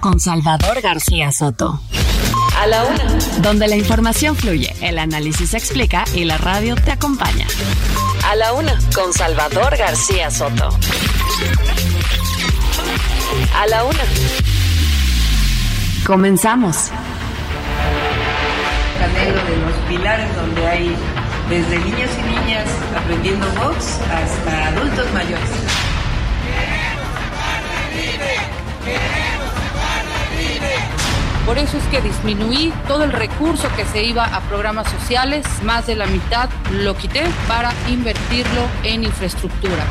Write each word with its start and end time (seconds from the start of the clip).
con 0.00 0.18
Salvador 0.18 0.80
García 0.80 1.30
Soto. 1.30 1.80
A 2.58 2.66
la 2.66 2.84
una. 2.84 3.04
Donde 3.42 3.68
la 3.68 3.76
información 3.76 4.34
fluye, 4.34 4.74
el 4.80 4.98
análisis 4.98 5.50
se 5.50 5.58
explica 5.58 6.04
y 6.14 6.24
la 6.24 6.38
radio 6.38 6.74
te 6.74 6.90
acompaña. 6.90 7.46
A 8.28 8.34
la 8.34 8.52
una 8.52 8.78
con 8.94 9.12
Salvador 9.12 9.76
García 9.76 10.30
Soto. 10.30 10.70
A 13.56 13.66
la 13.66 13.84
una. 13.84 14.04
Comenzamos. 16.06 16.90
Canelo 18.98 19.44
de 19.44 19.56
los 19.56 19.74
pilares 19.88 20.36
donde 20.36 20.66
hay 20.66 20.96
desde 21.48 21.78
niños 21.78 22.10
y 22.18 22.22
niñas 22.22 22.66
aprendiendo 22.96 23.46
box 23.52 24.00
hasta 24.10 24.68
adultos 24.68 25.12
mayores. 25.12 25.50
Por 31.46 31.58
eso 31.58 31.78
es 31.78 31.84
que 31.84 32.00
disminuí 32.00 32.72
todo 32.86 33.04
el 33.04 33.12
recurso 33.12 33.68
que 33.76 33.84
se 33.84 34.04
iba 34.04 34.24
a 34.24 34.40
programas 34.42 34.88
sociales, 34.90 35.46
más 35.64 35.86
de 35.86 35.96
la 35.96 36.06
mitad 36.06 36.48
lo 36.72 36.96
quité 36.96 37.24
para 37.48 37.72
invertirlo 37.88 38.62
en 38.84 39.04
infraestructura. 39.04 39.84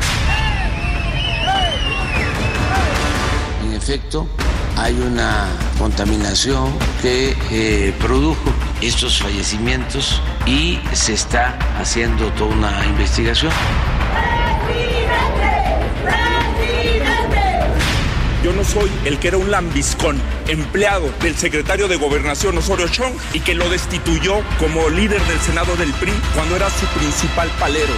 En 3.64 3.72
efecto, 3.74 4.26
hay 4.76 4.98
una 4.98 5.46
contaminación 5.78 6.72
que 7.02 7.36
eh, 7.50 7.94
produjo 7.98 8.50
estos 8.80 9.20
fallecimientos 9.20 10.22
y 10.46 10.78
se 10.92 11.12
está 11.12 11.58
haciendo 11.78 12.30
toda 12.32 12.54
una 12.54 12.86
investigación. 12.86 13.52
Soy 18.64 18.90
el 19.04 19.18
que 19.18 19.28
era 19.28 19.38
un 19.38 19.50
lambiscón, 19.50 20.20
empleado 20.46 21.10
del 21.22 21.34
secretario 21.36 21.88
de 21.88 21.96
Gobernación 21.96 22.58
Osorio 22.58 22.88
Chong 22.88 23.14
y 23.32 23.40
que 23.40 23.54
lo 23.54 23.68
destituyó 23.68 24.42
como 24.58 24.88
líder 24.90 25.22
del 25.22 25.40
Senado 25.40 25.74
del 25.76 25.92
PRI 25.94 26.12
cuando 26.34 26.56
era 26.56 26.68
su 26.68 26.86
principal 26.98 27.50
palero. 27.58 27.94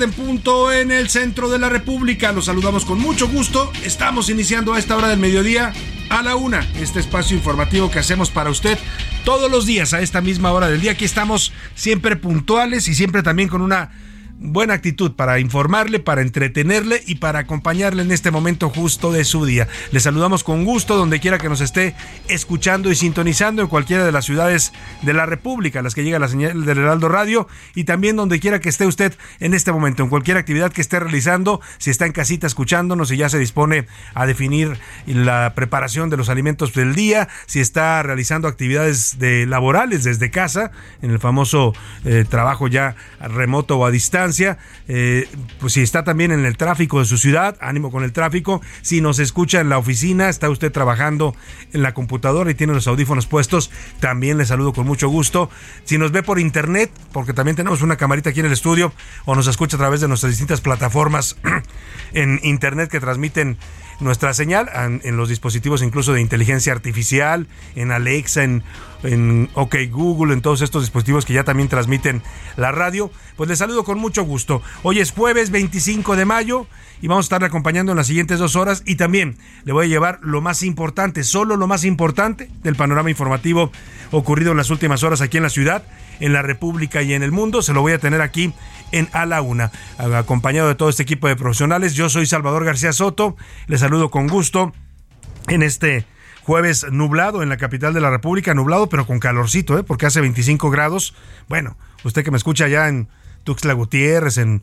En 0.00 0.12
punto 0.12 0.72
en 0.72 0.90
el 0.90 1.10
centro 1.10 1.50
de 1.50 1.58
la 1.58 1.68
República. 1.68 2.32
Los 2.32 2.46
saludamos 2.46 2.86
con 2.86 2.98
mucho 2.98 3.28
gusto. 3.28 3.70
Estamos 3.84 4.30
iniciando 4.30 4.72
a 4.72 4.78
esta 4.78 4.96
hora 4.96 5.08
del 5.08 5.18
mediodía 5.18 5.72
a 6.08 6.22
la 6.22 6.34
una 6.34 6.66
este 6.80 6.98
espacio 6.98 7.36
informativo 7.36 7.90
que 7.90 7.98
hacemos 7.98 8.30
para 8.30 8.50
usted 8.50 8.78
todos 9.24 9.50
los 9.50 9.66
días 9.66 9.92
a 9.92 10.00
esta 10.00 10.22
misma 10.22 10.50
hora 10.52 10.68
del 10.68 10.80
día. 10.80 10.92
Aquí 10.92 11.04
estamos 11.04 11.52
siempre 11.74 12.16
puntuales 12.16 12.88
y 12.88 12.94
siempre 12.94 13.22
también 13.22 13.50
con 13.50 13.60
una 13.60 13.90
buena 14.38 14.74
actitud 14.74 15.12
para 15.12 15.38
informarle, 15.38 16.00
para 16.00 16.22
entretenerle 16.22 17.02
y 17.06 17.16
para 17.16 17.40
acompañarle 17.40 18.02
en 18.02 18.12
este 18.12 18.30
momento 18.30 18.70
justo 18.70 19.12
de 19.12 19.24
su 19.24 19.44
día. 19.46 19.68
Le 19.90 20.00
saludamos 20.00 20.44
con 20.44 20.64
gusto 20.64 20.96
donde 20.96 21.20
quiera 21.20 21.38
que 21.38 21.48
nos 21.48 21.60
esté 21.60 21.94
escuchando 22.28 22.90
y 22.90 22.96
sintonizando 22.96 23.62
en 23.62 23.68
cualquiera 23.68 24.04
de 24.04 24.12
las 24.12 24.24
ciudades 24.24 24.72
de 25.02 25.12
la 25.12 25.26
República, 25.26 25.80
a 25.80 25.82
las 25.82 25.94
que 25.94 26.04
llega 26.04 26.18
la 26.18 26.28
señal 26.28 26.64
del 26.64 26.78
Heraldo 26.78 27.08
Radio 27.08 27.48
y 27.74 27.84
también 27.84 28.16
donde 28.16 28.40
quiera 28.40 28.60
que 28.60 28.68
esté 28.68 28.86
usted 28.86 29.14
en 29.40 29.54
este 29.54 29.72
momento, 29.72 30.02
en 30.02 30.08
cualquier 30.08 30.36
actividad 30.36 30.72
que 30.72 30.80
esté 30.80 30.98
realizando, 30.98 31.60
si 31.78 31.90
está 31.90 32.06
en 32.06 32.12
casita 32.12 32.46
escuchándonos 32.46 33.10
y 33.12 33.16
ya 33.16 33.28
se 33.28 33.38
dispone 33.38 33.86
a 34.14 34.26
definir 34.26 34.78
la 35.06 35.52
preparación 35.54 36.10
de 36.10 36.16
los 36.16 36.28
alimentos 36.28 36.72
del 36.72 36.94
día, 36.94 37.28
si 37.46 37.60
está 37.60 38.02
realizando 38.02 38.48
actividades 38.48 39.18
de 39.18 39.46
laborales 39.46 40.04
desde 40.04 40.30
casa, 40.30 40.72
en 41.00 41.10
el 41.10 41.18
famoso 41.18 41.74
eh, 42.04 42.24
trabajo 42.28 42.68
ya 42.68 42.96
remoto 43.20 43.78
o 43.78 43.86
a 43.86 43.90
distancia, 43.90 44.31
eh, 44.88 45.28
pues 45.60 45.74
si 45.74 45.82
está 45.82 46.04
también 46.04 46.32
en 46.32 46.44
el 46.44 46.56
tráfico 46.56 46.98
de 46.98 47.04
su 47.04 47.18
ciudad, 47.18 47.56
ánimo 47.60 47.90
con 47.90 48.04
el 48.04 48.12
tráfico. 48.12 48.60
Si 48.82 49.00
nos 49.00 49.18
escucha 49.18 49.60
en 49.60 49.68
la 49.68 49.78
oficina, 49.78 50.28
está 50.28 50.50
usted 50.50 50.72
trabajando 50.72 51.34
en 51.72 51.82
la 51.82 51.94
computadora 51.94 52.50
y 52.50 52.54
tiene 52.54 52.72
los 52.72 52.86
audífonos 52.86 53.26
puestos, 53.26 53.70
también 54.00 54.38
le 54.38 54.46
saludo 54.46 54.72
con 54.72 54.86
mucho 54.86 55.08
gusto. 55.08 55.50
Si 55.84 55.98
nos 55.98 56.12
ve 56.12 56.22
por 56.22 56.38
internet, 56.38 56.90
porque 57.12 57.32
también 57.32 57.56
tenemos 57.56 57.82
una 57.82 57.96
camarita 57.96 58.30
aquí 58.30 58.40
en 58.40 58.46
el 58.46 58.52
estudio, 58.52 58.92
o 59.24 59.34
nos 59.34 59.46
escucha 59.46 59.76
a 59.76 59.78
través 59.78 60.00
de 60.00 60.08
nuestras 60.08 60.32
distintas 60.32 60.60
plataformas 60.60 61.36
en 62.12 62.40
internet 62.42 62.90
que 62.90 63.00
transmiten 63.00 63.58
nuestra 64.00 64.34
señal 64.34 64.68
en, 65.02 65.16
los 65.16 65.28
dispositivos 65.28 65.82
incluso 65.82 66.12
de 66.12 66.20
inteligencia 66.20 66.72
artificial, 66.72 67.46
en 67.74 67.92
Alexa, 67.92 68.44
en, 68.44 68.62
en 69.02 69.48
OK 69.54 69.76
Google, 69.90 70.34
en 70.34 70.42
todos 70.42 70.62
estos 70.62 70.82
dispositivos 70.82 71.24
que 71.24 71.34
ya 71.34 71.44
también 71.44 71.68
transmiten 71.68 72.22
la 72.56 72.72
radio. 72.72 73.10
Pues 73.36 73.48
les 73.48 73.58
saludo 73.58 73.84
con 73.84 73.98
mucho 73.98 74.24
gusto. 74.24 74.62
Hoy 74.82 75.00
es 75.00 75.12
jueves 75.12 75.50
25 75.50 76.16
de 76.16 76.24
mayo 76.24 76.66
y 77.00 77.08
vamos 77.08 77.24
a 77.24 77.26
estar 77.26 77.44
acompañando 77.44 77.92
en 77.92 77.98
las 77.98 78.06
siguientes 78.06 78.38
dos 78.38 78.56
horas 78.56 78.82
y 78.86 78.94
también 78.94 79.36
le 79.64 79.72
voy 79.72 79.86
a 79.86 79.88
llevar 79.88 80.20
lo 80.22 80.40
más 80.40 80.62
importante, 80.62 81.24
solo 81.24 81.56
lo 81.56 81.66
más 81.66 81.84
importante 81.84 82.48
del 82.62 82.76
panorama 82.76 83.10
informativo 83.10 83.72
ocurrido 84.12 84.52
en 84.52 84.56
las 84.56 84.70
últimas 84.70 85.02
horas 85.02 85.20
aquí 85.20 85.36
en 85.36 85.42
la 85.42 85.50
ciudad, 85.50 85.84
en 86.20 86.32
la 86.32 86.42
República 86.42 87.02
y 87.02 87.12
en 87.12 87.22
el 87.22 87.32
mundo. 87.32 87.62
Se 87.62 87.72
lo 87.72 87.80
voy 87.80 87.92
a 87.92 87.98
tener 87.98 88.20
aquí 88.20 88.54
en 88.92 89.08
A 89.12 89.26
la 89.26 89.42
Una, 89.42 89.72
acompañado 89.98 90.68
de 90.68 90.74
todo 90.74 90.88
este 90.88 91.02
equipo 91.02 91.28
de 91.28 91.36
profesionales. 91.36 91.94
Yo 91.94 92.08
soy 92.08 92.26
Salvador 92.26 92.64
García 92.64 92.92
Soto, 92.92 93.36
les 93.66 93.80
saludo 93.80 94.10
con 94.10 94.28
gusto 94.28 94.72
en 95.48 95.62
este 95.62 96.06
jueves 96.42 96.86
nublado 96.90 97.42
en 97.42 97.48
la 97.48 97.56
capital 97.56 97.94
de 97.94 98.00
la 98.00 98.10
República, 98.10 98.54
nublado 98.54 98.88
pero 98.88 99.06
con 99.06 99.18
calorcito, 99.18 99.78
¿eh? 99.78 99.82
porque 99.82 100.06
hace 100.06 100.20
25 100.20 100.70
grados. 100.70 101.14
Bueno, 101.48 101.76
usted 102.04 102.24
que 102.24 102.30
me 102.30 102.36
escucha 102.36 102.64
allá 102.64 102.88
en 102.88 103.08
Tuxtla 103.44 103.72
Gutiérrez, 103.72 104.38
en, 104.38 104.62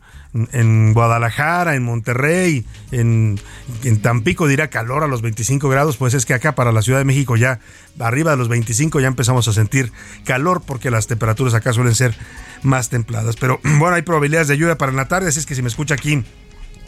en 0.52 0.94
Guadalajara, 0.94 1.74
en 1.74 1.84
Monterrey, 1.84 2.66
en, 2.92 3.38
en, 3.84 4.00
Tampico 4.00 4.46
dirá 4.46 4.68
calor 4.68 5.04
a 5.04 5.06
los 5.06 5.20
25 5.20 5.68
grados, 5.68 5.96
pues 5.96 6.14
es 6.14 6.24
que 6.24 6.34
acá 6.34 6.54
para 6.54 6.72
la 6.72 6.82
Ciudad 6.82 6.98
de 6.98 7.04
México 7.04 7.36
ya 7.36 7.60
arriba 7.98 8.30
de 8.30 8.38
los 8.38 8.48
25 8.48 9.00
ya 9.00 9.08
empezamos 9.08 9.48
a 9.48 9.52
sentir 9.52 9.92
calor 10.24 10.62
porque 10.64 10.90
las 10.90 11.06
temperaturas 11.06 11.52
acá 11.54 11.72
suelen 11.72 11.94
ser 11.94 12.16
más 12.62 12.88
templadas. 12.88 13.36
Pero 13.36 13.60
bueno, 13.78 13.94
hay 13.94 14.02
probabilidades 14.02 14.48
de 14.48 14.56
lluvia 14.56 14.78
para 14.78 14.92
la 14.92 15.08
tarde, 15.08 15.28
así 15.28 15.38
es 15.38 15.46
que 15.46 15.54
si 15.54 15.62
me 15.62 15.68
escucha 15.68 15.94
aquí 15.94 16.22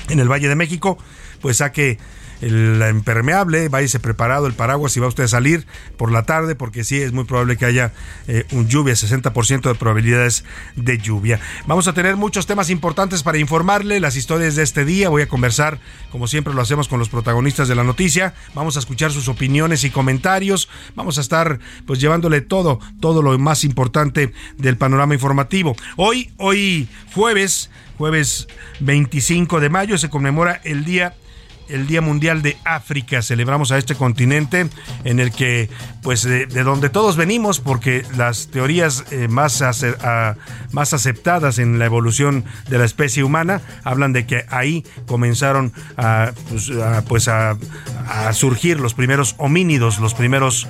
en 0.08 0.18
el 0.18 0.30
Valle 0.30 0.48
de 0.48 0.56
México, 0.56 0.98
pues 1.40 1.58
saque 1.58 1.98
el 2.42 2.82
impermeable, 2.90 3.68
váyase 3.68 4.00
preparado 4.00 4.46
el 4.46 4.52
paraguas 4.52 4.92
si 4.92 5.00
va 5.00 5.06
usted 5.06 5.24
a 5.24 5.28
salir 5.28 5.66
por 5.96 6.10
la 6.10 6.24
tarde, 6.24 6.54
porque 6.54 6.82
sí 6.84 7.00
es 7.00 7.12
muy 7.12 7.24
probable 7.24 7.56
que 7.56 7.64
haya 7.64 7.92
eh, 8.26 8.44
un 8.52 8.68
lluvia, 8.68 8.94
60% 8.94 9.62
de 9.62 9.74
probabilidades 9.76 10.44
de 10.74 10.98
lluvia. 10.98 11.40
Vamos 11.66 11.86
a 11.86 11.94
tener 11.94 12.16
muchos 12.16 12.46
temas 12.46 12.68
importantes 12.68 13.22
para 13.22 13.38
informarle, 13.38 14.00
las 14.00 14.16
historias 14.16 14.56
de 14.56 14.64
este 14.64 14.84
día, 14.84 15.08
voy 15.08 15.22
a 15.22 15.28
conversar, 15.28 15.78
como 16.10 16.26
siempre 16.26 16.52
lo 16.52 16.60
hacemos 16.60 16.88
con 16.88 16.98
los 16.98 17.08
protagonistas 17.08 17.68
de 17.68 17.76
la 17.76 17.84
noticia, 17.84 18.34
vamos 18.54 18.76
a 18.76 18.80
escuchar 18.80 19.12
sus 19.12 19.28
opiniones 19.28 19.84
y 19.84 19.90
comentarios, 19.90 20.68
vamos 20.96 21.18
a 21.18 21.20
estar 21.20 21.60
pues 21.86 22.00
llevándole 22.00 22.40
todo, 22.40 22.80
todo 23.00 23.22
lo 23.22 23.38
más 23.38 23.62
importante 23.62 24.32
del 24.58 24.76
panorama 24.76 25.14
informativo. 25.14 25.76
Hoy, 25.96 26.32
hoy 26.38 26.88
jueves, 27.14 27.70
jueves 27.98 28.48
25 28.80 29.60
de 29.60 29.70
mayo, 29.70 29.96
se 29.96 30.10
conmemora 30.10 30.60
el 30.64 30.84
Día 30.84 31.14
el 31.68 31.86
Día 31.86 32.00
Mundial 32.00 32.42
de 32.42 32.56
África. 32.64 33.22
Celebramos 33.22 33.72
a 33.72 33.78
este 33.78 33.94
continente 33.94 34.68
en 35.04 35.20
el 35.20 35.32
que, 35.32 35.70
pues, 36.02 36.22
de, 36.22 36.46
donde 36.46 36.90
todos 36.90 37.16
venimos, 37.16 37.60
porque 37.60 38.04
las 38.16 38.48
teorías 38.48 39.04
eh, 39.10 39.28
más, 39.28 39.62
más 40.72 40.92
aceptadas 40.92 41.58
en 41.58 41.78
la 41.78 41.86
evolución 41.86 42.44
de 42.68 42.78
la 42.78 42.84
especie 42.84 43.24
humana 43.24 43.60
hablan 43.84 44.12
de 44.12 44.26
que 44.26 44.44
ahí 44.48 44.84
comenzaron 45.06 45.72
a, 45.96 46.32
pues, 46.48 46.70
pues 47.08 47.28
a, 47.28 47.56
surgir 48.32 48.80
los 48.80 48.94
primeros 48.94 49.34
homínidos, 49.38 49.98
los 49.98 50.14
primeros 50.14 50.68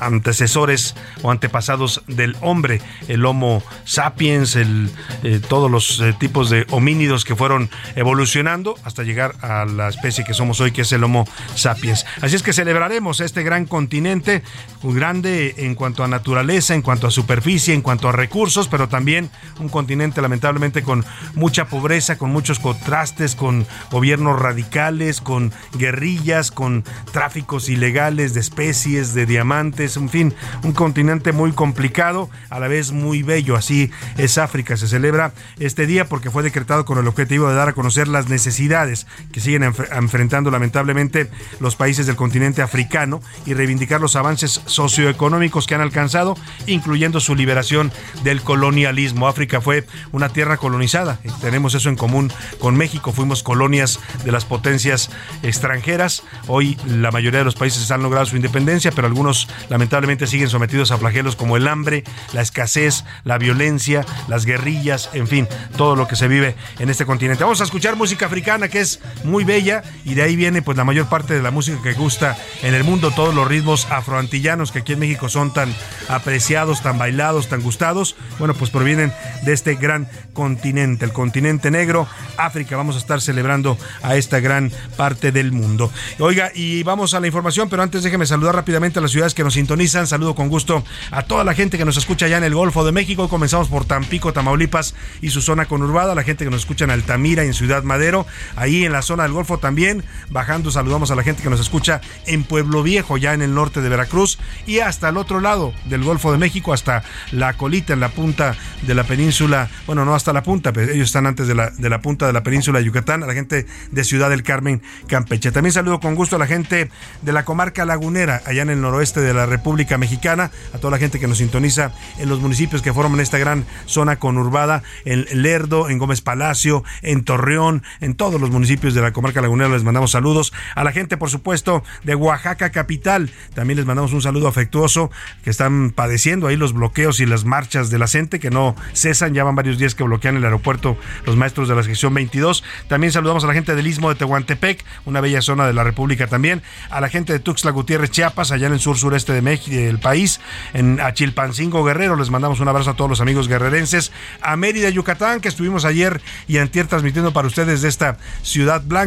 antecesores 0.00 0.94
o 1.22 1.30
antepasados 1.30 2.02
del 2.06 2.36
hombre, 2.40 2.80
el 3.08 3.24
Homo 3.24 3.62
sapiens, 3.84 4.56
eh, 4.56 5.40
todos 5.48 5.70
los 5.70 6.00
eh, 6.00 6.14
tipos 6.18 6.50
de 6.50 6.66
homínidos 6.70 7.24
que 7.24 7.34
fueron 7.34 7.70
evolucionando 7.94 8.76
hasta 8.84 9.02
llegar 9.02 9.34
a 9.40 9.55
la 9.64 9.88
especie 9.88 10.24
que 10.24 10.34
somos 10.34 10.60
hoy, 10.60 10.72
que 10.72 10.82
es 10.82 10.92
el 10.92 11.04
Homo 11.04 11.26
sapiens. 11.54 12.04
Así 12.20 12.36
es 12.36 12.42
que 12.42 12.52
celebraremos 12.52 13.20
este 13.20 13.42
gran 13.42 13.66
continente, 13.66 14.42
muy 14.82 14.94
grande 14.94 15.54
en 15.58 15.74
cuanto 15.74 16.04
a 16.04 16.08
naturaleza, 16.08 16.74
en 16.74 16.82
cuanto 16.82 17.06
a 17.06 17.10
superficie, 17.10 17.74
en 17.74 17.82
cuanto 17.82 18.08
a 18.08 18.12
recursos, 18.12 18.68
pero 18.68 18.88
también 18.88 19.30
un 19.58 19.68
continente 19.68 20.20
lamentablemente 20.20 20.82
con 20.82 21.04
mucha 21.34 21.66
pobreza, 21.66 22.18
con 22.18 22.30
muchos 22.30 22.58
contrastes, 22.58 23.34
con 23.34 23.66
gobiernos 23.90 24.38
radicales, 24.40 25.20
con 25.20 25.52
guerrillas, 25.78 26.50
con 26.50 26.84
tráficos 27.12 27.68
ilegales 27.68 28.34
de 28.34 28.40
especies, 28.40 29.14
de 29.14 29.26
diamantes, 29.26 29.96
en 29.96 30.08
fin, 30.08 30.34
un 30.62 30.72
continente 30.72 31.32
muy 31.32 31.52
complicado, 31.52 32.30
a 32.50 32.60
la 32.60 32.68
vez 32.68 32.92
muy 32.92 33.22
bello. 33.22 33.56
Así 33.56 33.90
es 34.16 34.38
África. 34.38 34.76
Se 34.76 34.88
celebra 34.88 35.32
este 35.58 35.86
día 35.86 36.08
porque 36.08 36.30
fue 36.30 36.42
decretado 36.42 36.84
con 36.84 36.98
el 36.98 37.06
objetivo 37.06 37.48
de 37.48 37.54
dar 37.54 37.68
a 37.68 37.72
conocer 37.72 38.08
las 38.08 38.28
necesidades 38.28 39.06
que 39.32 39.40
siguen 39.46 39.62
enfrentando 39.62 40.50
lamentablemente 40.50 41.30
los 41.60 41.76
países 41.76 42.06
del 42.06 42.16
continente 42.16 42.62
africano 42.62 43.20
y 43.46 43.54
reivindicar 43.54 44.00
los 44.00 44.16
avances 44.16 44.60
socioeconómicos 44.66 45.68
que 45.68 45.76
han 45.76 45.80
alcanzado, 45.80 46.36
incluyendo 46.66 47.20
su 47.20 47.36
liberación 47.36 47.92
del 48.24 48.42
colonialismo. 48.42 49.28
África 49.28 49.60
fue 49.60 49.86
una 50.10 50.30
tierra 50.30 50.56
colonizada, 50.56 51.20
tenemos 51.40 51.74
eso 51.74 51.88
en 51.88 51.94
común 51.94 52.32
con 52.58 52.76
México, 52.76 53.12
fuimos 53.12 53.44
colonias 53.44 54.00
de 54.24 54.32
las 54.32 54.44
potencias 54.44 55.10
extranjeras. 55.44 56.24
Hoy 56.48 56.76
la 56.88 57.12
mayoría 57.12 57.38
de 57.38 57.44
los 57.44 57.54
países 57.54 57.88
han 57.92 58.02
logrado 58.02 58.26
su 58.26 58.34
independencia, 58.34 58.90
pero 58.90 59.06
algunos 59.06 59.48
lamentablemente 59.68 60.26
siguen 60.26 60.48
sometidos 60.48 60.90
a 60.90 60.98
flagelos 60.98 61.36
como 61.36 61.56
el 61.56 61.68
hambre, 61.68 62.02
la 62.32 62.42
escasez, 62.42 63.04
la 63.22 63.38
violencia, 63.38 64.04
las 64.26 64.44
guerrillas, 64.44 65.08
en 65.12 65.28
fin, 65.28 65.46
todo 65.76 65.94
lo 65.94 66.08
que 66.08 66.16
se 66.16 66.26
vive 66.26 66.56
en 66.80 66.90
este 66.90 67.06
continente. 67.06 67.44
Vamos 67.44 67.60
a 67.60 67.64
escuchar 67.64 67.94
música 67.94 68.26
africana 68.26 68.66
que 68.66 68.80
es 68.80 69.00
muy 69.22 69.35
bella 69.44 69.82
y 70.04 70.14
de 70.14 70.22
ahí 70.22 70.36
viene 70.36 70.62
pues 70.62 70.76
la 70.76 70.84
mayor 70.84 71.08
parte 71.08 71.34
de 71.34 71.42
la 71.42 71.50
música 71.50 71.82
que 71.82 71.94
gusta 71.94 72.36
en 72.62 72.74
el 72.74 72.84
mundo, 72.84 73.10
todos 73.10 73.34
los 73.34 73.46
ritmos 73.46 73.86
afroantillanos 73.90 74.72
que 74.72 74.80
aquí 74.80 74.92
en 74.92 75.00
México 75.00 75.28
son 75.28 75.52
tan 75.52 75.74
apreciados, 76.08 76.82
tan 76.82 76.98
bailados, 76.98 77.48
tan 77.48 77.62
gustados, 77.62 78.16
bueno, 78.38 78.54
pues 78.54 78.70
provienen 78.70 79.12
de 79.44 79.52
este 79.52 79.74
gran 79.74 80.08
continente, 80.32 81.04
el 81.04 81.12
continente 81.12 81.70
negro, 81.70 82.06
África. 82.36 82.76
Vamos 82.76 82.96
a 82.96 82.98
estar 82.98 83.20
celebrando 83.20 83.78
a 84.02 84.16
esta 84.16 84.40
gran 84.40 84.70
parte 84.96 85.32
del 85.32 85.52
mundo. 85.52 85.90
Oiga, 86.18 86.50
y 86.54 86.82
vamos 86.82 87.14
a 87.14 87.20
la 87.20 87.26
información, 87.26 87.68
pero 87.68 87.82
antes 87.82 88.02
déjeme 88.02 88.26
saludar 88.26 88.54
rápidamente 88.54 88.98
a 88.98 89.02
las 89.02 89.10
ciudades 89.10 89.34
que 89.34 89.44
nos 89.44 89.54
sintonizan. 89.54 90.06
Saludo 90.06 90.34
con 90.34 90.48
gusto 90.48 90.84
a 91.10 91.22
toda 91.22 91.44
la 91.44 91.54
gente 91.54 91.78
que 91.78 91.84
nos 91.84 91.96
escucha 91.96 92.26
allá 92.26 92.38
en 92.38 92.44
el 92.44 92.54
Golfo 92.54 92.84
de 92.84 92.92
México. 92.92 93.28
Comenzamos 93.28 93.68
por 93.68 93.84
Tampico, 93.84 94.32
Tamaulipas 94.32 94.94
y 95.20 95.30
su 95.30 95.40
zona 95.40 95.66
conurbada, 95.66 96.14
la 96.14 96.22
gente 96.22 96.44
que 96.44 96.50
nos 96.50 96.60
escucha 96.60 96.84
en 96.84 96.90
Altamira, 96.90 97.44
en 97.44 97.54
Ciudad 97.54 97.82
Madero, 97.82 98.26
ahí 98.56 98.84
en 98.84 98.92
la 98.92 99.02
zona 99.02 99.25
del 99.26 99.34
Golfo 99.34 99.58
también. 99.58 100.04
Bajando, 100.30 100.70
saludamos 100.70 101.10
a 101.10 101.14
la 101.14 101.22
gente 101.22 101.42
que 101.42 101.50
nos 101.50 101.60
escucha 101.60 102.00
en 102.26 102.44
Pueblo 102.44 102.82
Viejo, 102.82 103.16
ya 103.16 103.34
en 103.34 103.42
el 103.42 103.54
norte 103.54 103.80
de 103.80 103.88
Veracruz, 103.88 104.38
y 104.66 104.78
hasta 104.78 105.08
el 105.08 105.16
otro 105.16 105.40
lado 105.40 105.72
del 105.84 106.02
Golfo 106.02 106.32
de 106.32 106.38
México, 106.38 106.72
hasta 106.72 107.02
la 107.32 107.54
colita, 107.54 107.92
en 107.92 108.00
la 108.00 108.08
punta 108.08 108.56
de 108.82 108.94
la 108.94 109.04
península, 109.04 109.68
bueno, 109.86 110.04
no 110.04 110.14
hasta 110.14 110.32
la 110.32 110.42
punta, 110.42 110.72
pero 110.72 110.92
ellos 110.92 111.08
están 111.08 111.26
antes 111.26 111.46
de 111.46 111.54
la, 111.54 111.70
de 111.70 111.90
la 111.90 112.00
punta 112.00 112.26
de 112.26 112.32
la 112.32 112.42
península 112.42 112.78
de 112.78 112.84
Yucatán, 112.84 113.22
a 113.22 113.26
la 113.26 113.34
gente 113.34 113.66
de 113.90 114.04
Ciudad 114.04 114.30
del 114.30 114.42
Carmen, 114.42 114.82
Campeche. 115.06 115.52
También 115.52 115.72
saludo 115.72 116.00
con 116.00 116.14
gusto 116.14 116.36
a 116.36 116.38
la 116.38 116.46
gente 116.46 116.90
de 117.22 117.32
la 117.32 117.44
comarca 117.44 117.84
lagunera, 117.84 118.42
allá 118.46 118.62
en 118.62 118.70
el 118.70 118.80
noroeste 118.80 119.20
de 119.20 119.34
la 119.34 119.46
República 119.46 119.98
Mexicana, 119.98 120.50
a 120.74 120.78
toda 120.78 120.92
la 120.92 120.98
gente 120.98 121.18
que 121.18 121.28
nos 121.28 121.38
sintoniza 121.38 121.92
en 122.18 122.28
los 122.28 122.40
municipios 122.40 122.82
que 122.82 122.92
forman 122.92 123.20
esta 123.20 123.38
gran 123.38 123.66
zona 123.86 124.16
conurbada, 124.16 124.82
en 125.04 125.26
Lerdo, 125.42 125.88
en 125.88 125.98
Gómez 125.98 126.20
Palacio, 126.20 126.84
en 127.02 127.24
Torreón, 127.24 127.82
en 128.00 128.14
todos 128.14 128.40
los 128.40 128.50
municipios 128.50 128.94
de 128.94 129.02
la 129.02 129.12
comarca 129.16 129.40
lagunera 129.40 129.70
les 129.70 129.82
mandamos 129.82 130.10
saludos. 130.10 130.52
A 130.74 130.84
la 130.84 130.92
gente, 130.92 131.16
por 131.16 131.30
supuesto, 131.30 131.82
de 132.04 132.14
Oaxaca 132.14 132.68
capital, 132.68 133.30
también 133.54 133.78
les 133.78 133.86
mandamos 133.86 134.12
un 134.12 134.20
saludo 134.20 134.46
afectuoso, 134.46 135.10
que 135.42 135.48
están 135.48 135.90
padeciendo 135.90 136.48
ahí 136.48 136.56
los 136.56 136.74
bloqueos 136.74 137.18
y 137.20 137.24
las 137.24 137.46
marchas 137.46 137.88
de 137.88 137.98
la 137.98 138.08
gente 138.08 138.38
que 138.38 138.50
no 138.50 138.76
cesan, 138.92 139.32
ya 139.32 139.42
van 139.42 139.54
varios 139.54 139.78
días 139.78 139.94
que 139.94 140.04
bloquean 140.04 140.36
el 140.36 140.44
aeropuerto 140.44 140.98
los 141.24 141.34
maestros 141.34 141.66
de 141.66 141.74
la 141.74 141.82
sección 141.82 142.12
22. 142.12 142.62
También 142.88 143.10
saludamos 143.10 143.42
a 143.44 143.46
la 143.46 143.54
gente 143.54 143.74
del 143.74 143.86
Istmo 143.86 144.10
de 144.10 144.16
Tehuantepec, 144.16 144.84
una 145.06 145.22
bella 145.22 145.40
zona 145.40 145.66
de 145.66 145.72
la 145.72 145.82
República 145.82 146.26
también, 146.26 146.62
a 146.90 147.00
la 147.00 147.08
gente 147.08 147.32
de 147.32 147.38
Tuxtla 147.38 147.70
Gutiérrez, 147.70 148.10
Chiapas, 148.10 148.52
allá 148.52 148.66
en 148.66 148.74
el 148.74 148.80
sur 148.80 148.98
sureste 148.98 149.32
de 149.32 149.40
México, 149.40 149.74
del 149.74 149.98
país, 149.98 150.42
en 150.74 151.00
Achilpancingo 151.00 151.82
Guerrero, 151.84 152.16
les 152.16 152.28
mandamos 152.28 152.60
un 152.60 152.68
abrazo 152.68 152.90
a 152.90 152.96
todos 152.96 153.08
los 153.08 153.22
amigos 153.22 153.48
guerrerenses, 153.48 154.12
a 154.42 154.56
Mérida, 154.56 154.90
Yucatán, 154.90 155.40
que 155.40 155.48
estuvimos 155.48 155.86
ayer 155.86 156.20
y 156.46 156.58
antier 156.58 156.86
transmitiendo 156.86 157.32
para 157.32 157.48
ustedes 157.48 157.80
de 157.80 157.88
esta 157.88 158.18
ciudad 158.42 158.82
blanca, 158.84 159.05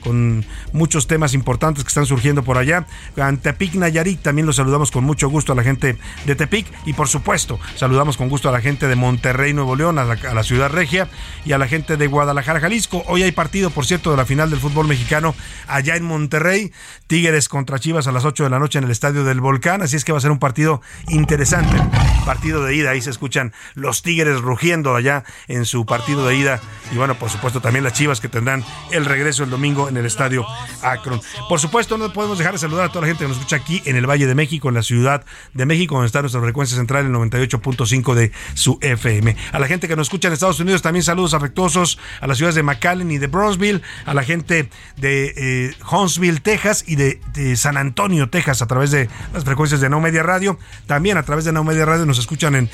con 0.00 0.44
muchos 0.72 1.06
temas 1.06 1.34
importantes 1.34 1.84
que 1.84 1.88
están 1.88 2.06
surgiendo 2.06 2.42
por 2.42 2.58
allá. 2.58 2.86
A 3.16 3.32
Tepic, 3.32 3.74
Nayarit, 3.74 4.20
también 4.22 4.46
los 4.46 4.56
saludamos 4.56 4.90
con 4.90 5.04
mucho 5.04 5.28
gusto 5.28 5.52
a 5.52 5.56
la 5.56 5.62
gente 5.62 5.96
de 6.24 6.34
Tepic 6.34 6.66
y 6.84 6.92
por 6.92 7.08
supuesto 7.08 7.58
saludamos 7.74 8.16
con 8.16 8.28
gusto 8.28 8.48
a 8.48 8.52
la 8.52 8.60
gente 8.60 8.88
de 8.88 8.96
Monterrey, 8.96 9.52
Nuevo 9.52 9.76
León, 9.76 9.98
a 9.98 10.04
la, 10.04 10.42
ciudad 10.42 10.70
regia 10.70 11.08
y 11.44 11.52
a 11.52 11.58
la 11.58 11.68
gente 11.68 11.96
de 11.96 12.06
Guadalajara, 12.06 12.60
Jalisco. 12.60 13.02
Hoy 13.06 13.22
hay 13.22 13.32
partido, 13.32 13.70
por 13.70 13.86
cierto, 13.86 14.10
de 14.10 14.16
la 14.16 14.24
final 14.24 14.50
del 14.50 14.60
fútbol 14.60 14.86
mexicano 14.86 15.34
allá 15.66 15.96
en 15.96 16.04
Monterrey. 16.04 16.72
Tigres 17.06 17.48
contra 17.48 17.78
Chivas 17.78 18.06
a 18.06 18.12
las 18.12 18.24
8 18.24 18.44
de 18.44 18.50
la 18.50 18.58
noche 18.58 18.78
en 18.78 18.84
el 18.84 18.90
Estadio 18.90 19.24
del 19.24 19.40
Volcán, 19.40 19.82
así 19.82 19.96
es 19.96 20.04
que 20.04 20.12
va 20.12 20.18
a 20.18 20.20
ser 20.20 20.30
un 20.30 20.38
partido 20.38 20.80
interesante. 21.08 21.76
Partido 22.24 22.64
de 22.64 22.74
ida, 22.74 22.90
ahí 22.90 23.00
se 23.00 23.10
escuchan 23.10 23.52
los 23.74 24.02
Tigres 24.02 24.40
rugiendo 24.40 24.94
allá 24.94 25.24
en 25.48 25.64
su 25.64 25.86
partido 25.86 26.26
de 26.26 26.36
ida 26.36 26.60
y 26.92 26.96
bueno, 26.96 27.16
por 27.16 27.30
supuesto 27.30 27.60
también 27.60 27.84
las 27.84 27.92
Chivas 27.92 28.20
que 28.20 28.28
tendrán 28.28 28.64
el 28.90 29.04
regreso 29.04 29.35
el 29.44 29.50
domingo 29.50 29.88
en 29.88 29.96
el 29.96 30.06
Estadio 30.06 30.46
Akron. 30.82 31.20
Por 31.48 31.60
supuesto, 31.60 31.98
no 31.98 32.12
podemos 32.12 32.38
dejar 32.38 32.52
de 32.52 32.58
saludar 32.58 32.86
a 32.86 32.88
toda 32.88 33.02
la 33.02 33.08
gente 33.08 33.24
que 33.24 33.28
nos 33.28 33.36
escucha 33.38 33.56
aquí 33.56 33.82
en 33.84 33.96
el 33.96 34.08
Valle 34.08 34.26
de 34.26 34.34
México, 34.34 34.68
en 34.68 34.74
la 34.74 34.82
Ciudad 34.82 35.24
de 35.54 35.66
México, 35.66 35.94
donde 35.94 36.06
está 36.06 36.20
nuestra 36.20 36.40
frecuencia 36.40 36.76
central, 36.76 37.06
el 37.06 37.12
98.5 37.12 38.14
de 38.14 38.32
su 38.54 38.78
FM. 38.80 39.36
A 39.52 39.58
la 39.58 39.66
gente 39.66 39.88
que 39.88 39.96
nos 39.96 40.06
escucha 40.06 40.28
en 40.28 40.34
Estados 40.34 40.60
Unidos, 40.60 40.82
también 40.82 41.02
saludos 41.02 41.34
afectuosos 41.34 41.98
a 42.20 42.26
las 42.26 42.36
ciudades 42.36 42.54
de 42.54 42.62
McAllen 42.62 43.10
y 43.10 43.18
de 43.18 43.26
Brownsville, 43.26 43.82
a 44.04 44.14
la 44.14 44.22
gente 44.22 44.68
de 44.96 45.34
eh, 45.36 45.74
Huntsville, 45.90 46.40
Texas 46.40 46.84
y 46.86 46.96
de, 46.96 47.20
San 47.56 47.76
Antonio, 47.76 48.28
Texas, 48.28 48.62
a 48.62 48.66
través 48.66 48.90
de 48.90 49.08
las 49.32 49.44
frecuencias 49.44 49.80
de 49.80 49.88
No 49.88 50.00
Media 50.00 50.22
Radio. 50.22 50.58
También 50.86 51.16
a 51.16 51.22
través 51.22 51.44
de 51.44 51.52
No 51.52 51.64
Media 51.64 51.84
Radio 51.84 52.06
nos 52.06 52.18
escuchan 52.18 52.54
en 52.54 52.70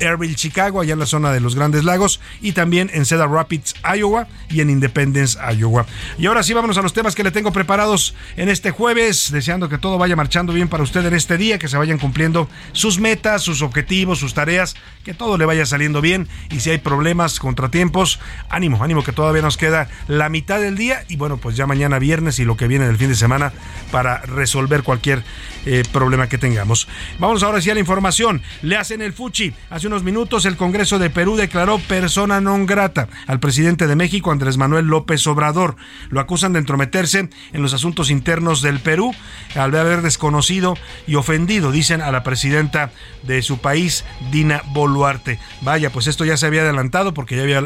Airville, 0.00 0.34
Chicago, 0.34 0.80
allá 0.80 0.92
en 0.92 0.98
la 0.98 1.06
zona 1.06 1.32
de 1.32 1.40
los 1.40 1.54
Grandes 1.54 1.84
Lagos, 1.84 2.20
y 2.40 2.52
también 2.52 2.90
en 2.92 3.04
Cedar 3.04 3.30
Rapids, 3.30 3.74
Iowa, 3.96 4.26
y 4.50 4.60
en 4.60 4.70
Independence, 4.70 5.38
Iowa. 5.56 5.86
Y 6.18 6.26
ahora 6.26 6.42
sí, 6.42 6.52
vámonos 6.52 6.78
a 6.78 6.82
los 6.82 6.92
temas 6.92 7.14
que 7.14 7.24
le 7.24 7.30
tengo 7.30 7.52
preparados 7.52 8.14
en 8.36 8.48
este 8.48 8.70
jueves, 8.70 9.30
deseando 9.32 9.68
que 9.68 9.78
todo 9.78 9.98
vaya 9.98 10.16
marchando 10.16 10.52
bien 10.52 10.68
para 10.68 10.82
usted 10.82 11.04
en 11.06 11.14
este 11.14 11.36
día, 11.36 11.58
que 11.58 11.68
se 11.68 11.76
vayan 11.76 11.98
cumpliendo 11.98 12.48
sus 12.72 12.98
metas, 12.98 13.42
sus 13.42 13.62
objetivos, 13.62 14.18
sus 14.18 14.34
tareas, 14.34 14.76
que 15.04 15.14
todo 15.14 15.38
le 15.38 15.44
vaya 15.44 15.66
saliendo 15.66 16.00
bien, 16.00 16.28
y 16.50 16.60
si 16.60 16.70
hay 16.70 16.78
problemas, 16.78 17.38
contratiempos, 17.38 18.20
ánimo, 18.48 18.82
ánimo, 18.82 19.04
que 19.04 19.12
todavía 19.12 19.42
nos 19.42 19.56
queda 19.56 19.88
la 20.08 20.28
mitad 20.28 20.60
del 20.60 20.76
día, 20.76 21.04
y 21.08 21.16
bueno, 21.16 21.36
pues 21.36 21.56
ya 21.56 21.66
mañana 21.66 21.98
viernes 21.98 22.38
y 22.38 22.44
lo 22.44 22.56
que 22.56 22.68
viene 22.68 22.86
del 22.86 22.96
fin 22.96 23.08
de 23.08 23.14
semana 23.14 23.52
para 23.90 24.18
resolver 24.22 24.82
cualquier 24.82 25.22
eh, 25.66 25.82
problema 25.92 26.28
que 26.28 26.38
tengamos. 26.38 26.88
Vamos 27.18 27.42
ahora 27.42 27.60
sí 27.60 27.70
a 27.70 27.74
la 27.74 27.80
información. 27.80 28.42
Le 28.62 28.76
hacen 28.76 29.02
el 29.02 29.12
fuchi. 29.12 29.54
Unos 29.84 30.02
minutos 30.02 30.46
el 30.46 30.56
Congreso 30.56 30.98
de 30.98 31.10
Perú 31.10 31.36
declaró 31.36 31.78
persona 31.78 32.40
non 32.40 32.64
grata 32.64 33.08
al 33.26 33.40
presidente 33.40 33.86
de 33.86 33.96
México, 33.96 34.32
Andrés 34.32 34.56
Manuel 34.56 34.86
López 34.86 35.26
Obrador. 35.26 35.76
Lo 36.10 36.20
acusan 36.20 36.52
de 36.52 36.60
entrometerse 36.60 37.28
en 37.52 37.62
los 37.62 37.74
asuntos 37.74 38.10
internos 38.10 38.62
del 38.62 38.80
Perú 38.80 39.14
al 39.54 39.74
haber 39.74 40.02
desconocido 40.02 40.76
y 41.06 41.16
ofendido, 41.16 41.72
dicen, 41.72 42.00
a 42.00 42.10
la 42.12 42.22
presidenta 42.22 42.92
de 43.22 43.42
su 43.42 43.58
país, 43.58 44.04
Dina 44.30 44.62
Boluarte. 44.72 45.38
Vaya, 45.62 45.90
pues 45.90 46.06
esto 46.06 46.24
ya 46.24 46.36
se 46.36 46.46
había 46.46 46.62
adelantado 46.62 47.12
porque 47.12 47.36
ya 47.36 47.62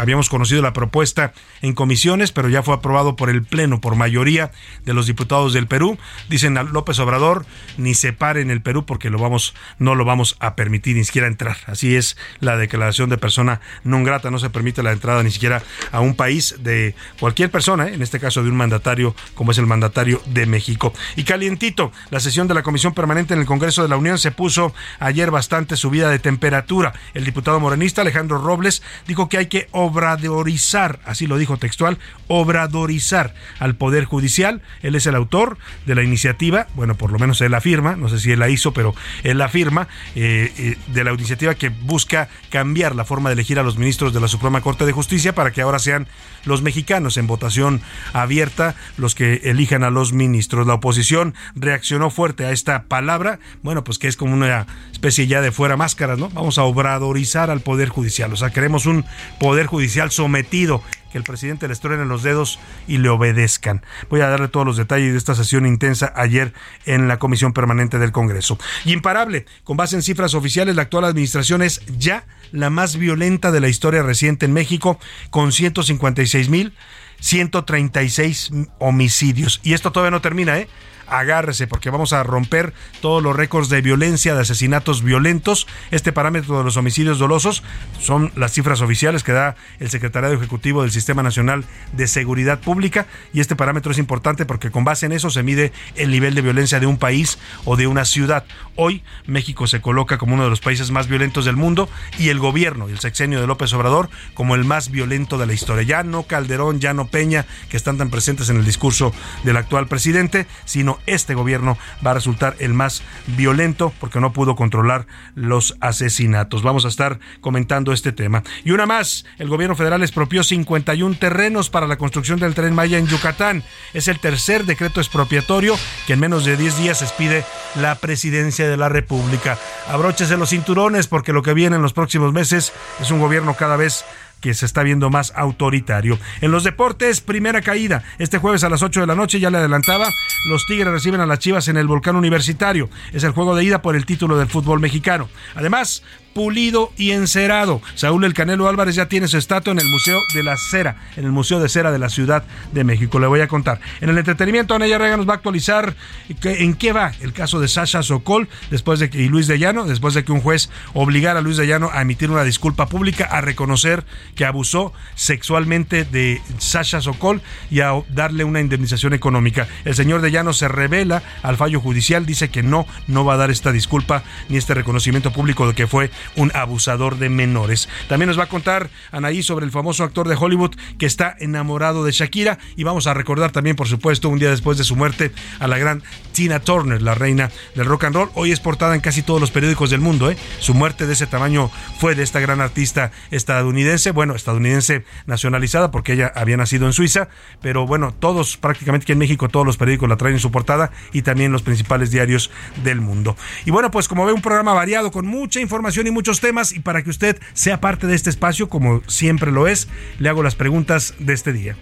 habíamos 0.00 0.28
conocido 0.28 0.62
la 0.62 0.72
propuesta 0.72 1.32
en 1.60 1.74
comisiones, 1.74 2.32
pero 2.32 2.48
ya 2.48 2.62
fue 2.62 2.74
aprobado 2.74 3.16
por 3.16 3.30
el 3.30 3.42
Pleno, 3.42 3.80
por 3.80 3.96
mayoría 3.96 4.52
de 4.84 4.94
los 4.94 5.06
diputados 5.06 5.52
del 5.52 5.66
Perú. 5.66 5.98
Dicen 6.28 6.56
a 6.56 6.62
López 6.62 6.98
Obrador 6.98 7.44
ni 7.76 7.94
se 7.94 8.12
pare 8.12 8.40
en 8.40 8.50
el 8.50 8.62
Perú 8.62 8.86
porque 8.86 9.10
no 9.10 9.94
lo 9.94 10.04
vamos 10.04 10.36
a 10.40 10.56
permitir 10.56 10.96
ni 10.96 11.04
siquiera 11.04 11.26
entrar. 11.26 11.41
Así 11.66 11.96
es 11.96 12.16
la 12.40 12.56
declaración 12.56 13.10
de 13.10 13.18
persona 13.18 13.60
non 13.84 14.04
grata, 14.04 14.30
no 14.30 14.38
se 14.38 14.50
permite 14.50 14.82
la 14.82 14.92
entrada 14.92 15.22
ni 15.22 15.30
siquiera 15.30 15.62
a 15.90 16.00
un 16.00 16.14
país 16.14 16.56
de 16.60 16.94
cualquier 17.18 17.50
persona, 17.50 17.88
¿eh? 17.88 17.94
en 17.94 18.02
este 18.02 18.20
caso 18.20 18.42
de 18.42 18.50
un 18.50 18.56
mandatario 18.56 19.14
como 19.34 19.52
es 19.52 19.58
el 19.58 19.66
mandatario 19.66 20.22
de 20.26 20.46
México. 20.46 20.92
Y 21.16 21.24
calientito, 21.24 21.92
la 22.10 22.20
sesión 22.20 22.48
de 22.48 22.54
la 22.54 22.62
Comisión 22.62 22.94
Permanente 22.94 23.34
en 23.34 23.40
el 23.40 23.46
Congreso 23.46 23.82
de 23.82 23.88
la 23.88 23.96
Unión 23.96 24.18
se 24.18 24.30
puso 24.30 24.74
ayer 24.98 25.30
bastante 25.30 25.76
subida 25.76 26.10
de 26.10 26.18
temperatura. 26.18 26.92
El 27.14 27.24
diputado 27.24 27.60
morenista 27.60 28.02
Alejandro 28.02 28.38
Robles 28.38 28.82
dijo 29.06 29.28
que 29.28 29.38
hay 29.38 29.46
que 29.46 29.68
obradorizar, 29.72 31.00
así 31.04 31.26
lo 31.26 31.38
dijo 31.38 31.56
textual, 31.56 31.98
obradorizar 32.28 33.34
al 33.58 33.74
Poder 33.74 34.04
Judicial. 34.04 34.62
Él 34.82 34.94
es 34.94 35.06
el 35.06 35.14
autor 35.14 35.58
de 35.86 35.94
la 35.94 36.02
iniciativa, 36.02 36.66
bueno, 36.74 36.94
por 36.96 37.12
lo 37.12 37.18
menos 37.18 37.40
él 37.40 37.52
la 37.52 37.60
firma, 37.60 37.96
no 37.96 38.08
sé 38.08 38.18
si 38.18 38.32
él 38.32 38.38
la 38.38 38.48
hizo, 38.48 38.72
pero 38.72 38.94
él 39.22 39.38
la 39.38 39.48
firma, 39.48 39.88
eh, 40.14 40.52
eh, 40.56 40.76
de 40.88 41.04
la 41.04 41.12
iniciativa 41.32 41.54
que 41.54 41.70
busca 41.70 42.28
cambiar 42.50 42.94
la 42.94 43.06
forma 43.06 43.30
de 43.30 43.34
elegir 43.34 43.58
a 43.58 43.62
los 43.62 43.78
ministros 43.78 44.12
de 44.12 44.20
la 44.20 44.28
Suprema 44.28 44.60
Corte 44.60 44.84
de 44.84 44.92
Justicia 44.92 45.34
para 45.34 45.50
que 45.50 45.62
ahora 45.62 45.78
sean 45.78 46.06
los 46.44 46.60
mexicanos 46.60 47.16
en 47.16 47.26
votación 47.26 47.80
abierta 48.12 48.74
los 48.98 49.14
que 49.14 49.40
elijan 49.44 49.82
a 49.82 49.90
los 49.90 50.12
ministros. 50.12 50.66
La 50.66 50.74
oposición 50.74 51.34
reaccionó 51.54 52.10
fuerte 52.10 52.44
a 52.44 52.52
esta 52.52 52.82
palabra, 52.84 53.38
bueno, 53.62 53.82
pues 53.82 53.98
que 53.98 54.08
es 54.08 54.16
como 54.16 54.34
una 54.34 54.66
especie 54.92 55.26
ya 55.26 55.40
de 55.40 55.52
fuera 55.52 55.78
máscaras, 55.78 56.18
¿no? 56.18 56.28
Vamos 56.30 56.58
a 56.58 56.64
obradorizar 56.64 57.50
al 57.50 57.60
Poder 57.60 57.88
Judicial, 57.88 58.30
o 58.32 58.36
sea, 58.36 58.50
queremos 58.50 58.84
un 58.84 59.06
Poder 59.40 59.66
Judicial 59.66 60.10
sometido 60.10 60.82
que 61.12 61.18
el 61.18 61.24
presidente 61.24 61.68
les 61.68 61.82
en 61.84 62.08
los 62.08 62.22
dedos 62.22 62.58
y 62.88 62.98
le 62.98 63.08
obedezcan. 63.10 63.84
Voy 64.08 64.20
a 64.20 64.28
darle 64.28 64.48
todos 64.48 64.66
los 64.66 64.76
detalles 64.76 65.12
de 65.12 65.18
esta 65.18 65.34
sesión 65.34 65.66
intensa 65.66 66.12
ayer 66.16 66.52
en 66.86 67.06
la 67.06 67.18
Comisión 67.18 67.52
Permanente 67.52 67.98
del 67.98 68.12
Congreso. 68.12 68.58
Y 68.84 68.92
imparable, 68.92 69.46
con 69.64 69.76
base 69.76 69.96
en 69.96 70.02
cifras 70.02 70.34
oficiales, 70.34 70.74
la 70.74 70.82
actual 70.82 71.04
administración 71.04 71.62
es 71.62 71.82
ya 71.98 72.24
la 72.50 72.70
más 72.70 72.96
violenta 72.96 73.52
de 73.52 73.60
la 73.60 73.68
historia 73.68 74.02
reciente 74.02 74.46
en 74.46 74.52
México, 74.52 74.98
con 75.30 75.52
156 75.52 76.48
mil 76.48 76.72
136 77.20 78.50
homicidios. 78.78 79.60
Y 79.62 79.74
esto 79.74 79.92
todavía 79.92 80.10
no 80.10 80.20
termina, 80.20 80.58
¿eh? 80.58 80.68
Agárrese 81.12 81.66
porque 81.66 81.90
vamos 81.90 82.12
a 82.12 82.22
romper 82.22 82.72
todos 83.00 83.22
los 83.22 83.36
récords 83.36 83.68
de 83.68 83.82
violencia, 83.82 84.34
de 84.34 84.40
asesinatos 84.40 85.02
violentos. 85.02 85.66
Este 85.90 86.12
parámetro 86.12 86.58
de 86.58 86.64
los 86.64 86.76
homicidios 86.76 87.18
dolosos 87.18 87.62
son 88.00 88.32
las 88.34 88.52
cifras 88.52 88.80
oficiales 88.80 89.22
que 89.22 89.32
da 89.32 89.56
el 89.78 89.90
Secretariado 89.90 90.34
Ejecutivo 90.34 90.82
del 90.82 90.90
Sistema 90.90 91.22
Nacional 91.22 91.64
de 91.92 92.06
Seguridad 92.06 92.60
Pública 92.60 93.06
y 93.32 93.40
este 93.40 93.56
parámetro 93.56 93.92
es 93.92 93.98
importante 93.98 94.46
porque 94.46 94.70
con 94.70 94.84
base 94.84 95.06
en 95.06 95.12
eso 95.12 95.30
se 95.30 95.42
mide 95.42 95.72
el 95.96 96.10
nivel 96.10 96.34
de 96.34 96.42
violencia 96.42 96.80
de 96.80 96.86
un 96.86 96.96
país 96.96 97.38
o 97.64 97.76
de 97.76 97.86
una 97.86 98.04
ciudad. 98.04 98.44
Hoy 98.76 99.02
México 99.26 99.66
se 99.66 99.80
coloca 99.80 100.16
como 100.16 100.34
uno 100.34 100.44
de 100.44 100.50
los 100.50 100.60
países 100.60 100.90
más 100.90 101.08
violentos 101.08 101.44
del 101.44 101.56
mundo 101.56 101.88
y 102.18 102.30
el 102.30 102.38
gobierno 102.38 102.88
y 102.88 102.92
el 102.92 103.00
sexenio 103.00 103.40
de 103.40 103.46
López 103.46 103.72
Obrador 103.74 104.08
como 104.34 104.54
el 104.54 104.64
más 104.64 104.90
violento 104.90 105.36
de 105.36 105.46
la 105.46 105.52
historia. 105.52 105.82
Ya 105.82 106.02
no 106.02 106.22
Calderón, 106.22 106.80
ya 106.80 106.94
no 106.94 107.08
Peña, 107.08 107.44
que 107.70 107.76
están 107.76 107.98
tan 107.98 108.10
presentes 108.10 108.48
en 108.48 108.56
el 108.56 108.64
discurso 108.64 109.12
del 109.44 109.58
actual 109.58 109.88
presidente, 109.88 110.46
sino 110.64 110.98
este 111.06 111.34
gobierno 111.34 111.76
va 112.04 112.12
a 112.12 112.14
resultar 112.14 112.56
el 112.58 112.74
más 112.74 113.02
violento 113.26 113.92
porque 114.00 114.20
no 114.20 114.32
pudo 114.32 114.56
controlar 114.56 115.06
los 115.34 115.76
asesinatos. 115.80 116.62
Vamos 116.62 116.84
a 116.84 116.88
estar 116.88 117.18
comentando 117.40 117.92
este 117.92 118.12
tema. 118.12 118.42
Y 118.64 118.70
una 118.70 118.86
más, 118.86 119.24
el 119.38 119.48
gobierno 119.48 119.76
federal 119.76 120.02
expropió 120.02 120.42
51 120.42 121.16
terrenos 121.16 121.70
para 121.70 121.86
la 121.86 121.96
construcción 121.96 122.38
del 122.38 122.54
tren 122.54 122.74
Maya 122.74 122.98
en 122.98 123.06
Yucatán. 123.06 123.62
Es 123.94 124.08
el 124.08 124.18
tercer 124.18 124.64
decreto 124.64 125.00
expropiatorio 125.00 125.76
que 126.06 126.14
en 126.14 126.20
menos 126.20 126.44
de 126.44 126.56
10 126.56 126.78
días 126.78 127.02
expide 127.02 127.44
la 127.74 127.94
presidencia 127.96 128.68
de 128.68 128.76
la 128.76 128.88
República. 128.88 129.58
Abróchese 129.88 130.36
los 130.36 130.50
cinturones 130.50 131.06
porque 131.06 131.32
lo 131.32 131.42
que 131.42 131.54
viene 131.54 131.76
en 131.76 131.82
los 131.82 131.92
próximos 131.92 132.32
meses 132.32 132.72
es 133.00 133.10
un 133.10 133.20
gobierno 133.20 133.54
cada 133.54 133.76
vez 133.76 134.04
que 134.42 134.52
se 134.52 134.66
está 134.66 134.82
viendo 134.82 135.08
más 135.08 135.32
autoritario. 135.34 136.18
En 136.42 136.50
los 136.50 136.64
deportes, 136.64 137.22
primera 137.22 137.62
caída. 137.62 138.02
Este 138.18 138.36
jueves 138.36 138.64
a 138.64 138.68
las 138.68 138.82
8 138.82 139.00
de 139.00 139.06
la 139.06 139.14
noche, 139.14 139.40
ya 139.40 139.50
le 139.50 139.56
adelantaba, 139.56 140.10
los 140.50 140.66
Tigres 140.66 140.92
reciben 140.92 141.20
a 141.20 141.26
las 141.26 141.38
Chivas 141.38 141.68
en 141.68 141.78
el 141.78 141.86
Volcán 141.86 142.16
Universitario. 142.16 142.90
Es 143.12 143.24
el 143.24 143.30
juego 143.30 143.54
de 143.54 143.64
ida 143.64 143.80
por 143.80 143.96
el 143.96 144.04
título 144.04 144.36
del 144.36 144.48
fútbol 144.48 144.80
mexicano. 144.80 145.30
Además, 145.54 146.02
pulido 146.34 146.92
y 146.96 147.12
encerado. 147.12 147.80
Saúl 147.94 148.24
El 148.24 148.34
Canelo 148.34 148.68
Álvarez 148.68 148.94
ya 148.94 149.06
tiene 149.06 149.28
su 149.28 149.38
estatua 149.38 149.72
en 149.72 149.78
el 149.78 149.88
Museo 149.88 150.18
de 150.34 150.42
la 150.42 150.56
Cera, 150.56 150.96
en 151.16 151.24
el 151.24 151.32
Museo 151.32 151.60
de 151.60 151.68
Cera 151.68 151.92
de 151.92 151.98
la 151.98 152.08
Ciudad 152.08 152.44
de 152.72 152.84
México. 152.84 153.18
Le 153.18 153.26
voy 153.26 153.40
a 153.40 153.48
contar. 153.48 153.80
En 154.00 154.08
el 154.08 154.18
entretenimiento, 154.18 154.74
Ana 154.74 154.86
Rega 154.86 155.16
nos 155.16 155.28
va 155.28 155.32
a 155.32 155.36
actualizar 155.36 155.94
en 156.42 156.74
qué 156.74 156.92
va 156.92 157.12
el 157.20 157.32
caso 157.32 157.60
de 157.60 157.68
Sasha 157.68 158.02
Sokol 158.02 158.48
después 158.70 159.00
de 159.00 159.10
que, 159.10 159.18
y 159.22 159.28
Luis 159.28 159.46
de 159.46 159.58
Llano, 159.58 159.84
después 159.84 160.14
de 160.14 160.24
que 160.24 160.32
un 160.32 160.40
juez 160.40 160.70
obligara 160.94 161.40
a 161.40 161.42
Luis 161.42 161.56
de 161.56 161.66
Llano 161.66 161.90
a 161.92 162.02
emitir 162.02 162.30
una 162.30 162.44
disculpa 162.44 162.86
pública, 162.86 163.24
a 163.24 163.40
reconocer 163.40 164.04
que 164.34 164.44
abusó 164.44 164.92
sexualmente 165.14 166.04
de 166.04 166.40
Sasha 166.58 167.00
Sokol 167.00 167.42
y 167.70 167.80
a 167.80 167.92
darle 168.10 168.44
una 168.44 168.60
indemnización 168.60 169.12
económica. 169.12 169.66
El 169.84 169.94
señor 169.94 170.20
de 170.20 170.30
Llano 170.30 170.52
se 170.52 170.68
revela 170.68 171.22
al 171.42 171.56
fallo 171.56 171.80
judicial, 171.80 172.26
dice 172.26 172.50
que 172.50 172.62
no, 172.62 172.86
no 173.06 173.24
va 173.24 173.34
a 173.34 173.36
dar 173.36 173.50
esta 173.50 173.72
disculpa 173.72 174.22
ni 174.48 174.56
este 174.56 174.74
reconocimiento 174.74 175.32
público 175.32 175.66
de 175.66 175.74
que 175.74 175.86
fue 175.86 176.10
un 176.36 176.50
abusador 176.54 177.18
de 177.18 177.28
menores. 177.28 177.88
También 178.08 178.28
nos 178.28 178.38
va 178.38 178.44
a 178.44 178.48
contar 178.48 178.90
Anaí 179.10 179.42
sobre 179.42 179.64
el 179.64 179.70
famoso 179.70 180.04
actor 180.04 180.28
de 180.28 180.36
Hollywood 180.36 180.74
que 180.98 181.06
está 181.06 181.36
enamorado 181.38 182.04
de 182.04 182.12
Shakira 182.12 182.58
y 182.76 182.84
vamos 182.84 183.06
a 183.06 183.14
recordar 183.14 183.52
también, 183.52 183.76
por 183.76 183.88
supuesto, 183.88 184.28
un 184.28 184.38
día 184.38 184.50
después 184.50 184.78
de 184.78 184.84
su 184.84 184.96
muerte 184.96 185.32
a 185.58 185.66
la 185.68 185.78
gran 185.78 186.02
Tina 186.32 186.60
Turner, 186.60 187.02
la 187.02 187.14
reina 187.14 187.50
del 187.74 187.86
rock 187.86 188.04
and 188.04 188.16
roll. 188.16 188.30
Hoy 188.34 188.52
es 188.52 188.60
portada 188.60 188.94
en 188.94 189.00
casi 189.00 189.22
todos 189.22 189.40
los 189.40 189.50
periódicos 189.50 189.90
del 189.90 190.00
mundo. 190.00 190.30
¿eh? 190.30 190.36
Su 190.58 190.74
muerte 190.74 191.06
de 191.06 191.12
ese 191.12 191.26
tamaño 191.26 191.70
fue 191.98 192.14
de 192.14 192.22
esta 192.22 192.40
gran 192.40 192.60
artista 192.60 193.12
estadounidense, 193.30 194.10
bueno, 194.10 194.34
estadounidense 194.34 195.04
nacionalizada 195.26 195.90
porque 195.90 196.14
ella 196.14 196.32
había 196.34 196.56
nacido 196.56 196.86
en 196.86 196.92
Suiza, 196.92 197.28
pero 197.60 197.86
bueno, 197.86 198.12
todos, 198.18 198.56
prácticamente 198.56 199.04
aquí 199.04 199.12
en 199.12 199.18
México, 199.18 199.48
todos 199.48 199.66
los 199.66 199.76
periódicos 199.76 200.08
la 200.08 200.16
traen 200.16 200.34
en 200.34 200.40
su 200.40 200.50
portada 200.50 200.90
y 201.12 201.22
también 201.22 201.52
los 201.52 201.62
principales 201.62 202.10
diarios 202.10 202.50
del 202.82 203.00
mundo. 203.00 203.36
Y 203.64 203.70
bueno, 203.70 203.90
pues 203.90 204.08
como 204.08 204.24
ve, 204.24 204.32
un 204.32 204.42
programa 204.42 204.72
variado 204.72 205.10
con 205.10 205.26
mucha 205.26 205.60
información 205.60 206.06
y 206.06 206.10
muchos 206.12 206.40
temas 206.40 206.72
y 206.72 206.80
para 206.80 207.02
que 207.02 207.10
usted 207.10 207.40
sea 207.54 207.80
parte 207.80 208.06
de 208.06 208.14
este 208.14 208.30
espacio, 208.30 208.68
como 208.68 209.02
siempre 209.08 209.50
lo 209.50 209.66
es, 209.66 209.88
le 210.18 210.28
hago 210.28 210.42
las 210.42 210.54
preguntas 210.54 211.14
de 211.18 211.32
este 211.32 211.52
día. 211.52 211.76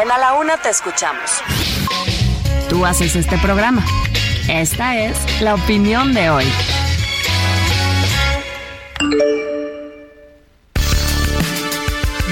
En 0.00 0.10
A 0.10 0.18
la 0.18 0.34
Una 0.34 0.56
te 0.56 0.70
escuchamos. 0.70 1.42
Tú 2.68 2.86
haces 2.86 3.14
este 3.16 3.36
programa. 3.38 3.84
Esta 4.48 4.96
es 4.98 5.42
la 5.42 5.54
opinión 5.54 6.14
de 6.14 6.30
hoy. 6.30 6.46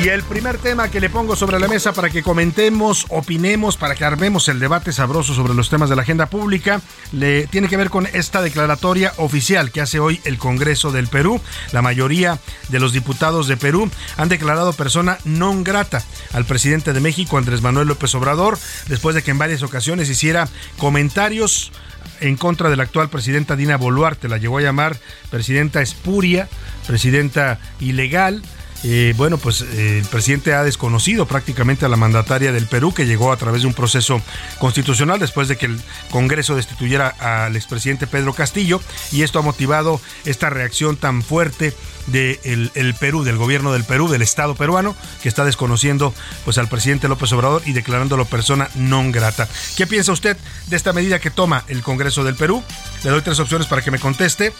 Y 0.03 0.09
el 0.09 0.23
primer 0.23 0.57
tema 0.57 0.91
que 0.91 0.99
le 0.99 1.11
pongo 1.11 1.37
sobre 1.37 1.61
la 1.61 1.69
mesa 1.69 1.93
para 1.93 2.09
que 2.09 2.23
comentemos, 2.23 3.05
opinemos, 3.11 3.77
para 3.77 3.95
que 3.95 4.07
armemos 4.07 4.49
el 4.49 4.59
debate 4.59 4.93
sabroso 4.93 5.35
sobre 5.35 5.53
los 5.53 5.69
temas 5.69 5.91
de 5.91 5.97
la 5.97 6.03
agenda 6.03 6.25
pública, 6.25 6.81
le 7.13 7.47
tiene 7.49 7.69
que 7.69 7.77
ver 7.77 7.91
con 7.91 8.07
esta 8.15 8.41
declaratoria 8.41 9.13
oficial 9.19 9.71
que 9.71 9.83
hace 9.83 10.01
hoy 10.01 10.19
el 10.25 10.39
Congreso 10.39 10.91
del 10.91 11.09
Perú. 11.09 11.39
La 11.73 11.83
mayoría 11.83 12.39
de 12.71 12.81
los 12.81 12.95
diputados 12.95 13.47
de 13.47 13.59
Perú 13.59 13.91
han 14.17 14.31
declarado 14.31 14.73
persona 14.73 15.19
non 15.27 15.65
grata 15.65 16.03
al 16.33 16.47
presidente 16.47 16.95
de 16.95 17.05
México, 17.05 17.37
Andrés 17.37 17.61
Manuel 17.61 17.89
López 17.89 18.15
Obrador, 18.15 18.59
después 18.89 19.15
de 19.15 19.23
que 19.23 19.33
en 19.33 19.39
varias 19.39 19.63
ocasiones 19.63 20.09
hiciera 20.09 20.49
comentarios 20.79 21.73
en 22.21 22.37
contra 22.37 22.71
de 22.71 22.77
la 22.77 22.85
actual 22.85 23.11
presidenta 23.11 23.55
Dina 23.55 23.77
Boluarte. 23.77 24.29
La 24.29 24.39
llegó 24.39 24.57
a 24.57 24.63
llamar 24.63 24.97
presidenta 25.29 25.83
espuria, 25.83 26.49
presidenta 26.87 27.61
ilegal 27.81 28.43
eh, 28.83 29.15
bueno, 29.17 29.37
pues 29.37 29.61
eh, 29.63 29.99
el 29.99 30.07
presidente 30.07 30.55
ha 30.55 30.63
desconocido 30.63 31.27
prácticamente 31.27 31.85
a 31.85 31.89
la 31.89 31.97
mandataria 31.97 32.53
del 32.53 32.67
Perú, 32.67 32.95
que 32.95 33.07
llegó 33.07 33.33
a 33.33 33.37
través 33.37 33.63
de 33.63 33.69
un 33.69 33.75
proceso 33.75 34.23
constitucional 34.59 35.19
después 35.19 35.49
de 35.49 35.57
que 35.57 35.67
el 35.67 35.81
Congreso 36.11 36.57
destituyera 36.57 37.09
al 37.09 37.57
expresidente 37.57 38.07
Pedro 38.07 38.33
Castillo, 38.33 38.81
y 39.13 39.23
esto 39.23 39.39
ha 39.39 39.43
motivado 39.43 40.01
esta 40.25 40.49
reacción 40.49 40.97
tan 40.97 41.23
fuerte 41.23 41.75
del 42.07 42.71
el 42.75 42.95
Perú, 42.95 43.23
del 43.23 43.37
gobierno 43.37 43.73
del 43.73 43.85
Perú, 43.85 44.09
del 44.09 44.23
Estado 44.23 44.55
peruano, 44.55 44.97
que 45.23 45.29
está 45.29 45.45
desconociendo 45.45 46.15
pues 46.45 46.57
al 46.59 46.69
presidente 46.69 47.09
López 47.09 47.33
Obrador 47.33 47.63
y 47.67 47.73
declarándolo 47.73 48.25
persona 48.25 48.71
non 48.75 49.13
grata. 49.13 49.49
¿Qué 49.77 49.87
piensa 49.87 50.13
usted 50.13 50.37
de 50.69 50.77
esta 50.77 50.93
medida 50.93 51.21
que 51.21 51.31
toma 51.31 51.65
el 51.69 51.83
Congreso 51.83 52.25
del 52.25 52.35
Perú? 52.35 52.65
Le 53.05 53.11
doy 53.11 53.21
tres 53.21 53.39
opciones 53.41 53.67
para 53.67 53.83
que 53.83 53.91
me 53.91 53.99
conteste. 53.99 54.53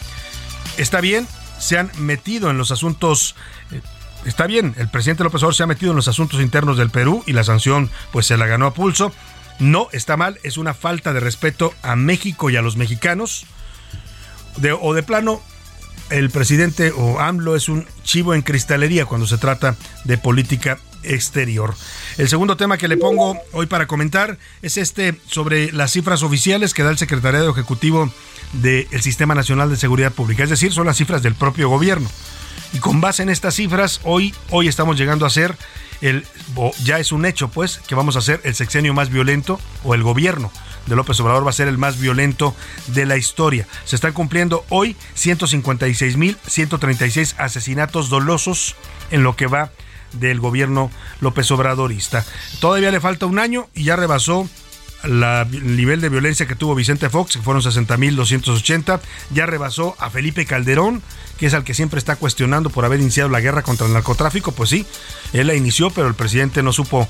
¿Está 0.77 1.01
bien? 1.01 1.27
¿Se 1.59 1.77
han 1.77 1.91
metido 1.97 2.49
en 2.49 2.57
los 2.57 2.71
asuntos 2.71 3.35
eh, 3.71 3.81
está 4.25 4.47
bien, 4.47 4.75
el 4.77 4.89
presidente 4.89 5.23
López 5.23 5.39
Obrador 5.39 5.55
se 5.55 5.63
ha 5.63 5.67
metido 5.67 5.91
en 5.91 5.95
los 5.95 6.07
asuntos 6.07 6.41
internos 6.41 6.77
del 6.77 6.89
Perú 6.89 7.23
y 7.25 7.33
la 7.33 7.43
sanción 7.43 7.89
pues 8.11 8.25
se 8.25 8.37
la 8.37 8.47
ganó 8.47 8.65
a 8.65 8.73
pulso. 8.73 9.11
No 9.59 9.87
está 9.91 10.17
mal, 10.17 10.39
es 10.43 10.57
una 10.57 10.73
falta 10.73 11.13
de 11.13 11.19
respeto 11.19 11.73
a 11.83 11.95
México 11.95 12.49
y 12.49 12.55
a 12.55 12.61
los 12.61 12.77
mexicanos. 12.77 13.45
o 14.81 14.93
de 14.93 15.03
plano, 15.03 15.41
el 16.09 16.29
presidente 16.29 16.91
o 16.95 17.19
AMLO 17.19 17.55
es 17.55 17.69
un 17.69 17.85
chivo 18.03 18.33
en 18.33 18.41
cristalería 18.41 19.05
cuando 19.05 19.27
se 19.27 19.37
trata 19.37 19.75
de 20.03 20.17
política 20.17 20.79
exterior. 21.03 21.73
El 22.17 22.29
segundo 22.29 22.57
tema 22.57 22.77
que 22.77 22.87
le 22.87 22.97
pongo 22.97 23.37
hoy 23.53 23.65
para 23.65 23.87
comentar 23.87 24.37
es 24.61 24.77
este 24.77 25.19
sobre 25.27 25.71
las 25.71 25.91
cifras 25.91 26.23
oficiales 26.23 26.73
que 26.73 26.83
da 26.83 26.91
el 26.91 26.97
Secretariado 26.97 27.49
Ejecutivo 27.49 28.11
del 28.53 29.01
Sistema 29.01 29.35
Nacional 29.35 29.69
de 29.69 29.77
Seguridad 29.77 30.11
Pública, 30.11 30.43
es 30.43 30.49
decir, 30.49 30.73
son 30.73 30.85
las 30.85 30.97
cifras 30.97 31.23
del 31.23 31.35
propio 31.35 31.69
gobierno. 31.69 32.09
Y 32.73 32.79
con 32.79 33.01
base 33.01 33.23
en 33.23 33.29
estas 33.29 33.55
cifras, 33.55 34.01
hoy, 34.03 34.33
hoy 34.49 34.67
estamos 34.67 34.97
llegando 34.97 35.25
a 35.25 35.29
ser 35.29 35.55
el, 36.01 36.25
ya 36.83 36.99
es 36.99 37.11
un 37.11 37.25
hecho, 37.25 37.49
pues, 37.49 37.79
que 37.87 37.95
vamos 37.95 38.15
a 38.15 38.21
ser 38.21 38.41
el 38.43 38.55
sexenio 38.55 38.93
más 38.93 39.09
violento 39.09 39.59
o 39.83 39.93
el 39.93 40.03
gobierno 40.03 40.51
de 40.87 40.95
López 40.95 41.19
Obrador 41.19 41.45
va 41.45 41.51
a 41.51 41.53
ser 41.53 41.67
el 41.67 41.77
más 41.77 41.99
violento 41.99 42.55
de 42.87 43.05
la 43.05 43.17
historia. 43.17 43.67
Se 43.85 43.95
están 43.95 44.13
cumpliendo 44.13 44.65
hoy 44.69 44.95
156.136 45.15 47.35
asesinatos 47.37 48.09
dolosos 48.09 48.75
en 49.11 49.21
lo 49.23 49.35
que 49.35 49.45
va 49.47 49.69
del 50.13 50.39
gobierno 50.39 50.89
López 51.21 51.49
Obradorista. 51.51 52.25
Todavía 52.59 52.91
le 52.91 52.99
falta 52.99 53.25
un 53.25 53.39
año 53.39 53.69
y 53.73 53.85
ya 53.85 53.95
rebasó 53.95 54.47
el 55.03 55.75
nivel 55.75 55.99
de 56.01 56.09
violencia 56.09 56.47
que 56.47 56.55
tuvo 56.55 56.73
Vicente 56.75 57.09
Fox, 57.09 57.37
que 57.37 57.41
fueron 57.41 57.63
60.280, 57.63 58.99
ya 59.31 59.45
rebasó 59.45 59.95
a 59.99 60.09
Felipe 60.09 60.45
Calderón, 60.45 61.01
que 61.37 61.45
es 61.47 61.53
al 61.53 61.63
que 61.63 61.73
siempre 61.73 61.97
está 61.97 62.17
cuestionando 62.17 62.69
por 62.69 62.83
haber 62.85 62.99
iniciado 62.99 63.29
la 63.29 63.39
guerra 63.39 63.61
contra 63.63 63.87
el 63.87 63.93
narcotráfico. 63.93 64.51
Pues 64.51 64.69
sí, 64.69 64.85
él 65.33 65.47
la 65.47 65.55
inició, 65.55 65.89
pero 65.89 66.07
el 66.07 66.15
presidente 66.15 66.63
no 66.63 66.71
supo 66.73 67.07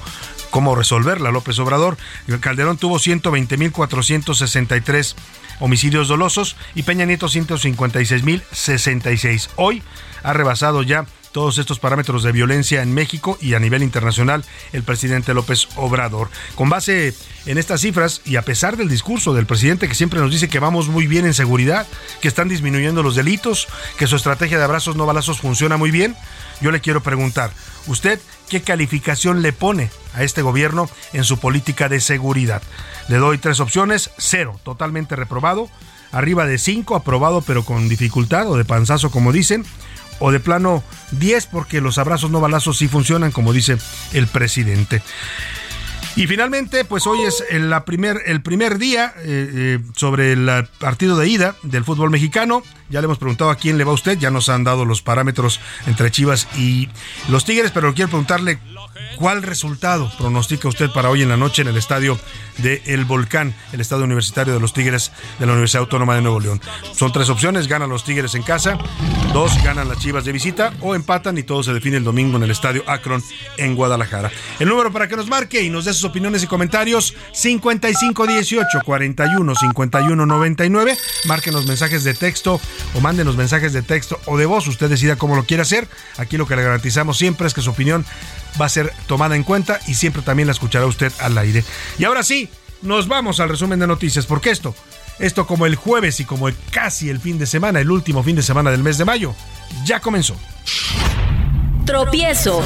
cómo 0.50 0.76
resolverla, 0.76 1.32
López 1.32 1.58
Obrador. 1.60 1.98
Calderón 2.40 2.78
tuvo 2.78 2.98
120.463 2.98 5.16
homicidios 5.60 6.08
dolosos 6.08 6.56
y 6.76 6.84
Peña 6.84 7.06
Nieto 7.06 7.28
156.066. 7.28 9.50
Hoy 9.56 9.82
ha 10.24 10.34
rebasado 10.34 10.84
ya 10.84 11.06
todos 11.32 11.58
estos 11.58 11.80
parámetros 11.80 12.24
de 12.24 12.32
violencia 12.32 12.82
en 12.82 12.94
México 12.94 13.38
y 13.42 13.54
a 13.54 13.60
nivel 13.60 13.84
internacional 13.84 14.44
el 14.74 14.84
presidente 14.84 15.34
López 15.34 15.68
Obrador. 15.76 16.30
Con 16.56 16.70
base 16.70 17.14
en 17.46 17.58
estas 17.58 17.82
cifras 17.82 18.22
y 18.26 18.36
a 18.36 18.44
pesar 18.44 18.78
del 18.78 18.90
discurso 18.90 19.34
del 19.34 19.46
presidente 19.46 19.88
que 19.88 19.96
siempre 19.96 20.20
nos 20.20 20.32
dice 20.32 20.50
que 20.50 20.60
vamos 20.60 20.88
muy 20.88 21.08
bien 21.08 21.26
en 21.26 21.34
seguridad, 21.34 21.88
que 22.22 22.28
están 22.28 22.50
disminuyendo 22.50 23.04
los 23.04 23.16
delitos, 23.16 23.68
que 23.98 24.08
su 24.08 24.16
estrategia 24.16 24.58
de 24.58 24.64
abrazos 24.64 24.96
no 24.96 25.06
balazos 25.06 25.40
funciona 25.40 25.78
muy 25.78 25.92
bien, 25.92 26.16
yo 26.62 26.72
le 26.72 26.82
quiero 26.82 27.02
preguntar, 27.02 27.52
¿usted 27.88 28.20
qué 28.50 28.62
calificación 28.62 29.42
le 29.42 29.54
pone 29.54 29.90
a 30.14 30.24
este 30.24 30.42
gobierno 30.42 30.90
en 31.14 31.24
su 31.24 31.40
política 31.40 31.90
de 31.90 32.00
seguridad? 32.00 32.62
Le 33.08 33.18
doy 33.18 33.38
tres 33.38 33.60
opciones, 33.60 34.12
cero, 34.18 34.60
totalmente 34.64 35.16
reprobado, 35.16 35.70
arriba 36.12 36.46
de 36.46 36.58
cinco, 36.58 36.96
aprobado 36.96 37.42
pero 37.42 37.64
con 37.64 37.90
dificultad 37.90 38.50
o 38.50 38.58
de 38.58 38.66
panzazo 38.66 39.10
como 39.10 39.32
dicen, 39.32 39.66
o 40.20 40.32
de 40.32 40.40
plano 40.40 40.84
10 41.12 41.48
porque 41.48 41.82
los 41.82 41.98
abrazos 41.98 42.30
no 42.30 42.40
balazos 42.40 42.78
sí 42.78 42.88
funcionan, 42.88 43.32
como 43.32 43.54
dice 43.54 43.78
el 44.14 44.28
presidente. 44.28 45.02
Y 46.16 46.28
finalmente, 46.28 46.84
pues 46.84 47.08
hoy 47.08 47.22
es 47.22 47.44
el, 47.50 47.74
primer, 47.86 48.22
el 48.26 48.42
primer 48.42 48.78
día 48.78 49.14
eh, 49.20 49.52
eh, 49.54 49.80
sobre 49.96 50.34
el 50.34 50.50
partido 50.80 51.18
de 51.18 51.28
ida 51.28 51.56
del 51.64 51.86
fútbol 51.86 52.10
mexicano. 52.10 52.64
Ya 52.92 53.02
le 53.02 53.06
hemos 53.06 53.18
preguntado 53.18 53.50
a 53.50 53.56
quién 53.56 53.78
le 53.78 53.84
va 53.84 53.94
usted, 53.94 54.18
ya 54.18 54.30
nos 54.30 54.50
han 54.50 54.64
dado 54.64 54.86
los 54.86 55.02
parámetros 55.02 55.60
entre 55.88 56.12
Chivas 56.12 56.48
y 56.58 56.90
los 57.30 57.46
Tigres, 57.46 57.72
pero 57.72 57.94
quiero 57.94 58.10
preguntarle 58.10 58.60
¿Cuál 59.18 59.44
resultado 59.44 60.12
pronostica 60.18 60.68
usted 60.68 60.90
para 60.90 61.10
hoy 61.10 61.22
en 61.22 61.30
la 61.30 61.38
noche 61.38 61.62
en 61.62 61.68
el 61.68 61.78
estadio 61.78 62.20
de 62.58 62.82
El 62.86 63.06
Volcán, 63.06 63.54
el 63.72 63.80
estadio 63.80 64.06
universitario 64.06 64.54
de 64.54 64.60
los 64.60 64.74
Tigres 64.74 65.12
de 65.38 65.46
la 65.46 65.52
Universidad 65.52 65.82
Autónoma 65.82 66.16
de 66.16 66.22
Nuevo 66.22 66.40
León? 66.40 66.60
Son 66.94 67.12
tres 67.12 67.30
opciones, 67.30 67.68
ganan 67.68 67.90
los 67.90 68.04
Tigres 68.04 68.34
en 68.36 68.42
casa, 68.42 68.80
dos 69.32 69.52
ganan 69.64 69.90
las 69.90 70.00
Chivas 70.00 70.26
de 70.26 70.32
visita 70.32 70.74
o 70.82 70.96
empatan 70.96 71.38
y 71.38 71.44
todo 71.44 71.62
se 71.62 71.74
define 71.74 71.98
el 71.98 72.04
domingo 72.04 72.38
en 72.38 72.44
el 72.44 72.52
estadio 72.52 72.84
Akron 72.88 73.22
en 73.58 73.76
Guadalajara. 73.76 74.32
El 74.60 74.70
número 74.70 74.92
para 74.92 75.08
que 75.08 75.16
nos 75.16 75.28
marque 75.28 75.62
y 75.62 75.70
nos 75.70 75.86
dé 75.86 75.94
sus 75.94 76.06
opiniones 76.06 76.44
y 76.44 76.48
comentarios 76.48 77.14
5518 77.34 78.80
41 78.84 79.56
51 79.56 80.26
99. 80.26 80.98
Márquenos 81.26 81.68
mensajes 81.68 82.04
de 82.04 82.16
texto 82.16 82.60
o 82.94 83.02
mándenos 83.02 83.36
mensajes 83.36 83.74
de 83.74 83.82
texto 83.82 84.20
o 84.26 84.38
de 84.38 84.46
voz, 84.46 84.68
usted 84.68 84.90
decida 84.90 85.16
cómo 85.16 85.36
lo 85.36 85.46
quiere 85.46 85.62
hacer. 85.62 85.88
Aquí 86.18 86.38
lo 86.38 86.48
que 86.48 86.56
le 86.56 86.64
garantizamos 86.64 87.18
siempre 87.18 87.48
es 87.48 87.54
que 87.54 87.62
su 87.62 87.70
opinión 87.70 88.06
va 88.60 88.66
a 88.66 88.70
ser 88.70 88.94
tomada 89.08 89.36
en 89.36 89.44
cuenta 89.44 89.80
y 89.88 89.96
siempre 89.96 90.22
también 90.22 90.48
la 90.48 90.54
escuchará 90.54 90.86
usted 90.86 91.12
al 91.20 91.38
aire. 91.38 91.64
Y 91.98 92.04
ahora 92.04 92.24
sí, 92.24 92.50
nos 92.82 93.08
vamos 93.08 93.40
al 93.40 93.50
resumen 93.50 93.80
de 93.80 93.88
noticias, 93.88 94.26
porque 94.26 94.50
esto, 94.50 94.76
esto 95.20 95.46
como 95.48 95.66
el 95.66 95.76
jueves 95.76 96.20
y 96.20 96.26
como 96.26 96.50
casi 96.72 97.10
el 97.10 97.20
fin 97.20 97.38
de 97.38 97.46
semana, 97.46 97.80
el 97.80 97.92
último 97.92 98.24
fin 98.24 98.36
de 98.36 98.44
semana 98.44 98.72
del 98.72 98.84
mes 98.84 98.98
de 98.98 99.06
mayo, 99.06 99.36
ya 99.86 100.00
comenzó. 100.00 100.36
Tropiezo. 101.86 102.64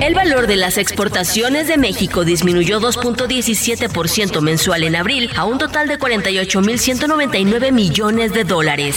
El 0.00 0.14
valor 0.14 0.46
de 0.46 0.56
las 0.56 0.76
exportaciones 0.76 1.68
de 1.68 1.78
México 1.78 2.24
disminuyó 2.24 2.80
2.17% 2.80 4.40
mensual 4.40 4.84
en 4.84 4.96
abril 4.96 5.30
a 5.36 5.44
un 5.44 5.58
total 5.58 5.88
de 5.88 5.98
48.199 5.98 7.72
millones 7.72 8.32
de 8.32 8.44
dólares. 8.44 8.96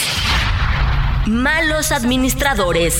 Malos 1.28 1.92
administradores. 1.92 3.00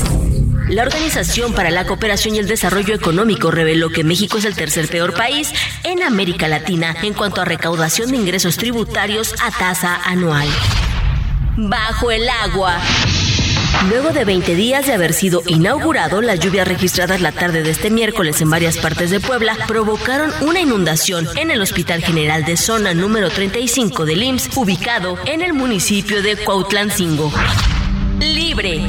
La 0.68 0.84
Organización 0.84 1.54
para 1.54 1.72
la 1.72 1.86
Cooperación 1.86 2.36
y 2.36 2.40
el 2.40 2.48
Desarrollo 2.48 2.94
Económico 2.94 3.50
reveló 3.50 3.90
que 3.90 4.04
México 4.04 4.38
es 4.38 4.46
el 4.46 4.56
tercer 4.56 4.88
peor 4.88 5.14
país 5.14 5.52
en 5.84 6.04
América 6.04 6.48
Latina 6.48 6.96
en 7.02 7.14
cuanto 7.14 7.42
a 7.42 7.46
recaudación 7.46 8.12
de 8.12 8.18
ingresos 8.18 8.58
tributarios 8.58 9.34
a 9.42 9.52
tasa 9.52 10.00
anual. 10.06 10.48
Bajo 11.58 12.12
el 12.12 12.28
agua. 12.30 12.78
Luego 13.90 14.10
de 14.10 14.26
20 14.26 14.56
días 14.56 14.86
de 14.86 14.94
haber 14.94 15.14
sido 15.14 15.42
inaugurado, 15.48 16.22
las 16.22 16.40
lluvias 16.40 16.68
registradas 16.68 17.22
la 17.22 17.32
tarde 17.32 17.64
de 17.64 17.72
este 17.72 17.90
miércoles 17.90 18.42
en 18.42 18.50
varias 18.50 18.78
partes 18.78 19.10
de 19.10 19.20
Puebla 19.20 19.58
provocaron 19.68 20.32
una 20.42 20.60
inundación 20.60 21.28
en 21.38 21.50
el 21.50 21.62
Hospital 21.62 22.04
General 22.04 22.44
de 22.44 22.58
Zona 22.58 22.94
número 22.94 23.30
35 23.30 24.06
del 24.06 24.24
IMSS, 24.24 24.58
ubicado 24.58 25.18
en 25.26 25.42
el 25.42 25.54
municipio 25.54 26.22
de 26.22 26.36
Cuautlancingo. 26.36 27.32
Libre. 28.20 28.86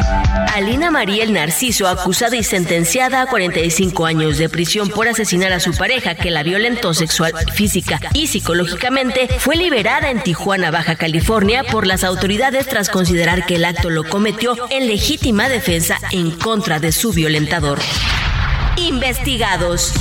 Alina 0.54 0.90
María 0.90 1.22
el 1.22 1.32
Narciso, 1.32 1.86
acusada 1.86 2.36
y 2.36 2.42
sentenciada 2.42 3.22
a 3.22 3.26
45 3.26 4.06
años 4.06 4.38
de 4.38 4.48
prisión 4.48 4.88
por 4.88 5.08
asesinar 5.08 5.52
a 5.52 5.60
su 5.60 5.72
pareja 5.72 6.14
que 6.14 6.30
la 6.30 6.42
violentó 6.42 6.94
sexual, 6.94 7.32
física 7.52 8.00
y 8.12 8.26
psicológicamente, 8.26 9.28
fue 9.38 9.56
liberada 9.56 10.10
en 10.10 10.22
Tijuana, 10.22 10.70
Baja 10.70 10.96
California, 10.96 11.64
por 11.64 11.86
las 11.86 12.04
autoridades 12.04 12.66
tras 12.66 12.88
considerar 12.88 13.46
que 13.46 13.56
el 13.56 13.64
acto 13.64 13.90
lo 13.90 14.04
cometió 14.04 14.56
en 14.70 14.86
legítima 14.86 15.48
defensa 15.48 15.98
en 16.10 16.32
contra 16.32 16.80
de 16.80 16.92
su 16.92 17.12
violentador. 17.12 17.78
Investigados. 18.76 19.92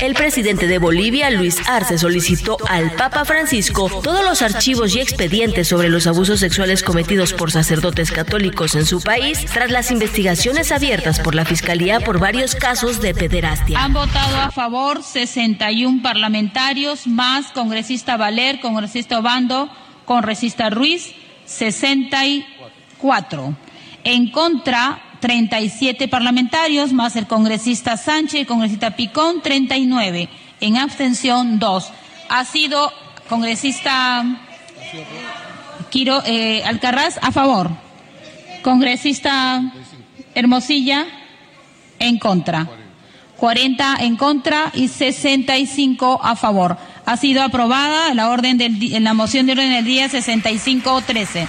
El 0.00 0.14
presidente 0.14 0.66
de 0.66 0.78
Bolivia, 0.78 1.28
Luis 1.28 1.58
Arce, 1.68 1.98
solicitó 1.98 2.56
al 2.70 2.92
Papa 2.92 3.26
Francisco 3.26 3.90
todos 4.02 4.24
los 4.24 4.40
archivos 4.40 4.96
y 4.96 5.00
expedientes 5.00 5.68
sobre 5.68 5.90
los 5.90 6.06
abusos 6.06 6.40
sexuales 6.40 6.82
cometidos 6.82 7.34
por 7.34 7.50
sacerdotes 7.50 8.10
católicos 8.10 8.74
en 8.76 8.86
su 8.86 9.02
país 9.02 9.44
tras 9.52 9.70
las 9.70 9.90
investigaciones 9.90 10.72
abiertas 10.72 11.20
por 11.20 11.34
la 11.34 11.44
Fiscalía 11.44 12.00
por 12.00 12.18
varios 12.18 12.54
casos 12.54 13.02
de 13.02 13.12
pederastia. 13.12 13.78
Han 13.78 13.92
votado 13.92 14.38
a 14.38 14.50
favor 14.50 15.02
61 15.02 16.00
parlamentarios, 16.00 17.06
más 17.06 17.52
congresista 17.52 18.16
Valer, 18.16 18.60
congresista 18.60 19.18
Obando, 19.18 19.68
congresista 20.06 20.70
Ruiz, 20.70 21.12
64. 21.44 23.54
En 24.04 24.30
contra, 24.30 25.09
37 25.20 26.08
parlamentarios, 26.08 26.92
más 26.92 27.16
el 27.16 27.26
congresista 27.26 27.96
Sánchez, 27.96 28.40
el 28.40 28.46
congresista 28.46 28.96
Picón, 28.96 29.42
39. 29.42 30.28
En 30.60 30.76
abstención, 30.76 31.58
2. 31.58 31.92
Ha 32.28 32.44
sido 32.44 32.92
congresista 33.28 34.24
Quiro, 35.90 36.22
eh, 36.24 36.62
Alcarraz 36.64 37.18
a 37.22 37.32
favor. 37.32 37.70
Congresista 38.62 39.62
Hermosilla 40.34 41.06
en 41.98 42.18
contra. 42.18 42.68
40 43.36 43.96
en 44.00 44.16
contra 44.16 44.70
y 44.74 44.88
65 44.88 46.20
a 46.22 46.36
favor. 46.36 46.76
Ha 47.06 47.16
sido 47.16 47.42
aprobada 47.42 48.12
la 48.14 48.28
orden 48.28 48.58
del, 48.58 49.02
la 49.02 49.14
moción 49.14 49.46
de 49.46 49.52
orden 49.52 49.72
del 49.72 49.84
día 49.84 50.08
65-13. 50.08 51.48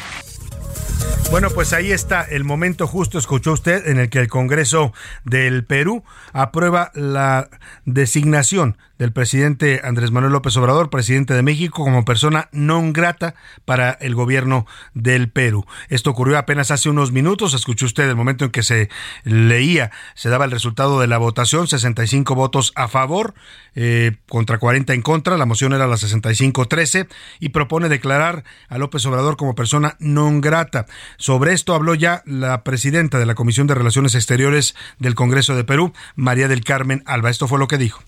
Bueno, 1.31 1.49
pues 1.49 1.71
ahí 1.71 1.93
está 1.93 2.23
el 2.23 2.43
momento 2.43 2.87
justo, 2.87 3.17
escuchó 3.17 3.53
usted, 3.53 3.87
en 3.87 3.99
el 3.99 4.09
que 4.09 4.19
el 4.19 4.27
Congreso 4.27 4.91
del 5.23 5.63
Perú 5.63 6.03
aprueba 6.33 6.91
la 6.93 7.49
designación 7.85 8.77
del 9.01 9.13
presidente 9.13 9.81
Andrés 9.83 10.11
Manuel 10.11 10.33
López 10.33 10.55
Obrador, 10.57 10.91
presidente 10.91 11.33
de 11.33 11.41
México, 11.41 11.83
como 11.83 12.05
persona 12.05 12.49
non 12.53 12.93
grata 12.93 13.33
para 13.65 13.97
el 13.97 14.13
gobierno 14.13 14.69
del 14.93 15.25
Perú. 15.33 15.65
Esto 15.89 16.11
ocurrió 16.11 16.37
apenas 16.37 16.69
hace 16.69 16.87
unos 16.87 17.11
minutos. 17.11 17.55
Escuchó 17.55 17.87
usted 17.87 18.07
el 18.07 18.15
momento 18.15 18.45
en 18.45 18.51
que 18.51 18.61
se 18.61 18.89
leía, 19.23 19.89
se 20.13 20.29
daba 20.29 20.45
el 20.45 20.51
resultado 20.51 20.99
de 20.99 21.07
la 21.07 21.17
votación, 21.17 21.65
65 21.65 22.35
votos 22.35 22.73
a 22.75 22.87
favor, 22.87 23.33
eh, 23.73 24.17
contra 24.29 24.59
40 24.59 24.93
en 24.93 25.01
contra. 25.01 25.35
La 25.35 25.47
moción 25.47 25.73
era 25.73 25.87
la 25.87 25.97
65-13 25.97 27.07
y 27.39 27.49
propone 27.49 27.89
declarar 27.89 28.43
a 28.69 28.77
López 28.77 29.03
Obrador 29.07 29.35
como 29.35 29.55
persona 29.55 29.97
non 29.97 30.45
grata. 30.45 30.85
Sobre 31.17 31.54
esto 31.54 31.73
habló 31.73 31.95
ya 31.95 32.21
la 32.25 32.63
presidenta 32.63 33.19
de 33.19 33.25
la 33.25 33.36
Comisión 33.36 33.67
de 33.67 33.75
Relaciones 33.75 34.15
Exteriores 34.15 34.75
del 34.99 35.15
Congreso 35.15 35.56
de 35.56 35.63
Perú, 35.63 35.93
María 36.15 36.47
del 36.47 36.63
Carmen 36.63 37.04
Alba. 37.06 37.30
Esto 37.30 37.47
fue 37.47 37.60
lo 37.60 37.67
que 37.67 37.77
dijo. 37.77 38.01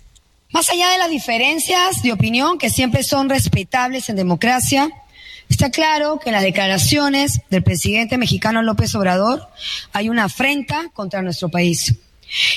Más 0.52 0.69
allá 0.69 0.89
de 0.91 1.00
las 1.00 1.10
diferencias 1.10 2.04
de 2.04 2.13
opinión, 2.13 2.58
que 2.58 2.69
siempre 2.69 3.04
son 3.04 3.30
respetables 3.30 4.10
en 4.10 4.15
democracia, 4.15 4.89
Está 5.50 5.69
claro 5.69 6.19
que 6.19 6.30
en 6.30 6.34
las 6.34 6.43
declaraciones 6.43 7.41
del 7.50 7.63
presidente 7.63 8.17
mexicano 8.17 8.62
López 8.62 8.96
Obrador 8.96 9.48
hay 9.91 10.10
una 10.10 10.24
afrenta 10.24 10.89
contra 10.93 11.22
nuestro 11.22 11.50
país. 11.50 11.96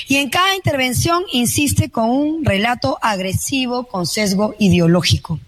Y 0.07 0.15
en 0.15 0.29
cada 0.29 0.55
intervención 0.55 1.23
insiste 1.31 1.89
con 1.89 2.09
un 2.09 2.45
relato 2.45 2.97
agresivo 3.01 3.83
con 3.87 4.07
sesgo 4.07 4.55
ideológico. 4.57 5.39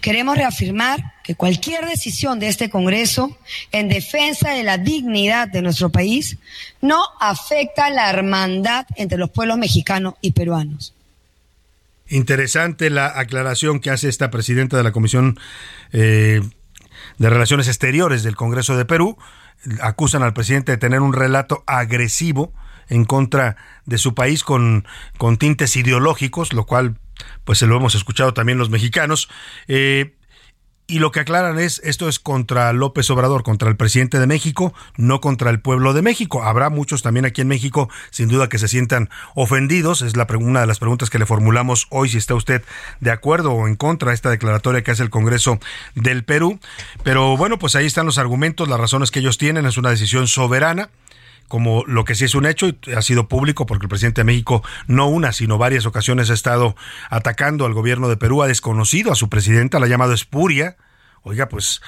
Queremos 0.00 0.36
reafirmar 0.36 1.14
cualquier 1.34 1.86
decisión 1.86 2.38
de 2.38 2.48
este 2.48 2.70
Congreso 2.70 3.36
en 3.72 3.88
defensa 3.88 4.50
de 4.52 4.62
la 4.62 4.78
dignidad 4.78 5.48
de 5.48 5.62
nuestro 5.62 5.90
país 5.90 6.38
no 6.80 7.02
afecta 7.20 7.90
la 7.90 8.10
hermandad 8.10 8.86
entre 8.96 9.18
los 9.18 9.30
pueblos 9.30 9.58
mexicanos 9.58 10.14
y 10.20 10.32
peruanos. 10.32 10.94
Interesante 12.08 12.90
la 12.90 13.18
aclaración 13.18 13.80
que 13.80 13.90
hace 13.90 14.08
esta 14.08 14.30
presidenta 14.30 14.76
de 14.76 14.82
la 14.82 14.92
Comisión 14.92 15.38
eh, 15.92 16.40
de 17.18 17.30
Relaciones 17.30 17.68
Exteriores 17.68 18.22
del 18.22 18.34
Congreso 18.34 18.76
de 18.76 18.84
Perú. 18.84 19.16
Acusan 19.80 20.22
al 20.22 20.32
presidente 20.32 20.72
de 20.72 20.78
tener 20.78 21.00
un 21.00 21.12
relato 21.12 21.62
agresivo 21.66 22.52
en 22.88 23.04
contra 23.04 23.56
de 23.86 23.98
su 23.98 24.14
país 24.14 24.42
con, 24.42 24.86
con 25.18 25.36
tintes 25.36 25.76
ideológicos, 25.76 26.52
lo 26.52 26.66
cual 26.66 26.96
pues 27.44 27.58
se 27.58 27.66
lo 27.66 27.76
hemos 27.76 27.94
escuchado 27.94 28.34
también 28.34 28.58
los 28.58 28.70
mexicanos. 28.70 29.28
Eh, 29.68 30.14
y 30.90 30.98
lo 30.98 31.12
que 31.12 31.20
aclaran 31.20 31.58
es, 31.60 31.80
esto 31.84 32.08
es 32.08 32.18
contra 32.18 32.72
López 32.72 33.08
Obrador, 33.10 33.44
contra 33.44 33.68
el 33.68 33.76
presidente 33.76 34.18
de 34.18 34.26
México, 34.26 34.74
no 34.96 35.20
contra 35.20 35.50
el 35.50 35.60
pueblo 35.60 35.92
de 35.92 36.02
México. 36.02 36.42
Habrá 36.42 36.68
muchos 36.68 37.02
también 37.02 37.24
aquí 37.24 37.42
en 37.42 37.48
México, 37.48 37.88
sin 38.10 38.28
duda, 38.28 38.48
que 38.48 38.58
se 38.58 38.66
sientan 38.66 39.08
ofendidos. 39.36 40.02
Es 40.02 40.16
la, 40.16 40.26
una 40.40 40.62
de 40.62 40.66
las 40.66 40.80
preguntas 40.80 41.08
que 41.08 41.20
le 41.20 41.26
formulamos 41.26 41.86
hoy, 41.90 42.08
si 42.08 42.18
está 42.18 42.34
usted 42.34 42.64
de 42.98 43.12
acuerdo 43.12 43.52
o 43.52 43.68
en 43.68 43.76
contra 43.76 44.10
de 44.10 44.16
esta 44.16 44.30
declaratoria 44.30 44.82
que 44.82 44.90
hace 44.90 45.04
el 45.04 45.10
Congreso 45.10 45.60
del 45.94 46.24
Perú. 46.24 46.58
Pero 47.04 47.36
bueno, 47.36 47.58
pues 47.58 47.76
ahí 47.76 47.86
están 47.86 48.06
los 48.06 48.18
argumentos, 48.18 48.68
las 48.68 48.80
razones 48.80 49.12
que 49.12 49.20
ellos 49.20 49.38
tienen. 49.38 49.66
Es 49.66 49.78
una 49.78 49.90
decisión 49.90 50.26
soberana 50.26 50.90
como 51.50 51.82
lo 51.88 52.04
que 52.04 52.14
sí 52.14 52.26
es 52.26 52.36
un 52.36 52.46
hecho 52.46 52.68
y 52.68 52.78
ha 52.96 53.02
sido 53.02 53.26
público 53.26 53.66
porque 53.66 53.86
el 53.86 53.88
presidente 53.88 54.20
de 54.20 54.24
México 54.24 54.62
no 54.86 55.08
una, 55.08 55.32
sino 55.32 55.58
varias 55.58 55.84
ocasiones 55.84 56.30
ha 56.30 56.34
estado 56.34 56.76
atacando 57.10 57.66
al 57.66 57.74
gobierno 57.74 58.08
de 58.08 58.16
Perú, 58.16 58.44
ha 58.44 58.46
desconocido 58.46 59.10
a 59.10 59.16
su 59.16 59.28
presidenta, 59.28 59.80
la 59.80 59.86
ha 59.86 59.88
llamado 59.88 60.12
espuria, 60.12 60.76
Oiga, 61.22 61.50
pues 61.50 61.82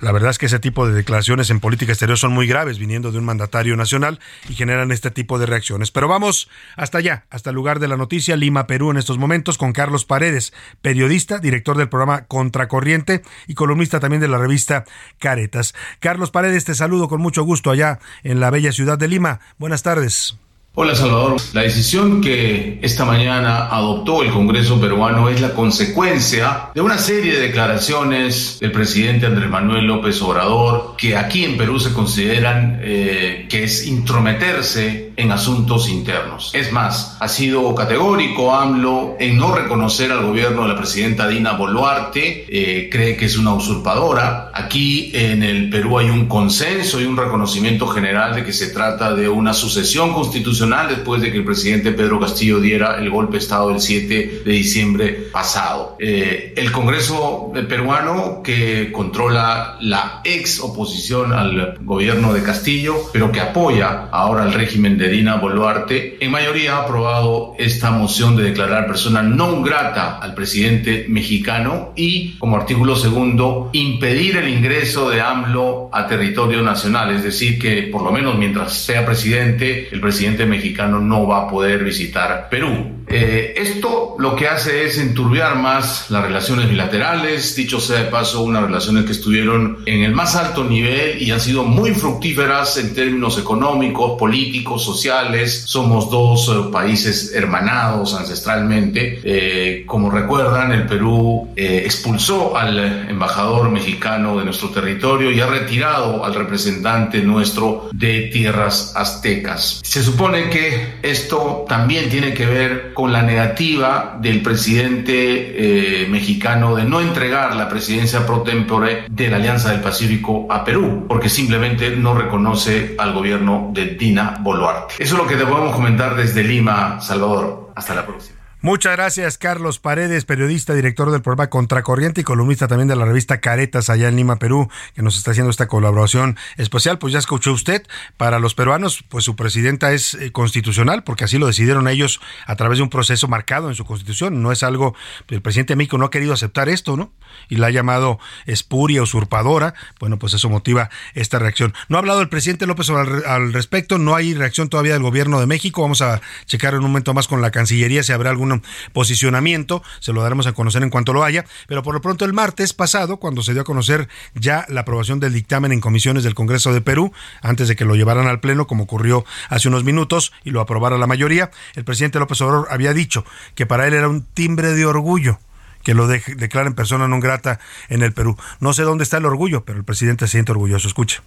la 0.00 0.10
verdad 0.10 0.30
es 0.30 0.38
que 0.38 0.46
ese 0.46 0.58
tipo 0.58 0.86
de 0.86 0.94
declaraciones 0.94 1.50
en 1.50 1.60
política 1.60 1.92
exterior 1.92 2.16
son 2.16 2.32
muy 2.32 2.46
graves 2.46 2.78
viniendo 2.78 3.12
de 3.12 3.18
un 3.18 3.24
mandatario 3.26 3.76
nacional 3.76 4.20
y 4.48 4.54
generan 4.54 4.90
este 4.90 5.10
tipo 5.10 5.38
de 5.38 5.44
reacciones. 5.44 5.90
Pero 5.90 6.08
vamos 6.08 6.48
hasta 6.76 6.98
allá, 6.98 7.26
hasta 7.28 7.50
el 7.50 7.56
lugar 7.56 7.78
de 7.78 7.88
la 7.88 7.98
noticia, 7.98 8.36
Lima, 8.36 8.66
Perú, 8.66 8.90
en 8.90 8.96
estos 8.96 9.18
momentos, 9.18 9.58
con 9.58 9.72
Carlos 9.72 10.06
Paredes, 10.06 10.54
periodista, 10.80 11.40
director 11.40 11.76
del 11.76 11.90
programa 11.90 12.24
Contracorriente 12.24 13.22
y 13.46 13.54
columnista 13.54 14.00
también 14.00 14.22
de 14.22 14.28
la 14.28 14.38
revista 14.38 14.84
Caretas. 15.18 15.74
Carlos 16.00 16.30
Paredes, 16.30 16.64
te 16.64 16.74
saludo 16.74 17.08
con 17.08 17.20
mucho 17.20 17.44
gusto 17.44 17.70
allá 17.70 17.98
en 18.22 18.40
la 18.40 18.50
bella 18.50 18.72
ciudad 18.72 18.96
de 18.96 19.08
Lima. 19.08 19.40
Buenas 19.58 19.82
tardes. 19.82 20.38
Hola 20.76 20.96
Salvador, 20.96 21.36
la 21.52 21.62
decisión 21.62 22.20
que 22.20 22.80
esta 22.82 23.04
mañana 23.04 23.68
adoptó 23.68 24.24
el 24.24 24.32
Congreso 24.32 24.80
peruano 24.80 25.28
es 25.28 25.40
la 25.40 25.50
consecuencia 25.54 26.70
de 26.74 26.80
una 26.80 26.98
serie 26.98 27.34
de 27.34 27.42
declaraciones 27.42 28.58
del 28.58 28.72
presidente 28.72 29.26
Andrés 29.26 29.48
Manuel 29.48 29.84
López 29.84 30.20
Obrador 30.20 30.96
que 30.98 31.16
aquí 31.16 31.44
en 31.44 31.56
Perú 31.56 31.78
se 31.78 31.92
consideran 31.92 32.80
eh, 32.82 33.46
que 33.48 33.62
es 33.62 33.86
intrometerse 33.86 35.12
en 35.16 35.30
asuntos 35.30 35.88
internos. 35.88 36.50
Es 36.54 36.72
más, 36.72 37.16
ha 37.20 37.28
sido 37.28 37.72
categórico 37.76 38.52
AMLO 38.52 39.14
en 39.20 39.36
no 39.38 39.54
reconocer 39.54 40.10
al 40.10 40.26
gobierno 40.26 40.62
de 40.62 40.68
la 40.70 40.76
presidenta 40.76 41.28
Dina 41.28 41.52
Boluarte, 41.52 42.46
eh, 42.48 42.88
cree 42.90 43.16
que 43.16 43.26
es 43.26 43.38
una 43.38 43.54
usurpadora. 43.54 44.50
Aquí 44.52 45.12
en 45.14 45.44
el 45.44 45.70
Perú 45.70 46.00
hay 46.00 46.10
un 46.10 46.26
consenso 46.26 47.00
y 47.00 47.04
un 47.04 47.16
reconocimiento 47.16 47.86
general 47.86 48.34
de 48.34 48.44
que 48.44 48.52
se 48.52 48.70
trata 48.70 49.14
de 49.14 49.28
una 49.28 49.54
sucesión 49.54 50.12
constitucional 50.12 50.63
después 50.64 51.20
de 51.20 51.30
que 51.30 51.38
el 51.38 51.44
presidente 51.44 51.92
Pedro 51.92 52.18
Castillo 52.18 52.58
diera 52.58 52.98
el 52.98 53.10
golpe 53.10 53.32
de 53.32 53.38
Estado 53.38 53.70
el 53.70 53.80
7 53.80 54.42
de 54.44 54.52
diciembre 54.52 55.28
pasado. 55.30 55.96
Eh, 55.98 56.54
el 56.56 56.72
Congreso 56.72 57.52
peruano, 57.68 58.42
que 58.42 58.90
controla 58.90 59.76
la 59.80 60.22
ex 60.24 60.60
oposición 60.60 61.32
al 61.32 61.78
gobierno 61.82 62.32
de 62.32 62.42
Castillo, 62.42 62.94
pero 63.12 63.30
que 63.30 63.40
apoya 63.40 64.08
ahora 64.10 64.44
al 64.44 64.54
régimen 64.54 64.96
de 64.96 65.08
Dina 65.08 65.36
Boluarte, 65.36 66.16
en 66.18 66.30
mayoría 66.30 66.76
ha 66.76 66.82
aprobado 66.84 67.54
esta 67.58 67.90
moción 67.90 68.36
de 68.36 68.44
declarar 68.44 68.86
persona 68.86 69.22
no 69.22 69.62
grata 69.62 70.18
al 70.18 70.34
presidente 70.34 71.04
mexicano 71.08 71.92
y, 71.94 72.38
como 72.38 72.56
artículo 72.56 72.96
segundo, 72.96 73.70
impedir 73.72 74.38
el 74.38 74.48
ingreso 74.48 75.10
de 75.10 75.20
AMLO 75.20 75.90
a 75.92 76.06
territorio 76.06 76.62
nacional, 76.62 77.14
es 77.14 77.22
decir, 77.22 77.58
que 77.58 77.82
por 77.82 78.02
lo 78.02 78.10
menos 78.10 78.38
mientras 78.38 78.72
sea 78.72 79.04
presidente, 79.04 79.88
el 79.92 80.00
presidente 80.00 80.46
mexicano 80.46 80.53
no 81.00 81.26
va 81.26 81.44
a 81.44 81.48
poder 81.48 81.82
visitar 81.84 82.48
Perú. 82.48 82.93
Eh, 83.06 83.54
esto 83.56 84.16
lo 84.18 84.34
que 84.34 84.48
hace 84.48 84.84
es 84.84 84.98
enturbiar 84.98 85.56
más 85.56 86.10
las 86.10 86.22
relaciones 86.22 86.68
bilaterales, 86.68 87.54
dicho 87.54 87.80
sea 87.80 88.00
de 88.00 88.10
paso, 88.10 88.42
unas 88.42 88.62
relaciones 88.62 89.04
que 89.04 89.12
estuvieron 89.12 89.78
en 89.86 90.02
el 90.02 90.12
más 90.12 90.36
alto 90.36 90.64
nivel 90.64 91.20
y 91.20 91.30
han 91.30 91.40
sido 91.40 91.64
muy 91.64 91.92
fructíferas 91.92 92.76
en 92.78 92.94
términos 92.94 93.38
económicos, 93.38 94.18
políticos, 94.18 94.84
sociales. 94.84 95.64
Somos 95.66 96.10
dos 96.10 96.48
eh, 96.48 96.70
países 96.72 97.32
hermanados 97.34 98.14
ancestralmente. 98.14 99.20
Eh, 99.22 99.84
como 99.86 100.10
recuerdan, 100.10 100.72
el 100.72 100.86
Perú 100.86 101.52
expulsó 101.56 102.56
al 102.56 102.78
embajador 103.08 103.70
mexicano 103.70 104.38
de 104.38 104.44
nuestro 104.44 104.70
territorio 104.70 105.30
y 105.30 105.40
ha 105.40 105.46
retirado 105.46 106.24
al 106.24 106.34
representante 106.34 107.20
nuestro 107.20 107.88
de 107.92 108.30
tierras 108.32 108.92
aztecas. 108.96 109.80
Se 109.84 110.02
supone 110.02 110.48
que 110.50 110.94
esto 111.02 111.64
también 111.68 112.08
tiene 112.08 112.34
que 112.34 112.46
ver 112.46 112.93
con 112.94 113.12
la 113.12 113.22
negativa 113.22 114.16
del 114.20 114.40
presidente 114.40 116.04
eh, 116.04 116.08
mexicano 116.08 116.74
de 116.74 116.84
no 116.84 117.00
entregar 117.00 117.54
la 117.56 117.68
presidencia 117.68 118.24
pro 118.24 118.42
tempore 118.42 119.04
de 119.10 119.28
la 119.28 119.36
Alianza 119.36 119.72
del 119.72 119.80
Pacífico 119.80 120.46
a 120.48 120.64
Perú, 120.64 121.06
porque 121.08 121.28
simplemente 121.28 121.90
no 121.90 122.14
reconoce 122.14 122.94
al 122.98 123.12
gobierno 123.12 123.70
de 123.72 123.86
Dina 123.86 124.38
Boluarte. 124.40 124.94
Eso 124.98 125.16
es 125.16 125.22
lo 125.22 125.26
que 125.26 125.36
te 125.36 125.44
podemos 125.44 125.74
comentar 125.74 126.14
desde 126.14 126.42
Lima, 126.44 127.00
Salvador. 127.00 127.72
Hasta 127.74 127.94
la 127.94 128.06
próxima. 128.06 128.43
Muchas 128.64 128.96
gracias, 128.96 129.36
Carlos 129.36 129.78
Paredes, 129.78 130.24
periodista, 130.24 130.72
director 130.72 131.10
del 131.10 131.20
programa 131.20 131.50
Contracorriente 131.50 132.22
y 132.22 132.24
columnista 132.24 132.66
también 132.66 132.88
de 132.88 132.96
la 132.96 133.04
revista 133.04 133.38
Caretas 133.38 133.90
allá 133.90 134.08
en 134.08 134.16
Lima, 134.16 134.36
Perú, 134.36 134.70
que 134.94 135.02
nos 135.02 135.18
está 135.18 135.32
haciendo 135.32 135.50
esta 135.50 135.68
colaboración 135.68 136.38
especial. 136.56 136.98
Pues 136.98 137.12
ya 137.12 137.18
escuchó 137.18 137.52
usted, 137.52 137.82
para 138.16 138.38
los 138.38 138.54
peruanos, 138.54 139.04
pues 139.10 139.22
su 139.22 139.36
presidenta 139.36 139.92
es 139.92 140.14
eh, 140.14 140.32
constitucional, 140.32 141.04
porque 141.04 141.24
así 141.24 141.36
lo 141.36 141.46
decidieron 141.46 141.88
ellos 141.88 142.22
a 142.46 142.56
través 142.56 142.78
de 142.78 142.84
un 142.84 142.88
proceso 142.88 143.28
marcado 143.28 143.68
en 143.68 143.74
su 143.74 143.84
constitución. 143.84 144.40
No 144.40 144.50
es 144.50 144.62
algo, 144.62 144.94
el 145.28 145.42
presidente 145.42 145.74
de 145.74 145.76
México 145.76 145.98
no 145.98 146.06
ha 146.06 146.10
querido 146.10 146.32
aceptar 146.32 146.70
esto, 146.70 146.96
¿no? 146.96 147.12
Y 147.50 147.56
la 147.56 147.66
ha 147.66 147.70
llamado 147.70 148.18
espuria, 148.46 149.02
usurpadora. 149.02 149.74
Bueno, 150.00 150.18
pues 150.18 150.32
eso 150.32 150.48
motiva 150.48 150.88
esta 151.12 151.38
reacción. 151.38 151.74
No 151.90 151.98
ha 151.98 152.00
hablado 152.00 152.22
el 152.22 152.30
presidente 152.30 152.66
López 152.66 152.88
al, 152.88 153.26
al 153.26 153.52
respecto, 153.52 153.98
no 153.98 154.14
hay 154.14 154.32
reacción 154.32 154.70
todavía 154.70 154.94
del 154.94 155.02
gobierno 155.02 155.38
de 155.38 155.46
México. 155.46 155.82
Vamos 155.82 156.00
a 156.00 156.22
checar 156.46 156.72
en 156.72 156.78
un 156.78 156.86
momento 156.86 157.12
más 157.12 157.28
con 157.28 157.42
la 157.42 157.50
Cancillería 157.50 158.02
si 158.02 158.12
habrá 158.12 158.30
alguna 158.30 158.53
posicionamiento, 158.92 159.82
se 160.00 160.12
lo 160.12 160.22
daremos 160.22 160.46
a 160.46 160.52
conocer 160.52 160.82
en 160.82 160.90
cuanto 160.90 161.12
lo 161.12 161.24
haya, 161.24 161.44
pero 161.66 161.82
por 161.82 161.94
lo 161.94 162.00
pronto 162.00 162.24
el 162.24 162.32
martes 162.32 162.72
pasado, 162.72 163.18
cuando 163.18 163.42
se 163.42 163.52
dio 163.52 163.62
a 163.62 163.64
conocer 163.64 164.08
ya 164.34 164.66
la 164.68 164.82
aprobación 164.82 165.20
del 165.20 165.32
dictamen 165.32 165.72
en 165.72 165.80
comisiones 165.80 166.24
del 166.24 166.34
Congreso 166.34 166.72
de 166.72 166.80
Perú, 166.80 167.12
antes 167.42 167.68
de 167.68 167.76
que 167.76 167.84
lo 167.84 167.94
llevaran 167.94 168.26
al 168.26 168.40
Pleno, 168.40 168.66
como 168.66 168.84
ocurrió 168.84 169.24
hace 169.48 169.68
unos 169.68 169.84
minutos, 169.84 170.32
y 170.44 170.50
lo 170.50 170.60
aprobara 170.60 170.98
la 170.98 171.06
mayoría, 171.06 171.50
el 171.74 171.84
presidente 171.84 172.18
López 172.18 172.40
Obrador 172.40 172.68
había 172.70 172.92
dicho 172.92 173.24
que 173.54 173.66
para 173.66 173.86
él 173.86 173.94
era 173.94 174.08
un 174.08 174.22
timbre 174.22 174.72
de 174.72 174.86
orgullo 174.86 175.38
que 175.82 175.94
lo 175.94 176.06
de 176.06 176.22
declaren 176.36 176.74
persona 176.74 177.06
no 177.06 177.20
grata 177.20 177.60
en 177.90 178.02
el 178.02 178.12
Perú. 178.12 178.36
No 178.58 178.72
sé 178.72 178.82
dónde 178.82 179.04
está 179.04 179.18
el 179.18 179.26
orgullo, 179.26 179.64
pero 179.64 179.78
el 179.78 179.84
presidente 179.84 180.26
se 180.26 180.32
siente 180.32 180.50
orgulloso. 180.50 180.88
Escuche. 180.88 181.20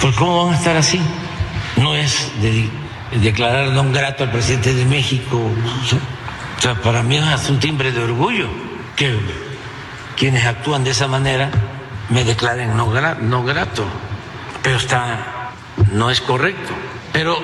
Pues 0.00 0.16
¿cómo 0.16 0.46
van 0.46 0.54
a 0.54 0.58
estar 0.58 0.76
así? 0.76 0.98
No 1.76 1.94
es 1.94 2.32
de 2.40 2.68
declarar 3.20 3.68
no 3.72 3.92
grato 3.92 4.24
al 4.24 4.32
presidente 4.32 4.74
de 4.74 4.84
México. 4.86 5.38
O 6.62 6.64
sea, 6.64 6.76
para 6.76 7.02
mí 7.02 7.16
es 7.16 7.50
un 7.50 7.58
timbre 7.58 7.90
de 7.90 8.04
orgullo 8.04 8.46
que 8.94 9.18
quienes 10.16 10.46
actúan 10.46 10.84
de 10.84 10.92
esa 10.92 11.08
manera 11.08 11.50
me 12.08 12.22
declaren 12.22 12.76
no, 12.76 12.88
grato. 12.88 13.84
Pero 14.62 14.76
está, 14.76 15.50
no 15.90 16.08
es 16.08 16.20
correcto. 16.20 16.72
Pero, 17.12 17.36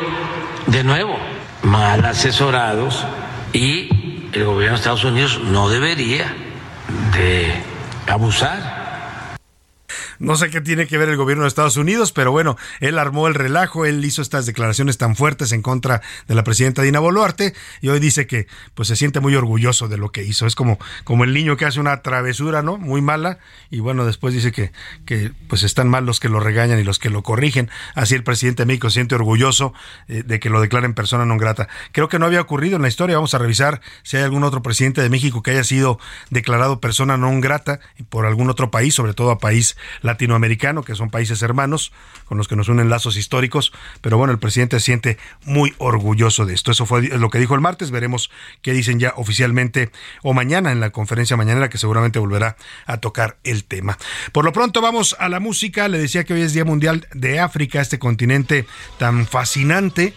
de 0.69 0.85
nuevo, 0.85 1.19
mal 1.65 2.05
asesorados 2.05 3.05
y 3.53 4.29
el 4.33 4.45
gobierno 4.45 4.77
de 4.77 4.83
Estados 4.83 5.03
Unidos 5.03 5.41
no 5.43 5.69
debería 5.69 6.33
de 7.13 7.61
abusar 8.07 8.88
no 10.19 10.37
sé 10.37 10.51
qué 10.51 10.61
tiene 10.61 10.87
que 10.87 10.99
ver 10.99 11.09
el 11.09 11.17
gobierno 11.17 11.45
de 11.45 11.49
Estados 11.49 11.77
Unidos, 11.77 12.13
pero 12.13 12.33
bueno, 12.33 12.57
él 12.81 12.99
armó 12.99 13.29
el 13.29 13.35
relajo, 13.35 13.87
él 13.87 14.05
hizo 14.05 14.23
estas 14.23 14.47
declaraciones 14.47 14.99
tan 14.99 15.17
fuertes 15.17 15.53
en 15.53 15.63
contra 15.63 16.03
de 16.27 16.35
la 16.35 16.45
presidenta 16.45 16.83
Dina 16.83 16.99
Boluarte 16.99 17.55
y 17.81 17.89
hoy 17.89 18.01
dice 18.01 18.27
que 18.27 18.47
pues 18.75 18.89
se 18.89 18.97
siente 18.97 19.21
muy 19.21 19.35
orgulloso 19.35 19.89
de 19.89 19.97
lo 19.97 20.11
que 20.11 20.25
hizo. 20.25 20.47
Es 20.47 20.55
como, 20.55 20.79
como 21.05 21.25
el 21.25 21.33
niño 21.33 21.57
que 21.57 21.65
hace 21.65 21.81
una 21.81 22.03
travesura, 22.03 22.63
¿no? 22.63 22.79
Muy 22.79 23.01
mala 23.01 23.39
y 23.71 23.81
bueno, 23.81 24.05
después 24.05 24.35
dice 24.35 24.53
que, 24.53 24.73
que 25.07 25.33
pues 25.49 25.63
están 25.63 25.89
mal 25.89 26.05
los 26.05 26.21
que 26.21 26.29
lo 26.29 26.41
regañan 26.41 26.79
y 26.79 26.85
los 26.85 26.99
que 26.99 27.11
lo 27.11 27.23
corrigen. 27.23 27.71
Así 27.95 28.15
el 28.15 28.25
presidente 28.25 28.63
de 28.63 28.67
México 28.67 28.91
se 28.91 28.95
siente 28.95 29.15
orgulloso 29.15 29.73
eh, 30.09 30.23
de 30.25 30.41
que 30.41 30.51
lo 30.51 30.61
declaren 30.61 30.95
persona 30.95 31.25
no 31.25 31.37
grata. 31.37 31.69
Creo 31.93 32.09
que 32.09 32.19
no 32.19 32.27
había 32.27 32.41
ocurrido 32.41 32.77
en 32.77 32.83
la 32.83 32.89
historia. 32.89 33.17
Vamos 33.17 33.35
a 33.35 33.39
revisar 33.39 33.81
si 34.03 34.17
hay 34.17 34.25
algún 34.25 34.43
otro 34.43 34.63
presidente 34.63 35.01
de 35.01 35.09
México 35.09 35.43
que 35.43 35.53
haya 35.53 35.65
sido 35.65 36.01
declarado 36.31 36.81
persona 36.81 37.17
no 37.17 37.29
grata 37.41 37.81
por 38.09 38.27
algún 38.27 38.51
otro 38.51 38.71
país, 38.71 38.95
sobre 38.95 39.15
todo 39.15 39.31
a 39.31 39.39
país 39.39 39.77
latinoamericano, 40.09 40.83
que 40.83 40.95
son 40.95 41.11
países 41.11 41.43
hermanos 41.43 41.93
con 42.25 42.39
los 42.39 42.49
que 42.49 42.57
nos 42.57 42.69
unen 42.69 42.91
lazos 42.91 43.17
históricos. 43.17 43.73
Pero 44.01 44.19
bueno, 44.19 44.33
el 44.33 44.39
presidente 44.39 44.81
se 44.81 44.87
siente 44.87 45.19
muy 45.45 45.75
orgulloso 45.79 46.47
de 46.47 46.55
esto. 46.55 46.73
Eso 46.73 46.87
fue 46.87 47.03
lo 47.03 47.31
que 47.31 47.39
dijo 47.39 47.55
el 47.55 47.61
martes. 47.61 47.91
Veremos 47.91 48.31
qué 48.63 48.73
dicen 48.73 48.99
ya 48.99 49.13
oficialmente 49.17 49.91
o 50.23 50.33
mañana 50.33 50.73
en 50.73 50.81
la 50.81 50.91
conferencia 50.91 51.37
mañanera 51.37 51.69
que 51.69 51.79
seguramente 51.79 52.19
volverá 52.19 52.57
a 52.87 52.97
tocar 52.97 53.37
el 53.45 53.65
tema. 53.65 53.99
Por 54.33 54.45
lo 54.45 54.53
pronto 54.53 54.81
vamos 54.81 55.15
a 55.19 55.29
la 55.29 55.41
música. 55.41 55.89
Le 55.89 55.99
decía 55.99 56.25
que 56.25 56.35
hoy 56.35 56.43
es 56.43 56.53
Día 56.53 56.65
Mundial 56.65 57.07
de 57.13 57.39
África, 57.39 57.81
este 57.81 57.99
continente 57.99 58.67
tan 58.99 59.27
fascinante 59.27 60.15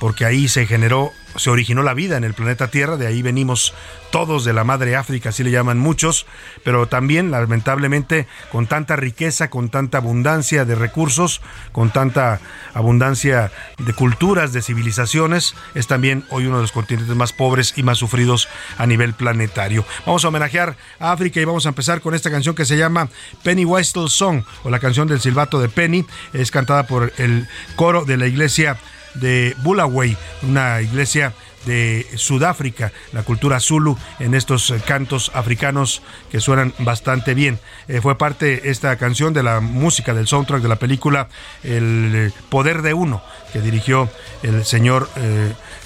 porque 0.00 0.24
ahí 0.24 0.48
se 0.48 0.66
generó, 0.66 1.12
se 1.36 1.50
originó 1.50 1.82
la 1.82 1.92
vida 1.92 2.16
en 2.16 2.24
el 2.24 2.32
planeta 2.32 2.68
Tierra, 2.68 2.96
de 2.96 3.06
ahí 3.06 3.20
venimos 3.20 3.74
todos 4.10 4.46
de 4.46 4.54
la 4.54 4.64
madre 4.64 4.96
África, 4.96 5.28
así 5.28 5.44
le 5.44 5.50
llaman 5.50 5.78
muchos, 5.78 6.26
pero 6.64 6.88
también 6.88 7.30
lamentablemente 7.30 8.26
con 8.50 8.66
tanta 8.66 8.96
riqueza, 8.96 9.50
con 9.50 9.68
tanta 9.68 9.98
abundancia 9.98 10.64
de 10.64 10.74
recursos, 10.74 11.42
con 11.72 11.90
tanta 11.90 12.40
abundancia 12.72 13.52
de 13.76 13.92
culturas, 13.92 14.54
de 14.54 14.62
civilizaciones, 14.62 15.54
es 15.74 15.86
también 15.86 16.24
hoy 16.30 16.46
uno 16.46 16.56
de 16.56 16.62
los 16.62 16.72
continentes 16.72 17.14
más 17.14 17.34
pobres 17.34 17.74
y 17.76 17.82
más 17.82 17.98
sufridos 17.98 18.48
a 18.78 18.86
nivel 18.86 19.12
planetario. 19.12 19.84
Vamos 20.06 20.24
a 20.24 20.28
homenajear 20.28 20.78
a 20.98 21.12
África 21.12 21.40
y 21.40 21.44
vamos 21.44 21.66
a 21.66 21.68
empezar 21.68 22.00
con 22.00 22.14
esta 22.14 22.30
canción 22.30 22.54
que 22.54 22.64
se 22.64 22.78
llama 22.78 23.10
Penny 23.42 23.66
Whistle 23.66 24.08
Song 24.08 24.44
o 24.64 24.70
la 24.70 24.80
canción 24.80 25.06
del 25.08 25.20
silbato 25.20 25.60
de 25.60 25.68
Penny, 25.68 26.06
es 26.32 26.50
cantada 26.50 26.84
por 26.84 27.12
el 27.18 27.46
coro 27.76 28.06
de 28.06 28.16
la 28.16 28.26
iglesia 28.26 28.78
de 29.14 29.54
Bulawayo, 29.62 30.16
una 30.42 30.80
iglesia 30.80 31.32
de 31.66 32.06
Sudáfrica, 32.16 32.92
la 33.12 33.22
cultura 33.22 33.60
zulu 33.60 33.98
en 34.18 34.34
estos 34.34 34.70
eh, 34.70 34.80
cantos 34.86 35.30
africanos 35.34 36.02
que 36.30 36.40
suenan 36.40 36.72
bastante 36.78 37.34
bien. 37.34 37.58
Eh, 37.88 38.00
fue 38.00 38.16
parte 38.16 38.70
esta 38.70 38.96
canción 38.96 39.34
de 39.34 39.42
la 39.42 39.60
música 39.60 40.14
del 40.14 40.26
soundtrack 40.26 40.62
de 40.62 40.68
la 40.68 40.76
película 40.76 41.28
El 41.62 42.12
eh, 42.14 42.32
Poder 42.48 42.82
de 42.82 42.94
Uno, 42.94 43.22
que 43.52 43.60
dirigió 43.60 44.08
el 44.42 44.64
señor 44.64 45.08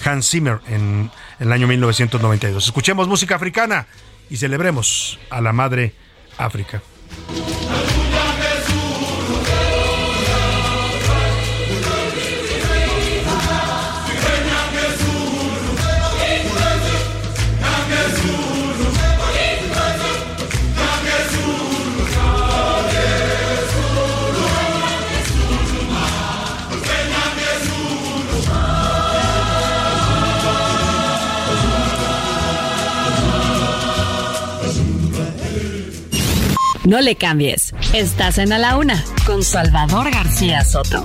Hans 0.05 0.31
Zimmer 0.31 0.61
en, 0.69 1.11
en 1.41 1.47
el 1.47 1.53
año 1.53 1.67
1992. 1.67 2.67
Escuchemos 2.67 3.09
música 3.09 3.35
africana 3.35 3.87
y 4.31 4.37
celebremos 4.37 5.19
a 5.31 5.41
la 5.41 5.53
madre 5.53 5.95
África. 6.39 6.83
No 36.95 37.01
le 37.01 37.17
cambies. 37.17 37.75
Estás 37.93 38.39
en 38.39 38.53
A 38.53 38.59
la 38.59 38.77
Una 38.77 39.05
con 39.27 39.43
Salvador 39.43 40.13
García 40.13 40.65
Soto. 40.65 41.05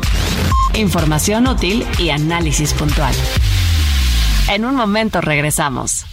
Información 0.76 1.48
útil 1.48 1.84
y 1.98 2.12
análisis 2.12 2.76
puntual. 2.76 3.12
En 4.50 4.66
un 4.66 4.76
momento 4.76 5.20
regresamos. 5.20 6.06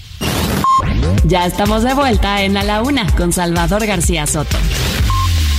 Ya 1.24 1.44
estamos 1.44 1.82
de 1.82 1.92
vuelta 1.92 2.40
en 2.40 2.56
A 2.56 2.62
la 2.62 2.80
Una 2.80 3.14
con 3.16 3.34
Salvador 3.34 3.84
García 3.84 4.26
Soto. 4.26 4.56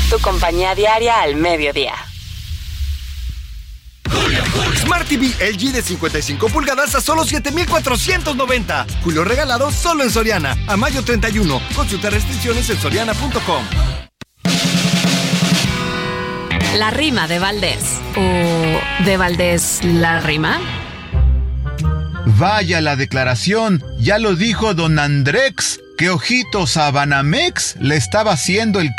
Tu 0.09 0.17
compañía 0.17 0.73
diaria 0.73 1.21
al 1.21 1.35
mediodía. 1.35 1.93
Smart 4.77 5.07
TV 5.07 5.27
LG 5.27 5.73
de 5.73 5.81
55 5.83 6.49
pulgadas 6.49 6.95
a 6.95 7.01
solo 7.01 7.23
7,490. 7.23 8.87
Julio 9.03 9.23
regalado 9.23 9.69
solo 9.69 10.03
en 10.03 10.09
Soriana. 10.09 10.57
A 10.65 10.75
mayo 10.75 11.03
31. 11.03 11.61
Consulta 11.75 12.09
restricciones 12.09 12.67
en 12.71 12.81
soriana.com. 12.81 14.06
La 16.75 16.91
rima 16.91 17.27
de 17.27 17.39
Valdés. 17.39 17.99
¿O 18.15 19.03
de 19.05 19.17
Valdés 19.17 19.79
la 19.83 20.19
rima? 20.19 20.59
Vaya 22.25 22.81
la 22.81 22.95
declaración, 22.95 23.83
ya 23.97 24.19
lo 24.19 24.35
dijo 24.35 24.73
don 24.73 24.99
Andrex, 24.99 25.79
que 25.97 26.09
ojitos 26.09 26.77
a 26.77 26.91
Banamex 26.91 27.77
le 27.79 27.95
estaba 27.95 28.33
haciendo 28.33 28.79
el, 28.79 28.91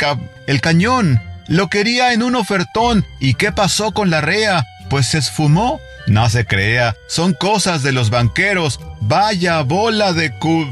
el 0.47 0.61
cañón. 0.61 1.21
Lo 1.47 1.69
quería 1.69 2.13
en 2.13 2.23
un 2.23 2.35
ofertón. 2.35 3.05
¿Y 3.21 3.35
qué 3.35 3.53
pasó 3.53 3.93
con 3.93 4.11
la 4.11 4.21
REA? 4.21 4.65
Pues 4.89 5.07
se 5.07 5.19
esfumó. 5.19 5.81
No 6.07 6.31
se 6.31 6.47
crea, 6.47 6.97
son 7.07 7.35
cosas 7.35 7.83
de 7.83 7.93
los 7.93 8.09
banqueros. 8.09 8.81
Vaya 9.01 9.61
bola 9.61 10.15
de 10.15 10.33
cu 10.39 10.67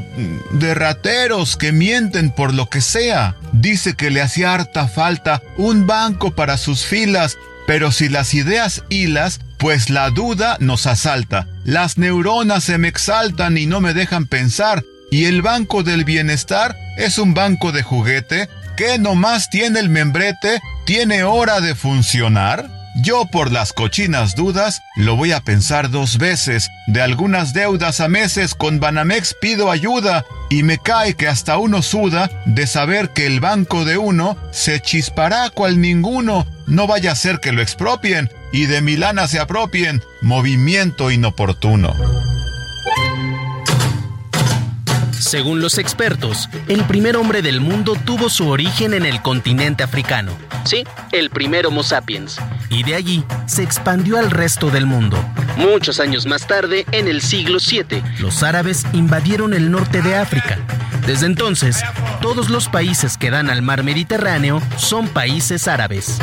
de 0.51 0.73
rateros 0.73 1.57
que 1.57 1.71
mienten 1.71 2.31
por 2.31 2.53
lo 2.53 2.69
que 2.69 2.81
sea. 2.81 3.35
Dice 3.51 3.95
que 3.95 4.09
le 4.09 4.21
hacía 4.21 4.55
harta 4.55 4.87
falta 4.87 5.43
un 5.57 5.85
banco 5.85 6.31
para 6.31 6.57
sus 6.57 6.85
filas, 6.85 7.37
pero 7.67 7.91
si 7.91 8.09
las 8.09 8.33
ideas 8.33 8.83
hilas, 8.89 9.39
pues 9.57 9.91
la 9.91 10.09
duda 10.09 10.57
nos 10.59 10.87
asalta. 10.87 11.47
Las 11.63 11.99
neuronas 11.99 12.63
se 12.63 12.79
me 12.79 12.87
exaltan 12.87 13.57
y 13.57 13.67
no 13.67 13.79
me 13.79 13.93
dejan 13.93 14.25
pensar. 14.25 14.83
Y 15.11 15.25
el 15.25 15.41
banco 15.43 15.83
del 15.83 16.03
bienestar 16.03 16.75
es 16.97 17.19
un 17.19 17.33
banco 17.33 17.71
de 17.71 17.83
juguete 17.83 18.49
que 18.75 18.97
nomás 18.99 19.49
tiene 19.49 19.79
el 19.79 19.89
membrete, 19.89 20.61
tiene 20.85 21.23
hora 21.23 21.61
de 21.61 21.75
funcionar. 21.75 22.76
Yo 22.99 23.25
por 23.25 23.51
las 23.51 23.73
cochinas 23.73 24.35
dudas 24.35 24.81
lo 24.95 25.15
voy 25.15 25.31
a 25.31 25.41
pensar 25.41 25.91
dos 25.91 26.17
veces. 26.17 26.69
De 26.87 27.01
algunas 27.01 27.53
deudas 27.53 27.99
a 27.99 28.07
meses 28.07 28.55
con 28.55 28.79
Banamex 28.79 29.35
pido 29.39 29.69
ayuda 29.69 30.25
y 30.49 30.63
me 30.63 30.79
cae 30.79 31.13
que 31.13 31.27
hasta 31.27 31.57
uno 31.57 31.83
suda 31.83 32.31
de 32.45 32.65
saber 32.65 33.09
que 33.09 33.27
el 33.27 33.39
banco 33.39 33.85
de 33.85 33.99
uno 33.99 34.35
se 34.51 34.79
chispará 34.79 35.51
cual 35.51 35.79
ninguno. 35.79 36.47
No 36.65 36.87
vaya 36.87 37.11
a 37.11 37.15
ser 37.15 37.39
que 37.39 37.51
lo 37.51 37.61
expropien 37.61 38.31
y 38.51 38.65
de 38.65 38.81
Milana 38.81 39.27
se 39.27 39.39
apropien. 39.39 40.01
Movimiento 40.21 41.11
inoportuno. 41.11 41.93
Según 45.19 45.61
los 45.61 45.77
expertos, 45.77 46.47
el 46.67 46.83
primer 46.83 47.17
hombre 47.17 47.41
del 47.41 47.59
mundo 47.59 47.95
tuvo 48.05 48.29
su 48.29 48.47
origen 48.47 48.93
en 48.93 49.05
el 49.05 49.21
continente 49.21 49.83
africano. 49.83 50.31
Sí, 50.63 50.83
el 51.11 51.29
primer 51.29 51.65
Homo 51.65 51.81
sapiens. 51.83 52.37
Y 52.69 52.83
de 52.83 52.95
allí 52.95 53.23
se 53.47 53.63
expandió 53.63 54.17
al 54.17 54.29
resto 54.29 54.69
del 54.69 54.85
mundo. 54.85 55.17
Muchos 55.57 55.99
años 55.99 56.25
más 56.27 56.45
tarde, 56.45 56.85
en 56.91 57.07
el 57.07 57.21
siglo 57.21 57.57
VII, 57.59 58.03
los 58.19 58.43
árabes 58.43 58.85
invadieron 58.93 59.53
el 59.53 59.71
norte 59.71 60.01
de 60.01 60.15
África. 60.15 60.59
Desde 61.07 61.25
entonces, 61.25 61.81
todos 62.21 62.49
los 62.49 62.67
países 62.67 63.17
que 63.17 63.31
dan 63.31 63.49
al 63.49 63.61
mar 63.61 63.83
Mediterráneo 63.83 64.61
son 64.77 65.07
países 65.07 65.67
árabes. 65.67 66.19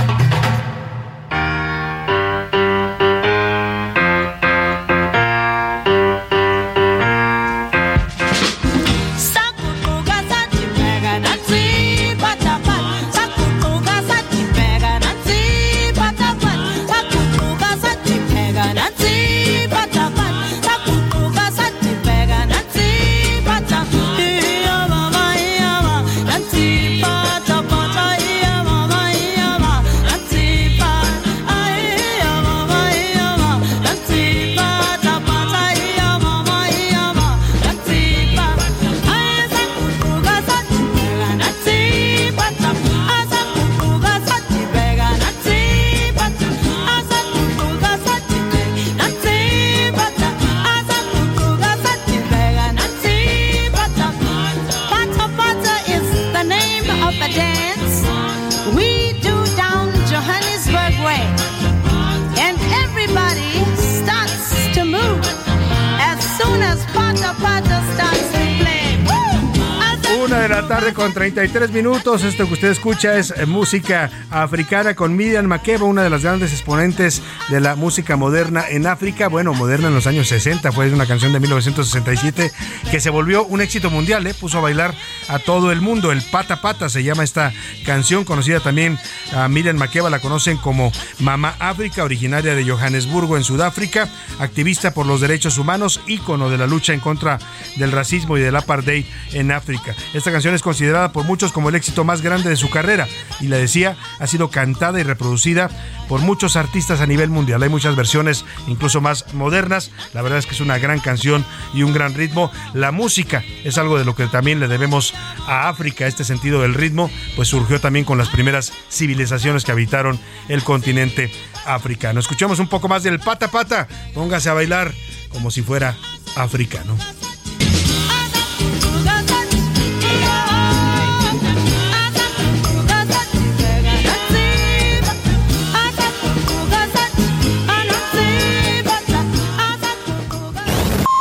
33 71.34 71.72
minutos. 71.72 72.22
Esto 72.22 72.46
que 72.46 72.52
usted 72.52 72.70
escucha 72.70 73.18
es 73.18 73.34
eh, 73.36 73.44
música 73.44 74.08
africana 74.30 74.94
con 74.94 75.16
Miriam 75.16 75.46
Makeba, 75.46 75.84
una 75.84 76.04
de 76.04 76.10
las 76.10 76.22
grandes 76.22 76.52
exponentes 76.52 77.22
de 77.48 77.60
la 77.60 77.74
música 77.74 78.16
moderna 78.16 78.64
en 78.68 78.86
África. 78.86 79.26
Bueno, 79.26 79.52
moderna 79.52 79.88
en 79.88 79.94
los 79.94 80.06
años 80.06 80.28
60, 80.28 80.70
fue 80.70 80.92
una 80.92 81.06
canción 81.06 81.32
de 81.32 81.40
1967 81.40 82.52
que 82.88 83.00
se 83.00 83.10
volvió 83.10 83.44
un 83.44 83.60
éxito 83.60 83.90
mundial, 83.90 84.24
¿eh? 84.28 84.34
puso 84.34 84.58
a 84.58 84.60
bailar 84.60 84.94
a 85.28 85.38
todo 85.38 85.72
el 85.72 85.80
mundo. 85.80 86.12
El 86.12 86.22
Pata 86.22 86.60
Pata 86.60 86.88
se 86.88 87.02
llama 87.02 87.24
esta 87.24 87.52
canción, 87.84 88.24
conocida 88.24 88.60
también 88.60 88.98
a 89.34 89.48
Miriam 89.48 89.76
Makeba, 89.76 90.10
la 90.10 90.18
conocen 90.18 90.56
como 90.56 90.92
Mamá 91.18 91.54
África, 91.58 92.04
originaria 92.04 92.54
de 92.54 92.64
Johannesburgo 92.64 93.36
en 93.36 93.44
Sudáfrica, 93.44 94.08
activista 94.38 94.92
por 94.92 95.06
los 95.06 95.20
derechos 95.20 95.58
humanos, 95.58 96.00
ícono 96.06 96.50
de 96.50 96.58
la 96.58 96.66
lucha 96.66 96.92
en 96.92 97.00
contra 97.00 97.38
del 97.76 97.92
racismo 97.92 98.36
y 98.36 98.40
del 98.40 98.56
apartheid 98.56 99.04
en 99.32 99.52
África. 99.52 99.94
Esta 100.12 100.32
canción 100.32 100.54
es 100.54 100.62
considerada 100.62 101.12
por 101.12 101.24
muchos 101.24 101.52
como 101.52 101.68
el 101.68 101.74
éxito 101.74 102.04
más 102.04 102.22
grande 102.22 102.50
de 102.50 102.56
su 102.56 102.70
carrera 102.70 103.06
y 103.40 103.48
la 103.48 103.56
decía, 103.56 103.96
ha 104.18 104.26
sido 104.26 104.50
cantada 104.50 105.00
y 105.00 105.02
reproducida 105.02 105.70
por 106.08 106.20
muchos 106.20 106.56
artistas 106.56 107.00
a 107.00 107.06
nivel 107.06 107.30
mundial. 107.30 107.62
Hay 107.62 107.68
muchas 107.68 107.96
versiones 107.96 108.44
incluso 108.66 109.00
más 109.00 109.32
modernas. 109.34 109.90
La 110.12 110.22
verdad 110.22 110.38
es 110.38 110.46
que 110.46 110.52
es 110.52 110.60
una 110.60 110.78
gran 110.78 111.00
canción 111.00 111.44
y 111.72 111.82
un 111.82 111.92
gran 111.92 112.14
ritmo. 112.14 112.50
La 112.74 112.92
música 112.92 113.42
es 113.64 113.78
algo 113.78 113.98
de 113.98 114.04
lo 114.04 114.14
que 114.14 114.26
también 114.26 114.60
le 114.60 114.68
debemos 114.68 115.13
a 115.46 115.68
África, 115.68 116.06
este 116.06 116.24
sentido 116.24 116.62
del 116.62 116.74
ritmo, 116.74 117.10
pues 117.36 117.48
surgió 117.48 117.80
también 117.80 118.04
con 118.04 118.18
las 118.18 118.28
primeras 118.28 118.72
civilizaciones 118.90 119.64
que 119.64 119.72
habitaron 119.72 120.18
el 120.48 120.62
continente 120.62 121.30
africano. 121.66 122.20
Escuchamos 122.20 122.58
un 122.58 122.68
poco 122.68 122.88
más 122.88 123.02
del 123.02 123.20
pata 123.20 123.48
pata. 123.48 123.88
Póngase 124.14 124.48
a 124.48 124.54
bailar 124.54 124.92
como 125.30 125.50
si 125.50 125.62
fuera 125.62 125.96
africano. 126.36 126.96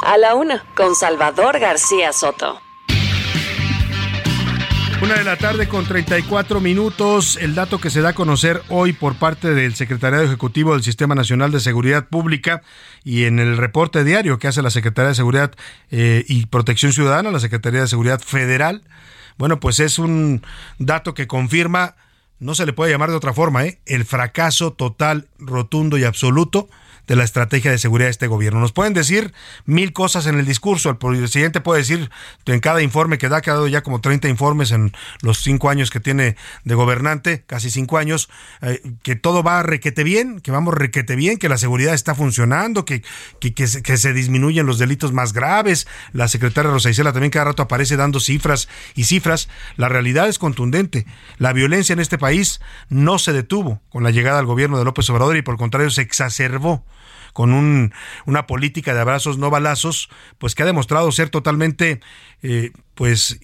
A 0.05 0.17
la 0.17 0.35
una, 0.35 0.63
con 0.75 0.95
Salvador 0.95 1.59
García 1.59 2.13
Soto. 2.13 2.61
Una 5.03 5.15
de 5.15 5.25
la 5.25 5.35
tarde 5.35 5.67
con 5.67 5.83
34 5.83 6.61
minutos. 6.61 7.37
El 7.41 7.55
dato 7.55 7.77
que 7.77 7.89
se 7.89 7.99
da 7.99 8.09
a 8.09 8.15
conocer 8.15 8.61
hoy 8.69 8.93
por 8.93 9.15
parte 9.15 9.53
del 9.53 9.75
Secretariado 9.75 10.23
Ejecutivo 10.23 10.71
del 10.71 10.81
Sistema 10.81 11.13
Nacional 11.13 11.51
de 11.51 11.59
Seguridad 11.59 12.07
Pública 12.07 12.61
y 13.03 13.25
en 13.25 13.37
el 13.37 13.57
reporte 13.57 14.05
diario 14.05 14.39
que 14.39 14.47
hace 14.47 14.61
la 14.61 14.69
Secretaría 14.69 15.09
de 15.09 15.15
Seguridad 15.15 15.51
eh, 15.91 16.23
y 16.29 16.45
Protección 16.45 16.93
Ciudadana, 16.93 17.31
la 17.31 17.41
Secretaría 17.41 17.81
de 17.81 17.89
Seguridad 17.89 18.21
Federal. 18.21 18.83
Bueno, 19.37 19.59
pues 19.59 19.81
es 19.81 19.99
un 19.99 20.41
dato 20.79 21.13
que 21.13 21.27
confirma, 21.27 21.97
no 22.39 22.55
se 22.55 22.65
le 22.65 22.71
puede 22.71 22.93
llamar 22.93 23.09
de 23.09 23.17
otra 23.17 23.33
forma, 23.33 23.65
¿eh? 23.65 23.81
el 23.85 24.05
fracaso 24.05 24.71
total, 24.71 25.27
rotundo 25.37 25.97
y 25.97 26.05
absoluto 26.05 26.69
de 27.07 27.15
la 27.15 27.23
estrategia 27.23 27.71
de 27.71 27.77
seguridad 27.77 28.07
de 28.07 28.11
este 28.11 28.27
gobierno. 28.27 28.59
Nos 28.59 28.71
pueden 28.71 28.93
decir 28.93 29.33
mil 29.65 29.93
cosas 29.93 30.25
en 30.25 30.39
el 30.39 30.45
discurso. 30.45 30.89
El 30.89 30.97
presidente 30.97 31.61
puede 31.61 31.81
decir 31.81 32.09
en 32.45 32.59
cada 32.59 32.81
informe 32.81 33.17
que 33.17 33.29
da, 33.29 33.41
que 33.41 33.49
ha 33.49 33.53
dado 33.53 33.67
ya 33.67 33.81
como 33.81 34.01
30 34.01 34.29
informes 34.29 34.71
en 34.71 34.93
los 35.21 35.39
cinco 35.39 35.69
años 35.69 35.89
que 35.89 35.99
tiene 35.99 36.35
de 36.63 36.75
gobernante, 36.75 37.43
casi 37.45 37.69
cinco 37.69 37.97
años, 37.97 38.29
eh, 38.61 38.81
que 39.03 39.15
todo 39.15 39.43
va 39.43 39.63
requete 39.63 40.03
bien, 40.03 40.39
que 40.39 40.51
vamos 40.51 40.73
requete 40.73 41.15
bien, 41.15 41.37
que 41.37 41.49
la 41.49 41.57
seguridad 41.57 41.93
está 41.93 42.15
funcionando, 42.15 42.85
que, 42.85 43.03
que, 43.39 43.67
se, 43.67 44.13
disminuyen 44.13 44.65
los 44.65 44.79
delitos 44.79 45.11
más 45.11 45.33
graves. 45.33 45.87
La 46.13 46.27
secretaria 46.27 46.71
Rosa 46.71 46.89
Isela 46.89 47.11
también 47.11 47.31
cada 47.31 47.45
rato 47.45 47.63
aparece 47.63 47.97
dando 47.97 48.19
cifras 48.19 48.69
y 48.95 49.03
cifras. 49.05 49.49
La 49.75 49.89
realidad 49.89 50.27
es 50.29 50.39
contundente. 50.39 51.05
La 51.37 51.53
violencia 51.53 51.93
en 51.93 51.99
este 51.99 52.17
país 52.17 52.61
no 52.89 53.19
se 53.19 53.33
detuvo 53.33 53.81
con 53.89 54.03
la 54.03 54.11
llegada 54.11 54.39
al 54.39 54.45
gobierno 54.45 54.77
de 54.77 54.85
López 54.85 55.09
Obrador 55.09 55.35
y 55.35 55.41
por 55.41 55.55
el 55.55 55.59
contrario 55.59 55.89
se 55.89 56.01
exacerbó 56.01 56.85
con 57.33 57.51
un, 57.51 57.93
una 58.25 58.47
política 58.47 58.93
de 58.93 59.01
abrazos 59.01 59.37
no 59.37 59.49
balazos, 59.49 60.09
pues 60.37 60.55
que 60.55 60.63
ha 60.63 60.67
demostrado 60.67 61.11
ser 61.11 61.29
totalmente 61.29 61.99
eh, 62.41 62.71
pues 62.95 63.39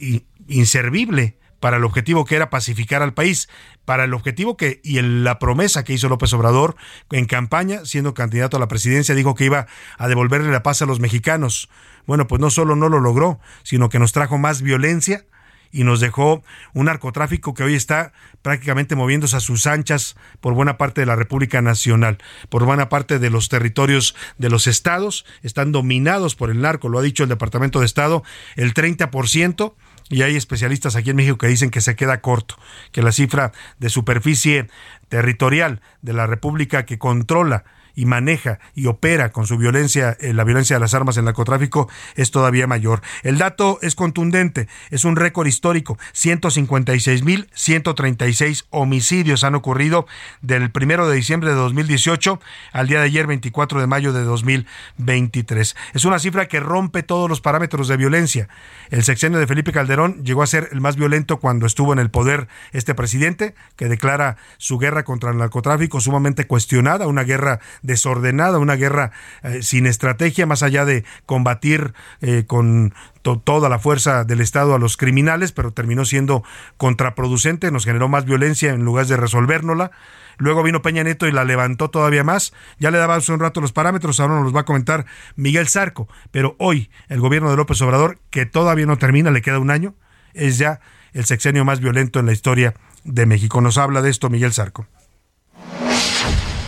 inservible 0.47 1.38
para 1.60 1.78
el 1.78 1.84
objetivo 1.84 2.25
que 2.25 2.36
era 2.36 2.49
pacificar 2.49 3.02
al 3.02 3.13
país, 3.13 3.49
para 3.86 4.06
el 4.06 4.13
objetivo 4.13 4.56
que 4.56 4.80
y 4.84 5.02
la 5.02 5.39
promesa 5.39 5.84
que 5.84 5.93
hizo 5.93 6.10
López 6.10 6.32
Obrador 6.34 6.75
en 7.12 7.25
campaña, 7.25 7.86
siendo 7.86 8.13
candidato 8.13 8.58
a 8.58 8.60
la 8.60 8.67
presidencia, 8.67 9.15
dijo 9.15 9.36
que 9.36 9.45
iba 9.45 9.67
a 9.97 10.08
devolverle 10.08 10.52
la 10.52 10.63
paz 10.63 10.82
a 10.82 10.86
los 10.86 10.99
mexicanos. 10.99 11.69
Bueno, 12.06 12.28
pues 12.28 12.39
no 12.39 12.49
solo 12.49 12.75
no 12.75 12.89
lo 12.89 12.99
logró, 12.99 13.39
sino 13.63 13.89
que 13.89 13.99
nos 13.99 14.13
trajo 14.13 14.38
más 14.38 14.62
violencia, 14.62 15.25
y 15.71 15.84
nos 15.84 15.99
dejó 15.99 16.43
un 16.73 16.86
narcotráfico 16.86 17.53
que 17.53 17.63
hoy 17.63 17.75
está 17.75 18.12
prácticamente 18.41 18.95
moviéndose 18.95 19.36
a 19.36 19.39
sus 19.39 19.67
anchas 19.67 20.15
por 20.39 20.53
buena 20.53 20.77
parte 20.77 21.01
de 21.01 21.08
la 21.08 21.15
República 21.15 21.62
Nacional, 21.62 22.17
por 22.49 22.65
buena 22.65 22.89
parte 22.89 23.19
de 23.19 23.29
los 23.29 23.49
territorios 23.49 24.15
de 24.38 24.49
los 24.49 24.67
estados, 24.67 25.25
están 25.43 25.71
dominados 25.71 26.36
por 26.36 26.49
el 26.49 26.62
narco, 26.62 26.89
lo 26.89 26.99
ha 26.99 27.03
dicho 27.03 27.23
el 27.23 27.29
Departamento 27.29 27.79
de 27.79 27.86
Estado, 27.86 28.23
el 28.55 28.73
30%. 28.73 29.73
Y 30.12 30.23
hay 30.23 30.36
especialistas 30.36 30.95
aquí 30.95 31.12
en 31.12 31.17
México 31.17 31.38
que 31.38 31.45
dicen 31.45 31.69
que 31.69 31.82
se 31.82 31.95
queda 31.95 32.19
corto, 32.19 32.58
que 32.91 33.03
la 33.03 33.12
cifra 33.12 33.51
de 33.77 33.89
superficie 33.89 34.67
territorial 35.08 35.82
de 36.01 36.13
la 36.13 36.25
República 36.25 36.84
que 36.84 36.97
controla 36.97 37.63
y 37.95 38.06
maneja 38.06 38.60
y 38.75 38.88
opera 38.88 39.32
con 39.32 39.47
su 39.47 39.58
violencia, 39.58 40.17
eh, 40.19 40.34
la 40.34 40.43
violencia 40.43 40.75
de 40.75 40.80
las 40.80 40.93
armas 40.93 41.17
en 41.17 41.21
el 41.21 41.25
narcotráfico 41.25 41.89
es 42.15 42.32
todavía 42.32 42.67
mayor. 42.67 43.02
El 43.23 43.38
dato 43.38 43.80
es 43.82 43.95
contundente, 43.95 44.67
es 44.89 45.06
un 45.06 45.15
récord 45.15 45.47
histórico. 45.47 45.97
156.136 46.13 48.65
homicidios 48.69 49.43
han 49.43 49.56
ocurrido 49.56 50.06
del 50.41 50.71
primero 50.71 51.08
de 51.08 51.15
diciembre 51.15 51.49
de 51.49 51.56
2018 51.56 52.39
al 52.71 52.88
día 52.88 52.99
de 52.99 53.06
ayer, 53.06 53.28
24 53.28 53.82
de 53.82 53.88
mayo 53.88 54.13
de 54.13 54.23
2023. 54.23 55.75
Es 55.93 56.06
una 56.06 56.19
cifra 56.19 56.47
que 56.47 56.60
rompe 56.60 57.04
todos 57.04 57.30
los 57.30 57.41
parámetros 57.41 57.88
de 57.88 57.97
violencia. 57.97 58.49
El 58.89 59.04
sexenio 59.04 59.39
de 59.39 59.47
Felipe 59.47 59.71
Calderón 59.71 60.23
llegó 60.23 60.43
a 60.43 60.47
ser 60.47 60.69
el 60.71 60.82
más 60.82 60.95
violento 60.95 61.38
cuando 61.38 61.65
estuvo 61.65 61.93
en 61.93 61.99
el 61.99 62.10
poder 62.10 62.47
este 62.71 62.95
presidente, 62.95 63.56
que 63.75 63.88
declara 63.88 64.38
su 64.58 64.78
guerra 64.78 65.04
contra 65.04 65.32
el 65.32 65.38
narcotráfico 65.38 66.02
sumamente 66.02 66.47
cuestionada, 66.47 67.08
una 67.08 67.23
guerra 67.23 67.60
desordenada, 67.82 68.60
una 68.60 68.76
guerra 68.76 69.12
eh, 69.44 69.62
sin 69.62 69.86
estrategia, 69.86 70.46
más 70.46 70.63
allá 70.63 70.86
de 70.86 71.04
combatir 71.26 71.94
eh, 72.22 72.44
con 72.46 72.94
toda 73.22 73.70
la 73.70 73.80
fuerza 73.80 74.24
del 74.24 74.42
Estado 74.42 74.74
a 74.74 74.80
los 74.80 74.98
criminales, 74.98 75.52
pero 75.52 75.72
terminó 75.72 76.06
siendo 76.06 76.44
contraproducente, 76.78 77.72
nos 77.72 77.86
generó 77.86 78.08
más 78.08 78.26
violencia 78.26 78.72
en 78.72 78.84
lugar 78.84 79.06
de 79.06 79.18
resolvérnosla. 79.18 79.92
Luego 80.38 80.63
vino 80.63 80.82
Peña 80.82 81.04
Neto 81.04 81.28
y 81.28 81.32
la 81.32 81.44
levantó 81.44 81.89
todavía 81.89 82.24
más. 82.24 82.54
Ya 82.80 82.92
le 82.92 82.98
daba 82.98 83.15
hace 83.15 83.34
un 83.34 83.42
rato 83.42 83.60
los 83.60 83.74
parámetros, 83.74 84.20
ahora 84.20 84.36
nos 84.36 84.46
los 84.46 84.56
va 84.56 84.62
a 84.62 84.65
comentar 84.65 85.06
Miguel 85.36 85.68
Zarco. 85.68 86.08
Pero 86.32 86.56
hoy 86.60 86.89
el 87.10 87.20
gobierno 87.20 87.52
de 87.52 87.58
López 87.58 87.82
Obrador, 87.82 88.20
que 88.30 88.46
todavía 88.46 88.86
no 88.86 88.98
termina, 88.98 89.32
le 89.32 89.42
queda 89.42 89.60
un 89.60 89.70
año, 89.70 89.96
es 90.34 90.58
ya 90.58 90.80
el 91.12 91.26
sexenio 91.26 91.65
más 91.65 91.82
violento 91.82 92.20
en 92.20 92.26
la 92.26 92.32
historia 92.32 92.74
de 93.04 93.26
México. 93.26 93.60
Nos 93.60 93.78
habla 93.78 94.02
de 94.02 94.10
esto 94.10 94.30
Miguel 94.30 94.54
Zarco. 94.54 94.88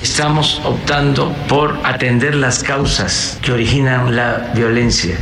Estamos 0.02 0.60
optando 0.66 1.32
por 1.48 1.80
atender 1.84 2.34
las 2.34 2.64
causas 2.64 3.38
que 3.42 3.52
originan 3.52 4.16
la 4.16 4.52
violencia 4.56 5.18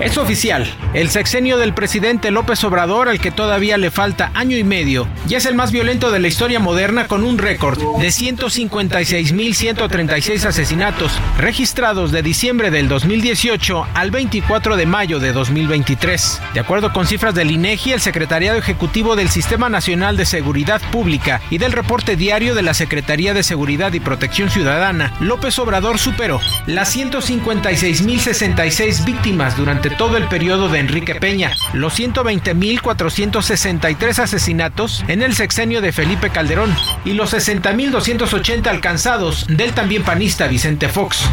es 0.00 0.16
oficial, 0.16 0.66
el 0.94 1.10
sexenio 1.10 1.58
del 1.58 1.74
presidente 1.74 2.30
López 2.30 2.64
Obrador, 2.64 3.10
al 3.10 3.20
que 3.20 3.30
todavía 3.30 3.76
le 3.76 3.90
falta 3.90 4.30
año 4.34 4.56
y 4.56 4.64
medio, 4.64 5.06
ya 5.26 5.36
es 5.38 5.44
el 5.44 5.54
más 5.54 5.72
violento 5.72 6.10
de 6.10 6.20
la 6.20 6.28
historia 6.28 6.58
moderna 6.58 7.06
con 7.06 7.22
un 7.22 7.36
récord 7.36 7.78
de 7.78 8.08
156.136 8.08 10.46
asesinatos 10.46 11.12
registrados 11.36 12.12
de 12.12 12.22
diciembre 12.22 12.70
del 12.70 12.88
2018 12.88 13.88
al 13.92 14.10
24 14.10 14.76
de 14.76 14.86
mayo 14.86 15.20
de 15.20 15.34
2023. 15.34 16.40
De 16.54 16.60
acuerdo 16.60 16.94
con 16.94 17.06
cifras 17.06 17.34
del 17.34 17.50
INEGI, 17.50 17.92
el 17.92 18.00
Secretariado 18.00 18.56
Ejecutivo 18.56 19.16
del 19.16 19.28
Sistema 19.28 19.68
Nacional 19.68 20.16
de 20.16 20.24
Seguridad 20.24 20.80
Pública 20.90 21.42
y 21.50 21.58
del 21.58 21.72
reporte 21.72 22.16
diario 22.16 22.54
de 22.54 22.62
la 22.62 22.72
Secretaría 22.72 23.34
de 23.34 23.42
Seguridad 23.42 23.92
y 23.92 24.00
Protección 24.00 24.48
Ciudadana, 24.48 25.12
López 25.20 25.58
Obrador 25.58 25.98
superó 25.98 26.40
las 26.66 26.96
156.066 26.96 29.04
víctimas 29.04 29.58
durante 29.58 29.89
todo 29.96 30.16
el 30.16 30.26
periodo 30.28 30.68
de 30.68 30.78
Enrique 30.80 31.14
Peña, 31.16 31.52
los 31.72 31.96
120.463 31.98 34.18
asesinatos 34.18 35.02
en 35.08 35.22
el 35.22 35.34
sexenio 35.34 35.80
de 35.80 35.92
Felipe 35.92 36.28
Calderón 36.30 36.76
y 37.04 37.14
los 37.14 37.32
60.280 37.34 38.66
alcanzados 38.66 39.46
del 39.48 39.72
también 39.72 40.02
panista 40.02 40.48
Vicente 40.48 40.88
Fox. 40.88 41.24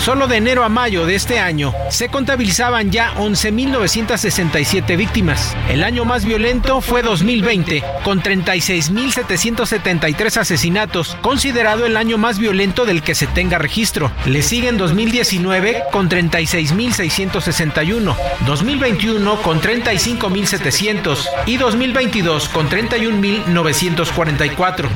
Solo 0.00 0.26
de 0.28 0.36
enero 0.38 0.64
a 0.64 0.70
mayo 0.70 1.04
de 1.04 1.14
este 1.14 1.38
año 1.38 1.74
se 1.90 2.08
contabilizaban 2.08 2.90
ya 2.90 3.12
11.967 3.16 4.96
víctimas. 4.96 5.54
El 5.68 5.84
año 5.84 6.06
más 6.06 6.24
violento 6.24 6.80
fue 6.80 7.02
2020, 7.02 7.84
con 8.02 8.22
36.773 8.22 10.38
asesinatos, 10.38 11.18
considerado 11.20 11.84
el 11.84 11.98
año 11.98 12.16
más 12.16 12.38
violento 12.38 12.86
del 12.86 13.02
que 13.02 13.14
se 13.14 13.26
tenga 13.26 13.58
registro. 13.58 14.10
Le 14.24 14.40
siguen 14.40 14.78
2019 14.78 15.82
con 15.92 16.08
36.661, 16.08 18.16
2021 18.46 19.42
con 19.42 19.60
35.700 19.60 21.26
y 21.44 21.58
2022 21.58 22.48
con 22.48 22.70
31.944. 22.70 24.88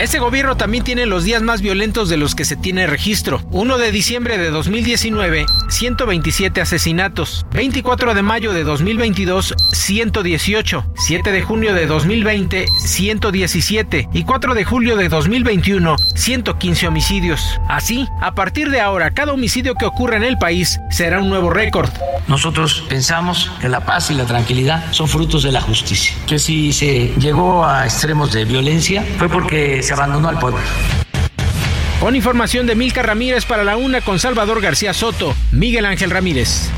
Este 0.00 0.18
gobierno 0.18 0.56
también 0.56 0.82
tiene 0.82 1.04
los 1.04 1.24
días 1.24 1.42
más 1.42 1.60
violentos 1.60 2.08
de 2.08 2.16
los 2.16 2.34
que 2.34 2.46
se 2.46 2.56
tiene 2.56 2.86
registro. 2.86 3.42
1 3.50 3.76
de 3.76 3.92
diciembre 3.92 4.38
de 4.38 4.50
2019, 4.50 5.44
127 5.68 6.62
asesinatos. 6.62 7.44
24 7.52 8.14
de 8.14 8.22
mayo 8.22 8.54
de 8.54 8.64
2022, 8.64 9.54
118. 9.72 10.86
7 10.94 11.32
de 11.32 11.42
junio 11.42 11.74
de 11.74 11.86
2020, 11.86 12.64
117. 12.78 14.08
Y 14.14 14.24
4 14.24 14.54
de 14.54 14.64
julio 14.64 14.96
de 14.96 15.10
2021, 15.10 15.96
115 16.14 16.88
homicidios. 16.88 17.60
Así, 17.68 18.08
a 18.22 18.34
partir 18.34 18.70
de 18.70 18.80
ahora, 18.80 19.10
cada 19.10 19.34
homicidio 19.34 19.74
que 19.74 19.84
ocurra 19.84 20.16
en 20.16 20.24
el 20.24 20.38
país 20.38 20.80
será 20.90 21.20
un 21.20 21.28
nuevo 21.28 21.50
récord. 21.50 21.90
Nosotros 22.26 22.84
pensamos 22.88 23.50
que 23.60 23.68
la 23.68 23.84
paz 23.84 24.10
y 24.10 24.14
la 24.14 24.24
tranquilidad 24.24 24.92
son 24.92 25.08
frutos 25.08 25.42
de 25.42 25.52
la 25.52 25.60
justicia. 25.60 26.14
Que 26.26 26.38
si 26.38 26.72
se 26.72 27.12
llegó 27.18 27.66
a 27.66 27.84
extremos 27.84 28.32
de 28.32 28.44
violencia 28.44 29.04
fue 29.18 29.28
porque 29.28 29.82
se 29.82 29.89
abandonó 29.94 30.28
al 30.28 30.38
pueblo. 30.38 30.60
Con 32.00 32.16
información 32.16 32.66
de 32.66 32.74
Milka 32.74 33.02
Ramírez 33.02 33.44
para 33.44 33.62
la 33.62 33.76
una 33.76 34.00
con 34.00 34.18
Salvador 34.18 34.60
García 34.60 34.94
Soto, 34.94 35.34
Miguel 35.52 35.84
Ángel 35.84 36.10
Ramírez. 36.10 36.70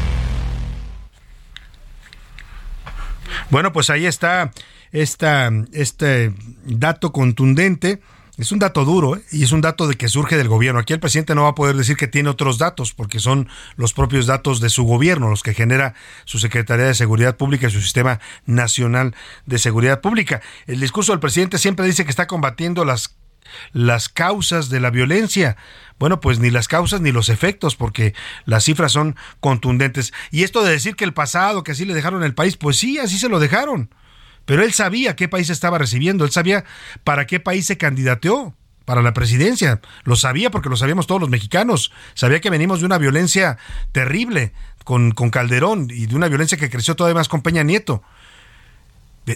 Bueno, 3.51 3.73
pues 3.73 3.91
ahí 3.91 4.07
está 4.07 4.51
esta, 4.93 5.51
este 5.73 6.33
dato 6.65 7.13
contundente. 7.13 8.01
Es 8.39 8.51
un 8.51 8.59
dato 8.59 8.87
duro 8.87 9.16
¿eh? 9.16 9.22
y 9.30 9.43
es 9.43 9.53
un 9.53 9.61
dato 9.61 9.87
de 9.87 9.95
que 9.95 10.09
surge 10.09 10.39
del 10.39 10.49
gobierno. 10.49 10.80
Aquí 10.80 10.95
el 10.95 11.01
presidente 11.01 11.35
no 11.35 11.43
va 11.43 11.51
a 11.51 11.55
poder 11.55 11.76
decir 11.76 11.97
que 11.97 12.07
tiene 12.07 12.30
otros 12.30 12.57
datos 12.57 12.95
porque 12.95 13.20
son 13.20 13.49
los 13.76 13.93
propios 13.93 14.26
datos 14.26 14.61
de 14.61 14.70
su 14.70 14.85
gobierno 14.85 15.28
los 15.28 15.43
que 15.43 15.53
genera 15.53 15.95
su 16.24 16.39
Secretaría 16.39 16.87
de 16.87 16.95
Seguridad 16.95 17.37
Pública 17.37 17.66
y 17.66 17.70
su 17.70 17.83
Sistema 17.83 18.20
Nacional 18.47 19.14
de 19.45 19.59
Seguridad 19.59 20.01
Pública. 20.01 20.41
El 20.66 20.80
discurso 20.80 21.12
del 21.12 21.20
presidente 21.20 21.59
siempre 21.59 21.85
dice 21.85 22.05
que 22.05 22.11
está 22.11 22.26
combatiendo 22.26 22.87
las 22.87 23.16
las 23.72 24.09
causas 24.09 24.70
de 24.70 24.80
la 24.80 24.91
violencia. 24.91 25.57
Bueno, 25.99 26.20
pues 26.20 26.39
ni 26.39 26.51
las 26.51 26.68
causas 26.68 27.01
ni 27.01 27.12
los 27.12 27.28
efectos, 27.28 27.76
porque 27.76 28.14
las 28.47 28.64
cifras 28.64 28.93
son 28.93 29.16
contundentes. 29.41 30.12
Y 30.30 30.43
esto 30.43 30.62
de 30.62 30.70
decir 30.70 30.97
que 30.97 31.05
el 31.05 31.12
pasado, 31.12 31.62
que 31.62 31.72
así 31.72 31.85
le 31.85 31.93
dejaron 31.93 32.24
el 32.24 32.35
país, 32.35 32.57
pues 32.57 32.78
sí, 32.78 32.99
así 32.99 33.18
se 33.18 33.28
lo 33.28 33.41
dejaron. 33.41 33.91
Pero 34.45 34.62
él 34.62 34.72
sabía 34.72 35.16
qué 35.16 35.28
país 35.28 35.51
estaba 35.51 35.78
recibiendo, 35.78 36.24
él 36.24 36.30
sabía 36.30 36.64
para 37.05 37.26
qué 37.26 37.40
país 37.40 37.66
se 37.66 37.76
candidateó 37.76 38.55
para 38.84 39.03
la 39.03 39.14
presidencia. 39.14 39.80
Lo 40.05 40.16
sabía 40.16 40.51
porque 40.51 40.68
lo 40.68 40.76
sabíamos 40.76 41.07
todos 41.07 41.20
los 41.20 41.30
mexicanos. 41.30 41.93
Sabía 42.14 42.40
que 42.40 42.51
venimos 42.51 42.80
de 42.80 42.86
una 42.86 42.99
violencia 42.99 43.59
terrible 43.93 44.53
con, 44.84 45.12
con 45.12 45.30
Calderón 45.30 45.88
y 45.90 46.07
de 46.07 46.16
una 46.16 46.28
violencia 46.28 46.59
que 46.59 46.70
creció 46.70 46.97
todavía 46.97 47.18
más 47.18 47.28
con 47.28 47.43
Peña 47.43 47.62
Nieto. 47.62 48.03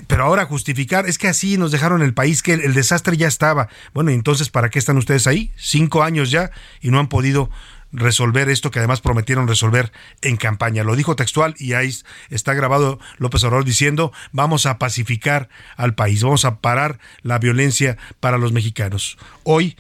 Pero 0.09 0.25
ahora 0.25 0.47
justificar, 0.47 1.07
es 1.07 1.17
que 1.17 1.29
así 1.29 1.59
nos 1.59 1.71
dejaron 1.71 2.03
el 2.03 2.13
país, 2.13 2.43
que 2.43 2.55
el, 2.55 2.61
el 2.63 2.75
desastre 2.75 3.17
ya 3.17 3.29
estaba. 3.29 3.69
Bueno, 3.95 4.11
entonces, 4.11 4.51
¿para 4.51 4.69
qué 4.69 4.81
están 4.81 4.97
ustedes 4.97 5.29
ahí? 5.29 5.53
Cinco 5.57 6.03
años 6.03 6.33
ya 6.33 6.51
y 6.81 6.91
no 6.91 6.99
han 6.99 7.09
podido 7.09 7.51
resolver 7.97 8.49
esto 8.49 8.71
que 8.71 8.79
además 8.79 9.01
prometieron 9.01 9.49
resolver 9.49 9.91
en 10.23 10.37
campaña. 10.37 10.85
Lo 10.85 10.95
dijo 10.95 11.17
textual 11.17 11.55
y 11.59 11.73
ahí 11.73 11.93
está 12.31 12.55
grabado 12.55 13.01
López 13.19 13.43
Obrador 13.45 13.65
diciendo 13.65 14.13
vamos 14.33 14.67
a 14.67 14.79
pacificar 14.79 15.49
al 15.77 15.95
país, 15.95 16.23
vamos 16.23 16.45
a 16.45 16.61
parar 16.61 16.99
la 17.23 17.39
violencia 17.39 17.97
para 18.21 18.39
los 18.39 18.53
mexicanos. 18.53 19.19
Hoy 19.43 19.77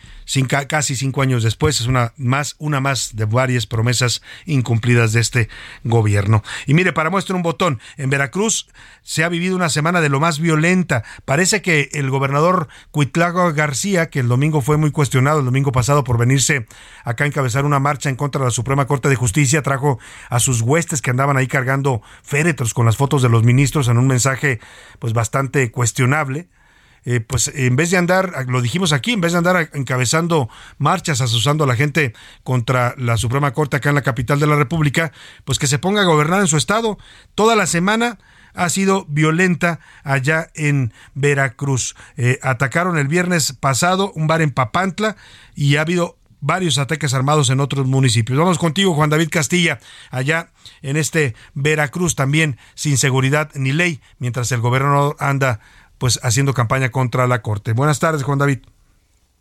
casi 0.68 0.97
cinco 0.97 1.22
años 1.22 1.43
después, 1.43 1.81
es 1.81 1.87
una 1.87 2.12
más, 2.16 2.57
una 2.59 2.81
más 2.81 3.16
de 3.16 3.24
varias 3.24 3.66
promesas 3.66 4.22
incumplidas 4.45 5.12
de 5.12 5.20
este 5.20 5.49
gobierno. 5.85 6.43
Y 6.66 6.74
mire, 6.74 6.93
para 6.93 7.11
muestra 7.11 7.37
un 7.37 7.43
botón, 7.43 7.81
en 7.97 8.11
Veracruz 8.11 8.68
se 9.03 9.24
ha 9.24 9.29
vivido 9.29 9.57
una 9.57 9.68
semana 9.68 10.01
de 10.01 10.09
lo 10.09 10.20
más 10.20 10.41
violenta. 10.41 11.05
Parece 11.24 11.62
que 11.62 11.91
el 11.93 12.11
gobernador 12.11 12.68
Cuitlago 12.91 13.53
García, 13.53 14.11
que 14.11 14.20
el 14.20 14.29
domingo 14.29 14.61
fue 14.61 14.77
muy 14.77 14.91
cuestionado, 14.91 15.39
el 15.39 15.45
domingo 15.45 15.72
pasado 15.72 16.05
por 16.05 16.18
venirse 16.18 16.66
acá 17.05 17.24
a 17.24 17.27
encabezar 17.29 17.64
una 17.64 17.79
marcha 17.79 18.11
en 18.11 18.16
contra 18.16 18.41
de 18.41 18.47
la 18.47 18.51
Suprema 18.51 18.87
Corte 18.87 19.09
de 19.09 19.16
Justicia, 19.16 19.62
trajo 19.62 19.99
a 20.29 20.41
sus 20.41 20.61
huestes 20.61 21.03
que 21.03 21.11
andaban 21.11 21.37
ahí 21.37 21.47
cargando 21.47 22.03
féretros 22.22 22.74
con 22.74 22.87
las 22.87 22.97
fotos 22.97 23.22
de 23.22 23.29
los 23.29 23.45
ministros 23.45 23.89
en 23.89 23.99
un 23.99 24.07
mensaje 24.07 24.61
pues 24.99 25.12
bastante 25.12 25.70
cuestionable 25.70 26.49
eh, 27.07 27.21
pues 27.21 27.49
en 27.55 27.77
vez 27.77 27.91
de 27.91 27.97
andar, 27.97 28.47
lo 28.49 28.61
dijimos 28.61 28.93
aquí, 28.93 29.13
en 29.13 29.21
vez 29.21 29.31
de 29.31 29.39
andar 29.39 29.71
encabezando 29.73 30.51
marchas, 30.77 31.21
asusando 31.21 31.63
a 31.63 31.67
la 31.69 31.77
gente 31.77 32.13
contra 32.43 32.95
la 32.99 33.17
Suprema 33.17 33.53
Corte 33.53 33.77
acá 33.77 33.91
en 33.91 33.95
la 33.95 34.03
capital 34.03 34.41
de 34.41 34.49
la 34.49 34.57
República, 34.57 35.13
pues 35.45 35.61
que 35.61 35.69
se 35.69 35.79
ponga 35.79 36.03
a 36.03 36.05
gobernar 36.05 36.41
en 36.41 36.49
su 36.49 36.57
estado. 36.57 36.99
Toda 37.37 37.55
la 37.55 37.67
semana 37.67 38.19
ha 38.55 38.69
sido 38.71 39.07
violenta 39.09 39.79
allá 40.03 40.49
en 40.55 40.93
Veracruz. 41.15 41.95
Eh, 42.17 42.41
atacaron 42.43 42.99
el 42.99 43.07
viernes 43.07 43.53
pasado 43.53 44.11
un 44.17 44.27
bar 44.27 44.43
en 44.43 44.51
Papantla 44.51 45.17
y 45.55 45.77
ha 45.77 45.83
habido 45.83 46.19
varios 46.41 46.79
ataques 46.79 47.15
armados 47.15 47.51
en 47.51 47.61
otros 47.61 47.87
municipios. 47.87 48.39
Vamos 48.39 48.59
contigo, 48.59 48.95
Juan 48.95 49.11
David 49.11 49.29
Castilla, 49.31 49.79
allá 50.11 50.51
en 50.83 50.97
este 50.97 51.35
Veracruz 51.55 52.15
también 52.15 52.59
sin 52.75 52.99
seguridad 52.99 53.51
ni 53.55 53.73
ley, 53.73 54.01
mientras 54.19 54.51
el 54.53 54.61
gobernador 54.61 55.17
anda 55.19 55.61
pues 55.99 56.21
haciendo 56.23 56.55
campaña 56.55 56.91
contra 56.91 57.27
la 57.27 57.43
Corte. 57.43 57.73
Buenas 57.73 57.99
tardes, 57.99 58.23
Juan 58.23 58.39
David. 58.39 58.61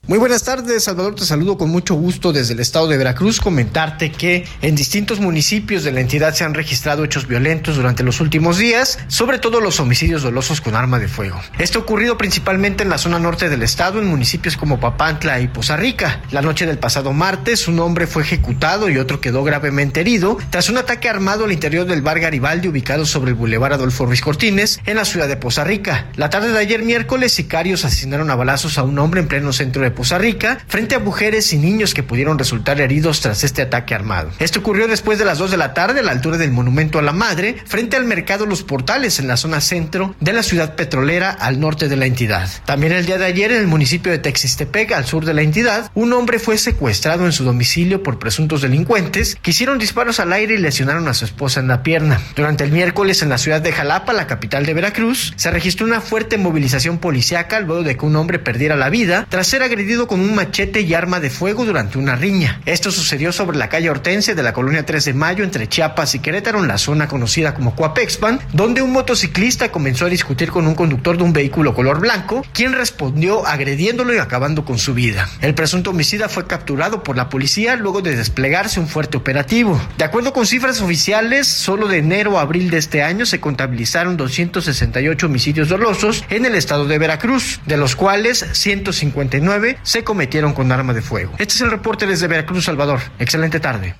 Muy 0.08 0.20
buenas 0.20 0.44
tardes, 0.44 0.84
Salvador. 0.84 1.16
Te 1.16 1.26
saludo 1.26 1.58
con 1.58 1.72
mucho 1.72 1.96
gusto 1.96 2.32
desde 2.32 2.54
el 2.54 2.60
estado 2.60 2.88
de 2.88 2.96
Veracruz. 2.96 3.42
Comentarte 3.42 4.12
que 4.12 4.46
en 4.62 4.76
distintos 4.76 5.20
municipios 5.20 5.84
de 5.84 5.92
la 5.92 6.00
entidad 6.00 6.36
se 6.36 6.44
han 6.44 6.54
registrado 6.54 7.04
hechos 7.04 7.28
violentos 7.28 7.76
durante 7.76 8.04
los 8.04 8.22
últimos 8.22 8.60
días, 8.60 9.00
sobre 9.08 9.40
todo 9.40 9.62
los 9.62 9.80
homicidios 9.80 10.22
dolosos 10.22 10.62
con 10.62 10.76
arma 10.76 11.00
de 11.00 11.08
fuego. 11.08 11.42
Esto 11.58 11.80
ha 11.80 11.82
ocurrido 11.82 12.20
principalmente 12.20 12.84
en 12.84 12.92
la 12.92 13.00
zona 13.00 13.18
norte 13.18 13.50
del 13.50 13.64
estado, 13.64 14.00
en 14.00 14.06
municipios 14.06 14.58
como 14.58 14.80
Papantla 14.80 15.40
y 15.40 15.48
Poza 15.48 15.76
Rica. 15.76 16.22
La 16.30 16.44
noche 16.44 16.68
del 16.68 16.78
pasado 16.78 17.12
martes, 17.12 17.68
un 17.68 17.80
hombre 17.80 18.06
fue 18.06 18.22
ejecutado 18.22 18.90
y 18.90 19.00
otro 19.00 19.20
quedó 19.20 19.44
gravemente 19.44 20.02
herido 20.02 20.38
tras 20.52 20.70
un 20.70 20.78
ataque 20.78 21.10
armado 21.10 21.46
al 21.46 21.52
interior 21.52 21.88
del 21.88 22.04
bar 22.04 22.20
Garibaldi 22.20 22.68
ubicado 22.68 23.08
sobre 23.08 23.32
el 23.32 23.36
bulevar 23.36 23.74
Adolfo 23.74 24.06
Ruiz 24.06 24.22
Cortines 24.22 24.80
en 24.86 24.98
la 24.98 25.06
ciudad 25.06 25.28
de 25.28 25.38
Poza 25.38 25.64
Rica. 25.64 26.12
La 26.16 26.30
tarde 26.30 26.52
de 26.52 26.60
ayer 26.60 26.84
miércoles, 26.84 27.32
sicarios 27.32 27.86
asesinaron 27.86 28.30
a 28.30 28.36
balazos 28.36 28.78
a 28.78 28.84
un 28.84 29.00
hombre 29.00 29.20
en 29.20 29.28
pleno 29.28 29.52
centro 29.52 29.82
de 29.82 29.95
Poza 29.96 30.18
Rica 30.18 30.60
frente 30.68 30.96
a 30.96 31.00
mujeres 31.00 31.54
y 31.54 31.58
niños 31.58 31.94
que 31.94 32.04
pudieron 32.04 32.38
resultar 32.38 32.80
heridos 32.82 33.22
tras 33.22 33.44
este 33.44 33.62
ataque 33.62 33.96
armado. 33.96 34.30
Esto 34.40 34.60
ocurrió 34.60 34.88
después 34.88 35.18
de 35.18 35.26
las 35.26 35.38
2 35.38 35.52
de 35.52 35.58
la 35.58 35.74
tarde 35.74 36.02
a 36.02 36.04
la 36.04 36.12
altura 36.12 36.38
del 36.38 36.52
Monumento 36.52 37.00
a 37.00 37.02
la 37.02 37.14
Madre, 37.14 37.56
frente 37.66 37.96
al 37.96 38.06
Mercado 38.06 38.46
Los 38.46 38.64
Portales 38.64 39.20
en 39.20 39.28
la 39.28 39.38
zona 39.38 39.62
centro 39.62 40.16
de 40.20 40.34
la 40.34 40.44
ciudad 40.44 40.76
petrolera 40.76 41.32
al 41.32 41.60
norte 41.60 41.88
de 41.88 41.96
la 41.96 42.06
entidad. 42.06 42.50
También 42.66 42.92
el 42.92 43.06
día 43.06 43.18
de 43.18 43.26
ayer 43.26 43.52
en 43.52 43.60
el 43.60 43.68
municipio 43.68 44.12
de 44.12 44.20
Texistepec, 44.20 44.92
al 44.92 45.06
sur 45.06 45.26
de 45.26 45.34
la 45.34 45.42
entidad, 45.42 45.90
un 45.94 46.12
hombre 46.14 46.40
fue 46.40 46.58
secuestrado 46.58 47.26
en 47.26 47.32
su 47.32 47.44
domicilio 47.44 48.04
por 48.04 48.20
presuntos 48.20 48.62
delincuentes 48.62 49.38
que 49.42 49.52
hicieron 49.52 49.80
disparos 49.80 50.20
al 50.20 50.34
aire 50.34 50.56
y 50.56 50.58
lesionaron 50.58 51.08
a 51.08 51.14
su 51.14 51.26
esposa 51.26 51.60
en 51.60 51.68
la 51.68 51.84
pierna. 51.84 52.20
Durante 52.36 52.64
el 52.64 52.72
miércoles 52.72 53.22
en 53.22 53.30
la 53.30 53.38
ciudad 53.38 53.62
de 53.62 53.72
Jalapa, 53.72 54.14
la 54.14 54.28
capital 54.28 54.66
de 54.66 54.74
Veracruz, 54.74 55.34
se 55.36 55.52
registró 55.52 55.86
una 55.86 56.02
fuerte 56.02 56.38
movilización 56.38 56.98
policiaca 56.98 57.60
luego 57.60 57.84
de 57.84 57.98
que 57.98 58.06
un 58.06 58.16
hombre 58.16 58.40
perdiera 58.40 58.76
la 58.76 58.90
vida 58.90 59.26
tras 59.30 59.48
ser 59.48 59.64
agredido 59.64 59.75
con 59.76 60.22
un 60.22 60.34
machete 60.34 60.82
y 60.82 60.94
arma 60.94 61.20
de 61.20 61.30
fuego 61.30 61.66
durante 61.66 61.98
una 61.98 62.16
riña. 62.16 62.62
Esto 62.66 62.92
sucedió 62.92 63.34
sobre 63.34 63.58
la 63.58 63.68
calle 63.68 63.90
Hortense 63.90 64.34
de 64.34 64.42
la 64.42 64.54
colonia 64.54 64.86
3 64.86 65.04
de 65.04 65.14
Mayo 65.14 65.44
entre 65.44 65.68
Chiapas 65.68 66.16
y 66.16 66.20
Querétaro 66.20 66.60
en 66.60 66.70
la 66.70 66.78
zona 66.78 67.10
conocida 67.10 67.54
como 67.54 67.76
Coapexpan, 67.76 68.40
donde 68.54 68.82
un 68.82 68.94
motociclista 68.94 69.74
comenzó 69.74 70.06
a 70.06 70.10
discutir 70.10 70.50
con 70.50 70.66
un 70.66 70.76
conductor 70.76 71.18
de 71.18 71.24
un 71.24 71.34
vehículo 71.34 71.76
color 71.76 72.00
blanco, 72.00 72.46
quien 72.54 72.72
respondió 72.72 73.46
agrediéndolo 73.46 74.16
y 74.16 74.18
acabando 74.18 74.64
con 74.64 74.78
su 74.78 74.94
vida. 74.94 75.28
El 75.42 75.56
presunto 75.56 75.90
homicida 75.90 76.30
fue 76.30 76.48
capturado 76.48 77.04
por 77.04 77.18
la 77.18 77.28
policía 77.28 77.76
luego 77.76 78.02
de 78.02 78.16
desplegarse 78.16 78.80
un 78.80 78.88
fuerte 78.88 79.18
operativo. 79.18 79.82
De 79.98 80.06
acuerdo 80.06 80.32
con 80.32 80.46
cifras 80.46 80.80
oficiales, 80.80 81.48
solo 81.48 81.90
de 81.90 81.98
enero 81.98 82.40
a 82.40 82.44
abril 82.44 82.70
de 82.70 82.78
este 82.78 83.04
año 83.04 83.26
se 83.26 83.42
contabilizaron 83.42 84.16
268 84.16 85.26
homicidios 85.26 85.68
dolosos 85.68 86.24
en 86.30 86.46
el 86.46 86.56
estado 86.56 86.86
de 86.86 86.98
Veracruz, 86.98 87.60
de 87.66 87.76
los 87.76 87.98
cuales 87.98 88.46
159 88.54 89.65
se 89.84 90.04
cometieron 90.04 90.54
con 90.54 90.72
arma 90.72 90.94
de 90.94 91.02
fuego. 91.02 91.34
Este 91.38 91.54
es 91.54 91.62
el 91.62 91.72
reporte 91.72 92.06
desde 92.06 92.28
Veracruz, 92.28 92.66
Salvador. 92.66 93.00
Excelente 93.20 93.60
tarde. 93.60 93.96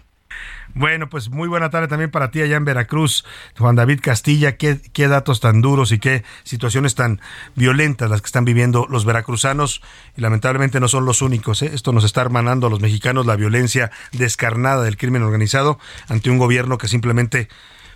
Bueno, 0.78 1.10
pues 1.10 1.30
muy 1.30 1.48
buena 1.48 1.70
tarde 1.70 1.88
también 1.88 2.12
para 2.12 2.32
ti 2.32 2.42
allá 2.42 2.58
en 2.58 2.66
Veracruz, 2.66 3.24
Juan 3.58 3.78
David 3.78 4.02
Castilla. 4.02 4.58
Qué, 4.58 5.08
datos 5.08 5.40
tan 5.40 5.62
duros 5.62 5.94
y 5.94 6.00
qué 6.00 6.26
situaciones 6.44 6.96
tan 6.96 7.22
violentas 7.56 8.10
las 8.10 8.22
que 8.22 8.26
están 8.26 8.44
viviendo 8.44 8.86
los 8.90 9.06
veracruzanos. 9.06 9.82
Y 10.18 10.22
lamentablemente 10.22 10.82
no 10.82 10.90
son 10.90 11.06
los 11.06 11.22
únicos. 11.22 11.62
¿eh? 11.62 11.72
Esto 11.74 11.94
nos 11.94 12.04
está 12.04 12.20
hermanando 12.20 12.68
a 12.68 12.70
los 12.70 12.82
mexicanos 12.82 13.26
la 13.26 13.38
violencia 13.38 13.90
descarnada 14.12 14.84
del 14.84 14.98
crimen 14.98 15.24
organizado 15.24 15.80
ante 16.10 16.30
un 16.30 16.40
gobierno 16.40 16.78
que 16.78 16.90
simplemente 16.90 17.48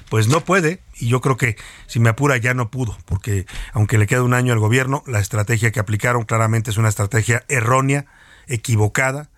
pues 0.10 0.28
no 0.28 0.42
puede, 0.42 0.82
y 0.98 1.08
yo 1.08 1.22
creo 1.22 1.38
que 1.38 1.56
si 1.88 2.00
me 2.00 2.10
apura 2.10 2.38
ya 2.38 2.54
no 2.54 2.70
pudo, 2.70 2.98
porque 3.06 3.46
aunque 3.74 3.98
le 3.98 4.08
queda 4.08 4.24
un 4.24 4.34
año 4.34 4.54
al 4.54 4.60
gobierno, 4.60 5.04
la 5.08 5.20
estrategia 5.20 5.72
que 5.72 5.80
aplicaron 5.80 6.24
claramente 6.24 6.72
es 6.72 6.78
una 6.78 6.90
estrategia 6.90 7.46
errónea, 7.48 8.06
equivocada, 8.48 9.30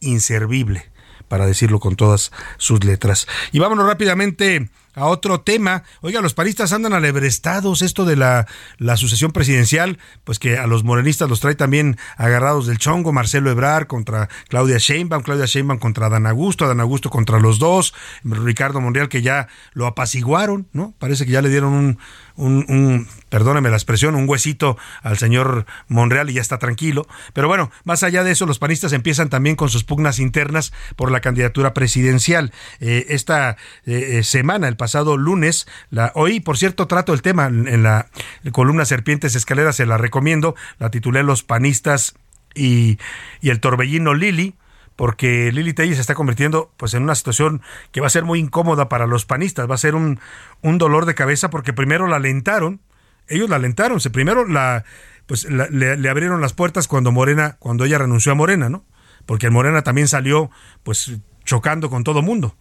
inservible 0.00 0.90
para 1.28 1.46
decirlo 1.46 1.80
con 1.80 1.96
todas 1.96 2.32
sus 2.56 2.84
letras. 2.84 3.26
Y 3.52 3.58
vámonos 3.58 3.86
rápidamente 3.86 4.70
a 4.96 5.06
otro 5.06 5.42
tema. 5.42 5.84
Oiga, 6.00 6.20
los 6.20 6.34
paristas 6.34 6.72
andan 6.72 6.94
alebrestados. 6.94 7.82
Esto 7.82 8.04
de 8.04 8.16
la, 8.16 8.46
la, 8.78 8.96
sucesión 8.96 9.30
presidencial, 9.30 9.98
pues 10.24 10.38
que 10.38 10.58
a 10.58 10.66
los 10.66 10.82
morenistas 10.82 11.28
los 11.28 11.40
trae 11.40 11.54
también 11.54 11.98
agarrados 12.16 12.66
del 12.66 12.78
chongo. 12.78 13.12
Marcelo 13.12 13.50
Ebrar 13.50 13.86
contra 13.86 14.28
Claudia 14.48 14.78
Sheinbaum, 14.78 15.22
Claudia 15.22 15.44
Sheinbaum 15.46 15.78
contra 15.78 16.08
Dan 16.08 16.26
Augusto, 16.26 16.66
Dan 16.66 16.80
Augusto 16.80 17.10
contra 17.10 17.38
los 17.38 17.58
dos. 17.58 17.94
Ricardo 18.24 18.80
Monreal 18.80 19.08
que 19.08 19.22
ya 19.22 19.48
lo 19.74 19.86
apaciguaron, 19.86 20.66
¿no? 20.72 20.94
Parece 20.98 21.26
que 21.26 21.32
ya 21.32 21.42
le 21.42 21.50
dieron 21.50 21.74
un, 21.74 21.98
un, 22.36 22.64
un, 22.68 23.08
la 23.30 23.76
expresión, 23.76 24.14
un 24.14 24.28
huesito 24.28 24.76
al 25.02 25.18
señor 25.18 25.66
Monreal 25.88 26.30
y 26.30 26.34
ya 26.34 26.40
está 26.40 26.58
tranquilo. 26.58 27.06
Pero 27.32 27.48
bueno, 27.48 27.70
más 27.84 28.02
allá 28.02 28.24
de 28.24 28.32
eso, 28.32 28.46
los 28.46 28.58
panistas 28.58 28.92
empiezan 28.92 29.28
también 29.28 29.56
con 29.56 29.68
sus 29.68 29.84
pugnas 29.84 30.18
internas 30.18 30.72
por 30.96 31.10
la 31.10 31.20
candidatura 31.20 31.74
presidencial. 31.74 32.52
Eh, 32.80 33.06
esta 33.08 33.56
eh, 33.84 34.22
semana, 34.22 34.68
el 34.68 34.76
pasado 34.76 35.16
lunes, 35.16 35.66
la, 35.90 36.12
hoy, 36.14 36.40
por 36.40 36.58
cierto, 36.58 36.86
trato 36.86 37.12
el 37.12 37.22
tema 37.22 37.46
en 37.46 37.82
la 37.82 38.08
columna 38.52 38.84
Serpientes 38.84 39.34
Escaleras, 39.34 39.76
se 39.76 39.86
la 39.86 39.98
recomiendo, 39.98 40.54
la 40.78 40.90
titulé 40.90 41.22
Los 41.22 41.42
panistas 41.42 42.14
y, 42.54 42.98
y 43.40 43.50
el 43.50 43.60
torbellino 43.60 44.14
Lili 44.14 44.54
porque 44.96 45.52
Lili 45.52 45.74
Telle 45.74 45.94
se 45.94 46.00
está 46.00 46.14
convirtiendo 46.14 46.72
pues 46.76 46.94
en 46.94 47.02
una 47.02 47.14
situación 47.14 47.62
que 47.92 48.00
va 48.00 48.06
a 48.06 48.10
ser 48.10 48.24
muy 48.24 48.40
incómoda 48.40 48.88
para 48.88 49.06
los 49.06 49.26
panistas, 49.26 49.70
va 49.70 49.74
a 49.74 49.78
ser 49.78 49.94
un, 49.94 50.18
un 50.62 50.78
dolor 50.78 51.06
de 51.06 51.14
cabeza 51.14 51.50
porque 51.50 51.72
primero 51.72 52.06
la 52.06 52.16
alentaron, 52.16 52.80
ellos 53.28 53.48
la 53.48 53.56
alentaron, 53.56 54.00
se 54.00 54.10
primero 54.10 54.46
la 54.46 54.84
pues 55.26 55.44
le, 55.50 55.96
le, 55.96 56.08
abrieron 56.08 56.40
las 56.40 56.52
puertas 56.52 56.88
cuando 56.88 57.12
Morena, 57.12 57.56
cuando 57.58 57.84
ella 57.84 57.98
renunció 57.98 58.32
a 58.32 58.36
Morena, 58.36 58.68
¿no? 58.68 58.84
Porque 59.26 59.50
Morena 59.50 59.82
también 59.82 60.06
salió 60.06 60.50
pues 60.84 61.18
chocando 61.44 61.90
con 61.90 62.04
todo 62.04 62.22
mundo. 62.22 62.56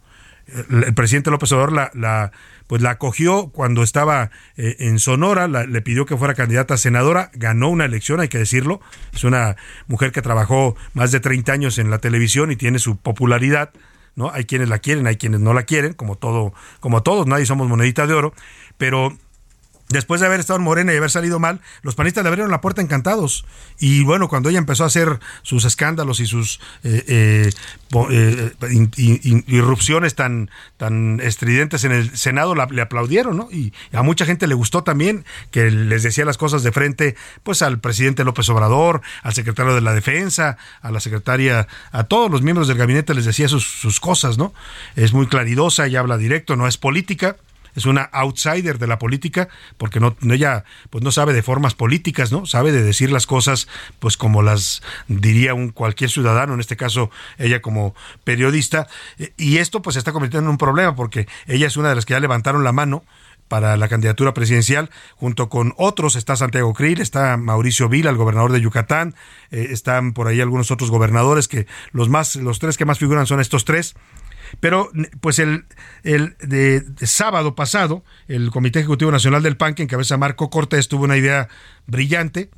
El, 0.48 0.94
presidente 0.94 1.32
López 1.32 1.52
Obrador 1.52 1.74
la, 1.96 2.32
pues 2.68 2.82
la 2.82 2.92
acogió 2.92 3.48
cuando 3.48 3.84
estaba 3.84 4.32
eh, 4.58 4.76
en 4.80 5.00
Sonora, 5.00 5.48
le 5.48 5.82
pidió 5.82 6.06
que 6.06 6.18
fuera 6.18 6.34
candidata 6.34 6.76
a 6.76 6.78
senadora, 6.78 7.32
ganó 7.34 7.70
una 7.70 7.86
elección, 7.86 8.20
hay 8.20 8.28
que 8.28 8.38
decirlo, 8.38 8.80
es 9.14 9.24
una 9.24 9.56
mujer 9.88 10.12
que 10.12 10.22
trabajó 10.22 10.76
más 10.94 11.12
de 11.12 11.20
30 11.20 11.52
años 11.52 11.78
en 11.78 11.90
la 11.90 12.00
televisión 12.00 12.52
y 12.52 12.56
tiene 12.56 12.80
su 12.80 12.98
popularidad, 12.98 13.72
¿no? 14.16 14.32
Hay 14.32 14.46
quienes 14.46 14.70
la 14.70 14.80
quieren, 14.80 15.08
hay 15.08 15.18
quienes 15.18 15.42
no 15.42 15.54
la 15.54 15.64
quieren, 15.64 15.94
como 15.94 16.16
todo, 16.16 16.54
como 16.80 17.04
todos, 17.04 17.28
nadie 17.28 17.46
somos 17.46 17.68
monedita 17.68 18.08
de 18.08 18.14
oro, 18.14 18.34
pero 18.78 19.18
Después 19.90 20.20
de 20.20 20.26
haber 20.28 20.40
estado 20.40 20.58
en 20.58 20.64
Morena 20.64 20.94
y 20.94 20.98
haber 20.98 21.12
salido 21.12 21.38
mal, 21.40 21.62
los 21.84 21.94
panistas 21.94 22.24
le 22.24 22.30
abrieron 22.30 22.50
la 22.50 22.60
puerta 22.60 22.82
encantados. 22.82 23.46
Y 23.80 24.04
bueno, 24.04 24.30
cuando 24.30 24.50
ella 24.50 24.58
empezó 24.58 24.84
a 24.84 24.88
hacer 24.88 25.20
sus 25.44 25.64
escándalos 25.64 26.20
y 26.20 26.26
sus 26.26 26.60
eh, 26.84 27.04
eh, 27.08 27.52
eh, 28.20 29.44
irrupciones 29.46 30.16
tan, 30.16 30.50
tan 30.78 31.20
estridentes 31.20 31.84
en 31.84 31.92
el 31.92 32.18
Senado, 32.18 32.56
le 32.56 32.82
aplaudieron, 32.82 33.38
¿no? 33.38 33.48
Y 33.52 33.74
a 33.94 34.02
mucha 34.02 34.26
gente 34.26 34.48
le 34.48 34.56
gustó 34.56 34.84
también 34.84 35.24
que 35.52 35.70
les 35.70 36.02
decía 36.02 36.26
las 36.26 36.38
cosas 36.38 36.64
de 36.64 36.72
frente, 36.72 37.16
pues 37.44 37.62
al 37.62 37.80
presidente 37.80 38.24
López 38.24 38.50
Obrador, 38.50 39.02
al 39.22 39.34
secretario 39.34 39.76
de 39.76 39.82
la 39.82 39.94
Defensa, 39.94 40.58
a 40.82 40.92
la 40.92 41.00
secretaria, 41.00 41.68
a 41.92 42.06
todos 42.06 42.32
los 42.32 42.42
miembros 42.42 42.68
del 42.68 42.78
gabinete 42.78 43.14
les 43.14 43.26
decía 43.26 43.48
sus, 43.48 43.66
sus 43.66 44.00
cosas, 44.00 44.40
¿no? 44.40 44.52
Es 44.96 45.14
muy 45.14 45.28
claridosa, 45.28 45.86
ella 45.86 46.00
habla 46.00 46.18
directo, 46.18 46.56
no 46.56 46.68
es 46.68 46.78
política 46.80 47.38
es 47.76 47.86
una 47.86 48.04
outsider 48.04 48.80
de 48.80 48.88
la 48.88 49.00
política 49.00 49.50
porque 49.78 50.00
no 50.00 50.16
ella 50.30 50.64
pues 50.90 51.04
no 51.04 51.12
sabe 51.12 51.34
de 51.34 51.44
formas 51.44 51.76
políticas, 51.76 52.32
¿no? 52.32 52.46
Sabe 52.46 52.72
de 52.72 52.84
decir 52.84 53.12
las 53.12 53.28
cosas 53.28 53.68
pues 54.00 54.18
como 54.18 54.42
las 54.42 54.82
diría 55.08 55.54
un 55.54 55.70
cualquier 55.70 56.10
ciudadano, 56.10 56.54
en 56.54 56.60
este 56.60 56.78
caso 56.78 57.12
ella 57.38 57.62
como 57.62 57.96
periodista. 58.24 58.88
Y 59.38 59.58
esto 59.58 59.82
pues 59.82 59.96
se 59.96 60.00
está 60.00 60.12
convirtiendo 60.12 60.48
en 60.48 60.52
un 60.52 60.58
problema 60.58 60.96
porque 60.96 61.28
ella 61.48 61.68
es 61.68 61.78
una 61.78 61.90
de 61.90 61.96
las 61.96 62.06
que 62.06 62.14
ya 62.14 62.20
levantaron 62.20 62.64
la 62.64 62.72
mano 62.72 63.04
para 63.48 63.78
la 63.78 63.88
candidatura 63.88 64.34
presidencial, 64.34 64.90
junto 65.16 65.50
con 65.50 65.74
otros, 65.78 66.16
está 66.16 66.36
Santiago 66.36 66.74
Krill, 66.74 67.00
está 67.00 67.38
Mauricio 67.38 67.90
Vila, 67.90 68.10
el 68.10 68.18
gobernador 68.18 68.52
de 68.52 68.62
Yucatán, 68.62 69.16
eh, 69.52 69.68
están 69.70 70.14
por 70.14 70.28
ahí 70.28 70.42
algunos 70.42 70.72
otros 70.72 70.90
gobernadores 70.90 71.48
que 71.48 71.68
los 71.92 72.10
más, 72.10 72.36
los 72.36 72.60
tres 72.60 72.78
que 72.78 72.86
más 72.86 72.98
figuran 72.98 73.28
son 73.28 73.40
estos 73.40 73.66
tres, 73.66 73.96
pero 74.60 74.92
pues 75.22 75.40
el, 75.40 75.66
el 76.04 76.36
de, 76.40 76.84
sábado 77.06 77.56
pasado, 77.56 78.04
el 78.28 78.52
Comité 78.52 78.80
Ejecutivo 78.80 79.12
Nacional 79.12 79.44
del 79.44 79.58
PAN, 79.58 79.76
que 79.76 79.84
encabeza 79.84 80.18
Marco 80.18 80.50
Cortés, 80.50 80.88
tuvo 80.88 81.04
una 81.06 81.18
idea 81.18 81.48
brillante. 81.88 82.50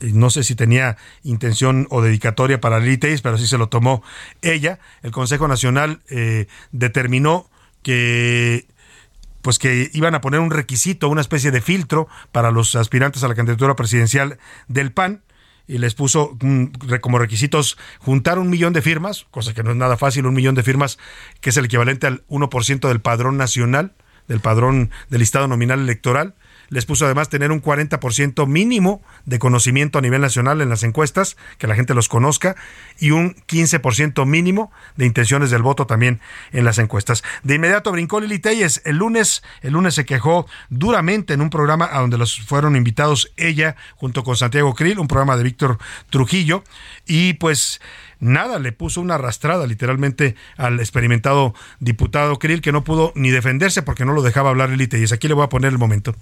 No 0.00 0.28
sé 0.28 0.44
si 0.44 0.54
tenía 0.54 0.96
intención 1.22 1.86
o 1.90 2.02
dedicatoria 2.02 2.60
para 2.60 2.78
Lili 2.78 2.98
Teis, 2.98 3.22
pero 3.22 3.38
sí 3.38 3.46
se 3.46 3.56
lo 3.56 3.68
tomó 3.68 4.02
ella. 4.42 4.78
El 5.02 5.12
Consejo 5.12 5.48
Nacional 5.48 6.00
eh, 6.10 6.46
determinó 6.72 7.48
que 7.82 8.66
pues 9.40 9.58
que 9.58 9.90
iban 9.92 10.14
a 10.14 10.22
poner 10.22 10.40
un 10.40 10.50
requisito, 10.50 11.10
una 11.10 11.20
especie 11.20 11.50
de 11.50 11.60
filtro 11.60 12.08
para 12.32 12.50
los 12.50 12.74
aspirantes 12.76 13.22
a 13.24 13.28
la 13.28 13.34
candidatura 13.34 13.76
presidencial 13.76 14.38
del 14.68 14.90
PAN 14.90 15.22
y 15.66 15.78
les 15.78 15.94
puso 15.94 16.36
como 17.00 17.18
requisitos 17.18 17.78
juntar 17.98 18.38
un 18.38 18.50
millón 18.50 18.72
de 18.72 18.82
firmas, 18.82 19.26
cosa 19.30 19.54
que 19.54 19.62
no 19.62 19.70
es 19.70 19.76
nada 19.76 19.96
fácil, 19.96 20.26
un 20.26 20.34
millón 20.34 20.54
de 20.54 20.62
firmas, 20.62 20.98
que 21.40 21.50
es 21.50 21.56
el 21.56 21.66
equivalente 21.66 22.06
al 22.06 22.26
1% 22.28 22.88
del 22.88 23.00
padrón 23.00 23.36
nacional, 23.36 23.92
del 24.28 24.40
padrón 24.40 24.90
del 25.10 25.20
listado 25.20 25.48
nominal 25.48 25.80
electoral, 25.80 26.34
les 26.68 26.86
puso 26.86 27.04
además 27.04 27.28
tener 27.28 27.52
un 27.52 27.62
40% 27.62 28.46
mínimo 28.46 29.02
de 29.26 29.38
conocimiento 29.38 29.98
a 29.98 30.02
nivel 30.02 30.20
nacional 30.20 30.60
en 30.60 30.68
las 30.68 30.82
encuestas, 30.82 31.36
que 31.58 31.66
la 31.66 31.74
gente 31.74 31.94
los 31.94 32.08
conozca, 32.08 32.56
y 32.98 33.10
un 33.10 33.34
15% 33.46 34.26
mínimo 34.26 34.72
de 34.96 35.06
intenciones 35.06 35.50
del 35.50 35.62
voto 35.62 35.86
también 35.86 36.20
en 36.52 36.64
las 36.64 36.78
encuestas. 36.78 37.22
De 37.42 37.54
inmediato 37.54 37.92
brincó 37.92 38.20
Lili 38.20 38.38
Telles. 38.38 38.82
El 38.84 38.96
lunes, 38.96 39.42
el 39.62 39.72
lunes 39.72 39.94
se 39.94 40.04
quejó 40.04 40.46
duramente 40.70 41.34
en 41.34 41.40
un 41.40 41.50
programa 41.50 41.88
a 41.90 42.00
donde 42.00 42.18
los 42.18 42.40
fueron 42.40 42.76
invitados 42.76 43.32
ella 43.36 43.76
junto 43.96 44.24
con 44.24 44.36
Santiago 44.36 44.74
Krill, 44.74 44.98
un 44.98 45.08
programa 45.08 45.36
de 45.36 45.44
Víctor 45.44 45.78
Trujillo, 46.10 46.64
y 47.06 47.34
pues 47.34 47.80
nada, 48.20 48.58
le 48.58 48.72
puso 48.72 49.00
una 49.00 49.16
arrastrada 49.16 49.66
literalmente 49.66 50.34
al 50.56 50.80
experimentado 50.80 51.54
diputado 51.80 52.38
Krill 52.38 52.60
que 52.60 52.72
no 52.72 52.84
pudo 52.84 53.12
ni 53.14 53.30
defenderse 53.30 53.82
porque 53.82 54.04
no 54.04 54.12
lo 54.12 54.22
dejaba 54.22 54.50
hablar 54.50 54.70
Lili. 54.70 54.88
Aquí 55.12 55.28
le 55.28 55.34
voy 55.34 55.44
a 55.44 55.48
poner 55.48 55.72
el 55.72 55.78
momento. 55.78 56.14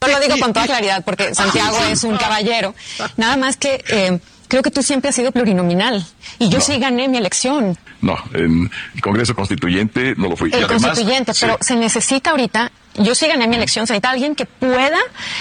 Yo 0.00 0.12
lo 0.12 0.20
digo 0.20 0.38
con 0.38 0.52
toda 0.52 0.66
claridad 0.66 1.04
porque 1.04 1.34
Santiago 1.34 1.76
es 1.90 2.04
un 2.04 2.16
caballero. 2.16 2.74
Nada 3.16 3.36
más 3.36 3.56
que 3.56 3.84
eh, 3.88 4.18
creo 4.46 4.62
que 4.62 4.70
tú 4.70 4.82
siempre 4.82 5.10
has 5.10 5.14
sido 5.14 5.32
plurinominal 5.32 6.04
y 6.38 6.48
yo 6.48 6.58
no. 6.58 6.64
sí 6.64 6.78
gané 6.78 7.08
mi 7.08 7.18
elección. 7.18 7.76
No, 8.00 8.16
en 8.32 8.70
el 8.94 9.00
Congreso 9.00 9.34
Constituyente 9.34 10.14
no 10.16 10.28
lo 10.28 10.36
fui. 10.36 10.50
El 10.52 10.60
y 10.60 10.62
además, 10.64 10.82
Constituyente, 10.82 11.32
pero 11.40 11.58
sí. 11.60 11.66
se 11.68 11.76
necesita 11.76 12.30
ahorita 12.30 12.70
yo 12.98 13.14
sí 13.14 13.26
gané 13.26 13.46
mi 13.48 13.56
elección, 13.56 13.86
se 13.86 13.94
necesita 13.94 14.10
alguien 14.10 14.34
que 14.34 14.46
pueda 14.46 14.98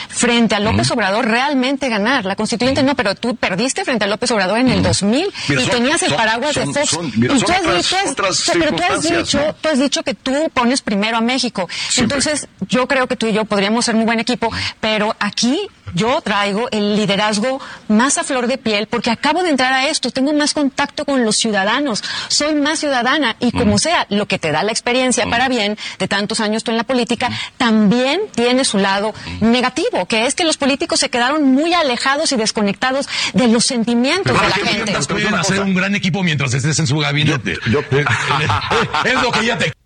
frente 0.09 0.55
a 0.55 0.59
López. 0.59 0.89
Obrador 0.91 1.27
realmente 1.27 1.89
ganar. 1.89 2.25
La 2.25 2.35
constituyente 2.35 2.83
no, 2.83 2.95
pero 2.95 3.15
tú 3.15 3.35
perdiste 3.35 3.83
frente 3.83 4.05
a 4.05 4.07
López 4.07 4.31
Obrador 4.31 4.59
en 4.59 4.69
el 4.69 4.81
2000 4.81 5.33
mira, 5.49 5.61
y 5.61 5.65
son, 5.65 5.73
tenías 5.73 6.01
el 6.03 6.13
paraguas 6.13 6.53
son, 6.53 6.71
de 6.71 6.85
Fox. 6.85 7.17
Mira, 7.17 7.35
y 7.35 7.39
tú 7.39 7.51
has, 7.51 7.59
otras, 7.59 7.77
dicho, 7.77 7.95
otras 8.11 8.51
pero 8.53 8.75
tú 8.75 8.83
has, 8.83 9.01
dicho, 9.03 9.37
¿no? 9.39 9.53
tú 9.53 9.69
has 9.69 9.79
dicho 9.79 10.03
que 10.03 10.13
tú 10.13 10.49
pones 10.53 10.81
primero 10.81 11.17
a 11.17 11.21
México. 11.21 11.67
Siempre. 11.89 12.17
Entonces, 12.17 12.47
yo 12.67 12.87
creo 12.87 13.07
que 13.07 13.15
tú 13.15 13.27
y 13.27 13.33
yo 13.33 13.45
podríamos 13.45 13.85
ser 13.85 13.95
muy 13.95 14.05
buen 14.05 14.19
equipo, 14.19 14.51
pero 14.79 15.15
aquí 15.19 15.67
yo 15.93 16.21
traigo 16.21 16.67
el 16.71 16.95
liderazgo 16.95 17.59
más 17.87 18.17
a 18.17 18.23
flor 18.23 18.47
de 18.47 18.57
piel 18.57 18.87
porque 18.87 19.09
acabo 19.09 19.43
de 19.43 19.49
entrar 19.49 19.73
a 19.73 19.87
esto, 19.87 20.11
tengo 20.11 20.33
más 20.33 20.53
contacto 20.53 21.05
con 21.05 21.23
los 21.23 21.37
ciudadanos, 21.37 22.03
soy 22.27 22.55
más 22.55 22.79
ciudadana 22.79 23.35
y 23.39 23.51
como 23.51 23.75
mm. 23.75 23.79
sea, 23.79 24.05
lo 24.09 24.27
que 24.27 24.39
te 24.39 24.51
da 24.51 24.63
la 24.63 24.71
experiencia 24.71 25.25
mm. 25.25 25.29
para 25.29 25.49
bien 25.49 25.77
de 25.99 26.07
tantos 26.07 26.39
años 26.39 26.63
tú 26.63 26.71
en 26.71 26.77
la 26.77 26.83
política, 26.83 27.29
también 27.57 28.21
tiene 28.35 28.65
su 28.65 28.77
lado 28.77 29.13
negativo, 29.41 30.05
que 30.07 30.25
es 30.25 30.35
que 30.35 30.43
los 30.43 30.57
políticos 30.57 30.99
se 30.99 31.09
quedaron 31.09 31.43
muy 31.43 31.73
alejados 31.73 32.31
y 32.31 32.35
desconectados 32.35 33.07
de 33.33 33.47
los 33.47 33.65
sentimientos 33.65 34.35
Pero 34.37 34.39
de 34.39 34.61
la 34.61 34.69
gente. 34.69 34.93
Pueden 35.07 35.35
hacer 35.35 35.61
un 35.61 35.73
gran 35.73 35.95
equipo 35.95 36.23
mientras 36.23 36.53
estés 36.53 36.79
en 36.79 36.87
su 36.87 36.97
gabinete. 36.97 37.57
Yo, 37.65 37.81
yo, 37.89 37.97
es 39.05 39.21
lo 39.21 39.31
que 39.31 39.45
ya 39.45 39.57
te 39.57 39.76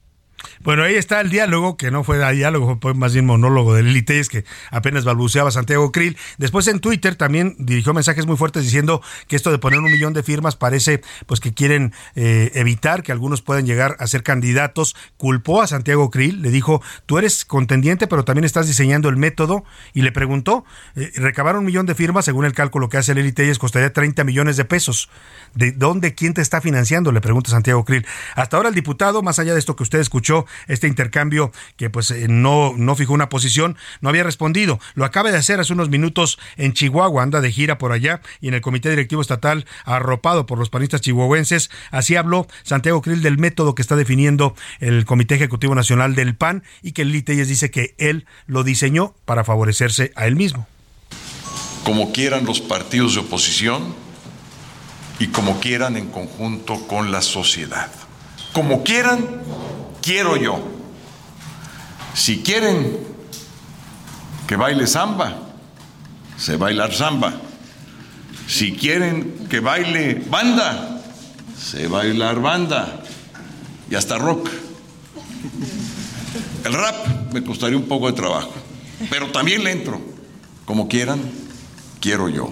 Bueno, 0.64 0.84
ahí 0.84 0.94
está 0.94 1.22
el 1.22 1.32
diálogo, 1.32 1.76
que 1.76 1.90
no 1.90 2.04
fue 2.04 2.20
diálogo, 2.36 2.78
fue 2.80 2.94
más 2.94 3.14
bien 3.14 3.26
monólogo 3.26 3.74
de 3.74 3.82
Lili 3.82 4.04
Telles, 4.04 4.30
que 4.30 4.46
apenas 4.70 5.06
balbuceaba 5.06 5.50
Santiago 5.50 5.92
Krill. 5.92 6.18
Después 6.38 6.68
en 6.68 6.80
Twitter 6.80 7.16
también 7.16 7.56
dirigió 7.58 7.96
mensajes 7.96 8.28
muy 8.28 8.38
fuertes 8.38 8.64
diciendo 8.64 9.02
que 9.28 9.36
esto 9.36 9.50
de 9.50 9.58
poner 9.58 9.80
un 9.80 9.92
millón 9.92 10.14
de 10.14 10.22
firmas 10.22 10.56
parece 10.56 11.02
pues 11.26 11.40
que 11.40 11.56
quieren 11.56 11.94
eh, 12.16 12.52
evitar 12.54 13.02
que 13.02 13.12
algunos 13.12 13.42
puedan 13.42 13.66
llegar 13.66 13.96
a 13.98 14.06
ser 14.06 14.22
candidatos. 14.22 14.96
Culpó 15.18 15.64
a 15.64 15.68
Santiago 15.68 16.12
Krill, 16.12 16.44
le 16.44 16.52
dijo, 16.52 16.84
tú 17.08 17.18
eres 17.18 17.44
contendiente, 17.44 18.06
pero 18.06 18.24
también 18.24 18.46
estás 18.46 18.68
diseñando 18.68 19.10
el 19.10 19.18
método, 19.18 19.64
y 19.94 20.04
le 20.04 20.12
preguntó, 20.12 20.64
eh, 20.96 21.12
recabar 21.16 21.58
un 21.58 21.66
millón 21.66 21.88
de 21.88 21.96
firmas, 21.96 22.26
según 22.26 22.46
el 22.46 22.54
cálculo 22.54 22.88
que 22.88 22.98
hace 22.98 23.16
Lili 23.16 23.32
Telles, 23.32 23.58
costaría 23.58 23.94
30 23.94 24.24
millones 24.26 24.58
de 24.58 24.66
pesos. 24.66 25.10
¿De 25.56 25.72
dónde, 25.72 26.14
quién 26.14 26.36
te 26.36 26.42
está 26.42 26.62
financiando? 26.62 27.12
Le 27.12 27.20
pregunta 27.20 27.50
Santiago 27.50 27.84
Krill. 27.84 28.06
Hasta 28.36 28.58
ahora 28.58 28.70
el 28.70 28.76
diputado, 28.76 29.24
más 29.24 29.40
allá 29.40 29.54
de 29.54 29.60
esto 29.60 29.76
que 29.76 29.84
usted 29.84 30.00
escuchó, 30.00 30.46
este 30.68 30.88
intercambio 30.88 31.52
que 31.78 31.90
pues 31.90 32.12
eh, 32.12 32.28
no, 32.28 32.74
no 32.76 32.96
fijó 32.96 33.14
una 33.14 33.30
posición, 33.30 33.78
no 34.02 34.10
había 34.10 34.24
respondido. 34.24 34.80
Lo 34.96 35.06
acaba 35.06 35.32
de 35.32 35.38
hacer 35.38 35.60
hace 35.60 35.74
unos 35.74 35.90
minutos 35.90 36.40
en 36.58 36.74
Chihuahua, 36.74 37.24
anda 37.24 37.42
de 37.42 37.52
gira 37.52 37.78
por 37.78 37.92
allá 37.92 38.22
y 38.40 38.48
en 38.48 38.54
el 38.54 38.62
Comité 38.62 38.90
Directivo 38.90 39.22
Estatal, 39.22 39.66
arropado 39.86 40.46
por 40.46 40.58
los 40.58 40.70
panistas 40.70 41.02
chihuahuenses. 41.02 41.70
Así 41.92 42.16
habló 42.16 42.48
Santiago 42.64 43.02
Krill 43.02 43.22
del 43.22 43.38
método 43.38 43.76
que 43.76 43.82
está 43.82 43.96
definiendo 43.96 44.56
el 44.80 45.06
Comité 45.06 45.36
Ejecutivo 45.36 45.76
Nacional 45.76 46.16
del 46.16 46.36
PAN 46.36 46.64
y 46.82 46.94
que 46.94 47.06
Lili 47.06 47.22
Telles 47.22 47.48
dice 47.48 47.72
que 47.72 47.96
él 47.98 48.26
lo 48.48 48.64
diseñó 48.64 49.16
para 49.26 49.44
favorecerse 49.44 50.12
a 50.16 50.28
él 50.28 50.36
mismo. 50.36 50.68
Como 51.84 52.12
quieran 52.12 52.46
los 52.46 52.62
partidos 52.62 53.16
de 53.16 53.22
oposición 53.22 53.96
y 55.20 55.28
como 55.28 55.60
quieran 55.60 55.98
en 55.98 56.08
conjunto 56.10 56.88
con 56.88 57.12
la 57.12 57.22
sociedad. 57.22 57.92
Como 58.54 58.84
quieran 58.84 59.20
quiero 60.02 60.36
yo. 60.36 60.60
Si 62.14 62.42
quieren 62.42 62.98
que 64.48 64.56
baile 64.56 64.88
samba, 64.88 65.38
se 66.38 66.58
bailar 66.58 66.94
samba. 66.94 67.34
Si 68.48 68.74
quieren 68.74 69.48
que 69.50 69.60
baile 69.60 70.26
banda, 70.30 71.02
se 71.58 71.88
bailar 71.88 72.42
banda 72.42 73.02
y 73.90 73.96
hasta 73.96 74.18
rock. 74.18 74.50
El 76.66 76.74
rap 76.74 77.34
me 77.34 77.44
costaría 77.44 77.78
un 77.78 77.88
poco 77.88 78.08
de 78.08 78.14
trabajo, 78.14 78.54
pero 79.10 79.32
también 79.32 79.64
le 79.64 79.72
entro. 79.72 80.02
Como 80.66 80.88
quieran, 80.88 81.20
quiero 82.00 82.30
yo. 82.30 82.50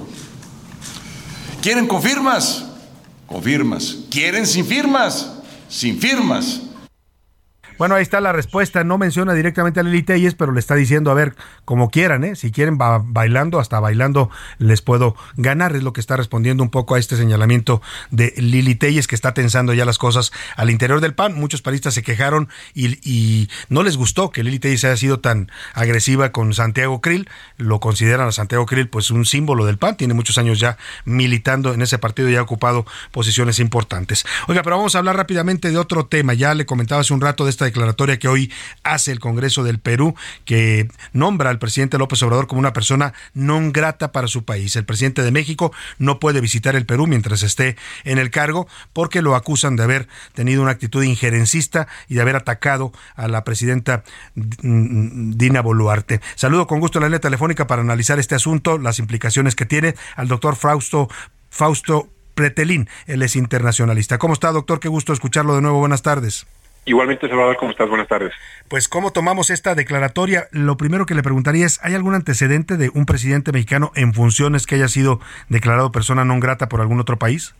¿Quieren 1.62 1.88
con 1.88 2.02
firmas? 2.02 2.66
Con 3.28 3.44
firmas. 3.44 3.98
¿Quieren 4.10 4.48
sin 4.48 4.66
firmas? 4.66 5.32
Sin 5.68 6.00
firmas. 6.00 6.62
Bueno, 7.80 7.96
ahí 7.96 8.04
está 8.04 8.20
la 8.20 8.34
respuesta. 8.34 8.84
No 8.84 8.98
menciona 8.98 9.34
directamente 9.34 9.80
a 9.80 9.84
Lili 9.84 10.04
Telles, 10.04 10.36
pero 10.36 10.52
le 10.52 10.60
está 10.60 10.76
diciendo, 10.76 11.12
a 11.12 11.14
ver, 11.14 11.34
como 11.64 11.90
quieran, 11.90 12.26
¿eh? 12.26 12.36
Si 12.36 12.52
quieren 12.52 12.78
va 12.78 13.02
bailando, 13.02 13.58
hasta 13.58 13.80
bailando 13.80 14.30
les 14.58 14.82
puedo 14.82 15.16
ganar. 15.38 15.74
Es 15.78 15.84
lo 15.84 15.94
que 15.94 16.02
está 16.02 16.18
respondiendo 16.18 16.62
un 16.62 16.72
poco 16.72 16.96
a 16.96 17.00
este 17.00 17.16
señalamiento 17.16 17.82
de 18.12 18.34
Lili 18.36 18.76
Telles, 18.76 19.08
que 19.08 19.16
está 19.16 19.34
tensando 19.34 19.74
ya 19.74 19.86
las 19.86 19.98
cosas 19.98 20.34
al 20.58 20.70
interior 20.72 21.00
del 21.00 21.14
PAN. 21.14 21.36
Muchos 21.36 21.62
paristas 21.62 21.94
se 21.94 22.04
quejaron 22.04 22.50
y, 22.76 23.48
no 23.70 23.84
les 23.84 23.96
gustó 23.96 24.30
que 24.30 24.44
Lili 24.44 24.60
Telles 24.60 24.84
haya 24.84 24.98
sido 24.98 25.22
tan 25.22 25.50
agresiva 25.74 26.34
con 26.34 26.54
Santiago 26.54 27.00
Krill. 27.00 27.30
Lo 27.56 27.80
consideran 27.80 28.28
a 28.28 28.34
Santiago 28.34 28.66
Krill 28.66 28.90
pues 28.90 29.10
un 29.10 29.24
símbolo 29.24 29.66
del 29.66 29.78
PAN. 29.78 29.96
Tiene 29.96 30.14
muchos 30.14 30.38
años 30.38 30.60
ya 30.60 30.78
militando 31.06 31.74
en 31.74 31.82
ese 31.82 31.98
partido 31.98 32.30
y 32.30 32.36
ha 32.36 32.42
ocupado 32.42 32.86
posiciones 33.12 33.58
importantes. 33.60 34.26
Oiga, 34.50 34.64
pero 34.64 34.76
vamos 34.76 34.96
a 34.96 34.98
hablar 34.98 35.16
rápidamente 35.16 35.72
de 35.72 35.78
otro 35.78 36.08
tema. 36.08 36.34
Ya 36.34 36.54
le 36.54 36.66
comentaba 36.66 37.00
hace 37.00 37.14
un 37.14 37.22
rato 37.22 37.46
de 37.46 37.52
esta 37.52 37.69
declaratoria 37.70 38.20
que 38.20 38.28
hoy 38.28 38.52
hace 38.84 39.12
el 39.12 39.20
Congreso 39.20 39.64
del 39.64 39.80
Perú, 39.80 40.16
que 40.46 40.88
nombra 41.14 41.50
al 41.50 41.60
presidente 41.60 41.98
López 41.98 42.22
Obrador 42.24 42.48
como 42.48 42.60
una 42.60 42.74
persona 42.74 43.14
no 43.34 43.60
grata 43.72 44.12
para 44.12 44.28
su 44.28 44.44
país. 44.44 44.76
El 44.76 44.86
presidente 44.86 45.22
de 45.22 45.32
México 45.32 45.72
no 45.98 46.20
puede 46.20 46.42
visitar 46.42 46.76
el 46.76 46.86
Perú 46.86 47.08
mientras 47.08 47.44
esté 47.44 47.76
en 48.04 48.18
el 48.18 48.32
cargo 48.32 48.68
porque 48.94 49.22
lo 49.22 49.36
acusan 49.36 49.76
de 49.76 49.84
haber 49.84 50.08
tenido 50.34 50.62
una 50.62 50.72
actitud 50.72 51.04
injerencista 51.04 51.88
y 52.08 52.16
de 52.16 52.22
haber 52.22 52.36
atacado 52.36 52.92
a 53.16 53.28
la 53.28 53.44
presidenta 53.44 54.04
Dina 54.36 55.62
Boluarte. 55.62 56.22
Saludo 56.36 56.68
con 56.68 56.80
gusto 56.80 57.00
a 57.00 57.02
la 57.02 57.08
línea 57.08 57.20
telefónica 57.20 57.68
para 57.68 57.82
analizar 57.82 58.20
este 58.20 58.36
asunto, 58.36 58.78
las 58.78 59.00
implicaciones 59.00 59.56
que 59.56 59.66
tiene 59.66 59.96
al 60.16 60.28
doctor 60.28 60.56
Fausto 60.56 61.10
Fausto 61.50 62.10
Pretelín, 62.36 62.88
él 63.06 63.22
es 63.22 63.36
internacionalista. 63.36 64.18
¿Cómo 64.18 64.34
está, 64.34 64.52
doctor? 64.52 64.80
Qué 64.80 64.88
gusto 64.88 65.12
escucharlo 65.12 65.56
de 65.56 65.62
nuevo. 65.62 65.80
Buenas 65.80 66.04
tardes. 66.04 66.46
Igualmente, 66.90 67.30
Salvador, 67.30 67.56
¿cómo 67.58 67.70
estás? 67.70 67.88
Buenas 67.88 68.08
tardes. 68.08 68.34
Pues, 68.68 68.88
¿cómo 68.88 69.12
tomamos 69.14 69.52
esta 69.52 69.76
declaratoria? 69.76 70.48
Lo 70.52 70.76
primero 70.76 71.06
que 71.06 71.14
le 71.14 71.22
preguntaría 71.22 71.68
es, 71.68 71.80
¿hay 71.84 71.94
algún 71.94 72.16
antecedente 72.16 72.78
de 72.78 72.90
un 72.92 73.06
presidente 73.06 73.52
mexicano 73.52 73.92
en 73.94 74.12
funciones 74.12 74.66
que 74.66 74.74
haya 74.74 74.88
sido 74.88 75.20
declarado 75.50 75.92
persona 75.92 76.26
no 76.26 76.40
grata 76.40 76.68
por 76.68 76.82
algún 76.82 77.00
otro 77.00 77.20
país? 77.20 77.54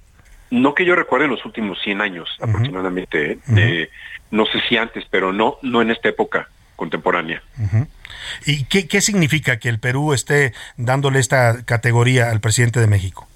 No 0.50 0.74
que 0.74 0.84
yo 0.84 0.96
recuerde 0.96 1.26
en 1.26 1.32
los 1.32 1.46
últimos 1.46 1.78
100 1.84 2.02
años 2.02 2.28
aproximadamente. 2.42 3.38
¿eh? 3.56 3.92
no 4.32 4.48
sé 4.48 4.62
si 4.68 4.78
antes, 4.78 5.06
pero 5.12 5.32
no, 5.32 5.58
no 5.62 5.84
en 5.84 5.92
esta 5.92 6.10
época 6.10 6.50
contemporánea. 6.76 7.44
¿Y 8.48 8.64
qué, 8.64 8.88
qué 8.88 9.00
significa 9.00 9.60
que 9.60 9.70
el 9.70 9.80
Perú 9.80 10.12
esté 10.12 10.54
dándole 10.76 11.20
esta 11.20 11.66
categoría 11.66 12.32
al 12.32 12.40
presidente 12.40 12.80
de 12.80 12.88
México? 12.88 13.28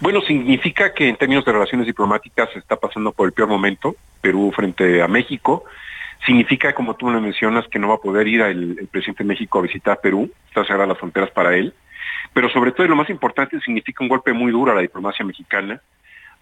Bueno, 0.00 0.22
significa 0.22 0.92
que 0.92 1.08
en 1.08 1.16
términos 1.16 1.44
de 1.44 1.52
relaciones 1.52 1.86
diplomáticas 1.86 2.50
se 2.52 2.58
está 2.58 2.74
pasando 2.74 3.12
por 3.12 3.26
el 3.26 3.32
peor 3.32 3.48
momento, 3.48 3.94
Perú 4.20 4.52
frente 4.54 5.02
a 5.02 5.08
México. 5.08 5.64
Significa, 6.26 6.74
como 6.74 6.96
tú 6.96 7.06
me 7.06 7.20
mencionas, 7.20 7.66
que 7.68 7.78
no 7.78 7.88
va 7.88 7.94
a 7.94 8.00
poder 8.00 8.26
ir 8.26 8.40
el, 8.42 8.88
presidente 8.90 9.22
de 9.22 9.28
México 9.28 9.58
a 9.58 9.62
visitar 9.62 10.00
Perú, 10.00 10.30
está 10.48 10.64
cerradas 10.64 10.88
las 10.88 10.98
fronteras 10.98 11.30
para 11.30 11.56
él. 11.56 11.72
Pero 12.32 12.48
sobre 12.50 12.72
todo, 12.72 12.86
y 12.86 12.88
lo 12.88 12.96
más 12.96 13.10
importante, 13.10 13.60
significa 13.60 14.02
un 14.02 14.08
golpe 14.08 14.32
muy 14.32 14.52
duro 14.52 14.72
a 14.72 14.74
la 14.74 14.80
diplomacia 14.80 15.24
mexicana, 15.24 15.80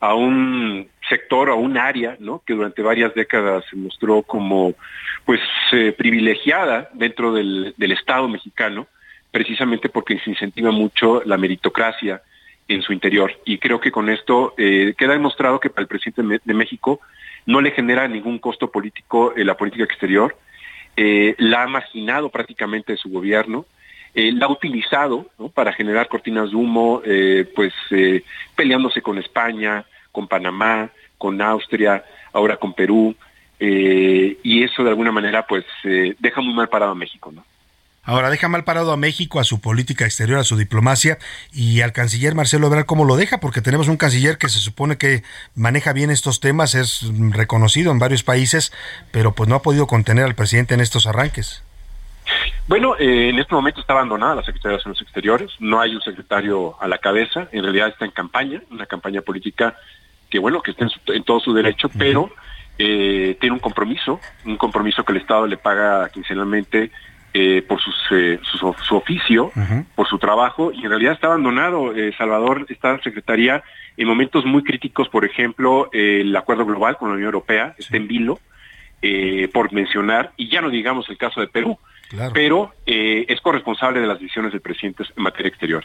a 0.01 0.15
un 0.15 0.89
sector, 1.09 1.51
a 1.51 1.55
un 1.55 1.79
área, 1.79 2.17
¿no? 2.19 2.43
Que 2.45 2.55
durante 2.55 2.83
varias 2.83 3.15
décadas 3.15 3.65
se 3.71 3.77
mostró 3.77 4.23
como, 4.23 4.75
pues, 5.25 5.41
eh, 5.73 5.95
privilegiada 5.97 6.89
dentro 6.93 7.33
del, 7.33 7.75
del 7.77 7.93
Estado 7.93 8.29
mexicano, 8.29 8.87
precisamente 9.31 9.89
porque 9.89 10.19
se 10.19 10.31
incentiva 10.31 10.71
mucho 10.71 11.23
la 11.25 11.37
meritocracia, 11.37 12.23
en 12.69 12.83
su 12.83 12.93
interior. 12.93 13.33
Y 13.45 13.59
creo 13.59 13.81
que 13.81 13.93
con 13.93 14.09
esto 14.09 14.55
eh, 14.57 14.95
queda 14.97 15.13
demostrado 15.13 15.61
que 15.61 15.71
para 15.71 15.83
el 15.83 15.89
presidente 15.89 16.41
de 16.45 16.55
México 16.55 17.01
no 17.47 17.61
le 17.61 17.71
genera 17.71 18.09
ningún 18.09 18.39
costo 18.39 18.71
político 18.71 19.35
eh, 19.37 19.45
la 19.45 19.57
política 19.57 19.85
exterior, 19.85 20.37
eh, 20.97 21.35
la 21.39 21.63
ha 21.63 21.67
marginado 21.67 22.29
prácticamente 22.29 22.93
de 22.93 22.99
su 22.99 23.09
gobierno, 23.09 23.67
la 24.15 24.47
ha 24.47 24.49
utilizado 24.51 25.27
para 25.53 25.75
generar 25.75 26.09
cortinas 26.09 26.49
de 26.49 26.57
humo, 26.57 27.03
pues 27.55 27.75
peleándose 28.55 29.03
con 29.03 29.19
España, 29.19 29.85
con 30.11 30.27
Panamá, 30.27 30.89
con 31.19 31.43
Austria, 31.43 32.03
ahora 32.33 32.57
con 32.57 32.73
Perú, 32.73 33.15
y 33.61 34.63
eso 34.63 34.83
de 34.83 34.89
alguna 34.89 35.13
manera 35.13 35.47
pues 35.47 35.67
deja 35.85 36.41
muy 36.41 36.55
mal 36.55 36.71
parado 36.71 36.93
a 36.93 36.95
México, 36.95 37.31
¿no? 37.31 37.45
Ahora 38.07 38.31
deja 38.31 38.49
mal 38.49 38.63
parado 38.63 38.93
a 38.93 38.97
México, 38.97 39.41
a 39.41 39.45
su 39.45 39.61
política 39.61 40.05
exterior, 40.05 40.39
a 40.39 40.45
su 40.45 40.57
diplomacia 40.57 41.19
y 41.53 41.81
al 41.81 41.93
canciller 41.93 42.37
Marcelo 42.37 42.69
Ebrard 42.69 42.87
cómo 42.87 43.05
lo 43.05 43.17
deja, 43.17 43.41
porque 43.41 43.61
tenemos 43.61 43.89
un 43.89 43.97
canciller 43.97 44.39
que 44.39 44.49
se 44.49 44.61
supone 44.61 44.97
que 44.97 45.25
maneja 45.57 45.93
bien 45.93 46.13
estos 46.13 46.39
temas, 46.39 46.77
es 46.77 47.11
reconocido 47.31 47.91
en 47.91 47.99
varios 47.99 48.23
países, 48.23 48.73
pero 49.11 49.33
pues 49.33 49.49
no 49.49 49.57
ha 49.57 49.63
podido 49.63 49.89
contener 49.89 50.25
al 50.25 50.37
presidente 50.37 50.75
en 50.75 50.81
estos 50.81 51.09
arranques. 51.09 51.65
Bueno, 52.69 52.95
eh, 52.97 53.31
en 53.31 53.41
este 53.41 53.55
momento 53.55 53.81
está 53.81 53.95
abandonada 53.95 54.37
la 54.37 54.45
Secretaría 54.45 54.77
de 54.77 54.81
Asuntos 54.83 55.03
Exteriores, 55.03 55.51
no 55.59 55.81
hay 55.81 55.97
un 55.97 56.01
secretario 56.01 56.81
a 56.81 56.87
la 56.87 56.99
cabeza, 56.99 57.49
en 57.51 57.65
realidad 57.65 57.89
está 57.89 58.05
en 58.05 58.13
campaña, 58.13 58.63
una 58.71 58.87
campaña 58.87 59.21
política 59.23 59.77
que 60.31 60.39
bueno, 60.39 60.63
que 60.63 60.71
está 60.71 60.87
en, 61.09 61.25
todo 61.25 61.41
su 61.41 61.53
derecho, 61.53 61.89
pero 61.89 62.31
eh, 62.79 63.37
tiene 63.41 63.55
un 63.55 63.61
compromiso, 63.61 64.21
un 64.45 64.57
compromiso 64.57 65.05
que 65.05 65.13
el 65.13 65.19
Estado 65.19 65.49
le 65.49 65.57
paga 65.57 66.09
quincenalmente 66.11 66.93
eh, 67.39 67.61
por 67.61 67.79
eh, 68.13 68.39
su, 68.43 68.97
oficio, 68.97 69.53
por 69.95 70.09
su 70.09 70.19
trabajo, 70.19 70.73
y 70.73 70.85
en 70.85 70.89
realidad 70.89 71.13
está 71.13 71.27
abandonado, 71.27 71.95
eh, 71.95 72.15
Salvador, 72.17 72.65
esta 72.71 72.99
secretaría 73.03 73.63
en 73.99 74.09
momentos 74.09 74.47
muy 74.47 74.63
críticos, 74.65 75.11
por 75.11 75.27
ejemplo, 75.27 75.91
el 75.93 76.35
acuerdo 76.35 76.65
global 76.65 76.97
con 76.97 77.11
la 77.11 77.17
Unión 77.17 77.27
Europea 77.27 77.75
está 77.77 77.99
en 77.99 78.09
vilo, 78.09 78.41
por 79.53 79.71
mencionar, 79.75 80.33
y 80.39 80.49
ya 80.49 80.63
no 80.63 80.71
digamos 80.71 81.11
el 81.11 81.19
caso 81.19 81.43
de 81.43 81.49
Perú, 81.49 81.79
pero 82.33 82.75
eh, 82.87 83.25
es 83.29 83.41
corresponsable 83.41 84.01
de 84.01 84.07
las 84.07 84.21
decisiones 84.21 84.53
del 84.53 84.61
presidente 84.61 85.05
en 85.17 85.23
materia 85.23 85.49
exterior. 85.49 85.85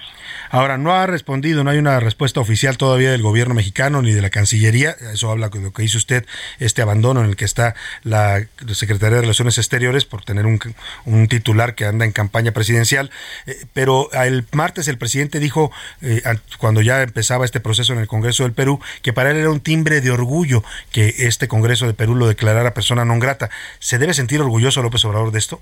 Ahora, 0.50 0.78
no 0.78 0.94
ha 0.94 1.08
respondido, 1.08 1.64
no 1.64 1.70
hay 1.70 1.78
una 1.78 2.00
respuesta 2.00 2.40
oficial 2.40 2.78
todavía 2.78 3.12
del 3.12 3.22
gobierno 3.22 3.54
mexicano 3.54 4.02
ni 4.02 4.12
de 4.12 4.22
la 4.22 4.30
Cancillería, 4.30 4.96
eso 5.14 5.32
habla 5.32 5.50
de 5.50 5.62
lo 5.62 5.72
que 5.74 5.84
hizo 5.84 5.98
usted, 5.98 6.26
este 6.60 6.82
abandono 6.82 7.22
en 7.22 7.30
el 7.30 7.36
que 7.36 7.46
está 7.46 7.76
la 8.04 8.46
Secretaría 8.74 9.16
de 9.16 9.22
Relaciones 9.22 9.58
Exteriores 9.58 10.06
por 10.06 10.24
tener 10.24 10.46
un, 10.46 11.28
titular 11.28 11.76
que 11.76 11.86
anda 11.86 12.06
en 12.06 12.12
campaña 12.12 12.52
presidencial, 12.52 13.10
eh, 13.46 13.56
pero 13.74 14.12
el 14.12 14.46
martes 14.52 14.88
el 14.88 14.98
presidente 14.98 15.40
dijo, 15.40 15.72
eh, 16.02 16.22
cuando 16.58 16.82
ya 16.82 17.02
empezaba 17.02 17.46
este 17.46 17.60
proceso 17.60 17.94
en 17.94 18.00
el 18.00 18.08
Congreso 18.08 18.44
del 18.44 18.54
Perú, 18.54 18.80
que 19.02 19.14
para 19.14 19.32
él 19.32 19.38
era 19.38 19.50
un 19.50 19.60
timbre 19.60 20.02
de 20.02 20.12
orgullo 20.12 20.64
que 20.92 21.14
este 21.20 21.48
Congreso 21.48 21.88
de 21.88 21.94
Perú 21.94 22.16
lo 22.16 22.28
declarara 22.28 22.74
persona 22.74 23.06
non 23.06 23.20
grata. 23.20 23.50
¿Se 23.80 23.98
debe 23.98 24.14
sentir 24.14 24.42
orgulloso 24.42 24.82
López 24.82 25.04
Obrador 25.06 25.32
de 25.32 25.40
esto? 25.40 25.62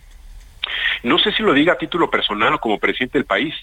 No 1.03 1.17
sé 1.20 1.32
si 1.32 1.43
lo 1.43 1.53
diga 1.53 1.74
a 1.74 1.78
título 1.78 2.09
personal 2.09 2.53
o 2.53 2.59
como 2.59 2.80
presidente 2.80 3.17
del 3.17 3.26
país, 3.26 3.53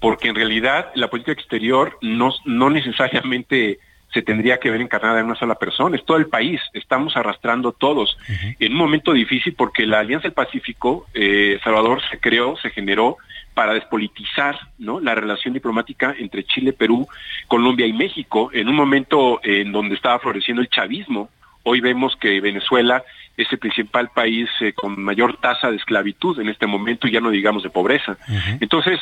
porque 0.00 0.28
en 0.28 0.34
realidad 0.34 0.90
la 0.94 1.08
política 1.08 1.32
exterior 1.32 1.98
no, 2.00 2.34
no 2.44 2.70
necesariamente 2.70 3.78
se 4.12 4.22
tendría 4.22 4.58
que 4.58 4.70
ver 4.70 4.80
encarnada 4.80 5.20
en 5.20 5.26
una 5.26 5.34
sola 5.34 5.56
persona, 5.56 5.96
es 5.96 6.04
todo 6.04 6.16
el 6.16 6.28
país, 6.28 6.60
estamos 6.72 7.16
arrastrando 7.16 7.72
todos 7.72 8.16
en 8.58 8.72
un 8.72 8.78
momento 8.78 9.12
difícil 9.12 9.54
porque 9.54 9.86
la 9.86 9.98
Alianza 9.98 10.28
del 10.28 10.32
Pacífico, 10.32 11.06
eh, 11.12 11.58
Salvador, 11.62 12.00
se 12.10 12.18
creó, 12.18 12.56
se 12.56 12.70
generó 12.70 13.18
para 13.52 13.74
despolitizar 13.74 14.56
¿no? 14.78 15.00
la 15.00 15.14
relación 15.14 15.52
diplomática 15.52 16.14
entre 16.18 16.44
Chile, 16.44 16.72
Perú, 16.72 17.08
Colombia 17.48 17.86
y 17.86 17.92
México, 17.92 18.50
en 18.52 18.68
un 18.68 18.76
momento 18.76 19.40
en 19.42 19.72
donde 19.72 19.96
estaba 19.96 20.18
floreciendo 20.20 20.62
el 20.62 20.68
chavismo. 20.68 21.28
Hoy 21.62 21.80
vemos 21.80 22.16
que 22.16 22.40
Venezuela 22.40 23.04
es 23.36 23.46
el 23.52 23.58
principal 23.58 24.08
país 24.08 24.48
eh, 24.60 24.72
con 24.72 25.00
mayor 25.00 25.36
tasa 25.36 25.70
de 25.70 25.76
esclavitud 25.76 26.40
en 26.40 26.48
este 26.48 26.66
momento, 26.66 27.06
y 27.06 27.12
ya 27.12 27.20
no 27.20 27.30
digamos 27.30 27.62
de 27.62 27.70
pobreza. 27.70 28.16
Entonces, 28.60 29.00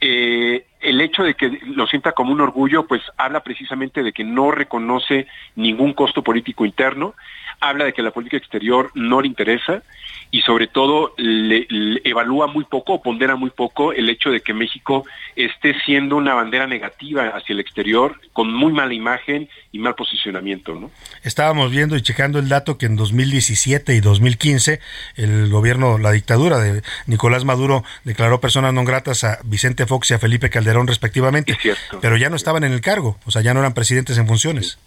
eh, 0.00 0.64
el 0.80 1.00
hecho 1.00 1.24
de 1.24 1.34
que 1.34 1.58
lo 1.66 1.86
sienta 1.86 2.12
como 2.12 2.32
un 2.32 2.40
orgullo, 2.40 2.86
pues 2.86 3.02
habla 3.16 3.40
precisamente 3.40 4.02
de 4.02 4.12
que 4.12 4.24
no 4.24 4.50
reconoce 4.50 5.26
ningún 5.56 5.92
costo 5.92 6.22
político 6.22 6.64
interno, 6.64 7.14
habla 7.60 7.84
de 7.84 7.92
que 7.92 8.02
la 8.02 8.10
política 8.10 8.36
exterior 8.36 8.90
no 8.94 9.20
le 9.20 9.28
interesa 9.28 9.82
y 10.30 10.42
sobre 10.42 10.66
todo 10.66 11.14
le, 11.16 11.66
evalúa 12.04 12.46
muy 12.46 12.64
poco 12.64 12.94
o 12.94 13.02
pondera 13.02 13.36
muy 13.36 13.50
poco 13.50 13.92
el 13.92 14.08
hecho 14.10 14.30
de 14.30 14.40
que 14.40 14.52
México 14.52 15.04
esté 15.36 15.74
siendo 15.84 16.16
una 16.16 16.34
bandera 16.34 16.66
negativa 16.66 17.28
hacia 17.28 17.54
el 17.54 17.60
exterior 17.60 18.20
con 18.32 18.52
muy 18.52 18.72
mala 18.72 18.92
imagen 18.92 19.48
y 19.72 19.78
mal 19.78 19.94
posicionamiento. 19.94 20.74
¿no? 20.74 20.90
Estábamos 21.22 21.70
viendo 21.70 21.96
y 21.96 22.02
checando 22.02 22.38
el 22.38 22.48
dato 22.48 22.76
que 22.76 22.86
en 22.86 22.96
2017 22.96 23.94
y 23.94 24.00
2015 24.00 24.80
el 25.16 25.48
gobierno, 25.48 25.98
la 25.98 26.12
dictadura 26.12 26.58
de 26.58 26.82
Nicolás 27.06 27.44
Maduro 27.44 27.84
declaró 28.04 28.40
personas 28.40 28.74
no 28.74 28.84
gratas 28.84 29.24
a 29.24 29.38
Vicente 29.44 29.86
Fox 29.86 30.10
y 30.10 30.14
a 30.14 30.18
Felipe 30.18 30.50
Calderón 30.50 30.86
respectivamente, 30.86 31.56
pero 32.00 32.16
ya 32.16 32.28
no 32.28 32.36
estaban 32.36 32.64
en 32.64 32.72
el 32.72 32.80
cargo, 32.80 33.18
o 33.24 33.30
sea, 33.30 33.42
ya 33.42 33.54
no 33.54 33.60
eran 33.60 33.74
presidentes 33.74 34.18
en 34.18 34.26
funciones. 34.26 34.78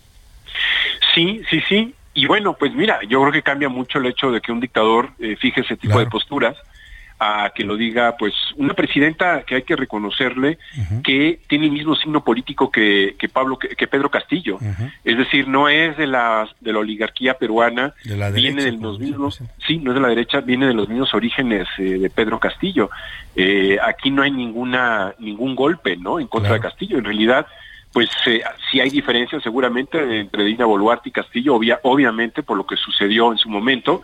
Sí, 1.16 1.42
sí, 1.50 1.62
sí. 1.68 1.96
Y 2.14 2.26
bueno, 2.26 2.54
pues 2.54 2.74
mira, 2.74 3.00
yo 3.08 3.22
creo 3.22 3.32
que 3.32 3.42
cambia 3.42 3.70
mucho 3.70 4.00
el 4.00 4.08
hecho 4.08 4.32
de 4.32 4.42
que 4.42 4.52
un 4.52 4.60
dictador 4.60 5.12
eh, 5.20 5.36
fije 5.38 5.62
ese 5.62 5.78
tipo 5.78 6.00
de 6.00 6.08
posturas 6.08 6.58
a 7.24 7.52
que 7.54 7.64
lo 7.64 7.78
diga 7.78 8.16
pues 8.18 8.34
una 8.58 8.74
presidenta 8.74 9.44
que 9.44 9.54
hay 9.54 9.62
que 9.62 9.76
reconocerle 9.76 10.58
que 11.04 11.40
tiene 11.48 11.68
el 11.68 11.72
mismo 11.72 11.96
signo 11.96 12.24
político 12.24 12.72
que, 12.72 13.16
Pablo 13.32 13.60
que, 13.60 13.88
Pedro 13.88 14.10
Castillo. 14.10 14.58
Es 15.04 15.18
decir 15.20 15.48
no 15.48 15.70
es 15.70 15.96
de 15.98 16.08
la 16.08 16.50
de 16.60 16.74
la 16.74 16.80
oligarquía 16.80 17.36
peruana 17.36 17.94
viene 18.34 18.64
de 18.64 18.72
los 18.72 19.00
mismos 19.00 19.40
sí 19.68 19.78
no 19.78 19.92
es 19.92 19.96
de 19.96 20.02
la 20.02 20.08
derecha 20.08 20.42
viene 20.42 20.66
de 20.66 20.74
los 20.74 20.90
mismos 20.90 21.14
orígenes 21.14 21.68
eh, 21.78 22.00
de 22.00 22.10
Pedro 22.10 22.40
Castillo. 22.40 22.90
Eh, 23.36 23.78
aquí 23.86 24.10
no 24.10 24.24
hay 24.24 24.32
ninguna 24.32 25.14
ningún 25.20 25.56
golpe 25.56 25.98
no 25.98 26.20
en 26.20 26.26
contra 26.26 26.54
de 26.54 26.60
Castillo. 26.60 26.98
En 26.98 27.04
realidad 27.04 27.46
pues 27.94 28.10
eh, 28.26 28.42
sí 28.70 28.80
hay 28.80 28.90
diferencias 28.90 29.44
seguramente 29.44 30.20
entre 30.20 30.46
Dina 30.46 30.66
Boluarte 30.66 31.10
y 31.10 31.12
Castillo, 31.12 31.60
obviamente 31.84 32.44
por 32.44 32.58
lo 32.58 32.66
que 32.66 32.78
sucedió 32.78 33.32
en 33.32 33.38
su 33.38 33.50
momento, 33.50 34.02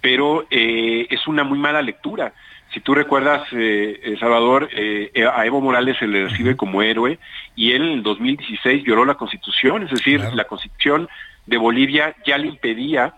pero 0.00 0.46
eh, 0.50 1.06
es 1.08 1.26
una 1.26 1.42
muy 1.44 1.58
mala 1.58 1.80
lectura. 1.80 2.34
Si 2.74 2.80
tú 2.80 2.94
recuerdas, 2.94 3.42
eh, 3.52 4.16
Salvador, 4.18 4.68
a 5.34 5.46
Evo 5.46 5.60
Morales 5.60 5.96
se 5.98 6.06
le 6.06 6.28
recibe 6.28 6.56
como 6.56 6.82
héroe 6.82 7.18
y 7.54 7.72
él 7.72 7.82
en 7.82 8.02
2016 8.02 8.84
violó 8.84 9.04
la 9.04 9.14
Constitución, 9.14 9.82
es 9.82 9.90
decir, 9.90 10.22
la 10.34 10.44
Constitución 10.44 11.08
de 11.46 11.56
Bolivia 11.58 12.14
ya 12.24 12.38
le 12.38 12.48
impedía 12.48 13.14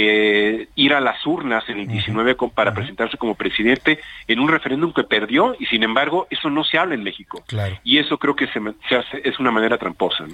eh, 0.00 0.68
ir 0.74 0.94
a 0.94 1.00
las 1.00 1.24
urnas 1.26 1.64
en 1.68 1.80
el 1.80 1.88
19 1.88 2.36
para 2.54 2.74
presentarse 2.74 3.16
como 3.16 3.34
presidente 3.34 4.00
en 4.26 4.40
un 4.40 4.48
referéndum 4.48 4.92
que 4.92 5.04
perdió 5.04 5.56
y 5.58 5.66
sin 5.66 5.82
embargo 5.82 6.26
eso 6.30 6.50
no 6.50 6.64
se 6.64 6.78
habla 6.78 6.94
en 6.94 7.02
México. 7.02 7.42
Y 7.84 7.98
eso 7.98 8.18
creo 8.18 8.36
que 8.36 8.46
se, 8.48 8.60
hace, 8.94 9.20
es 9.24 9.38
una 9.38 9.50
manera 9.50 9.78
tramposa. 9.78 10.24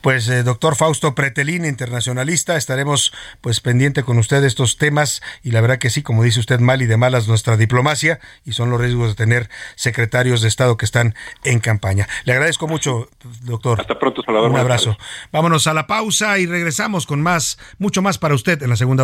Pues 0.00 0.28
eh, 0.28 0.42
doctor 0.42 0.76
Fausto 0.76 1.14
Pretelín, 1.14 1.64
internacionalista, 1.64 2.56
estaremos 2.56 3.12
pues 3.40 3.60
pendiente 3.60 4.02
con 4.02 4.18
usted 4.18 4.40
de 4.40 4.46
estos 4.46 4.76
temas 4.76 5.22
y 5.42 5.50
la 5.50 5.60
verdad 5.60 5.78
que 5.78 5.90
sí, 5.90 6.02
como 6.02 6.22
dice 6.22 6.40
usted, 6.40 6.60
mal 6.60 6.82
y 6.82 6.86
de 6.86 6.96
malas 6.96 7.28
nuestra 7.28 7.56
diplomacia 7.56 8.20
y 8.44 8.52
son 8.52 8.70
los 8.70 8.80
riesgos 8.80 9.10
de 9.10 9.14
tener 9.14 9.48
secretarios 9.74 10.42
de 10.42 10.48
Estado 10.48 10.76
que 10.76 10.84
están 10.84 11.14
en 11.44 11.60
campaña. 11.60 12.08
Le 12.24 12.32
agradezco 12.32 12.66
mucho, 12.66 13.08
doctor. 13.42 13.80
Hasta 13.80 13.98
pronto, 13.98 14.22
Salvador. 14.22 14.50
Un 14.50 14.56
abrazo. 14.58 14.96
Vámonos 15.32 15.66
a 15.66 15.74
la 15.74 15.86
pausa 15.86 16.38
y 16.38 16.46
regresamos 16.46 17.06
con 17.06 17.22
más, 17.22 17.58
mucho 17.78 18.02
más 18.02 18.18
para 18.18 18.34
usted 18.34 18.62
en 18.62 18.70
la 18.70 18.76
segunda 18.76 19.03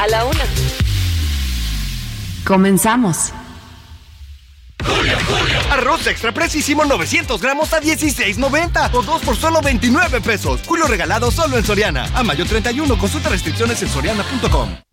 a 0.00 0.06
la 0.06 0.24
una. 0.24 0.44
Comenzamos. 2.44 3.32
Arroz 5.70 6.06
extra 6.06 6.32
precisísimo 6.32 6.84
900 6.84 7.40
gramos 7.40 7.72
a 7.74 7.80
16.90 7.80 8.94
o 8.94 9.02
2 9.02 9.22
por 9.22 9.36
solo 9.36 9.60
29 9.60 10.20
pesos. 10.22 10.60
Julio 10.66 10.86
regalado 10.86 11.30
solo 11.30 11.58
en 11.58 11.64
Soriana. 11.64 12.08
A 12.14 12.22
mayo 12.22 12.46
31 12.46 12.98
consulta 12.98 13.28
restricciones 13.28 13.82
en 13.82 13.88
soriana.com. 13.88 14.89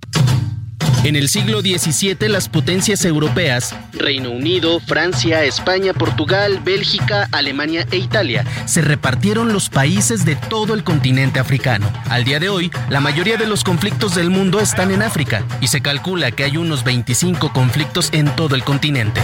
En 1.03 1.15
el 1.15 1.29
siglo 1.29 1.61
XVII, 1.61 2.27
las 2.27 2.49
potencias 2.49 3.05
europeas, 3.05 3.75
Reino 3.93 4.31
Unido, 4.31 4.79
Francia, 4.79 5.43
España, 5.43 5.93
Portugal, 5.93 6.59
Bélgica, 6.63 7.29
Alemania 7.31 7.85
e 7.91 7.97
Italia, 7.97 8.43
se 8.65 8.81
repartieron 8.81 9.53
los 9.53 9.69
países 9.69 10.25
de 10.25 10.35
todo 10.35 10.73
el 10.73 10.83
continente 10.83 11.39
africano. 11.39 11.91
Al 12.09 12.23
día 12.23 12.39
de 12.39 12.49
hoy, 12.49 12.71
la 12.89 12.99
mayoría 12.99 13.37
de 13.37 13.47
los 13.47 13.63
conflictos 13.63 14.15
del 14.15 14.29
mundo 14.29 14.59
están 14.59 14.91
en 14.91 15.01
África 15.01 15.45
y 15.61 15.67
se 15.67 15.81
calcula 15.81 16.31
que 16.31 16.43
hay 16.43 16.57
unos 16.57 16.83
25 16.83 17.53
conflictos 17.53 18.09
en 18.11 18.27
todo 18.35 18.55
el 18.55 18.63
continente. 18.63 19.21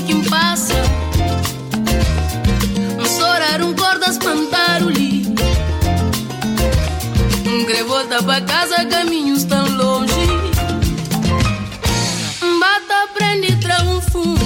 que 0.00 0.12
in 0.12 0.22
pace. 0.24 0.74
Um 3.58 3.74
corda 3.74 4.10
espantar 4.10 4.82
o 4.82 4.90
li, 4.90 5.24
Um 7.46 7.64
grevota 7.64 8.22
pra 8.22 8.40
casa, 8.42 8.84
caminhos 8.84 9.44
tão 9.44 9.66
longe. 9.76 10.26
Um 12.42 12.60
bata 12.60 13.08
prende 13.14 13.56
fumo, 14.12 14.36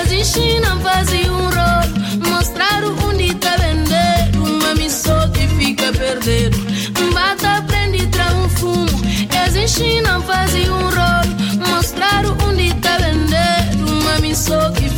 As 0.00 0.10
enchina 0.10 0.76
fazem 0.80 1.30
um 1.30 1.50
rolo. 1.50 2.30
Mostrar 2.30 2.82
onde 2.84 3.34
tá 3.34 3.56
vender. 3.56 4.36
Uma 4.36 4.74
missão 4.74 5.30
que 5.30 5.46
fica 5.48 5.92
perdendo. 5.92 6.58
Um 7.00 7.12
bata 7.12 7.62
prende 7.66 8.08
fumo, 8.58 8.86
As 9.44 9.54
enchina 9.54 10.20
fazem 10.22 10.68
um 10.68 10.90
rolo. 10.90 11.70
Mostrar 11.70 12.24
onde 12.44 12.74
tá 12.74 12.96
vender. 12.98 13.56
Uma 13.88 14.18
missão 14.18 14.72
que 14.72 14.88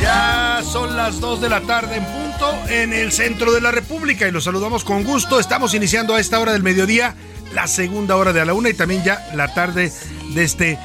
Ya 0.00 0.62
son 0.64 0.96
las 0.96 1.20
2 1.20 1.40
de 1.40 1.48
la 1.48 1.60
tarde 1.62 1.96
en 1.96 2.04
punto 2.04 2.54
en 2.68 2.92
el 2.92 3.10
centro 3.10 3.52
de 3.52 3.60
la 3.60 3.72
República 3.72 4.28
y 4.28 4.30
los 4.30 4.44
saludamos 4.44 4.84
con 4.84 5.02
gusto. 5.02 5.40
Estamos 5.40 5.74
iniciando 5.74 6.14
a 6.14 6.20
esta 6.20 6.38
hora 6.38 6.52
del 6.52 6.62
mediodía 6.62 7.16
la 7.52 7.66
segunda 7.66 8.14
hora 8.16 8.32
de 8.32 8.44
la 8.44 8.54
una 8.54 8.68
y 8.68 8.74
también 8.74 9.02
ya 9.02 9.28
la 9.34 9.52
tarde 9.52 9.92
de 10.34 10.44
este 10.44 10.78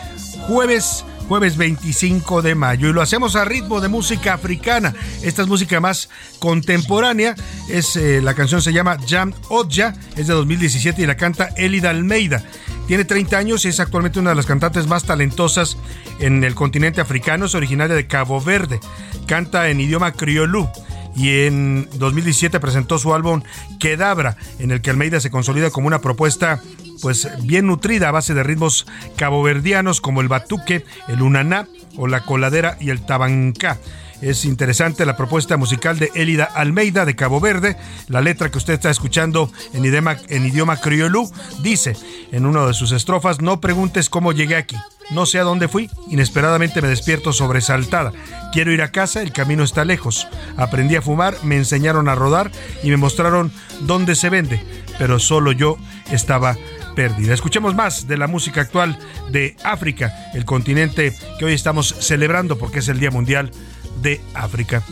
jueves 0.48 1.06
jueves 1.28 1.58
25 1.58 2.42
de 2.42 2.56
mayo 2.56 2.90
y 2.90 2.94
lo 2.94 3.02
hacemos 3.02 3.36
a 3.36 3.46
ritmo 3.46 3.82
de 3.82 3.88
música 3.88 4.34
africana. 4.34 4.94
Esta 5.24 5.42
es 5.42 5.48
música 5.48 5.80
más 5.80 6.10
contemporánea. 6.40 7.36
Es 7.70 7.96
eh, 7.96 8.22
la 8.22 8.34
canción 8.34 8.62
se 8.62 8.74
llama 8.74 8.98
Jam 9.08 9.34
Odja, 9.50 9.94
es 10.16 10.28
de 10.28 10.34
2017 10.34 11.02
y 11.02 11.06
la 11.06 11.18
canta 11.18 11.50
Elida 11.58 11.90
Almeida. 11.90 12.44
Tiene 12.88 13.06
30 13.06 13.38
años 13.38 13.66
y 13.66 13.70
es 13.70 13.80
actualmente 13.80 14.20
una 14.20 14.32
de 14.32 14.36
las 14.36 14.46
cantantes 14.46 14.88
más 14.88 15.06
talentosas 15.06 15.78
en 16.20 16.44
el 16.44 16.54
continente 16.54 17.02
africano. 17.02 17.46
Es 17.46 17.56
originaria 17.56 17.96
de 17.96 18.08
Cabo 18.08 18.42
Verde. 18.42 18.80
Canta 19.26 19.70
en 19.70 19.80
idioma 19.80 20.12
criolú 20.12 20.70
y 21.16 21.46
en 21.46 21.90
2017 21.96 22.60
presentó 22.60 22.98
su 22.98 23.14
álbum 23.14 23.42
Quedabra, 23.80 24.38
en 24.60 24.72
el 24.72 24.82
que 24.82 24.90
Almeida 24.90 25.20
se 25.20 25.32
consolida 25.32 25.70
como 25.70 25.88
una 25.88 26.02
propuesta 26.02 26.62
pues 27.02 27.28
bien 27.44 27.68
nutrida 27.68 28.10
a 28.10 28.12
base 28.12 28.34
de 28.34 28.44
ritmos 28.44 28.86
caboverdianos 29.16 30.02
como 30.02 30.22
el 30.22 30.28
batuque, 30.28 30.86
el 31.08 31.22
unaná 31.22 31.68
o 31.98 32.08
la 32.08 32.24
coladera 32.24 32.78
y 32.80 32.90
el 32.90 33.06
tabancá. 33.06 33.78
Es 34.22 34.46
interesante 34.46 35.06
la 35.06 35.18
propuesta 35.18 35.58
musical 35.58 36.00
de 36.00 36.10
Elida 36.16 36.46
Almeida 36.46 37.04
de 37.04 37.14
Cabo 37.14 37.42
Verde. 37.42 37.76
La 38.08 38.22
letra 38.22 38.50
que 38.50 38.58
usted 38.58 38.74
está 38.74 38.90
escuchando 38.90 39.52
en 39.74 39.84
idioma, 39.84 40.16
en 40.30 40.46
idioma 40.46 40.80
criolú 40.80 41.30
dice 41.62 41.98
en 42.32 42.46
una 42.46 42.66
de 42.66 42.74
sus 42.74 42.94
estrofas, 42.94 43.42
no 43.42 43.60
preguntes 43.60 44.10
cómo 44.10 44.32
llegué 44.32 44.56
aquí. 44.56 44.78
No 45.12 45.26
sé 45.26 45.40
a 45.40 45.44
dónde 45.44 45.68
fui, 45.68 45.90
inesperadamente 46.10 46.82
me 46.82 46.88
despierto 46.88 47.34
sobresaltada. 47.34 48.12
Quiero 48.52 48.72
ir 48.72 48.82
a 48.82 48.92
casa, 48.92 49.22
el 49.22 49.32
camino 49.32 49.64
está 49.64 49.86
lejos. 49.86 50.28
Aprendí 50.58 50.96
a 50.96 51.02
fumar, 51.02 51.36
me 51.44 51.58
enseñaron 51.58 52.08
a 52.10 52.16
rodar 52.16 52.52
y 52.84 52.90
me 52.90 52.98
mostraron 52.98 53.52
dónde 53.82 54.16
se 54.16 54.30
vende, 54.30 54.64
pero 54.98 55.20
solo 55.20 55.52
yo 55.52 55.78
estaba 56.12 56.58
perdida. 56.96 57.34
Escuchemos 57.34 57.76
más 57.76 58.08
de 58.08 58.18
la 58.18 58.28
música 58.28 58.62
actual 58.62 58.98
de 59.32 59.56
África, 59.64 60.32
el 60.34 60.46
continente 60.46 61.14
que 61.38 61.46
hoy 61.46 61.54
estamos 61.54 61.96
celebrando 62.00 62.58
porque 62.58 62.80
es 62.80 62.88
el 62.88 63.00
Día 63.00 63.12
Mundial 63.12 63.52
de 64.02 64.22
África. 64.34 64.84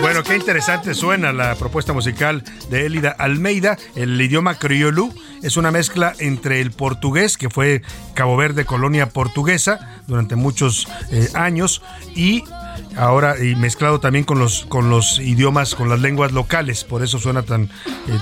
Bueno, 0.00 0.22
qué 0.22 0.34
interesante 0.34 0.94
suena 0.94 1.34
la 1.34 1.56
propuesta 1.56 1.92
musical 1.92 2.42
de 2.70 2.86
Elida 2.86 3.10
Almeida. 3.10 3.76
El 3.94 4.18
idioma 4.18 4.54
criolú 4.54 5.12
es 5.42 5.58
una 5.58 5.70
mezcla 5.70 6.14
entre 6.20 6.62
el 6.62 6.70
portugués, 6.70 7.36
que 7.36 7.50
fue 7.50 7.82
Cabo 8.14 8.38
Verde, 8.38 8.64
colonia 8.64 9.10
portuguesa 9.10 10.00
durante 10.06 10.36
muchos 10.36 10.88
eh, 11.10 11.28
años, 11.34 11.82
y 12.14 12.44
ahora 12.96 13.36
y 13.42 13.54
mezclado 13.54 14.00
también 14.00 14.24
con 14.24 14.38
los 14.38 14.64
con 14.66 14.90
los 14.90 15.18
idiomas, 15.18 15.74
con 15.74 15.88
las 15.88 16.00
lenguas 16.00 16.32
locales. 16.32 16.84
Por 16.84 17.02
eso 17.02 17.18
suena 17.18 17.42
tan 17.42 17.64
eh, 17.64 17.68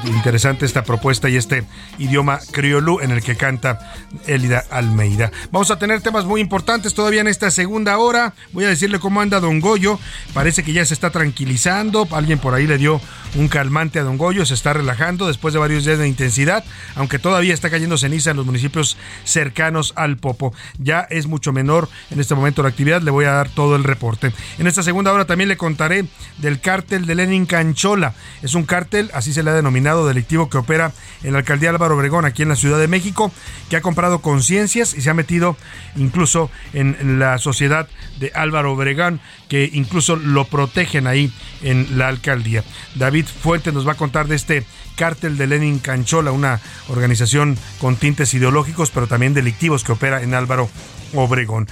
interesante 0.07 0.67
esta 0.67 0.85
propuesta 0.85 1.29
y 1.29 1.37
este 1.37 1.67
idioma 1.99 2.41
criolú 2.53 3.01
en 3.01 3.11
el 3.11 3.23
que 3.23 3.37
canta 3.37 3.79
Elida 4.27 4.65
Almeida. 4.71 5.31
Vamos 5.51 5.71
a 5.71 5.79
tener 5.79 6.01
temas 6.01 6.25
muy 6.25 6.41
importantes 6.41 6.95
todavía 6.95 7.21
en 7.21 7.29
esta 7.29 7.51
segunda 7.51 7.99
hora. 7.99 8.35
Voy 8.53 8.65
a 8.65 8.69
decirle 8.69 8.99
cómo 8.99 9.21
anda 9.21 9.41
Don 9.41 9.61
Goyo. 9.61 9.99
Parece 10.35 10.63
que 10.63 10.73
ya 10.73 10.85
se 10.85 10.95
está 10.95 11.11
tranquilizando. 11.11 12.07
Alguien 12.11 12.39
por 12.39 12.55
ahí 12.55 12.67
le 12.67 12.79
dio 12.79 13.01
un 13.35 13.49
calmante 13.49 13.99
a 13.99 14.03
Don 14.03 14.19
Goyo. 14.19 14.45
Se 14.47 14.55
está 14.55 14.73
relajando 14.73 15.27
después 15.27 15.55
de 15.55 15.61
varios 15.61 15.85
días 15.85 15.99
de 15.99 16.09
intensidad, 16.09 16.65
aunque 16.95 17.19
todavía 17.19 17.55
está 17.55 17.71
cayendo 17.71 17.99
ceniza 17.99 18.31
en 18.31 18.37
los 18.37 18.47
municipios 18.47 18.97
cercanos 19.25 19.93
al 19.97 20.17
Popo. 20.17 20.53
Ya 20.79 21.01
es 21.11 21.27
mucho 21.27 21.53
menor 21.53 21.89
en 22.11 22.21
este 22.21 22.35
momento 22.35 22.63
la 22.63 22.69
actividad. 22.69 23.03
Le 23.03 23.11
voy 23.11 23.25
a 23.25 23.33
dar 23.33 23.49
todo 23.49 23.77
el 23.77 23.85
reporte. 23.85 24.33
En 24.59 24.67
esta 24.67 24.83
segunda 24.83 25.13
hora 25.13 25.27
también 25.27 25.49
le 25.49 25.57
contaré 25.57 26.05
del 26.39 26.61
cártel 26.61 27.07
de 27.07 27.15
Lenin 27.15 27.47
Canchola. 27.47 28.15
Es 28.43 28.55
un 28.55 28.65
cártel, 28.65 29.11
así 29.15 29.33
se 29.33 29.43
le 29.43 29.51
ha 29.51 29.55
denominado, 29.55 30.07
delictivo 30.07 30.49
que 30.49 30.59
opera 30.59 30.93
en 31.23 31.33
la 31.33 31.39
alcaldía 31.39 31.71
Álvaro 31.71 31.97
Obregón, 31.97 32.25
aquí 32.25 32.43
en 32.43 32.49
la 32.49 32.57
Ciudad 32.57 32.79
de 32.79 32.89
México, 32.89 33.33
que 33.69 33.77
ha 33.77 33.81
comprado 33.81 34.21
conciencias 34.21 34.95
y 34.95 35.03
se 35.03 35.11
ha 35.11 35.15
metido 35.15 35.57
incluso 35.97 36.51
en 36.73 37.19
la 37.19 37.39
sociedad 37.39 37.89
de 38.19 38.33
Álvaro 38.35 38.73
Obregón, 38.73 39.21
que 39.49 39.69
incluso 39.73 40.17
lo 40.17 40.45
protegen 40.45 41.07
ahí 41.07 41.33
en 41.63 41.99
la 41.99 42.09
alcaldía. 42.09 42.65
David 42.95 43.27
Fuentes 43.27 43.75
nos 43.75 43.87
va 43.87 43.93
a 43.93 43.97
contar 43.97 44.29
de 44.29 44.37
este 44.37 44.65
cártel 44.97 45.39
de 45.39 45.47
Lenin 45.47 45.79
Canchola, 45.79 46.33
una 46.33 46.61
organización 46.89 47.57
con 47.81 47.97
tintes 47.97 48.35
ideológicos, 48.35 48.91
pero 48.91 49.07
también 49.07 49.33
delictivos 49.33 49.85
que 49.85 49.93
opera 49.93 50.23
en 50.23 50.35
Álvaro 50.35 50.69
Obregón. 51.15 51.69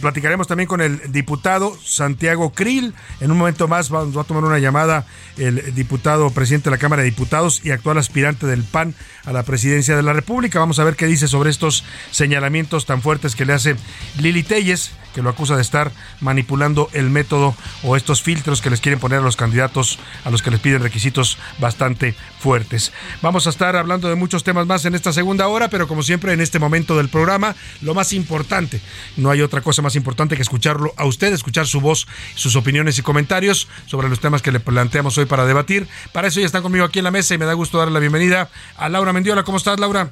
Platicaremos 0.00 0.46
también 0.46 0.68
con 0.68 0.80
el 0.80 1.12
diputado 1.12 1.76
Santiago 1.84 2.52
Krill. 2.52 2.94
En 3.20 3.30
un 3.30 3.38
momento 3.38 3.68
más 3.68 3.92
va, 3.92 4.04
va, 4.04 4.22
a 4.22 4.24
tomar 4.24 4.44
una 4.44 4.58
llamada 4.58 5.06
el 5.36 5.74
diputado 5.74 6.30
presidente 6.30 6.70
de 6.70 6.76
la 6.76 6.78
Cámara 6.78 7.02
de 7.02 7.10
Diputados 7.10 7.60
y 7.64 7.70
actual 7.70 7.98
aspirante 7.98 8.46
del 8.46 8.64
PAN 8.64 8.94
a 9.24 9.32
la 9.32 9.42
presidencia 9.42 9.96
de 9.96 10.02
la 10.02 10.12
República. 10.12 10.58
Vamos 10.58 10.78
a 10.78 10.84
ver 10.84 10.96
qué 10.96 11.06
dice 11.06 11.28
sobre 11.28 11.50
estos 11.50 11.84
señalamientos 12.10 12.86
tan 12.86 13.02
fuertes 13.02 13.34
que 13.34 13.44
le 13.44 13.52
hace 13.52 13.76
Lili 14.18 14.42
Telles, 14.42 14.92
que 15.14 15.22
lo 15.22 15.30
acusa 15.30 15.56
de 15.56 15.62
estar 15.62 15.92
manipulando 16.20 16.90
el 16.92 17.10
método 17.10 17.54
o 17.82 17.96
estos 17.96 18.22
filtros 18.22 18.60
que 18.60 18.70
les 18.70 18.80
quieren 18.80 19.00
poner 19.00 19.20
a 19.20 19.22
los 19.22 19.36
candidatos 19.36 19.98
a 20.24 20.30
los 20.30 20.42
que 20.42 20.50
les 20.50 20.60
piden 20.60 20.82
requisitos 20.82 21.38
bastante 21.58 22.14
fuertes. 22.38 22.92
Vamos 23.22 23.46
a 23.46 23.50
estar 23.50 23.76
hablando 23.76 24.08
de 24.08 24.14
muchos 24.14 24.44
temas 24.44 24.66
más 24.66 24.84
en 24.84 24.94
esta 24.94 25.12
segunda 25.12 25.48
hora, 25.48 25.68
pero 25.68 25.88
como 25.88 26.02
siempre 26.02 26.32
en 26.32 26.40
este 26.40 26.58
momento 26.58 26.96
del 26.96 27.08
programa, 27.08 27.56
lo 27.80 27.94
más 27.94 28.12
importante, 28.12 28.75
no 29.16 29.30
hay 29.30 29.42
otra 29.42 29.60
cosa 29.60 29.82
más 29.82 29.96
importante 29.96 30.36
que 30.36 30.42
escucharlo 30.42 30.92
a 30.96 31.04
usted, 31.04 31.32
escuchar 31.32 31.66
su 31.66 31.80
voz, 31.80 32.06
sus 32.34 32.56
opiniones 32.56 32.98
y 32.98 33.02
comentarios 33.02 33.68
sobre 33.86 34.08
los 34.08 34.20
temas 34.20 34.42
que 34.42 34.52
le 34.52 34.60
planteamos 34.60 35.16
hoy 35.18 35.26
para 35.26 35.46
debatir. 35.46 35.88
Para 36.12 36.28
eso 36.28 36.40
ya 36.40 36.46
están 36.46 36.62
conmigo 36.62 36.84
aquí 36.84 36.98
en 36.98 37.04
la 37.04 37.10
mesa 37.10 37.34
y 37.34 37.38
me 37.38 37.44
da 37.44 37.52
gusto 37.52 37.78
darle 37.78 37.94
la 37.94 38.00
bienvenida 38.00 38.50
a 38.76 38.88
Laura 38.88 39.12
Mendiola. 39.12 39.42
¿Cómo 39.42 39.58
estás, 39.58 39.78
Laura? 39.80 40.10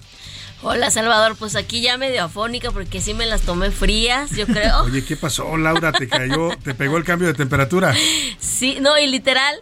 Hola 0.67 0.91
Salvador, 0.91 1.37
pues 1.37 1.57
aquí 1.57 1.83
ya 1.83 1.99
medio 1.99 2.25
afónica 2.25 2.71
porque 2.71 3.03
sí 3.03 3.13
me 3.13 3.27
las 3.27 3.43
tomé 3.43 3.71
frías, 3.71 4.31
yo 4.31 4.47
creo. 4.47 4.83
Oye, 4.85 5.05
¿qué 5.05 5.15
pasó, 5.15 5.59
Laura? 5.59 5.93
¿Te 5.93 6.09
cayó, 6.09 6.57
te 6.63 6.75
pegó 6.75 6.97
el 6.97 7.05
cambio 7.05 7.29
de 7.29 7.35
temperatura? 7.35 7.95
Sí, 8.39 8.79
no, 8.81 8.99
y 8.99 9.07
literal, 9.07 9.55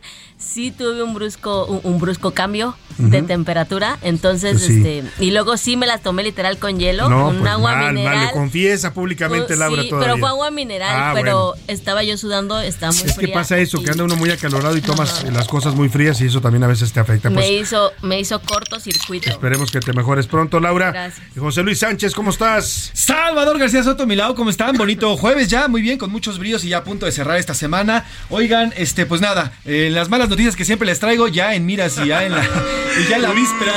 sí 0.43 0.70
tuve 0.70 1.03
un 1.03 1.14
brusco, 1.14 1.66
un, 1.66 1.80
un 1.84 1.99
brusco 2.01 2.32
cambio 2.32 2.76
de 2.99 3.22
temperatura, 3.22 3.99
entonces, 4.03 4.61
Sí. 4.62 4.76
este, 4.76 5.03
y 5.18 5.30
luego 5.30 5.57
sí 5.57 5.76
me 5.78 5.86
las 5.86 6.03
tomé 6.03 6.22
literal 6.22 6.59
con 6.59 6.78
hielo, 6.78 7.09
No, 7.09 7.24
con 7.26 7.38
pues 7.38 7.51
agua 7.51 7.72
mal, 7.72 7.84
mal, 7.84 7.95
mineral. 7.95 8.30
confiesa 8.32 8.93
públicamente 8.93 9.55
Oh, 9.55 9.57
Laura 9.57 9.82
sí, 9.82 9.88
todavía. 9.88 10.09
pero 10.09 10.18
fue 10.20 10.28
agua 10.28 10.51
mineral, 10.51 10.95
Ah, 10.95 11.12
pero 11.14 11.47
bueno. 11.53 11.64
estaba 11.68 12.03
yo 12.05 12.18
sudando, 12.18 12.61
estaba 12.61 12.93
muy 12.93 13.03
Es 13.03 13.16
que 13.18 13.28
pasa 13.28 13.57
eso, 13.59 13.82
que 13.82 13.90
anda 13.90 14.05
uno 14.05 14.14
muy 14.16 14.30
acalorado 14.30 14.76
y 14.76 14.82
tomas 14.82 15.24
las 15.32 15.49
cosas 15.49 15.74
muy 15.74 15.88
frías 15.88 16.20
y 16.20 16.26
eso 16.26 16.43
también 16.43 16.62
a 16.64 16.66
veces 16.66 16.93
te 16.93 17.01
afecta. 17.01 17.30
Pues 17.30 17.47
me 17.47 17.53
hizo, 17.55 17.93
me 18.03 18.20
hizo 18.20 18.38
cortocircuito. 18.43 19.30
esperemos 19.30 19.70
que 19.70 19.80
te 19.80 19.93
mejores 19.95 20.26
pronto, 20.26 20.61
Laura. 20.61 20.93
Gracias. 20.93 21.26
Y 21.34 21.40
José 21.40 21.62
Luis 21.62 21.78
Sánchez, 21.78 22.14
¿cómo 22.14 22.30
estás? 22.30 22.90
Salvador 22.93 23.59
García 23.59 23.82
Soto, 23.82 24.07
mi 24.07 24.16
lado, 24.16 24.34
¿cómo 24.34 24.51
están? 24.51 24.76
Bonito 24.76 25.16
jueves 25.16 25.49
ya, 25.49 25.66
muy 25.66 25.80
bien, 25.80 25.97
con 25.99 26.11
muchos 26.12 26.38
bríos 26.38 26.62
y 26.64 26.68
ya 26.68 26.78
a 26.78 26.84
punto 26.84 27.07
de 27.07 27.12
cerrar 27.12 27.38
esta 27.38 27.55
semana. 27.55 28.05
Oigan, 28.28 28.72
este, 28.76 29.07
pues 29.07 29.20
nada, 29.20 29.53
eh, 29.64 29.88
las 29.90 30.09
malas 30.11 30.28
noticias 30.33 30.57
que 30.57 30.64
siempre 30.64 30.87
les 30.87 30.99
traigo 30.99 31.28
ya 31.28 31.55
en 31.55 31.64
miras 31.66 31.99
y 31.99 32.09
ya 32.09 32.24
en 32.24 32.33
la, 32.33 32.43
y 33.01 33.09
ya 33.09 33.16
en 33.16 33.22
la 33.22 33.33
víspera. 33.33 33.72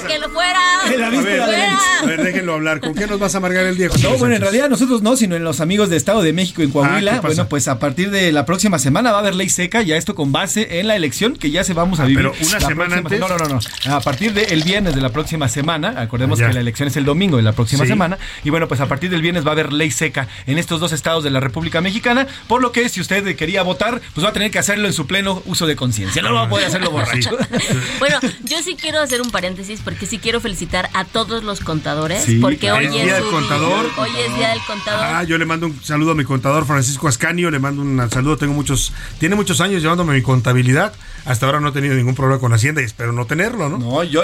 ¡Sáquenlo 0.00 0.28
fuera! 0.30 0.60
En 0.92 1.00
la 1.00 1.06
A 1.06 1.10
ver, 1.10 1.18
víspera 1.20 1.46
de 1.46 1.58
la 1.58 1.78
a 2.02 2.04
ver, 2.06 2.22
déjenlo 2.22 2.54
hablar. 2.54 2.80
¿Con 2.80 2.94
qué 2.94 3.06
nos 3.06 3.18
vas 3.18 3.34
a 3.34 3.38
amargar 3.38 3.64
el 3.66 3.76
día, 3.76 3.88
José 3.88 4.02
No, 4.08 4.16
bueno, 4.18 4.34
en 4.34 4.40
realidad 4.42 4.68
nosotros 4.68 5.02
no, 5.02 5.16
sino 5.16 5.34
en 5.36 5.44
los 5.44 5.60
amigos 5.60 5.88
de 5.88 5.96
Estado 5.96 6.22
de 6.22 6.32
México 6.32 6.62
en 6.62 6.70
Ah, 6.70 6.72
Coahuila. 6.72 7.20
bueno, 7.20 7.48
pues 7.48 7.68
a 7.68 7.78
partir 7.78 8.10
de 8.10 8.32
la 8.32 8.44
próxima 8.46 8.78
semana 8.78 9.10
va 9.10 9.18
a 9.18 9.20
haber 9.20 9.34
ley 9.34 9.48
seca, 9.48 9.82
ya 9.82 9.96
esto 9.96 10.14
con 10.14 10.32
base 10.32 10.80
en 10.80 10.86
la 10.88 10.96
elección 10.96 11.36
que 11.36 11.50
ya 11.50 11.64
se 11.64 11.72
vamos 11.74 12.00
a 12.00 12.04
vivir. 12.04 12.18
Pero 12.18 12.32
una 12.48 12.58
la 12.58 12.66
semana 12.68 12.96
próxima- 12.96 12.96
antes. 12.98 13.20
No, 13.20 13.28
no, 13.28 13.54
no, 13.54 13.60
no. 13.86 13.94
A 13.96 14.00
partir 14.00 14.32
del 14.32 14.62
viernes 14.62 14.94
de 14.94 15.00
la 15.00 15.10
próxima 15.10 15.48
semana, 15.48 15.94
acordemos 16.00 16.38
Ya. 16.38 16.48
que 16.48 16.54
la 16.54 16.60
elección 16.60 16.88
es 16.88 16.96
el 16.96 17.04
domingo 17.04 17.36
de 17.36 17.42
la 17.42 17.52
próxima 17.52 17.84
Sí. 17.84 17.88
semana. 17.88 18.18
Y 18.44 18.50
bueno, 18.50 18.68
pues 18.68 18.80
a 18.80 18.86
partir 18.86 19.10
del 19.10 19.22
viernes 19.22 19.44
va 19.44 19.50
a 19.50 19.52
haber 19.52 19.72
ley 19.72 19.90
seca 19.90 20.28
en 20.46 20.58
estos 20.58 20.80
dos 20.80 20.92
estados 20.92 21.24
de 21.24 21.30
la 21.30 21.40
República 21.40 21.80
Mexicana, 21.80 22.26
por 22.48 22.62
lo 22.62 22.72
que 22.72 22.88
si 22.88 23.00
usted 23.00 23.34
quería 23.36 23.62
votar, 23.62 24.00
pues 24.14 24.24
va 24.24 24.30
a 24.30 24.32
tener 24.32 24.50
que 24.50 24.58
hacerlo 24.58 24.86
en 24.86 24.92
su 24.92 25.06
pleno 25.06 25.42
uso 25.56 25.66
de 25.66 25.74
conciencia. 25.74 26.20
No 26.22 26.34
va 26.34 26.42
a 26.44 26.48
poder 26.48 26.66
hacerlo 26.66 26.90
borracho. 26.96 27.30
Bueno, 27.98 28.18
yo 28.44 28.62
sí 28.62 28.76
quiero 28.78 29.00
hacer 29.00 29.20
un 29.22 29.30
paréntesis 29.30 29.80
porque 29.82 30.06
sí 30.06 30.18
quiero 30.18 30.40
felicitar 30.40 30.90
a 30.92 31.04
todos 31.04 31.42
los 31.42 31.60
contadores. 31.60 32.22
Sí, 32.24 32.38
porque 32.40 32.58
claro. 32.58 32.76
hoy 32.78 32.86
Es 32.86 32.94
es, 32.94 33.04
Día 33.04 33.14
del 33.14 33.24
Contador. 33.24 33.86
Hoy 33.96 34.10
es 34.26 34.36
Día 34.36 34.48
del 34.50 34.60
Contador. 34.66 35.00
Ah, 35.04 35.22
yo 35.24 35.38
le 35.38 35.46
mando 35.46 35.66
un 35.66 35.82
saludo 35.82 36.12
a 36.12 36.14
mi 36.14 36.24
contador 36.24 36.66
Francisco 36.66 37.08
Ascanio, 37.08 37.50
le 37.50 37.58
mando 37.58 37.82
un 37.82 38.10
saludo, 38.10 38.36
tengo 38.36 38.52
muchos, 38.52 38.92
tiene 39.18 39.34
muchos 39.34 39.60
años 39.60 39.80
llevándome 39.82 40.12
mi 40.14 40.22
contabilidad, 40.22 40.92
hasta 41.24 41.46
ahora 41.46 41.60
no 41.60 41.68
he 41.68 41.72
tenido 41.72 41.94
ningún 41.94 42.14
problema 42.14 42.38
con 42.40 42.52
Hacienda 42.52 42.82
y 42.82 42.84
espero 42.84 43.12
no 43.12 43.24
tenerlo, 43.26 43.68
¿no? 43.68 43.78
No, 43.78 44.04
yo, 44.04 44.22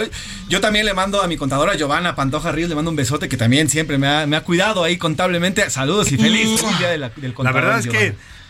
yo 0.48 0.60
también 0.60 0.84
le 0.84 0.92
mando 0.94 1.22
a 1.22 1.26
mi 1.28 1.36
contadora 1.36 1.74
Giovanna 1.76 2.14
Pantoja 2.14 2.52
Ríos, 2.52 2.68
le 2.68 2.74
mando 2.74 2.90
un 2.90 2.96
besote 2.96 3.28
que 3.28 3.36
también 3.36 3.68
siempre 3.70 3.96
me 3.98 4.06
ha, 4.08 4.26
me 4.26 4.36
ha 4.36 4.42
cuidado 4.42 4.84
ahí 4.84 4.96
contablemente. 4.98 5.68
Saludos 5.70 6.12
y 6.12 6.16
feliz, 6.18 6.60
feliz 6.60 6.78
día 6.78 6.88
de 6.90 6.98
la- 6.98 7.08
del 7.08 7.30
La 7.30 7.34
contador. 7.34 7.60
verdad 7.62 7.78
es 7.78 7.86
que 7.86 7.98
Giovanna. 7.98 8.14
mm, 8.18 8.41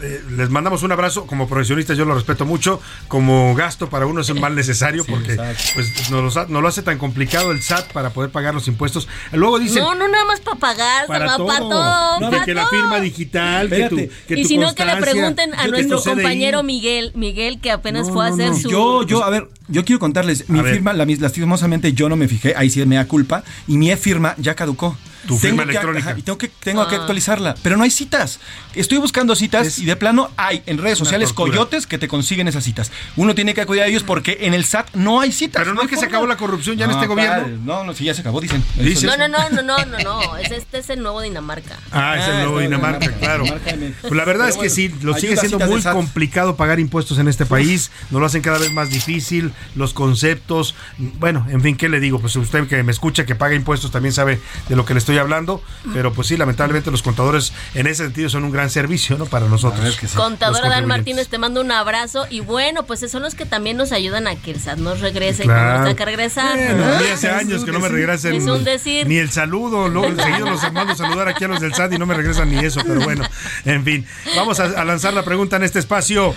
eh, 0.00 0.22
les 0.36 0.50
mandamos 0.50 0.82
un 0.82 0.92
abrazo 0.92 1.26
como 1.26 1.48
profesionistas, 1.48 1.96
yo 1.96 2.04
lo 2.04 2.14
respeto 2.14 2.44
mucho, 2.44 2.80
como 3.08 3.54
gasto 3.54 3.88
para 3.88 4.06
uno 4.06 4.20
es 4.20 4.28
un 4.30 4.40
mal 4.40 4.54
necesario 4.54 5.04
porque 5.08 5.36
pues 5.74 6.10
nos 6.10 6.34
lo, 6.34 6.46
nos 6.46 6.62
lo 6.62 6.68
hace 6.68 6.82
tan 6.82 6.98
complicado 6.98 7.52
el 7.52 7.62
SAT 7.62 7.92
para 7.92 8.10
poder 8.10 8.30
pagar 8.30 8.54
los 8.54 8.68
impuestos. 8.68 9.08
Luego 9.32 9.58
dicen 9.58 9.82
no, 9.82 9.94
no 9.94 10.08
nada 10.08 10.24
más 10.24 10.40
para 10.40 10.58
pagar, 10.58 11.06
para 11.06 11.36
para, 11.36 11.36
todo, 11.36 11.68
todo. 11.68 12.18
de 12.20 12.30
para 12.30 12.44
que 12.44 12.54
la 12.54 12.66
firma 12.66 13.00
digital, 13.00 13.68
que 13.68 13.88
tu, 13.88 13.96
que 14.26 14.40
y 14.40 14.44
si 14.44 14.58
no, 14.58 14.74
que 14.74 14.84
le 14.84 14.96
pregunten 14.96 15.54
a 15.54 15.66
nuestro 15.68 16.02
compañero 16.02 16.62
Miguel, 16.62 17.12
Miguel 17.14 17.60
que 17.60 17.70
apenas 17.70 18.08
No, 18.08 18.14
fue 18.14 18.26
a 18.26 18.28
no, 18.30 18.34
hacer 18.34 18.50
no. 18.50 18.56
su... 18.56 18.70
Yo, 18.70 19.06
yo, 19.06 19.24
a 19.24 19.30
ver, 19.30 19.48
yo 19.68 19.84
quiero 19.84 20.00
contarles, 20.00 20.48
mi 20.48 20.60
A 20.60 20.64
firma, 20.64 20.92
la, 20.92 21.04
lastimosamente 21.04 21.92
yo 21.92 22.08
no 22.08 22.16
me 22.16 22.28
fijé, 22.28 22.54
ahí 22.56 22.70
sí 22.70 22.84
me 22.86 22.96
da 22.96 23.06
culpa, 23.06 23.44
y 23.66 23.76
mi 23.76 23.94
firma 23.96 24.34
ya 24.38 24.54
caducó. 24.54 24.96
Tu 25.26 25.36
firma 25.38 25.64
que- 25.64 25.70
electrónica. 25.70 26.10
ajá, 26.10 26.18
y 26.18 26.22
tengo 26.22 26.38
que, 26.38 26.48
tengo 26.48 26.86
que 26.88 26.96
Ah. 26.96 27.00
actualizarla, 27.00 27.54
pero 27.62 27.76
no 27.76 27.84
hay 27.84 27.90
citas. 27.90 28.40
Estoy 28.74 28.98
buscando 28.98 29.34
citas 29.36 29.78
y 29.78 29.84
de 29.84 29.96
plano 29.96 30.30
hay 30.36 30.62
en 30.66 30.78
redes 30.78 30.98
sociales 30.98 31.28
tortura. 31.30 31.50
coyotes 31.52 31.86
que 31.86 31.98
te 31.98 32.08
consiguen 32.08 32.48
esas 32.48 32.64
citas. 32.64 32.90
Uno 33.16 33.34
tiene 33.34 33.54
que 33.54 33.60
acudir 33.60 33.82
a 33.82 33.86
ellos 33.86 34.02
porque 34.02 34.38
en 34.42 34.54
el 34.54 34.64
SAT 34.64 34.94
no 34.94 35.20
hay 35.20 35.32
citas. 35.32 35.62
Pero 35.62 35.74
no 35.74 35.82
es 35.82 35.88
que 35.88 35.96
se 35.96 36.06
acabó 36.06 36.26
la 36.26 36.36
corrupción 36.36 36.76
ya 36.76 36.84
en 36.86 36.90
No, 36.92 36.96
este 36.96 37.06
gobierno. 37.06 37.42
padre, 37.42 37.56
No, 37.64 37.84
no, 37.84 37.94
sí, 37.94 38.04
ya 38.04 38.14
se 38.14 38.20
acabó, 38.22 38.40
dicen. 38.40 38.62
No, 38.76 39.16
no, 39.16 39.28
no, 39.28 39.48
no, 39.50 39.62
no, 39.62 39.84
no, 39.86 39.98
no. 39.98 40.36
Es, 40.36 40.50
este 40.50 40.78
es 40.78 40.90
el 40.90 41.02
nuevo 41.02 41.20
Dinamarca. 41.20 41.76
Ah, 41.92 42.16
es 42.18 42.24
el 42.28 42.34
Ah, 42.36 42.38
nuevo 42.44 42.58
Dinamarca, 42.60 42.98
Dinamarca, 43.00 43.18
claro. 43.26 43.44
Dinamarca, 43.44 43.76
Pues 44.00 44.12
la 44.14 44.24
verdad 44.24 44.44
Pero 44.46 44.48
es 44.48 44.54
que 44.74 44.82
bueno, 44.82 44.96
sí, 44.98 45.04
lo 45.04 45.14
sigue 45.14 45.36
siendo 45.36 45.58
muy 45.66 45.82
complicado 45.82 46.56
pagar 46.56 46.80
impuestos 46.80 47.18
en 47.18 47.28
este 47.28 47.46
país, 47.46 47.90
nos 48.10 48.20
lo 48.20 48.26
hacen 48.26 48.42
cada 48.42 48.58
vez 48.58 48.72
más 48.72 48.90
difícil, 48.90 49.52
los 49.74 49.92
conceptos, 49.94 50.74
bueno, 50.98 51.46
en 51.50 51.60
fin, 51.60 51.76
¿qué 51.76 51.88
le 51.88 52.00
digo? 52.00 52.20
Pues 52.20 52.34
usted 52.36 52.66
que 52.68 52.82
me 52.82 52.92
escucha, 52.92 53.26
que 53.26 53.34
paga 53.34 53.54
impuestos, 53.54 53.90
también 53.90 54.12
sabe 54.12 54.40
de 54.68 54.76
lo 54.76 54.84
que 54.84 54.94
le 54.94 54.98
estoy 54.98 55.09
hablando, 55.18 55.62
pero 55.92 56.12
pues 56.12 56.28
sí, 56.28 56.36
lamentablemente 56.36 56.90
los 56.90 57.02
contadores 57.02 57.52
en 57.74 57.86
ese 57.86 58.04
sentido 58.04 58.28
son 58.28 58.44
un 58.44 58.50
gran 58.52 58.70
servicio, 58.70 59.16
¿no? 59.18 59.26
Para 59.26 59.46
nosotros. 59.46 59.98
Contadora 60.14 60.68
Dan. 60.68 60.86
Martínez, 60.86 61.28
te 61.28 61.38
mando 61.38 61.60
un 61.60 61.70
abrazo. 61.72 62.26
Y 62.30 62.40
bueno, 62.40 62.84
pues 62.84 63.00
son 63.10 63.22
los 63.22 63.34
que 63.34 63.46
también 63.46 63.76
nos 63.76 63.92
ayudan 63.92 64.26
a 64.26 64.36
que 64.36 64.50
el 64.52 64.60
SAT 64.60 64.78
nos 64.78 65.00
regrese 65.00 65.44
Claro. 65.44 65.60
cuando 65.60 65.72
nos 65.78 65.84
tenga 65.88 65.96
que 65.98 66.04
regresar. 66.04 66.56
Bueno, 66.56 66.86
¿no? 66.86 67.12
hace 67.14 67.30
años 67.30 67.64
que 67.64 67.72
no 67.72 67.80
me 67.80 67.88
regresan 67.88 68.34
Es 68.34 68.44
un 68.46 68.64
decir. 68.64 69.06
ni 69.06 69.16
el 69.16 69.30
saludo, 69.30 69.88
luego 69.88 70.14
seguido 70.22 70.48
los 70.50 70.72
mando 70.72 70.92
a 70.92 70.96
saludar 70.96 71.28
aquí 71.28 71.44
a 71.44 71.48
los 71.48 71.60
del 71.60 71.74
SAT 71.74 71.92
y 71.94 71.98
no 71.98 72.06
me 72.06 72.14
regresan 72.14 72.50
ni 72.50 72.58
eso, 72.64 72.80
pero 72.86 73.00
bueno, 73.00 73.24
en 73.64 73.84
fin, 73.84 74.06
vamos 74.36 74.60
a, 74.60 74.64
a 74.64 74.84
lanzar 74.84 75.12
la 75.14 75.22
pregunta 75.24 75.56
en 75.56 75.62
este 75.64 75.78
espacio. 75.78 76.34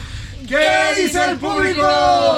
¿Qué 0.54 1.02
dice 1.02 1.20
el 1.32 1.38
público? 1.38 1.84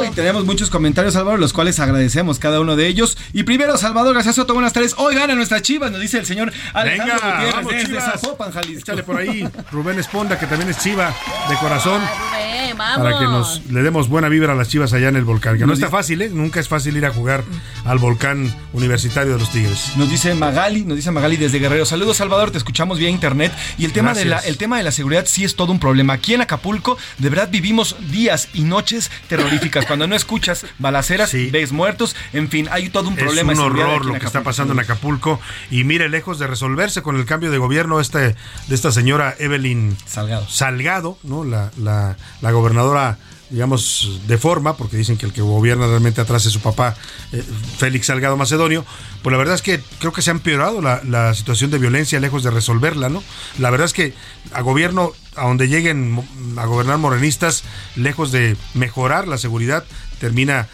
Y 0.10 0.14
tenemos 0.16 0.46
muchos 0.46 0.70
comentarios, 0.70 1.16
Álvaro, 1.18 1.38
los 1.38 1.52
cuales 1.52 1.80
agradecemos 1.80 2.40
cada 2.40 2.62
uno 2.62 2.78
de 2.78 2.88
ellos. 2.88 3.18
Y 3.34 3.44
primero, 3.44 3.78
Salvador 3.78 4.14
García 4.16 4.32
Soto, 4.32 4.54
buenas 4.54 4.72
tardes. 4.72 4.96
Hoy 4.98 5.16
gana 5.16 5.36
nuestra 5.36 5.62
chivas, 5.62 5.92
nos 5.92 6.00
dice 6.00 6.20
el 6.20 6.26
señor 6.26 6.54
Alejandro 6.74 7.16
Venga, 7.16 7.32
Gutiérrez 7.32 7.56
vamos, 7.56 7.74
desde 7.74 7.88
Chivas. 7.88 8.22
Zapopan, 8.22 8.52
Jalisco. 8.52 8.80
Échale 8.80 9.04
por 9.04 9.18
ahí, 9.18 9.48
Rubén 9.72 10.00
Esponda, 10.00 10.40
que 10.40 10.48
también 10.48 10.70
es 10.70 10.78
chiva 10.78 11.14
de 11.50 11.56
corazón. 11.58 12.02
Rubén, 12.02 12.78
vamos. 12.78 12.98
Para 12.98 13.20
que 13.20 13.26
nos 13.26 13.62
le 13.70 13.82
demos 13.84 14.08
buena 14.08 14.30
vibra 14.30 14.54
a 14.54 14.56
las 14.56 14.70
chivas 14.70 14.94
allá 14.94 15.10
en 15.10 15.18
el 15.18 15.26
volcán. 15.26 15.58
Que 15.58 15.66
no 15.66 15.74
está 15.74 15.90
fácil, 15.90 16.22
¿eh? 16.22 16.30
Nunca 16.30 16.62
es 16.62 16.70
fácil 16.70 16.96
ir 16.96 17.06
a 17.06 17.12
jugar 17.12 17.44
al 17.84 17.98
volcán 17.98 18.54
universitario 18.72 19.34
de 19.34 19.40
los 19.40 19.52
Tigres. 19.52 19.92
Nos 19.98 20.10
dice 20.10 20.34
Magali, 20.36 20.86
nos 20.86 20.96
dice 20.96 21.12
Magali 21.12 21.36
desde 21.36 21.60
Guerrero. 21.60 21.86
Saludos, 21.86 22.18
Salvador, 22.18 22.52
te 22.52 22.58
escuchamos 22.58 22.98
vía 22.98 23.10
internet. 23.10 23.52
Y 23.78 23.86
el 23.86 23.92
tema, 23.92 24.14
de 24.14 24.26
la, 24.26 24.40
el 24.40 24.58
tema 24.58 24.78
de 24.78 24.84
la 24.84 24.92
seguridad 24.92 25.26
sí 25.28 25.44
es 25.44 25.56
todo 25.56 25.72
un 25.74 25.80
problema. 25.80 26.14
Aquí 26.14 26.34
en 26.34 26.42
Acapulco, 26.42 26.98
de 27.18 27.30
verdad 27.30 27.50
vivimos 27.52 27.98
días 28.12 28.50
y 28.54 28.64
noches 28.64 29.12
terroríficas. 29.28 29.86
Cuando 29.88 30.08
no 30.08 30.16
escuchas 30.16 30.66
balaceras, 30.80 31.34
ves 31.52 31.72
muertos. 31.72 32.16
En 32.34 32.50
fin, 32.50 32.68
hay 32.72 32.90
todo 32.90 33.10
un 33.10 33.16
problema. 33.16 33.54
Es 33.54 33.60
un 33.60 33.66
horror 33.66 34.06
lo 34.06 34.14
que 34.20 34.26
está 34.26 34.44
pasando 34.44 34.74
en 34.74 34.80
Acapulco. 34.80 35.40
Y 35.72 35.84
mire, 35.84 36.10
lejos 36.10 36.40
de 36.40 36.48
resolverse 36.48 37.02
con 37.02 37.16
el 37.16 37.26
cambio 37.26 37.52
de 37.52 37.58
gobierno 37.58 38.00
este, 38.00 38.20
de 38.68 38.76
esta 38.76 38.92
señora 38.92 39.36
Evelyn 39.40 39.98
Salgado, 40.06 40.48
Salgado 40.50 41.18
¿no? 41.24 41.44
La, 41.44 41.72
la, 41.78 42.18
la 42.42 42.52
gobernadora 42.52 43.18
digamos, 43.50 44.22
de 44.28 44.38
forma, 44.38 44.76
porque 44.76 44.98
dicen 44.98 45.18
que 45.18 45.26
el 45.26 45.34
que 45.34 45.42
gobierna 45.42 45.88
realmente 45.88 46.22
atrás 46.22 46.46
es 46.46 46.54
su 46.54 46.62
papá, 46.62 46.96
eh, 47.32 47.44
Félix 47.78 48.08
Salgado 48.08 48.38
Macedonio, 48.38 48.86
pues 49.22 49.32
la 49.32 49.38
verdad 49.38 49.56
es 49.56 49.62
que 49.62 49.80
creo 50.00 50.12
que 50.12 50.22
se 50.22 50.32
ha 50.32 50.34
empeorado 50.34 50.82
la, 50.82 51.02
la 51.04 51.34
situación 51.34 51.72
de 51.72 51.78
violencia 51.78 52.20
lejos 52.20 52.44
de 52.44 52.52
resolverla, 52.52 53.10
¿no? 53.10 53.24
La 53.60 53.70
verdad 53.70 53.86
es 53.86 53.94
que 53.94 54.14
a 54.52 54.62
gobierno, 54.62 55.14
a 55.36 55.44
donde 55.48 55.68
lleguen 55.68 56.24
a 56.58 56.66
gobernar 56.66 56.98
morenistas, 56.98 57.64
lejos 57.96 58.32
de 58.32 58.56
mejorar 58.74 59.28
la 59.28 59.38
seguridad, 59.38 59.84
termina 60.20 60.68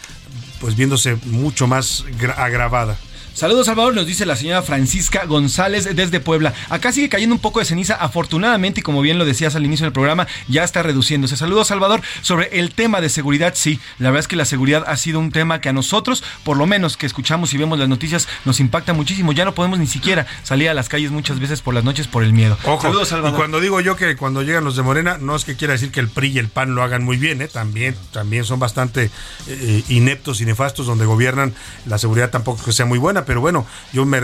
pues 0.60 0.76
viéndose 0.76 1.16
mucho 1.26 1.66
más 1.66 2.04
gra- 2.20 2.36
agravada. 2.38 2.96
Saludos 3.34 3.66
Salvador, 3.66 3.94
nos 3.94 4.06
dice 4.06 4.26
la 4.26 4.36
señora 4.36 4.62
Francisca 4.62 5.24
González 5.24 5.88
desde 5.96 6.20
Puebla. 6.20 6.52
Acá 6.68 6.92
sigue 6.92 7.08
cayendo 7.08 7.34
un 7.34 7.40
poco 7.40 7.60
de 7.60 7.64
ceniza, 7.64 7.94
afortunadamente, 7.94 8.80
y 8.80 8.82
como 8.82 9.00
bien 9.00 9.18
lo 9.18 9.24
decías 9.24 9.56
al 9.56 9.64
inicio 9.64 9.84
del 9.84 9.92
programa, 9.92 10.26
ya 10.48 10.64
está 10.64 10.82
reduciéndose. 10.82 11.36
Saludos 11.36 11.68
Salvador, 11.68 12.02
sobre 12.20 12.58
el 12.58 12.74
tema 12.74 13.00
de 13.00 13.08
seguridad, 13.08 13.54
sí, 13.56 13.80
la 13.98 14.10
verdad 14.10 14.20
es 14.20 14.28
que 14.28 14.36
la 14.36 14.44
seguridad 14.44 14.84
ha 14.86 14.96
sido 14.96 15.18
un 15.18 15.32
tema 15.32 15.60
que 15.60 15.70
a 15.70 15.72
nosotros, 15.72 16.22
por 16.44 16.56
lo 16.58 16.66
menos 16.66 16.96
que 16.96 17.06
escuchamos 17.06 17.54
y 17.54 17.58
vemos 17.58 17.78
las 17.78 17.88
noticias, 17.88 18.28
nos 18.44 18.60
impacta 18.60 18.92
muchísimo. 18.92 19.32
Ya 19.32 19.44
no 19.44 19.54
podemos 19.54 19.78
ni 19.78 19.86
siquiera 19.86 20.26
salir 20.42 20.68
a 20.68 20.74
las 20.74 20.88
calles 20.88 21.10
muchas 21.10 21.40
veces 21.40 21.62
por 21.62 21.74
las 21.74 21.84
noches 21.84 22.08
por 22.08 22.22
el 22.22 22.32
miedo. 22.32 22.58
Ojo, 22.64 22.82
Saludos 22.82 23.08
y 23.08 23.10
Salvador. 23.12 23.38
cuando 23.38 23.60
digo 23.60 23.80
yo 23.80 23.96
que 23.96 24.16
cuando 24.16 24.42
llegan 24.42 24.64
los 24.64 24.76
de 24.76 24.82
Morena, 24.82 25.16
no 25.18 25.34
es 25.34 25.44
que 25.44 25.56
quiera 25.56 25.72
decir 25.72 25.90
que 25.90 26.00
el 26.00 26.08
PRI 26.08 26.32
y 26.32 26.38
el 26.38 26.48
PAN 26.48 26.74
lo 26.74 26.82
hagan 26.82 27.02
muy 27.02 27.16
bien, 27.16 27.40
¿eh? 27.40 27.48
también, 27.48 27.96
también 28.12 28.44
son 28.44 28.60
bastante 28.60 29.10
eh, 29.48 29.82
ineptos 29.88 30.40
y 30.40 30.44
nefastos 30.44 30.86
donde 30.86 31.06
gobiernan, 31.06 31.54
la 31.86 31.98
seguridad 31.98 32.30
tampoco 32.30 32.58
es 32.58 32.64
que 32.66 32.72
sea 32.72 32.86
muy 32.86 32.98
buena, 32.98 33.21
pero 33.24 33.40
bueno, 33.40 33.66
yo 33.92 34.04
me, 34.04 34.20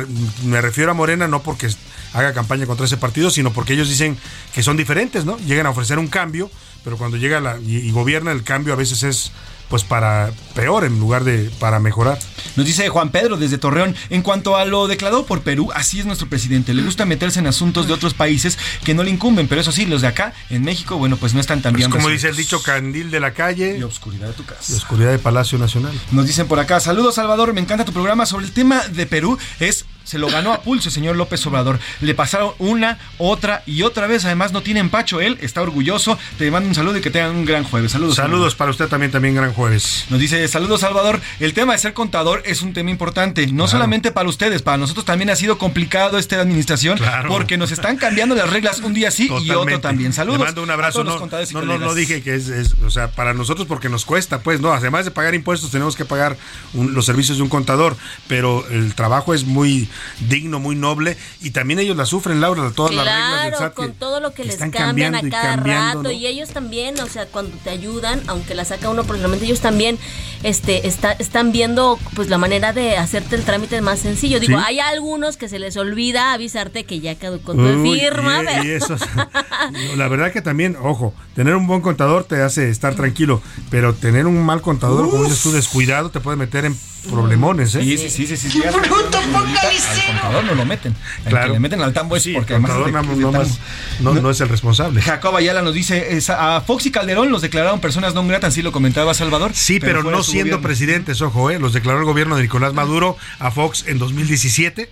refiero 0.61 0.91
a 0.91 0.95
Morena 0.95 1.29
no 1.29 1.43
porque 1.43 1.69
haga 2.13 2.33
campaña 2.33 2.67
contra 2.67 2.87
ese 2.87 2.97
partido, 2.97 3.31
sino 3.31 3.53
porque 3.53 3.75
ellos 3.75 3.89
dicen 3.89 4.17
que 4.55 4.63
son 4.63 4.77
diferentes, 4.77 5.25
¿no? 5.25 5.39
Llegan 5.39 5.67
a 5.67 5.71
ofrecer 5.71 5.99
un 5.99 6.09
cambio, 6.09 6.51
pero 6.85 6.97
cuando 6.97 7.17
llega 7.17 7.59
y 7.61 7.91
gobierna 7.91 8.33
el 8.33 8.45
cambio 8.45 8.73
a 8.73 8.77
veces 8.77 9.03
es 9.03 9.33
pues 9.69 9.85
para 9.85 10.31
peor 10.55 10.85
en 10.85 10.99
lugar 10.99 11.25
de 11.25 11.51
para 11.59 11.79
mejorar. 11.79 12.19
Nos 12.57 12.67
dice 12.67 12.89
Juan 12.89 13.11
Pedro 13.11 13.37
desde 13.37 13.59
Torreón, 13.59 13.95
en 14.11 14.23
cuanto 14.23 14.57
a 14.57 14.65
lo 14.65 14.89
declarado 14.89 15.27
por 15.27 15.43
Perú, 15.43 15.71
así 15.75 16.01
es 16.01 16.07
nuestro 16.07 16.29
presidente. 16.29 16.75
Le 16.75 16.83
gusta 16.83 17.05
meterse 17.05 17.39
en 17.39 17.47
asuntos 17.47 17.87
de 17.87 17.93
otros 17.93 18.15
países 18.15 18.59
que 18.85 18.95
no 18.95 19.03
le 19.05 19.11
incumben, 19.11 19.47
pero 19.49 19.61
eso 19.61 19.71
sí, 19.73 19.87
los 19.87 20.01
de 20.01 20.09
acá, 20.09 20.33
en 20.51 20.63
México, 20.63 20.97
bueno, 20.99 21.17
pues 21.17 21.35
no 21.35 21.41
están 21.41 21.63
tan 21.63 21.73
Pues 21.73 21.81
bien. 21.83 21.91
como 21.91 22.09
resueltos. 22.09 22.23
dice 22.23 22.29
el 22.31 22.37
dicho, 22.37 22.63
candil 22.63 23.11
de 23.11 23.21
la 23.21 23.33
calle 23.35 23.77
y 23.79 23.83
oscuridad 23.83 24.29
de 24.29 24.33
tu 24.33 24.45
casa. 24.45 24.73
Y 24.73 24.77
oscuridad 24.77 25.11
de 25.11 25.19
Palacio 25.19 25.59
Nacional. 25.59 25.93
Nos 26.11 26.27
dicen 26.27 26.49
por 26.49 26.59
acá, 26.59 26.81
saludos 26.81 27.15
Salvador, 27.15 27.53
me 27.53 27.61
encanta 27.61 27.85
tu 27.85 27.93
programa. 27.93 28.27
Sobre 28.27 28.47
el 28.47 28.53
tema 28.53 28.83
de 28.89 29.07
Perú, 29.07 29.39
es 29.61 29.85
se 30.09 30.19
lo 30.19 30.29
ganó 30.29 30.53
a 30.53 30.63
pulso 30.63 30.89
el 30.89 30.93
señor 30.95 31.17
López 31.17 31.45
Obrador. 31.47 31.79
Le 32.01 32.15
pasaron 32.15 32.53
una, 32.59 32.99
otra 33.19 33.63
y 33.67 33.83
otra 33.83 34.07
vez. 34.07 34.25
Además, 34.25 34.53
no 34.53 34.63
tiene 34.63 34.81
empacho. 34.81 35.21
Él 35.21 35.37
está 35.43 35.61
orgulloso. 35.63 36.19
Te 36.39 36.51
mando 36.51 36.69
un 36.69 36.75
saludo 36.75 36.97
y 36.99 37.01
que 37.01 37.11
tengan 37.11 37.37
un 37.37 37.45
gran 37.45 37.65
jueves. 37.65 37.93
Saludos. 37.93 38.17
Saludos 38.17 38.55
para 38.55 38.71
usted 38.71 38.89
también, 38.89 39.13
también 39.13 39.35
gran 39.35 39.53
jueves. 39.53 40.07
Nos 40.11 40.19
dice, 40.19 40.47
saludos 40.49 40.81
Salvador, 40.81 41.21
el 41.41 41.53
tema 41.53 41.75
de 41.75 41.79
ser 41.79 41.93
contador 41.93 42.43
es 42.47 42.63
un 42.63 42.73
tema 42.73 42.91
importante, 42.91 43.47
no 43.47 43.53
Claro. 43.65 43.69
solamente 43.69 44.11
para 44.13 44.29
ustedes, 44.29 44.63
para 44.63 44.79
nosotros 44.79 45.05
también 45.05 45.29
ha 45.31 45.37
sido 45.37 45.59
complicado 45.59 46.17
esta 46.19 46.41
administración, 46.41 46.97
Claro. 46.99 47.29
porque 47.29 47.57
nos 47.59 47.71
están 47.71 47.97
cambiando 47.97 48.35
las 48.35 48.49
reglas 48.51 48.81
un 48.81 48.95
día 48.95 49.11
sí 49.11 49.29
y 49.43 49.51
otro 49.51 49.81
también. 49.81 50.13
Saludos. 50.13 50.39
Le 50.41 50.45
mando 50.47 50.63
un 50.63 50.71
abrazo. 50.71 51.05
No, 51.05 51.19
no, 51.19 51.63
no, 51.63 51.79
no 51.79 51.95
dije 51.95 52.23
que 52.23 52.35
es, 52.35 52.49
es, 52.49 52.75
o 52.85 52.91
sea, 52.91 53.09
para 53.11 53.35
nosotros 53.35 53.67
porque 53.67 53.89
nos 53.89 54.05
cuesta, 54.05 54.41
pues, 54.41 54.61
no. 54.61 54.73
Además 54.73 55.05
de 55.05 55.11
pagar 55.11 55.35
impuestos, 55.35 55.71
tenemos 55.71 55.97
que 55.97 56.05
pagar 56.05 56.37
un- 56.73 56.95
los 56.95 57.05
servicios 57.07 57.37
de 57.37 57.43
un 57.43 57.49
contador, 57.49 57.97
pero 58.27 58.67
el 58.71 58.95
trabajo 58.95 59.35
es 59.35 59.45
muy 59.45 59.89
digno, 60.29 60.59
muy 60.59 60.77
noble 60.77 61.17
y 61.41 61.51
también 61.51 61.79
ellos 61.79 61.97
la 61.97 62.07
sufren, 62.07 62.41
Laura, 62.41 62.71
todas 62.75 62.95
las 62.95 63.05
reglas 63.05 63.43
del 63.43 63.51
Claro, 63.51 63.59
SAT. 63.59 63.75
con 63.75 63.87
que- 63.89 63.99
todo 63.99 64.21
lo 64.21 64.33
que, 64.33 64.45
les 64.45 64.55
están 64.55 64.71
cambian 64.71 65.15
a 65.15 65.21
cada 65.29 65.57
rato 65.57 66.03
¿no? 66.05 66.11
y 66.11 66.27
ellos 66.27 66.51
también, 66.51 66.99
o 67.01 67.07
sea, 67.07 67.27
cuando 67.27 67.57
te 67.65 67.71
ayudan, 67.71 68.21
aunque 68.27 68.55
la 68.55 68.65
saca 68.65 68.89
uno 68.89 69.05
personalmente, 69.05 69.47
ellos 69.47 69.61
también 69.61 69.99
este, 70.43 70.87
está, 70.87 71.13
están 71.13 71.53
viendo 71.53 71.99
pues 72.15 72.29
la 72.29 72.39
manera 72.39 72.73
de 72.73 72.97
hacerte 72.97 73.37
el 73.37 73.45
trámite 73.45 73.81
más 73.81 73.99
sencillo. 74.01 74.41
Digo, 74.41 74.59
Sí. 74.59 74.65
hay 74.67 74.79
algunos 74.81 75.37
que 75.37 75.49
se 75.49 75.59
les 75.59 75.77
olvida 75.77 76.33
avisarte 76.33 76.85
que 76.85 77.01
ya 77.01 77.15
caducó 77.17 77.55
tu 77.55 77.61
Uy, 77.63 77.99
firma. 78.01 78.43
y- 78.43 78.47
pero- 78.47 78.65
y 78.65 78.71
eso- 78.71 78.97
la 79.97 80.09
verdad 80.09 80.33
que 80.33 80.43
también, 80.43 80.77
ojo, 80.81 81.15
tener 81.35 81.55
un 81.57 81.67
buen 81.67 81.81
contador 81.81 82.25
te 82.25 82.43
hace 82.43 82.69
estar 82.71 82.95
tranquilo, 82.95 83.43
pero 83.71 83.95
tener 83.95 84.27
un 84.27 84.45
mal 84.45 84.61
contador, 84.63 85.11
como 85.11 85.25
dices 85.25 85.43
tú, 85.43 85.53
descuidado, 85.53 86.11
te 86.11 86.21
puede 86.21 86.37
meter 86.37 86.65
en 86.65 86.77
problemones, 87.09 87.75
¿eh? 87.75 87.83
Sí, 87.83 87.99
sí, 87.99 88.09
sí, 88.11 88.27
sí. 88.27 88.37
sí, 88.37 88.51
sí, 88.51 88.63
Al 88.67 88.73
contador 88.75 90.45
no 90.45 90.55
lo 90.55 90.65
meten. 90.65 90.95
El 91.25 91.31
Claro. 91.31 91.47
que 91.49 91.53
le 91.55 91.61
meten 91.61 91.83
al 91.83 91.93
tambo 91.93 92.17
es 92.17 92.23
Sí, 92.23 92.33
porque 92.35 92.55
el 92.55 92.65
además 92.65 92.71
no- 93.07 93.15
de 93.15 93.21
no 93.23 93.33
más- 93.33 93.59
no- 94.01 94.15
no 94.15 94.31
es 94.31 94.41
el 94.41 94.49
responsable. 94.49 95.01
Jacob 95.03 95.35
Ayala 95.37 95.63
nos 95.63 95.75
dice, 95.75 96.17
es- 96.17 96.31
a 96.31 96.61
Fox 96.61 96.87
y 96.87 96.91
Calderón 96.91 97.31
los 97.31 97.43
declararon 97.43 97.81
personas 97.81 98.15
no 98.15 98.27
gratas, 98.27 98.53
así 98.55 98.63
lo 98.63 98.73
comentaba 98.73 99.15
Salvador. 99.15 99.53
Sí, 99.55 99.81
pero, 99.81 100.03
no 100.03 100.23
siendo 100.23 100.57
gobierno. 100.57 100.63
presidentes, 100.63 101.23
ojo, 101.23 101.51
¿eh? 101.51 101.59
los 101.59 101.73
declaró 101.73 101.99
el 102.01 102.05
gobierno 102.05 102.37
de 102.37 102.43
Nicolás 102.43 102.75
Maduro 102.75 103.17
a 103.39 103.51
Fox 103.51 103.85
en 103.87 103.99
2017 103.99 104.91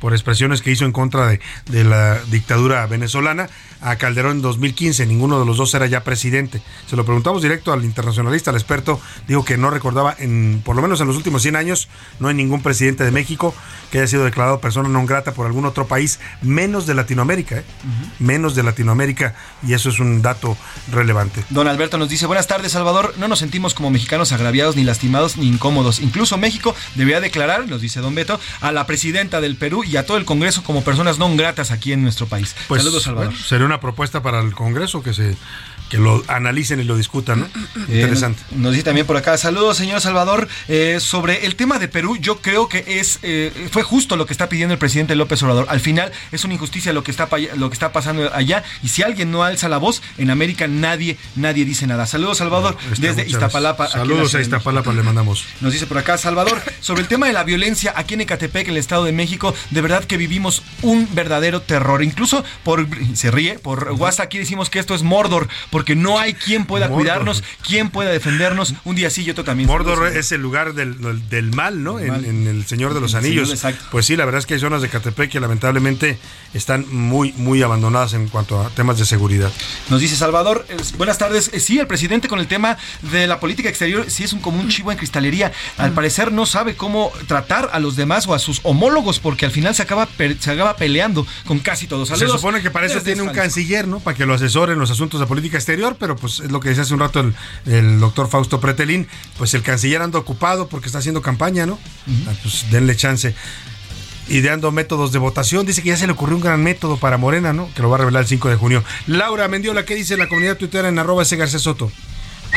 por 0.00 0.12
expresiones 0.12 0.60
que 0.62 0.70
hizo 0.70 0.84
en 0.84 0.92
contra 0.92 1.26
de, 1.26 1.40
de 1.70 1.84
la 1.84 2.18
dictadura 2.30 2.86
venezolana, 2.86 3.48
a 3.86 3.96
Calderón 3.96 4.38
en 4.38 4.42
2015, 4.42 5.06
ninguno 5.06 5.38
de 5.38 5.46
los 5.46 5.58
dos 5.58 5.72
era 5.72 5.86
ya 5.86 6.02
presidente. 6.02 6.60
Se 6.88 6.96
lo 6.96 7.04
preguntamos 7.04 7.40
directo 7.40 7.72
al 7.72 7.84
internacionalista, 7.84 8.50
al 8.50 8.56
experto, 8.56 9.00
dijo 9.28 9.44
que 9.44 9.56
no 9.56 9.70
recordaba, 9.70 10.12
en 10.18 10.60
por 10.64 10.74
lo 10.74 10.82
menos 10.82 11.00
en 11.00 11.06
los 11.06 11.16
últimos 11.16 11.42
100 11.42 11.54
años, 11.54 11.88
no 12.18 12.26
hay 12.26 12.34
ningún 12.34 12.64
presidente 12.64 13.04
de 13.04 13.12
México 13.12 13.54
que 13.90 13.98
haya 13.98 14.06
sido 14.06 14.24
declarado 14.24 14.60
persona 14.60 14.88
no 14.88 15.04
grata 15.06 15.32
por 15.32 15.46
algún 15.46 15.64
otro 15.64 15.86
país, 15.86 16.18
menos 16.42 16.86
de 16.86 16.94
Latinoamérica, 16.94 17.58
¿eh? 17.58 17.64
menos 18.18 18.54
de 18.54 18.62
Latinoamérica, 18.62 19.34
y 19.62 19.74
eso 19.74 19.88
es 19.90 20.00
un 20.00 20.22
dato 20.22 20.56
relevante. 20.90 21.44
Don 21.50 21.68
Alberto 21.68 21.98
nos 21.98 22.08
dice, 22.08 22.26
buenas 22.26 22.46
tardes 22.46 22.72
Salvador, 22.72 23.14
no 23.18 23.28
nos 23.28 23.38
sentimos 23.38 23.74
como 23.74 23.90
mexicanos 23.90 24.32
agraviados, 24.32 24.76
ni 24.76 24.84
lastimados, 24.84 25.36
ni 25.36 25.46
incómodos. 25.46 26.00
Incluso 26.00 26.36
México 26.38 26.74
debería 26.94 27.20
declarar, 27.20 27.68
nos 27.68 27.80
dice 27.80 28.00
don 28.00 28.14
Beto, 28.14 28.40
a 28.60 28.72
la 28.72 28.86
presidenta 28.86 29.40
del 29.40 29.56
Perú 29.56 29.84
y 29.84 29.96
a 29.96 30.06
todo 30.06 30.16
el 30.16 30.24
Congreso 30.24 30.62
como 30.62 30.82
personas 30.82 31.18
no 31.18 31.36
gratas 31.36 31.70
aquí 31.70 31.92
en 31.92 32.02
nuestro 32.02 32.26
país. 32.26 32.54
Pues, 32.68 32.82
Saludos 32.82 33.02
Salvador. 33.02 33.30
bueno, 33.30 33.44
sería 33.44 33.66
una 33.66 33.80
propuesta 33.80 34.22
para 34.22 34.40
el 34.40 34.54
Congreso 34.54 35.02
que 35.02 35.12
se 35.12 35.36
que 35.88 35.98
lo 35.98 36.22
analicen 36.28 36.80
y 36.80 36.84
lo 36.84 36.96
discutan, 36.96 37.40
¿no? 37.40 37.46
Eh, 37.88 38.00
Interesante. 38.00 38.42
Nos, 38.52 38.72
dice 38.72 38.84
también 38.84 39.06
por 39.06 39.16
acá, 39.16 39.38
saludos 39.38 39.76
señor 39.76 40.00
Salvador, 40.00 40.48
Eh, 40.68 40.98
sobre 41.00 41.46
el 41.46 41.56
tema 41.56 41.78
de 41.78 41.88
Perú, 41.88 42.16
yo 42.16 42.40
creo 42.40 42.68
que 42.68 42.84
es 42.86 43.18
eh, 43.22 43.68
fue 43.70 43.82
justo 43.82 44.16
lo 44.16 44.26
que 44.26 44.32
está 44.32 44.48
pidiendo 44.48 44.72
el 44.72 44.78
presidente 44.78 45.14
López 45.14 45.42
Obrador. 45.42 45.66
Al 45.68 45.80
final 45.80 46.12
es 46.32 46.44
una 46.44 46.54
injusticia 46.54 46.92
lo 46.92 47.02
que 47.02 47.10
está 47.10 47.28
lo 47.56 47.70
que 47.70 47.74
está 47.74 47.92
pasando 47.92 48.32
allá 48.34 48.64
y 48.82 48.88
si 48.88 49.02
alguien 49.02 49.30
no 49.30 49.42
alza 49.42 49.68
la 49.68 49.78
voz 49.78 50.02
en 50.18 50.30
América 50.30 50.66
nadie 50.66 51.16
nadie 51.34 51.64
dice 51.64 51.86
nada. 51.86 52.06
Saludos 52.06 52.38
Salvador 52.38 52.76
Está, 52.92 53.08
desde 53.08 53.26
Iztapalapa. 53.26 53.88
Saludos 53.88 54.34
a. 54.34 54.40
Iztapalapa, 54.40 54.92
le 54.92 55.02
mandamos. 55.02 55.44
Nos 55.60 55.72
dice 55.72 55.86
por 55.86 55.98
acá 55.98 56.18
Salvador, 56.18 56.62
sobre 56.80 57.02
el 57.02 57.08
tema 57.08 57.26
de 57.26 57.32
la 57.32 57.44
violencia 57.44 57.92
aquí 57.96 58.14
en 58.14 58.22
Ecatepec, 58.22 58.66
en 58.66 58.72
el 58.72 58.78
Estado 58.78 59.04
de 59.04 59.12
México, 59.12 59.54
de 59.70 59.80
verdad 59.80 60.04
que 60.04 60.16
vivimos 60.16 60.62
un 60.82 61.08
verdadero 61.12 61.62
terror. 61.62 62.02
Incluso 62.02 62.44
por, 62.64 62.86
se 63.14 63.30
ríe, 63.30 63.58
por 63.58 63.92
WhatsApp 63.92 64.26
aquí 64.26 64.38
decimos 64.38 64.70
que 64.70 64.78
esto 64.78 64.94
es 64.94 65.02
Mordor, 65.02 65.48
porque 65.76 65.94
no 65.94 66.18
hay 66.18 66.32
quien 66.32 66.64
pueda 66.64 66.86
Mordor. 66.88 67.02
cuidarnos, 67.02 67.44
quien 67.60 67.90
pueda 67.90 68.10
defendernos. 68.10 68.72
Un 68.84 68.96
día 68.96 69.10
sí 69.10 69.24
y 69.24 69.30
otro 69.30 69.44
también. 69.44 69.66
Mordor 69.68 70.06
es 70.16 70.32
el 70.32 70.40
lugar 70.40 70.72
del, 70.72 70.98
del- 71.02 71.28
del 71.28 71.50
mal, 71.54 71.84
¿no? 71.84 72.00
En, 72.00 72.08
mal. 72.08 72.24
en 72.24 72.46
El 72.46 72.64
Señor 72.64 72.94
de 72.94 73.00
los 73.02 73.14
Anillos. 73.14 73.50
Señor, 73.50 73.56
exacto. 73.56 73.84
Pues 73.90 74.06
sí, 74.06 74.16
la 74.16 74.24
verdad 74.24 74.38
es 74.38 74.46
que 74.46 74.54
hay 74.54 74.60
zonas 74.60 74.80
de 74.80 74.88
Catepec 74.88 75.30
que 75.30 75.38
lamentablemente 75.38 76.18
están 76.54 76.86
muy, 76.90 77.34
muy 77.34 77.62
abandonadas 77.62 78.14
en 78.14 78.28
cuanto 78.28 78.58
a 78.58 78.70
temas 78.70 78.98
de 78.98 79.04
seguridad. 79.04 79.52
Nos 79.90 80.00
dice 80.00 80.16
Salvador, 80.16 80.64
eh, 80.70 80.76
buenas 80.96 81.18
tardes. 81.18 81.50
Eh, 81.52 81.60
sí, 81.60 81.78
el 81.78 81.86
presidente 81.86 82.26
con 82.26 82.38
el 82.38 82.46
tema 82.46 82.78
de 83.12 83.26
la 83.26 83.38
política 83.38 83.68
exterior 83.68 84.06
sí 84.10 84.24
es 84.24 84.32
un, 84.32 84.40
como 84.40 84.58
un 84.58 84.70
chivo 84.70 84.92
en 84.92 84.96
cristalería. 84.96 85.52
Al 85.76 85.92
parecer 85.92 86.32
no 86.32 86.46
sabe 86.46 86.74
cómo 86.74 87.12
tratar 87.26 87.68
a 87.74 87.80
los 87.80 87.96
demás 87.96 88.26
o 88.26 88.32
a 88.32 88.38
sus 88.38 88.60
homólogos 88.62 89.18
porque 89.20 89.44
al 89.44 89.52
final 89.52 89.74
se 89.74 89.82
acaba, 89.82 90.08
se 90.40 90.50
acaba 90.50 90.74
peleando 90.76 91.26
con 91.44 91.58
casi 91.58 91.86
todos. 91.86 92.08
Se 92.08 92.16
Saludos 92.16 92.40
supone 92.40 92.62
que 92.62 92.70
para 92.70 92.86
eso 92.86 92.94
desde 92.94 93.12
tiene 93.12 93.28
un 93.28 93.34
canciller, 93.34 93.86
¿no? 93.86 94.00
Para 94.00 94.16
que 94.16 94.24
lo 94.24 94.32
asesore 94.32 94.72
en 94.72 94.78
los 94.78 94.90
asuntos 94.90 95.20
de 95.20 95.26
política 95.26 95.56
exterior, 95.58 95.65
pero 95.98 96.16
pues 96.16 96.40
es 96.40 96.50
lo 96.52 96.60
que 96.60 96.68
decía 96.70 96.82
hace 96.84 96.94
un 96.94 97.00
rato 97.00 97.20
el, 97.20 97.34
el 97.66 97.98
doctor 98.00 98.28
Fausto 98.28 98.60
Pretelín, 98.60 99.08
pues 99.36 99.52
el 99.54 99.62
canciller 99.62 100.00
anda 100.02 100.18
ocupado 100.18 100.68
porque 100.68 100.86
está 100.86 100.98
haciendo 100.98 101.22
campaña, 101.22 101.66
¿no? 101.66 101.78
Ah, 102.28 102.32
Pues 102.42 102.70
denle 102.70 102.94
chance. 102.96 103.34
Ideando 104.28 104.72
métodos 104.72 105.12
de 105.12 105.20
votación, 105.20 105.66
dice 105.66 105.82
que 105.82 105.90
ya 105.90 105.96
se 105.96 106.06
le 106.06 106.12
ocurrió 106.12 106.34
un 106.36 106.42
gran 106.42 106.62
método 106.62 106.96
para 106.96 107.16
Morena, 107.16 107.52
¿no? 107.52 107.68
Que 107.74 107.82
lo 107.82 107.90
va 107.90 107.96
a 107.96 107.98
revelar 108.00 108.22
el 108.22 108.28
5 108.28 108.48
de 108.48 108.56
junio. 108.56 108.82
Laura 109.06 109.46
Mendiola, 109.46 109.84
¿qué 109.84 109.94
dice 109.94 110.16
la 110.16 110.26
comunidad 110.28 110.56
tuitera 110.56 110.88
en 110.88 110.98
arroba 110.98 111.22
ese 111.22 111.36
García 111.36 111.60
Soto? 111.60 111.92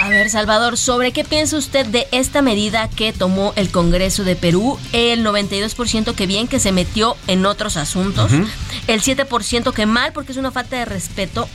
A 0.02 0.10
ver, 0.10 0.30
Salvador, 0.32 0.78
¿sobre 0.78 1.12
qué 1.12 1.24
piensa 1.24 1.58
usted 1.58 1.86
de 1.86 2.08
esta 2.12 2.42
medida 2.42 2.90
que 2.90 3.12
tomó 3.14 3.54
el 3.56 3.70
Congreso 3.70 4.24
de 4.24 4.36
Perú? 4.36 4.80
El 4.94 5.24
92% 5.26 6.14
que 6.16 6.26
bien 6.28 6.48
que 6.48 6.60
se 6.60 6.72
metió 6.72 7.18
en 7.28 7.46
otros 7.46 7.76
asuntos, 7.78 8.32
Ujú. 8.32 8.46
el 8.88 9.02
7% 9.02 9.74
que 9.74 9.86
mal 9.86 10.12
porque 10.14 10.32
es 10.32 10.38
una 10.40 10.52
falta 10.52 10.76
de 10.78 10.86
respeto 10.86 11.48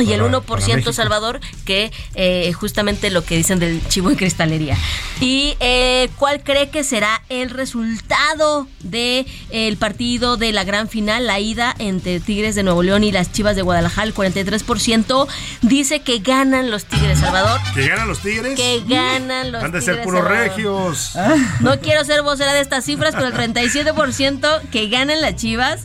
y 0.00 0.12
el 0.12 0.20
Para- 0.20 0.38
1% 0.38 0.46
para 0.46 0.66
México. 0.76 0.92
Salvador 0.92 1.40
que 1.64 1.92
eh, 2.14 2.52
justamente 2.52 3.10
lo 3.10 3.24
que 3.24 3.36
dicen 3.36 3.58
del 3.58 3.86
chivo 3.88 4.10
en 4.10 4.16
cristalería. 4.16 4.76
¿Y 5.20 5.56
eh, 5.60 6.08
cuál 6.16 6.42
cree 6.42 6.70
que 6.70 6.84
será 6.84 7.22
el 7.28 7.50
resultado 7.50 8.66
del 8.80 9.26
el 9.50 9.76
partido 9.76 10.36
de 10.36 10.52
la 10.52 10.64
gran 10.64 10.88
final, 10.88 11.26
la 11.26 11.38
ida 11.40 11.74
entre 11.78 12.20
Tigres 12.20 12.54
de 12.54 12.62
Nuevo 12.62 12.82
León 12.82 13.04
y 13.04 13.12
las 13.12 13.32
Chivas 13.32 13.56
de 13.56 13.62
Guadalajara? 13.62 14.06
El 14.06 14.14
43% 14.14 15.26
dice 15.62 16.00
que 16.00 16.18
ganan 16.18 16.70
los 16.70 16.84
Tigres, 16.84 17.18
Salvador. 17.20 17.60
¿Que 17.74 17.88
ganan 17.88 18.08
los 18.08 18.20
Tigres? 18.20 18.54
Que 18.56 18.82
ganan 18.86 19.52
los 19.52 19.62
Han 19.62 19.72
de 19.72 19.80
ser 19.80 20.02
puros 20.02 20.24
regios. 20.24 21.12
No 21.60 21.78
quiero 21.80 22.04
ser 22.04 22.22
vocera 22.22 22.52
de 22.54 22.60
estas 22.60 22.84
cifras, 22.84 23.14
pero 23.14 23.26
el 23.28 23.34
37% 23.34 24.60
que 24.70 24.88
ganan 24.88 25.20
las 25.20 25.36
Chivas 25.36 25.82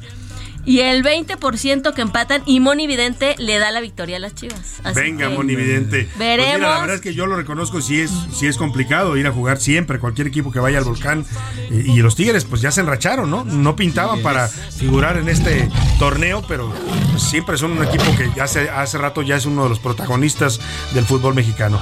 y 0.68 0.82
el 0.82 1.02
20% 1.02 1.94
que 1.94 2.02
empatan 2.02 2.44
y 2.46 2.60
Moni 2.60 2.88
Vidente 2.88 3.36
le 3.38 3.58
da 3.58 3.72
la 3.72 3.80
victoria 3.80 4.18
a 4.18 4.20
las 4.20 4.36
Chivas. 4.36 4.82
Así 4.84 5.00
Venga, 5.00 5.30
que 5.30 5.36
Moni 5.36 5.56
Vidente. 5.56 6.04
Pues 6.04 6.20
mira, 6.20 6.36
Veremos. 6.36 6.62
la 6.70 6.80
verdad 6.82 6.96
es 6.98 7.02
que 7.02 7.14
yo 7.14 7.26
lo 7.26 7.38
reconozco, 7.38 7.82
sí 7.82 8.02
es, 8.02 8.12
sí 8.34 8.48
es 8.48 8.58
complicado 8.58 9.16
ir 9.16 9.28
a 9.28 9.32
jugar 9.32 9.62
siempre, 9.62 9.98
cualquier 9.98 10.28
equipo 10.28 10.52
que 10.52 10.60
vaya 10.60 10.78
al 10.80 10.84
volcán. 10.84 11.26
Eh, 11.72 11.86
Y, 11.88 12.02
los 12.02 12.18
Tigres, 12.18 12.44
pues 12.44 12.62
ya 12.62 12.72
se 12.72 12.82
enracharon, 12.82 13.32
¿no? 13.32 13.46
No 13.46 13.78
pintaban 13.78 14.22
para 14.22 14.50
figurar 14.50 15.16
en 15.16 15.30
este 15.30 15.70
torneo, 16.00 16.44
pero 16.50 16.74
pues, 17.12 17.24
siempre 17.24 17.58
son 17.58 17.72
un 17.72 17.86
equipo 17.86 18.04
que 18.18 18.42
hace, 18.42 18.70
hace 18.70 18.98
rato 18.98 19.22
ya 19.22 19.38
es 19.38 19.46
uno 19.46 19.64
de 19.64 19.70
los 19.70 19.80
protagonistas 19.80 20.60
del 20.94 21.06
fútbol 21.06 21.34
mexicano. 21.34 21.82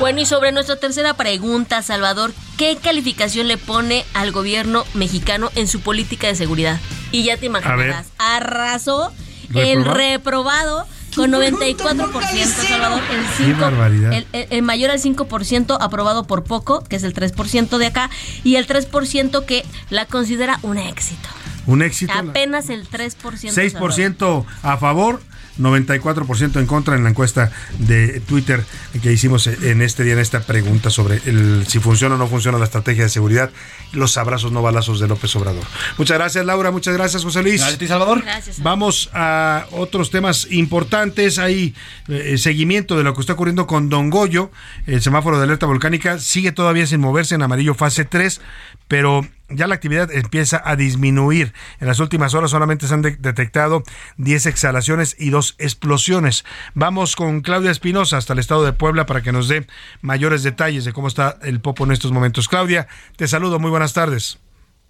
Bueno, 0.00 0.22
y 0.22 0.24
sobre 0.24 0.50
nuestra 0.50 0.76
tercera 0.76 1.12
pregunta, 1.12 1.82
Salvador, 1.82 2.32
¿qué 2.56 2.78
calificación 2.82 3.48
le 3.48 3.58
pone 3.58 4.06
al 4.14 4.32
gobierno 4.32 4.84
mexicano 4.94 5.50
en 5.56 5.68
su 5.68 5.80
política 5.80 6.26
de 6.26 6.36
seguridad? 6.36 6.80
Y 7.14 7.22
ya 7.24 7.36
te 7.36 7.46
imaginarás, 7.46 8.06
arrasó 8.18 9.12
el 9.54 9.84
¿Reprobado? 9.84 9.94
reprobado 9.94 10.86
con 11.14 11.30
94%, 11.30 12.44
Salvador, 12.66 13.00
el, 13.12 13.20
Qué 13.36 13.44
5, 13.44 13.60
barbaridad. 13.60 14.12
el, 14.14 14.26
el- 14.32 14.46
el 14.50 14.62
mayor 14.62 14.90
al 14.90 14.98
5% 15.00 15.76
aprobado 15.80 16.24
por 16.26 16.42
poco, 16.42 16.82
que 16.82 16.96
es 16.96 17.04
el 17.04 17.14
3% 17.14 17.78
de 17.78 17.86
acá, 17.86 18.10
y 18.42 18.56
el 18.56 18.66
3% 18.66 19.44
que 19.46 19.64
la 19.90 20.06
considera 20.06 20.58
un 20.62 20.76
éxito. 20.78 21.28
Un 21.66 21.82
éxito. 21.82 22.12
Apenas 22.12 22.68
el 22.68 22.88
3%. 22.88 23.14
Salvador. 23.52 23.92
6% 23.92 24.44
a 24.64 24.76
favor, 24.76 25.22
94% 25.58 26.58
en 26.58 26.66
contra 26.66 26.96
en 26.96 27.04
la 27.04 27.10
encuesta 27.10 27.50
de 27.78 28.20
Twitter 28.20 28.64
que 29.02 29.12
hicimos 29.12 29.46
en 29.46 29.82
este 29.82 30.04
día, 30.04 30.14
en 30.14 30.18
esta 30.18 30.40
pregunta 30.40 30.90
sobre 30.90 31.20
el, 31.26 31.64
si 31.66 31.78
funciona 31.78 32.16
o 32.16 32.18
no 32.18 32.26
funciona 32.26 32.58
la 32.58 32.64
estrategia 32.64 33.04
de 33.04 33.08
seguridad, 33.08 33.50
los 33.92 34.16
abrazos 34.16 34.52
no 34.52 34.62
balazos 34.62 35.00
de 35.00 35.08
López 35.08 35.34
Obrador. 35.36 35.64
Muchas 35.98 36.18
gracias, 36.18 36.44
Laura. 36.44 36.70
Muchas 36.70 36.94
gracias, 36.94 37.22
José 37.24 37.42
Luis. 37.42 37.60
Gracias 37.60 37.76
a 37.76 37.78
ti, 37.78 37.86
Salvador. 37.86 38.22
Gracias. 38.22 38.62
Vamos 38.62 39.10
a 39.12 39.66
otros 39.72 40.10
temas 40.10 40.48
importantes. 40.50 41.38
Hay 41.38 41.74
eh, 42.08 42.36
seguimiento 42.38 42.96
de 42.96 43.04
lo 43.04 43.14
que 43.14 43.20
está 43.20 43.34
ocurriendo 43.34 43.66
con 43.66 43.88
Don 43.88 44.10
Goyo. 44.10 44.50
El 44.86 45.02
semáforo 45.02 45.38
de 45.38 45.44
alerta 45.44 45.66
volcánica 45.66 46.18
sigue 46.18 46.52
todavía 46.52 46.86
sin 46.86 47.00
moverse 47.00 47.34
en 47.34 47.42
amarillo 47.42 47.74
fase 47.74 48.04
3, 48.04 48.40
pero 48.88 49.26
ya 49.56 49.66
la 49.66 49.74
actividad 49.74 50.10
empieza 50.12 50.60
a 50.64 50.76
disminuir. 50.76 51.52
En 51.80 51.86
las 51.88 52.00
últimas 52.00 52.34
horas 52.34 52.50
solamente 52.50 52.86
se 52.86 52.94
han 52.94 53.02
de- 53.02 53.16
detectado 53.16 53.82
10 54.16 54.46
exhalaciones 54.46 55.16
y 55.18 55.30
dos 55.30 55.54
explosiones. 55.58 56.44
Vamos 56.74 57.16
con 57.16 57.40
Claudia 57.40 57.70
Espinosa 57.70 58.16
hasta 58.16 58.32
el 58.32 58.38
estado 58.38 58.64
de 58.64 58.72
Puebla 58.72 59.06
para 59.06 59.22
que 59.22 59.32
nos 59.32 59.48
dé 59.48 59.66
mayores 60.02 60.42
detalles 60.42 60.84
de 60.84 60.92
cómo 60.92 61.08
está 61.08 61.38
el 61.42 61.60
Popo 61.60 61.84
en 61.84 61.92
estos 61.92 62.12
momentos. 62.12 62.48
Claudia, 62.48 62.86
te 63.16 63.28
saludo. 63.28 63.58
Muy 63.58 63.70
buenas 63.70 63.92
tardes. 63.92 64.38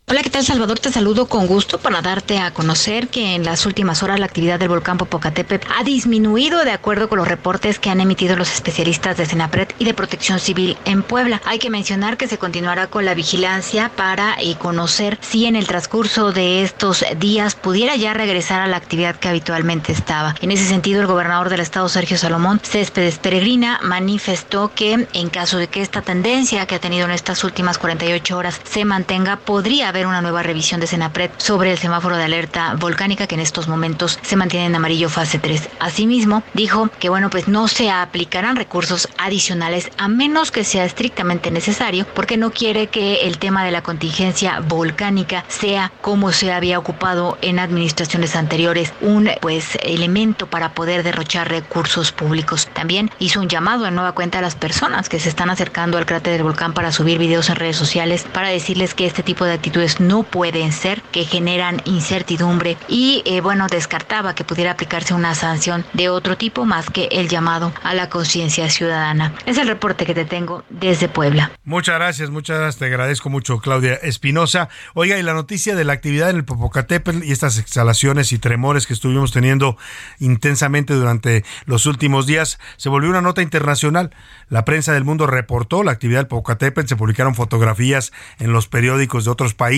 Hola, 0.06 0.22
¿qué 0.22 0.28
tal 0.28 0.44
Salvador? 0.44 0.78
Te 0.78 0.92
saludo 0.92 1.28
con 1.28 1.46
gusto 1.46 1.78
para 1.78 2.02
darte 2.02 2.38
a 2.38 2.52
conocer 2.52 3.08
que 3.08 3.34
en 3.34 3.42
las 3.42 3.64
últimas 3.64 4.02
horas 4.02 4.20
la 4.20 4.26
actividad 4.26 4.58
del 4.58 4.68
volcán 4.68 4.98
Popocatépetl 4.98 5.66
ha 5.74 5.82
disminuido 5.82 6.62
de 6.62 6.72
acuerdo 6.72 7.08
con 7.08 7.16
los 7.16 7.26
reportes 7.26 7.78
que 7.78 7.88
han 7.88 8.02
emitido 8.02 8.36
los 8.36 8.52
especialistas 8.52 9.16
de 9.16 9.24
Senapred 9.24 9.68
y 9.78 9.86
de 9.86 9.94
Protección 9.94 10.40
Civil 10.40 10.76
en 10.84 11.02
Puebla. 11.02 11.40
Hay 11.46 11.58
que 11.58 11.70
mencionar 11.70 12.18
que 12.18 12.28
se 12.28 12.36
continuará 12.36 12.88
con 12.88 13.06
la 13.06 13.14
vigilancia 13.14 13.90
para 13.96 14.36
eh, 14.38 14.56
conocer 14.56 15.18
si 15.22 15.46
en 15.46 15.56
el 15.56 15.66
transcurso 15.66 16.32
de 16.32 16.62
estos 16.62 17.02
días 17.16 17.54
pudiera 17.54 17.96
ya 17.96 18.12
regresar 18.12 18.60
a 18.60 18.66
la 18.66 18.76
actividad 18.76 19.16
que 19.16 19.28
habitualmente 19.28 19.92
estaba. 19.92 20.34
En 20.42 20.50
ese 20.50 20.66
sentido, 20.66 21.00
el 21.00 21.06
gobernador 21.06 21.48
del 21.48 21.60
estado, 21.60 21.88
Sergio 21.88 22.18
Salomón 22.18 22.60
Céspedes 22.62 23.18
Peregrina, 23.18 23.80
manifestó 23.82 24.70
que 24.74 25.08
en 25.10 25.30
caso 25.30 25.56
de 25.56 25.68
que 25.68 25.80
esta 25.80 26.02
tendencia 26.02 26.66
que 26.66 26.74
ha 26.74 26.78
tenido 26.78 27.06
en 27.06 27.12
estas 27.12 27.42
últimas 27.42 27.78
48 27.78 28.36
horas 28.36 28.60
se 28.64 28.84
mantenga, 28.84 29.36
podría 29.36 29.93
haber 29.94 30.08
una 30.08 30.22
nueva 30.22 30.42
revisión 30.42 30.80
de 30.80 30.88
Senapred 30.88 31.30
sobre 31.36 31.70
el 31.70 31.78
semáforo 31.78 32.16
de 32.16 32.24
alerta 32.24 32.74
volcánica 32.74 33.28
que 33.28 33.36
en 33.36 33.40
estos 33.40 33.68
momentos 33.68 34.18
se 34.22 34.34
mantiene 34.34 34.66
en 34.66 34.74
amarillo 34.74 35.08
fase 35.08 35.38
3. 35.38 35.68
Asimismo, 35.78 36.42
dijo 36.52 36.90
que 36.98 37.10
bueno, 37.10 37.30
pues 37.30 37.46
no 37.46 37.68
se 37.68 37.92
aplicarán 37.92 38.56
recursos 38.56 39.08
adicionales 39.18 39.92
a 39.96 40.08
menos 40.08 40.50
que 40.50 40.64
sea 40.64 40.84
estrictamente 40.84 41.52
necesario 41.52 42.08
porque 42.12 42.36
no 42.36 42.50
quiere 42.50 42.88
que 42.88 43.28
el 43.28 43.38
tema 43.38 43.64
de 43.64 43.70
la 43.70 43.84
contingencia 43.84 44.58
volcánica 44.66 45.44
sea 45.46 45.92
como 46.00 46.32
se 46.32 46.52
había 46.52 46.80
ocupado 46.80 47.38
en 47.40 47.60
administraciones 47.60 48.34
anteriores, 48.34 48.92
un 49.00 49.30
pues 49.40 49.78
elemento 49.80 50.48
para 50.48 50.74
poder 50.74 51.04
derrochar 51.04 51.48
recursos 51.48 52.10
públicos. 52.10 52.68
También 52.72 53.12
hizo 53.20 53.38
un 53.38 53.48
llamado 53.48 53.86
en 53.86 53.94
nueva 53.94 54.10
cuenta 54.10 54.40
a 54.40 54.42
las 54.42 54.56
personas 54.56 55.08
que 55.08 55.20
se 55.20 55.28
están 55.28 55.50
acercando 55.50 55.98
al 55.98 56.06
cráter 56.06 56.32
del 56.32 56.42
volcán 56.42 56.74
para 56.74 56.90
subir 56.90 57.18
videos 57.18 57.48
en 57.48 57.54
redes 57.54 57.76
sociales 57.76 58.26
para 58.32 58.48
decirles 58.48 58.94
que 58.94 59.06
este 59.06 59.22
tipo 59.22 59.44
de 59.44 59.52
actitudes 59.52 59.83
no 60.00 60.22
pueden 60.22 60.72
ser, 60.72 61.02
que 61.12 61.24
generan 61.24 61.80
incertidumbre 61.84 62.76
y 62.88 63.22
eh, 63.26 63.40
bueno, 63.40 63.66
descartaba 63.68 64.34
que 64.34 64.44
pudiera 64.44 64.72
aplicarse 64.72 65.14
una 65.14 65.34
sanción 65.34 65.84
de 65.92 66.08
otro 66.08 66.36
tipo 66.36 66.64
más 66.64 66.90
que 66.90 67.08
el 67.12 67.28
llamado 67.28 67.72
a 67.82 67.94
la 67.94 68.08
conciencia 68.08 68.68
ciudadana. 68.70 69.34
Es 69.46 69.58
el 69.58 69.68
reporte 69.68 70.06
que 70.06 70.14
te 70.14 70.24
tengo 70.24 70.64
desde 70.70 71.08
Puebla. 71.08 71.52
Muchas 71.64 71.96
gracias, 71.96 72.30
muchas 72.30 72.58
gracias, 72.58 72.78
te 72.78 72.86
agradezco 72.86 73.30
mucho 73.30 73.58
Claudia 73.58 73.94
Espinosa. 73.94 74.68
Oiga, 74.94 75.18
y 75.18 75.22
la 75.22 75.34
noticia 75.34 75.74
de 75.74 75.84
la 75.84 75.92
actividad 75.92 76.30
en 76.30 76.36
el 76.36 76.44
Popocatépetl 76.44 77.22
y 77.24 77.32
estas 77.32 77.58
exhalaciones 77.58 78.32
y 78.32 78.38
tremores 78.38 78.86
que 78.86 78.94
estuvimos 78.94 79.32
teniendo 79.32 79.76
intensamente 80.18 80.94
durante 80.94 81.44
los 81.66 81.86
últimos 81.86 82.26
días 82.26 82.58
se 82.76 82.88
volvió 82.88 83.10
una 83.10 83.20
nota 83.20 83.42
internacional. 83.42 84.10
La 84.48 84.64
prensa 84.64 84.92
del 84.92 85.04
mundo 85.04 85.26
reportó 85.26 85.82
la 85.82 85.92
actividad 85.92 86.20
del 86.20 86.28
Popocatépetl, 86.28 86.88
se 86.88 86.96
publicaron 86.96 87.34
fotografías 87.34 88.12
en 88.38 88.52
los 88.52 88.68
periódicos 88.68 89.24
de 89.24 89.30
otros 89.30 89.54
países, 89.54 89.73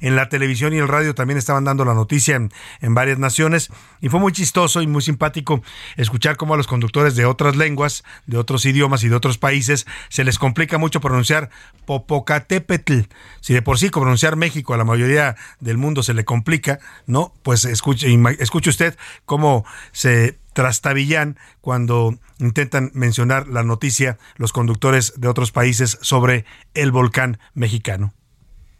en 0.00 0.16
la 0.16 0.28
televisión 0.28 0.74
y 0.74 0.78
el 0.78 0.88
radio 0.88 1.14
también 1.14 1.38
estaban 1.38 1.64
dando 1.64 1.84
la 1.84 1.94
noticia 1.94 2.36
en, 2.36 2.52
en 2.80 2.94
varias 2.94 3.18
naciones 3.18 3.70
y 4.00 4.08
fue 4.08 4.20
muy 4.20 4.32
chistoso 4.32 4.82
y 4.82 4.86
muy 4.86 5.02
simpático 5.02 5.62
escuchar 5.96 6.36
cómo 6.36 6.54
a 6.54 6.56
los 6.56 6.66
conductores 6.66 7.14
de 7.14 7.24
otras 7.24 7.56
lenguas, 7.56 8.04
de 8.26 8.36
otros 8.38 8.64
idiomas 8.64 9.04
y 9.04 9.08
de 9.08 9.14
otros 9.14 9.38
países 9.38 9.86
se 10.08 10.24
les 10.24 10.38
complica 10.38 10.78
mucho 10.78 11.00
pronunciar 11.00 11.50
Popocatépetl. 11.86 13.02
Si 13.40 13.54
de 13.54 13.62
por 13.62 13.78
sí 13.78 13.90
pronunciar 13.90 14.36
México 14.36 14.74
a 14.74 14.76
la 14.76 14.84
mayoría 14.84 15.36
del 15.60 15.78
mundo 15.78 16.02
se 16.02 16.14
le 16.14 16.24
complica, 16.24 16.78
¿no? 17.06 17.32
Pues 17.42 17.64
escuche, 17.64 18.08
escuche 18.40 18.70
usted 18.70 18.96
cómo 19.24 19.64
se 19.92 20.38
trastabillan 20.52 21.38
cuando 21.60 22.18
intentan 22.38 22.90
mencionar 22.94 23.46
la 23.46 23.62
noticia 23.62 24.18
los 24.36 24.52
conductores 24.52 25.12
de 25.16 25.28
otros 25.28 25.52
países 25.52 25.98
sobre 26.00 26.44
el 26.74 26.90
volcán 26.90 27.38
mexicano. 27.54 28.12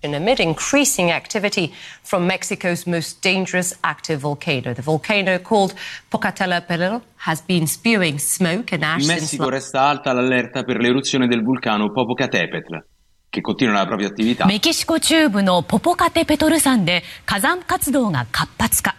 And 0.01 0.15
amid 0.15 0.39
increasing 0.39 1.11
activity 1.11 1.73
from 2.03 2.25
Mexico's 2.25 2.87
most 2.87 3.21
dangerous 3.21 3.77
active 3.81 4.21
volcano. 4.21 4.73
The 4.73 4.83
volcano 4.83 5.41
called 5.41 5.75
Pocatello 6.09 7.03
has 7.27 7.41
been 7.41 7.67
spewing 7.67 8.19
smoke 8.19 8.73
and 8.73 8.85
ash 8.85 9.03
In 9.03 9.09
Messico 9.09 9.49
resta 9.49 9.81
alta 9.81 10.13
l'allerta 10.13 10.63
per 10.63 10.79
l'eruzione 10.79 11.27
del 11.27 11.43
vulcano 11.43 11.91
Popocatépetl. 11.91 12.77
che 13.31 13.41
continua 13.41 13.75
la 13.75 13.87
propria 13.87 14.09
attività. 14.09 14.47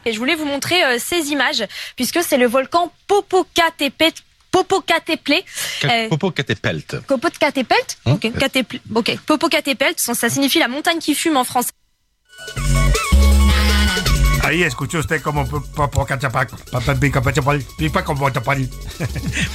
Et 0.06 0.14
je 0.14 0.20
voulais 0.20 0.36
vous 0.36 0.46
montrer 0.46 0.84
euh, 0.84 1.00
ces 1.00 1.32
images 1.32 1.66
puisque 1.96 2.22
c'est 2.22 2.38
le 2.38 2.46
volcan 2.48 2.92
Popocatépetl 3.08 4.22
Popocatépetl. 4.52 5.34
Euh, 5.86 6.10
Popocatépetl. 6.10 7.02
Popocatépetl. 7.08 7.96
Ok. 8.06 8.22
Catépl- 8.38 8.82
ok. 8.94 9.20
Popocatépetl. 9.26 9.94
Ça 9.98 10.30
signifie 10.30 10.60
la 10.60 10.68
montagne 10.68 11.00
qui 11.00 11.16
fume 11.16 11.38
en 11.38 11.46
français. 11.46 11.72
Ahí 14.44 14.64
escuchó 14.64 15.00
usted 15.00 15.22
como 15.22 15.46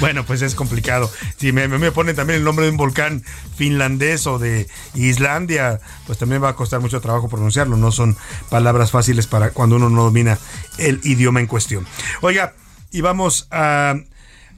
Bueno, 0.00 0.24
pues 0.24 0.42
es 0.42 0.54
complicado. 0.54 1.10
Si 1.36 1.52
me, 1.52 1.66
me 1.66 1.90
ponen 1.90 2.14
también 2.14 2.38
el 2.38 2.44
nombre 2.44 2.66
de 2.66 2.70
un 2.70 2.76
volcán 2.76 3.24
finlandés 3.56 4.26
o 4.26 4.38
de 4.38 4.68
Islandia, 4.94 5.80
pues 6.06 6.18
también 6.18 6.42
va 6.42 6.50
a 6.50 6.56
costar 6.56 6.80
mucho 6.80 7.00
trabajo 7.00 7.28
pronunciarlo. 7.28 7.76
No 7.76 7.90
son 7.92 8.16
palabras 8.50 8.90
fáciles 8.90 9.26
para 9.26 9.50
cuando 9.50 9.76
uno 9.76 9.90
no 9.90 10.04
domina 10.04 10.38
el 10.78 11.00
idioma 11.02 11.40
en 11.40 11.46
cuestión. 11.46 11.86
Oiga, 12.20 12.54
y 12.92 13.00
vamos 13.00 13.48
a, 13.50 13.94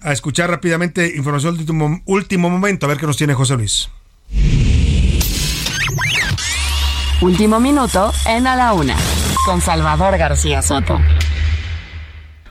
a 0.00 0.12
escuchar 0.12 0.50
rápidamente 0.50 1.14
información 1.16 1.54
de 1.54 1.60
último, 1.60 2.00
último 2.04 2.50
momento, 2.50 2.86
a 2.86 2.88
ver 2.88 2.98
qué 2.98 3.06
nos 3.06 3.16
tiene 3.16 3.34
José 3.34 3.56
Luis. 3.56 3.88
Último 7.20 7.60
minuto 7.60 8.12
en 8.26 8.46
A 8.46 8.56
la 8.56 8.74
Una, 8.74 8.96
con 9.46 9.60
Salvador 9.60 10.18
García 10.18 10.60
Soto. 10.60 10.98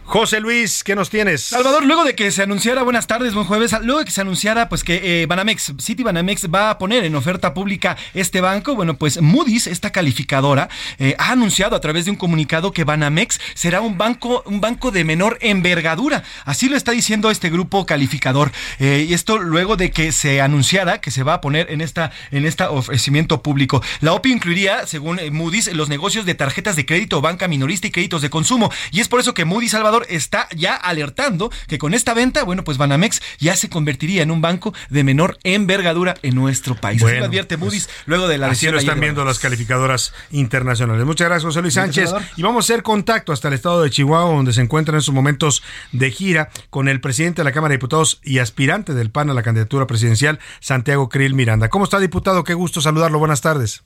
José 0.08 0.40
Luis, 0.40 0.84
¿qué 0.84 0.96
nos 0.96 1.10
tienes? 1.10 1.42
Salvador, 1.42 1.84
luego 1.84 2.04
de 2.04 2.14
que 2.14 2.30
se 2.30 2.44
anunciara, 2.44 2.84
buenas 2.84 3.08
tardes, 3.08 3.34
buen 3.34 3.48
jueves, 3.48 3.76
luego 3.82 4.00
de 4.00 4.06
que 4.06 4.12
se 4.12 4.22
anunciara 4.22 4.70
pues 4.70 4.84
que 4.84 5.24
eh, 5.24 5.26
Banamex, 5.26 5.74
City 5.80 6.04
Banamex 6.04 6.48
va 6.54 6.70
a 6.70 6.78
poner 6.78 7.06
en 7.06 7.16
oferta 7.16 7.56
pública 7.56 7.98
este 8.14 8.40
banco, 8.40 8.76
bueno, 8.76 8.94
pues 8.94 9.20
Moody's, 9.20 9.66
esta 9.66 9.92
calificadora, 9.92 10.70
eh, 11.00 11.16
ha 11.18 11.32
anunciado 11.32 11.76
a 11.76 11.82
través 11.82 12.06
de 12.06 12.12
un 12.12 12.18
comunicado 12.18 12.72
que 12.72 12.84
Banamex 12.84 13.42
será 13.56 13.82
un 13.82 13.98
banco, 13.98 14.44
un 14.46 14.62
banco 14.62 14.92
de 14.92 15.04
menor 15.04 15.40
envergadura. 15.42 16.24
Así 16.46 16.70
lo 16.70 16.78
está 16.78 16.92
diciendo 16.92 17.32
este 17.32 17.50
grupo 17.50 17.88
calificador. 17.88 18.52
Eh, 18.78 19.08
y 19.10 19.14
esto 19.16 19.40
luego 19.40 19.76
de 19.76 19.90
que 19.90 20.12
se 20.12 20.40
anunciara 20.40 21.02
que 21.02 21.10
se 21.10 21.24
va 21.24 21.34
a 21.34 21.42
poner 21.42 21.72
en 21.72 21.82
esta, 21.82 22.12
en 22.30 22.46
este 22.46 22.64
ofrecimiento 22.66 23.42
público. 23.42 23.82
La 24.02 24.14
OPI 24.14 24.34
incluiría, 24.34 24.86
según 24.86 25.20
Moody's, 25.32 25.74
los 25.74 25.90
negocios 25.90 26.28
de 26.28 26.36
tarjetas 26.36 26.76
de 26.76 26.86
crédito, 26.86 27.22
banca 27.22 27.48
minorista 27.48 27.88
y 27.88 27.92
créditos 27.92 28.22
de 28.22 28.30
consumo. 28.30 28.72
Y 28.92 29.02
es 29.02 29.08
por 29.08 29.20
eso 29.20 29.34
que 29.34 29.46
Moody's, 29.46 29.72
Salvador, 29.72 29.95
está 30.10 30.48
ya 30.56 30.76
alertando 30.76 31.52
que 31.68 31.78
con 31.78 31.94
esta 31.94 32.14
venta, 32.14 32.44
bueno, 32.44 32.64
pues 32.64 32.78
Banamex 32.78 33.22
ya 33.40 33.56
se 33.56 33.70
convertiría 33.70 34.24
en 34.24 34.32
un 34.32 34.42
banco 34.42 34.74
de 34.90 35.04
menor 35.04 35.38
envergadura 35.44 36.16
en 36.22 36.36
nuestro 36.36 36.76
país. 36.76 37.04
Así 37.04 37.18
lo 37.18 37.26
advierte 37.26 37.58
Moody's 37.58 37.86
pues, 37.86 38.04
luego 38.06 38.28
de 38.28 38.38
la 38.38 38.48
Así 38.48 38.70
lo 38.70 38.78
están 38.78 39.00
viendo 39.00 39.24
las 39.26 39.40
calificadoras 39.40 40.14
internacionales. 40.32 41.06
Muchas 41.06 41.28
gracias, 41.28 41.46
José 41.46 41.62
Luis 41.62 41.74
Sánchez. 41.74 42.12
Y 42.36 42.44
vamos 42.44 42.66
a 42.66 42.74
hacer 42.74 42.84
contacto 42.84 43.32
hasta 43.32 43.48
el 43.48 43.54
estado 43.54 43.82
de 43.82 43.90
Chihuahua, 43.90 44.36
donde 44.36 44.54
se 44.54 44.62
encuentra 44.62 44.96
en 44.96 45.02
sus 45.02 45.14
momentos 45.14 45.64
de 45.92 46.12
gira 46.12 46.50
con 46.70 46.88
el 46.88 47.02
presidente 47.02 47.42
de 47.42 47.46
la 47.46 47.52
Cámara 47.52 47.72
de 47.72 47.78
Diputados 47.78 48.20
y 48.24 48.40
aspirante 48.40 48.94
del 48.94 49.12
PAN 49.12 49.30
a 49.30 49.34
la 49.34 49.44
candidatura 49.44 49.88
presidencial, 49.88 50.40
Santiago 50.60 51.10
Krill 51.10 51.34
Miranda. 51.34 51.70
¿Cómo 51.70 51.86
está, 51.86 52.00
diputado? 52.00 52.44
Qué 52.44 52.54
gusto 52.54 52.82
saludarlo. 52.82 53.20
Buenas 53.20 53.42
tardes. 53.42 53.84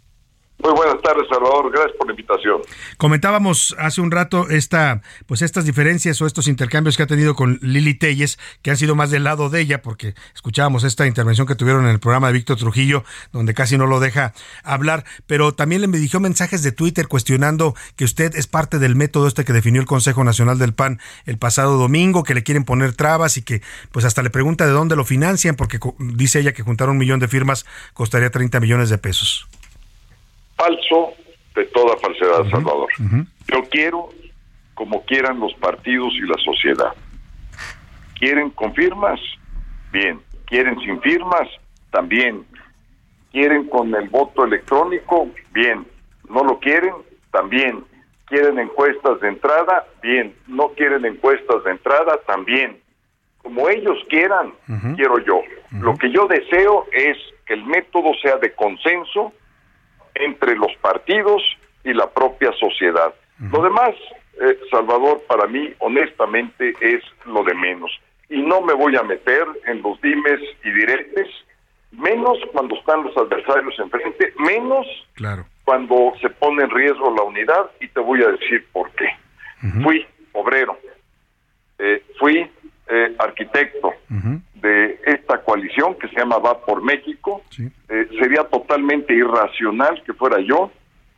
Muy 0.62 0.74
buenas 0.74 1.02
tardes, 1.02 1.26
Salvador. 1.30 1.72
Gracias 1.72 1.96
por 1.98 2.08
la 2.08 2.14
invitación. 2.14 2.62
Comentábamos 2.98 3.76
hace 3.80 4.02
un 4.02 4.12
rato 4.12 4.50
esta, 4.50 5.02
pues 5.26 5.42
estas 5.42 5.64
diferencias 5.64 6.22
o 6.22 6.26
estos 6.26 6.50
intercambios 6.50 6.98
que 6.98 7.04
ha 7.04 7.08
tenido 7.08 7.34
con 7.34 7.60
Lili 7.62 7.94
Telles, 7.94 8.38
que 8.62 8.72
han 8.72 8.76
sido 8.78 8.94
más 8.94 9.10
del 9.10 9.24
lado 9.24 9.50
de 9.50 9.62
ella, 9.62 9.82
porque 9.82 10.16
escuchábamos 10.36 10.84
esta 10.84 11.08
intervención 11.08 11.48
que 11.48 11.56
tuvieron 11.56 11.86
en 11.86 11.92
el 11.92 12.02
programa 12.02 12.28
de 12.28 12.34
Víctor 12.34 12.58
Trujillo, 12.58 13.06
donde 13.32 13.54
casi 13.54 13.78
no 13.78 13.88
lo 13.88 14.02
deja 14.02 14.34
hablar, 14.64 15.06
pero 15.28 15.54
también 15.54 15.80
le 15.80 15.88
me 15.88 15.98
dirigió 15.98 16.20
mensajes 16.20 16.62
de 16.62 16.74
Twitter 16.74 17.08
cuestionando 17.08 17.74
que 17.96 18.04
usted 18.04 18.36
es 18.36 18.48
parte 18.48 18.80
del 18.80 18.98
método 18.98 19.28
este 19.28 19.46
que 19.46 19.54
definió 19.54 19.80
el 19.80 19.88
Consejo 19.88 20.26
Nacional 20.26 20.60
del 20.60 20.74
PAN 20.74 21.00
el 21.26 21.38
pasado 21.38 21.78
domingo, 21.78 22.24
que 22.24 22.34
le 22.34 22.44
quieren 22.44 22.66
poner 22.66 22.94
trabas 22.94 23.38
y 23.38 23.44
que 23.44 23.62
pues 23.94 24.04
hasta 24.04 24.22
le 24.22 24.30
pregunta 24.30 24.66
de 24.66 24.72
dónde 24.72 24.98
lo 24.98 25.06
financian, 25.06 25.56
porque 25.56 25.80
dice 26.00 26.40
ella 26.42 26.52
que 26.52 26.64
juntar 26.64 26.90
un 26.90 26.98
millón 26.98 27.22
de 27.22 27.30
firmas 27.30 27.66
costaría 27.94 28.30
30 28.30 28.60
millones 28.60 28.90
de 28.90 28.98
pesos. 28.98 29.48
Falso 30.60 31.14
de 31.56 31.64
toda 31.68 31.96
falsedad, 31.98 32.44
Salvador. 32.52 32.90
Yo 33.48 33.64
quiero 33.72 34.10
como 34.74 35.06
quieran 35.06 35.40
los 35.40 35.54
partidos 35.54 36.14
y 36.16 36.22
la 36.22 36.36
sociedad. 36.44 36.94
¿Quieren 38.20 38.50
con 38.50 38.74
firmas? 38.74 39.22
Bien. 39.94 40.20
¿Quieren 40.46 40.78
sin 40.82 41.00
firmas? 41.00 41.48
También. 41.92 42.46
¿Quieren 43.32 43.70
con 43.70 43.96
el 43.96 44.10
voto 44.10 44.44
electrónico? 44.44 45.30
Bien. 45.54 45.86
¿No 46.30 46.44
lo 46.44 46.60
quieren? 46.60 46.94
También. 47.32 47.86
¿Quieren 48.26 48.60
encuestas 48.60 49.22
de 49.22 49.30
entrada? 49.30 49.86
Bien. 50.02 50.36
¿No 50.48 50.70
quieren 50.70 51.06
encuestas 51.06 51.64
de 51.64 51.72
entrada? 51.72 52.20
También. 52.28 52.82
Como 53.38 53.70
ellos 53.70 53.98
quieran, 54.10 54.52
quiero 54.98 55.20
yo. 55.20 55.42
Lo 55.80 55.96
que 55.96 56.12
yo 56.12 56.28
deseo 56.28 56.86
es 56.92 57.18
que 57.46 57.54
el 57.54 57.66
método 57.66 58.12
sea 58.22 58.36
de 58.36 58.54
consenso 58.54 59.32
entre 60.20 60.56
los 60.56 60.72
partidos 60.82 61.42
y 61.84 61.94
la 61.94 62.10
propia 62.10 62.52
sociedad. 62.54 63.14
Lo 63.52 63.64
demás, 63.64 63.96
eh, 64.42 64.60
Salvador, 64.70 65.22
para 65.28 65.48
mí, 65.48 65.74
honestamente, 65.80 66.74
es 66.82 67.02
lo 67.26 67.42
de 67.44 67.54
menos. 67.56 67.92
Y 68.30 68.42
no 68.42 68.62
me 68.62 68.74
voy 68.74 68.96
a 68.96 69.02
meter 69.04 69.46
en 69.66 69.82
los 69.82 70.00
dimes 70.02 70.40
y 70.64 70.70
diretes, 70.72 71.28
menos 71.92 72.38
cuando 72.52 72.76
están 72.76 73.04
los 73.04 73.16
adversarios 73.18 73.80
enfrente, 73.80 74.34
menos 74.38 74.86
Claro. 75.16 75.46
cuando 75.64 76.14
se 76.22 76.30
pone 76.30 76.64
en 76.64 76.70
riesgo 76.70 77.16
la 77.16 77.24
unidad, 77.24 77.72
y 77.80 77.88
te 77.88 78.00
voy 78.02 78.22
a 78.24 78.28
decir 78.28 78.66
por 78.72 78.92
qué. 78.92 79.08
Fui 79.84 80.06
obrero, 80.34 80.78
eh, 81.80 82.04
fui 82.20 82.46
eh, 82.92 83.16
arquitecto 83.20 83.94
de 84.62 85.00
esta 85.06 85.42
coalición 85.42 85.96
que 85.96 86.08
se 86.10 86.16
llama 86.16 86.38
Va 86.38 86.60
por 86.66 86.82
México. 86.82 87.42
Eh, 87.58 88.08
sería 88.20 88.44
totalmente 88.46 89.14
irracional 89.14 90.02
que 90.04 90.14
fuera 90.14 90.40
yo 90.40 90.72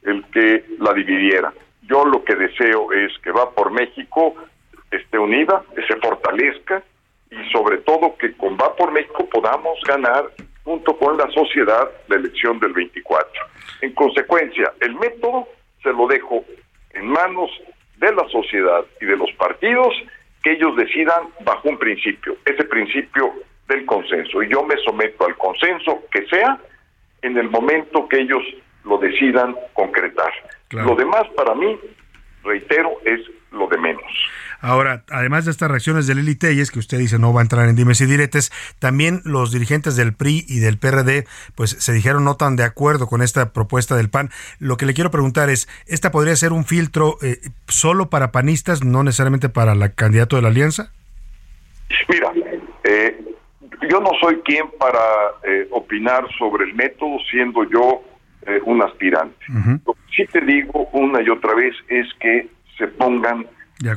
el 0.04 0.24
que 0.26 0.66
la 0.80 0.94
dividiera. 0.94 1.54
Yo 1.84 2.06
lo 2.06 2.24
que 2.24 2.36
deseo 2.36 2.92
es 2.92 3.12
que 3.24 3.32
va 3.32 3.52
por 3.52 3.72
México 3.72 4.36
esté 4.92 5.18
unida, 5.18 5.64
que 5.76 5.84
se 5.84 5.96
fortalezca 5.98 6.84
y 7.30 7.52
sobre 7.52 7.78
todo 7.80 8.16
que 8.18 8.34
con 8.34 8.58
va 8.58 8.76
por 8.76 8.92
México 8.92 9.28
podamos 9.32 9.80
ganar 9.88 10.30
junto 10.64 10.98
con 10.98 11.18
la 11.18 11.30
sociedad 11.32 11.90
la 12.08 12.18
elección 12.18 12.60
del 12.60 12.74
24. 12.74 13.32
En 13.82 13.94
consecuencia, 13.94 14.74
el 14.82 14.96
método 14.96 15.48
se 15.82 15.92
lo 15.94 16.08
dejo 16.08 16.44
en 16.92 17.08
manos 17.08 17.50
de 17.98 18.14
la 18.14 18.28
sociedad 18.30 18.86
y 19.00 19.06
de 19.06 19.16
los 19.16 19.32
partidos 19.34 19.94
que 20.44 20.54
ellos 20.54 20.76
decidan 20.76 21.28
bajo 21.42 21.70
un 21.70 21.78
principio, 21.78 22.36
ese 22.46 22.64
principio 22.64 23.34
del 23.68 23.86
consenso. 23.86 24.42
Y 24.44 24.50
yo 24.50 24.64
me 24.64 24.76
someto 24.78 25.26
al 25.26 25.38
consenso 25.38 26.04
que 26.12 26.26
sea 26.28 26.60
en 27.22 27.38
el 27.38 27.50
momento 27.50 28.08
que 28.08 28.22
ellos 28.22 28.44
lo 28.84 28.98
decidan 28.98 29.56
concretar. 29.74 30.32
Lo 30.72 30.96
demás 30.96 31.28
para 31.36 31.54
mí, 31.54 31.78
reitero, 32.44 32.92
es 33.06 33.20
lo 33.52 33.68
de 33.68 33.78
menos. 33.78 34.12
Ahora, 34.62 35.04
además 35.10 35.46
de 35.46 35.52
estas 35.52 35.70
reacciones 35.70 36.06
del 36.06 36.18
Lili 36.18 36.36
Telles, 36.36 36.70
que 36.70 36.80
usted 36.80 37.00
dice 37.00 37.18
no 37.18 37.34
va 37.34 37.42
a 37.42 37.44
entrar 37.44 37.68
en 37.68 37.76
dimes 37.76 38.00
y 38.02 38.06
diretes, 38.06 38.52
también 38.80 39.22
los 39.26 39.52
dirigentes 39.52 39.96
del 39.96 40.14
PRI 40.14 40.46
y 40.48 40.60
del 40.60 40.78
PRD, 40.78 41.26
pues 41.56 41.72
se 41.72 41.94
dijeron 41.94 42.24
no 42.24 42.36
tan 42.36 42.56
de 42.56 42.64
acuerdo 42.64 43.08
con 43.08 43.24
esta 43.24 43.54
propuesta 43.54 43.96
del 43.96 44.10
PAN. 44.10 44.30
Lo 44.60 44.78
que 44.78 44.86
le 44.86 44.94
quiero 44.94 45.10
preguntar 45.10 45.50
es, 45.50 45.68
¿esta 45.88 46.12
podría 46.12 46.36
ser 46.36 46.54
un 46.54 46.64
filtro 46.64 47.18
eh, 47.24 47.40
solo 47.68 48.10
para 48.10 48.32
panistas, 48.32 48.84
no 48.84 49.04
necesariamente 49.04 49.50
para 49.50 49.74
el 49.74 49.96
candidato 49.96 50.36
de 50.36 50.44
la 50.44 50.50
alianza? 50.50 50.92
Mira, 52.08 52.32
eh, 52.84 53.20
yo 53.90 54.00
no 54.00 54.12
soy 54.22 54.42
quien 54.46 54.70
para 54.78 55.00
eh, 55.44 55.68
opinar 55.72 56.28
sobre 56.38 56.66
el 56.66 56.76
método, 56.76 57.18
siendo 57.32 57.64
yo 57.70 58.04
un 58.66 58.82
aspirante. 58.82 59.38
Lo 59.86 59.94
que 59.94 60.00
sí 60.16 60.26
te 60.26 60.42
digo 60.42 60.90
una 60.94 61.22
y 61.22 61.30
otra 61.30 61.54
vez 61.54 61.76
es 61.90 62.08
que 62.20 62.50
se 62.76 62.88
pongan 62.88 63.46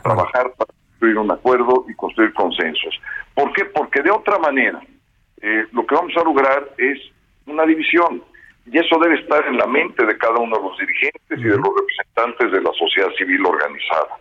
trabajar 0.03 0.53
para 0.57 0.73
construir 0.73 1.19
un 1.19 1.31
acuerdo 1.31 1.85
y 1.89 1.95
construir 1.95 2.33
consensos. 2.33 3.01
¿Por 3.35 3.53
qué? 3.53 3.65
Porque 3.67 4.03
de 4.03 4.11
otra 4.11 4.39
manera 4.39 4.81
eh, 5.41 5.67
lo 5.73 5.87
que 5.87 5.95
vamos 5.95 6.13
a 6.17 6.25
lograr 6.25 6.71
es 6.79 6.99
una 7.47 7.65
división 7.65 8.23
y 8.67 8.79
eso 8.79 8.99
debe 8.99 9.21
estar 9.21 9.47
en 9.47 9.59
la 9.59 9.67
mente 9.67 10.07
de 10.07 10.17
cada 10.17 10.39
uno 10.39 10.57
de 10.57 10.63
los 10.63 10.79
dirigentes 10.79 11.39
y 11.39 11.43
de 11.43 11.57
los 11.57 11.69
representantes 11.77 12.53
de 12.53 12.63
la 12.63 12.73
sociedad 12.73 13.11
civil 13.19 13.45
organizada. 13.45 14.17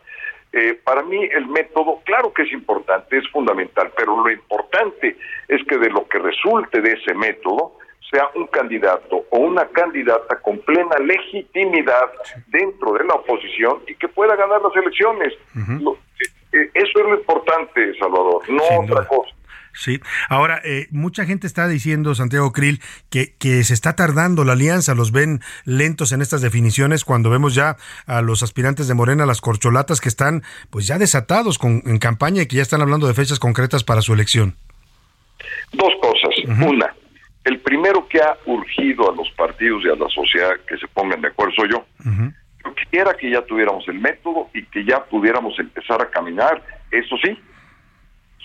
Eh, 0.52 0.80
para 0.84 1.02
mí 1.02 1.24
el 1.32 1.48
método, 1.48 2.02
claro 2.06 2.34
que 2.34 2.44
es 2.44 2.52
importante, 2.52 3.18
es 3.18 3.28
fundamental, 3.30 3.92
pero 3.98 4.22
lo 4.22 4.30
importante 4.30 5.18
es 5.48 5.64
que 5.66 5.78
de 5.78 5.90
lo 5.90 6.08
que 6.08 6.20
resulte 6.20 6.82
de 6.82 6.92
ese 6.92 7.14
método 7.14 7.78
sea 8.10 8.30
un 8.36 8.48
candidato 8.48 9.26
o 9.30 9.40
una 9.40 9.66
candidata 9.68 10.40
con 10.42 10.60
plena 10.60 10.98
legitimidad 11.00 12.12
dentro 12.48 12.94
de 12.94 13.06
la 13.06 13.16
oposición 13.16 13.82
y 13.88 13.96
que 13.96 14.08
pueda 14.08 14.36
ganar 14.36 14.62
las 14.62 14.76
elecciones. 14.76 15.34
Eh, 15.34 16.26
eh, 16.54 16.70
eso 16.74 17.00
es 17.00 17.06
lo 17.06 17.16
importante, 17.16 17.98
Salvador, 18.00 18.48
no 18.50 18.64
otra 18.82 19.08
cosa. 19.08 19.34
Sí, 19.76 20.00
ahora 20.30 20.62
eh, 20.64 20.88
mucha 20.92 21.26
gente 21.26 21.48
está 21.48 21.68
diciendo, 21.68 22.14
Santiago 22.14 22.52
Krill, 22.52 22.80
que, 23.10 23.34
que 23.40 23.64
se 23.64 23.74
está 23.74 23.96
tardando 23.96 24.44
la 24.44 24.54
alianza, 24.54 24.94
los 24.94 25.12
ven 25.12 25.40
lentos 25.66 26.12
en 26.12 26.22
estas 26.22 26.42
definiciones 26.42 27.04
cuando 27.04 27.32
vemos 27.32 27.56
ya 27.56 27.78
a 28.06 28.22
los 28.22 28.44
aspirantes 28.44 28.88
de 28.88 28.94
Morena, 28.94 29.26
las 29.26 29.42
corcholatas 29.42 30.00
que 30.00 30.10
están 30.10 30.44
pues 30.70 30.86
ya 30.86 31.00
desatados 31.00 31.58
con, 31.58 31.82
en 31.86 31.98
campaña 31.98 32.44
y 32.44 32.46
que 32.46 32.58
ya 32.58 32.62
están 32.62 32.82
hablando 32.82 33.08
de 33.08 33.16
fechas 33.16 33.40
concretas 33.40 33.84
para 33.84 34.02
su 34.02 34.14
elección. 34.14 34.56
Dos 35.72 35.92
cosas. 36.00 36.36
Una, 36.46 36.94
el 37.44 37.60
primero 37.60 38.08
que 38.08 38.20
ha 38.22 38.38
urgido 38.46 39.12
a 39.12 39.16
los 39.16 39.30
partidos 39.32 39.84
y 39.84 39.90
a 39.90 39.96
la 39.96 40.10
sociedad 40.10 40.56
que 40.68 40.78
se 40.78 40.88
pongan 40.88 41.22
de 41.22 41.28
acuerdo 41.28 41.54
soy 41.56 41.70
yo. 41.72 41.86
Yo 42.64 42.76
quisiera 42.76 43.14
que 43.16 43.30
ya 43.30 43.42
tuviéramos 43.42 43.88
el 43.88 44.00
método 44.00 44.50
y 44.54 44.64
que 44.66 44.86
ya 44.86 45.04
pudiéramos 45.04 45.58
empezar 45.60 46.02
a 46.02 46.10
caminar, 46.10 46.64
eso 46.92 47.18
sí, 47.18 47.38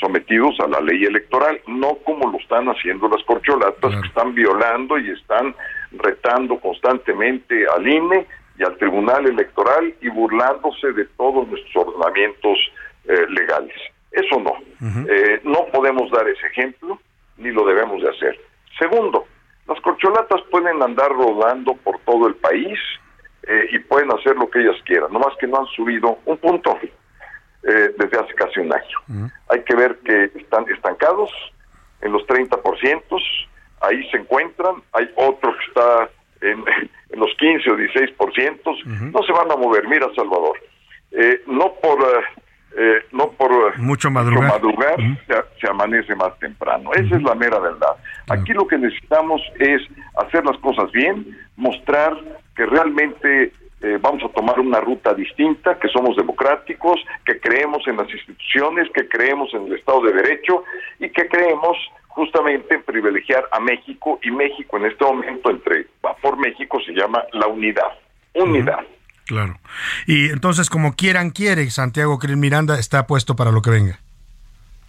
sometidos 0.01 0.59
a 0.61 0.69
la 0.69 0.81
ley 0.81 1.05
electoral, 1.05 1.61
no 1.66 1.97
como 2.05 2.31
lo 2.31 2.39
están 2.39 2.69
haciendo 2.69 3.09
las 3.09 3.23
corcholatas 3.25 4.01
que 4.01 4.09
están 4.09 4.35
violando 4.35 4.99
y 4.99 5.11
están 5.11 5.55
retando 5.93 6.59
constantemente 6.59 7.66
al 7.69 7.87
INE 7.87 8.27
y 8.59 8.65
al 8.65 8.77
Tribunal 8.77 9.27
Electoral 9.27 9.95
y 10.01 10.09
burlándose 10.09 10.93
de 10.93 11.05
todos 11.16 11.47
nuestros 11.49 11.87
ordenamientos 11.87 12.59
eh, 13.05 13.27
legales. 13.31 13.77
Eso 14.11 14.41
no. 14.41 14.55
Eh, 15.09 15.41
no 15.45 15.66
podemos 15.73 16.11
dar 16.11 16.27
ese 16.29 16.47
ejemplo, 16.47 17.01
ni 17.37 17.51
lo 17.51 17.65
debemos 17.65 18.03
de 18.03 18.11
hacer. 18.11 18.48
Segundo, 18.78 19.26
las 19.66 19.80
corcholatas 19.80 20.40
pueden 20.50 20.82
andar 20.82 21.10
rodando 21.10 21.74
por 21.74 21.98
todo 22.00 22.28
el 22.28 22.34
país 22.36 22.78
eh, 23.42 23.68
y 23.72 23.78
pueden 23.80 24.10
hacer 24.12 24.36
lo 24.36 24.48
que 24.50 24.60
ellas 24.60 24.76
quieran, 24.84 25.12
nomás 25.12 25.34
que 25.38 25.46
no 25.46 25.60
han 25.60 25.66
subido 25.66 26.18
un 26.24 26.38
punto 26.38 26.78
eh, 26.82 27.94
desde 27.98 28.18
hace 28.18 28.34
casi 28.34 28.60
un 28.60 28.72
año. 28.72 29.30
Hay 29.50 29.62
que 29.64 29.74
ver 29.74 29.98
que 30.05 30.30
están 30.38 30.64
estancados 30.70 31.30
en 32.00 32.12
los 32.12 32.22
30%, 32.26 33.02
ahí 33.80 34.10
se 34.10 34.18
encuentran, 34.18 34.76
hay 34.92 35.10
otro 35.16 35.52
que 35.56 35.64
está 35.66 36.10
en, 36.40 36.64
los 37.18 37.34
15 37.38 37.70
o 37.70 37.76
16%, 37.76 39.12
no 39.12 39.22
se 39.22 39.32
van 39.32 39.50
a 39.50 39.56
mover. 39.56 39.88
Mira, 39.88 40.06
Salvador, 40.14 40.59
eh, 41.12 41.42
no 41.46 41.74
por 41.82 41.98
eh, 42.77 43.05
no 43.12 43.31
por 43.31 43.78
mucho 43.78 44.11
madrugar, 44.11 44.97
se, 45.61 45.69
amanece 45.69 46.15
más 46.15 46.39
temprano. 46.39 46.90
Esa 46.93 47.16
es 47.16 47.23
la 47.23 47.35
mera 47.35 47.59
verdad. 47.59 47.97
Aquí 48.28 48.53
lo 48.53 48.66
que 48.66 48.78
necesitamos 48.78 49.40
es 49.59 49.82
hacer 50.16 50.45
las 50.45 50.59
cosas 50.59 50.90
bien, 50.93 51.36
mostrar 51.57 52.16
que 52.55 52.66
realmente 52.66 53.53
eh, 53.81 53.99
vamos 54.01 54.23
a 54.24 54.28
tomar 54.28 54.59
una 54.61 54.81
ruta 54.81 55.15
distinta, 55.15 55.78
que 55.78 55.89
somos 55.89 56.16
democráticos, 56.16 57.01
que 57.24 57.40
creemos 57.40 57.86
en 57.86 57.97
las 57.97 58.11
instituciones, 58.12 58.89
que 58.93 59.09
creemos 59.09 59.53
en 59.55 59.66
el 59.66 59.74
Estado 59.74 60.03
de 60.03 60.12
Derecho 60.12 60.65
y 60.99 61.09
que 61.11 61.28
creemos 61.28 61.77
justamente 62.09 62.74
en 62.74 62.82
privilegiar 62.82 63.45
a 63.53 63.61
México 63.61 64.19
y 64.23 64.31
México 64.32 64.77
en 64.77 64.86
este 64.86 65.05
momento 65.05 65.51
entre 65.51 65.86
va 66.05 66.15
por 66.16 66.36
México 66.36 66.78
se 66.85 66.93
llama 66.93 67.23
la 67.32 67.47
unidad. 67.47 67.93
Unidad. 68.35 68.85
Claro. 69.28 69.60
Y 70.06 70.30
entonces, 70.30 70.70
como 70.70 70.94
quieran, 70.94 71.28
quiere, 71.28 71.70
Santiago 71.70 72.18
Krill 72.18 72.38
Miranda 72.38 72.78
está 72.78 73.06
puesto 73.06 73.36
para 73.36 73.52
lo 73.52 73.60
que 73.60 73.68
venga. 73.68 74.00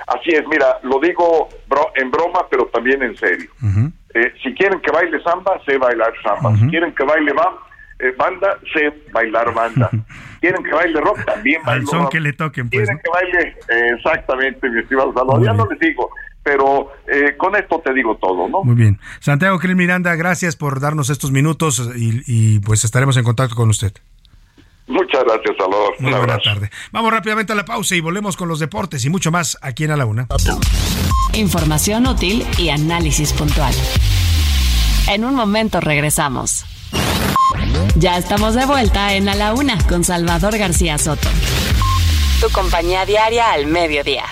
Así 0.07 0.31
es, 0.31 0.47
mira, 0.47 0.79
lo 0.83 0.97
digo 1.01 1.49
en 1.95 2.09
broma, 2.09 2.47
pero 2.49 2.67
también 2.67 3.03
en 3.03 3.17
serio. 3.17 3.49
Eh, 4.13 4.33
si 4.41 4.53
quieren 4.53 4.79
que 4.79 4.91
baile 4.91 5.21
samba, 5.21 5.59
sé 5.65 5.77
bailar 5.77 6.13
samba. 6.23 6.55
Si 6.57 6.67
quieren 6.69 6.95
que 6.95 7.03
baile 7.03 7.33
eh, 7.99 8.13
banda, 8.17 8.57
sé 8.73 8.93
bailar 9.11 9.53
banda. 9.53 9.89
quieren 10.39 10.63
que 10.63 10.71
baile 10.71 11.01
rock, 11.01 11.25
también 11.25 11.61
bailo 11.65 11.81
Al 11.81 11.87
son 11.87 12.09
que 12.09 12.21
le 12.21 12.31
toquen, 12.31 12.69
pues. 12.69 12.87
Quieren 12.87 13.01
que 13.03 13.09
baile, 13.11 13.57
eh, 13.67 13.95
exactamente, 13.97 14.69
mi 14.69 14.79
estimado 14.79 15.13
Salvador. 15.13 15.43
Ya 15.43 15.51
no 15.51 15.67
les 15.69 15.79
digo, 15.79 16.09
pero 16.43 16.93
con 17.37 17.57
esto 17.57 17.81
te 17.83 17.93
digo 17.93 18.15
todo, 18.15 18.47
¿no? 18.47 18.63
Muy 18.63 18.75
bien. 18.75 18.99
Santiago 19.19 19.59
Krill 19.59 19.75
Miranda, 19.75 20.15
gracias 20.15 20.55
por 20.55 20.79
darnos 20.79 21.09
estos 21.09 21.33
minutos 21.33 21.91
y 21.97 22.59
pues 22.59 22.85
estaremos 22.85 23.17
en 23.17 23.25
contacto 23.25 23.55
con 23.55 23.67
usted. 23.67 23.91
Muchas 24.89 25.23
gracias, 25.23 25.55
Salvador. 25.55 25.93
Muy 25.99 26.11
buena 26.11 26.39
tarde. 26.39 26.71
Vamos 26.91 27.11
rápidamente 27.11 27.53
a 27.53 27.55
la 27.55 27.63
pausa 27.63 27.95
y 27.95 28.01
volvemos 28.01 28.35
con 28.35 28.49
los 28.49 28.59
deportes 28.59 29.05
y 29.05 29.09
mucho 29.11 29.31
más 29.31 29.55
aquí 29.61 29.83
en 29.83 29.91
A 29.91 29.97
la 29.97 30.07
Una. 30.07 30.27
Información 31.33 32.07
útil 32.07 32.45
y 32.57 32.69
análisis 32.69 33.31
puntual. 33.33 33.73
En 35.07 35.25
un 35.25 35.35
momento 35.35 35.79
regresamos. 35.79 36.65
Ya 37.97 38.17
estamos 38.17 38.55
de 38.55 38.65
vuelta 38.65 39.13
en 39.13 39.29
A 39.29 39.35
la 39.35 39.53
Una 39.53 39.77
con 39.87 40.03
Salvador 40.03 40.57
García 40.57 40.97
Soto. 40.97 41.29
Tu 42.41 42.49
compañía 42.49 43.05
diaria 43.05 43.51
al 43.51 43.67
mediodía. 43.67 44.25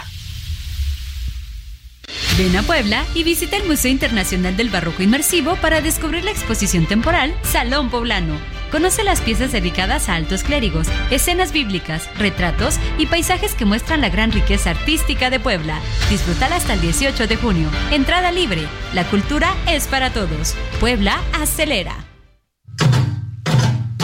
Ven 2.36 2.56
a 2.56 2.64
Puebla 2.64 3.06
y 3.14 3.24
visita 3.24 3.58
el 3.58 3.68
Museo 3.68 3.92
Internacional 3.92 4.58
del 4.58 4.70
Barroco 4.70 5.04
Inmersivo 5.04 5.56
para 5.58 5.82
descubrir 5.82 6.24
la 6.24 6.32
exposición 6.32 6.88
temporal 6.88 7.36
Salón 7.44 7.92
Poblano 7.92 8.57
Conoce 8.72 9.04
las 9.04 9.22
piezas 9.22 9.52
dedicadas 9.52 10.10
a 10.10 10.16
altos 10.16 10.44
clérigos, 10.44 10.88
escenas 11.12 11.52
bíblicas, 11.52 12.10
retratos 12.18 12.80
y 12.98 13.06
paisajes 13.06 13.54
que 13.54 13.66
muestran 13.66 14.02
la 14.02 14.10
gran 14.10 14.32
riqueza 14.32 14.72
artística 14.72 15.30
de 15.30 15.40
Puebla. 15.40 15.80
Disfrútala 16.10 16.56
hasta 16.56 16.74
el 16.74 16.82
18 16.82 17.28
de 17.28 17.36
junio. 17.36 17.70
Entrada 17.92 18.32
libre. 18.32 18.68
La 18.94 19.04
cultura 19.06 19.56
es 19.68 19.88
para 19.88 20.12
todos. 20.12 20.56
Puebla 20.80 21.22
acelera. 21.34 22.07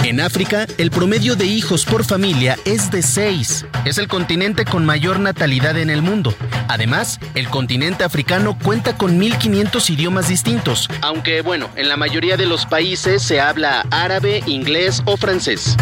En 0.03 0.19
África, 0.19 0.67
el 0.77 0.91
promedio 0.91 1.37
de 1.37 1.45
hijos 1.45 1.85
por 1.85 2.03
familia 2.03 2.57
es 2.65 2.91
de 2.91 3.01
6. 3.01 3.65
Es 3.85 3.97
el 3.97 4.09
continente 4.09 4.65
con 4.65 4.85
mayor 4.85 5.17
natalidad 5.21 5.77
en 5.77 5.89
el 5.89 6.01
mundo. 6.01 6.35
Además, 6.67 7.21
el 7.35 7.47
continente 7.47 8.03
africano 8.03 8.57
cuenta 8.61 8.97
con 8.97 9.17
1.500 9.17 9.89
idiomas 9.91 10.27
distintos, 10.27 10.89
aunque 11.01 11.41
bueno, 11.41 11.69
en 11.77 11.87
la 11.87 11.95
mayoría 11.95 12.35
de 12.35 12.45
los 12.45 12.65
países 12.65 13.23
se 13.23 13.39
habla 13.39 13.85
árabe, 13.91 14.43
inglés 14.45 15.01
o 15.05 15.15
francés. 15.15 15.77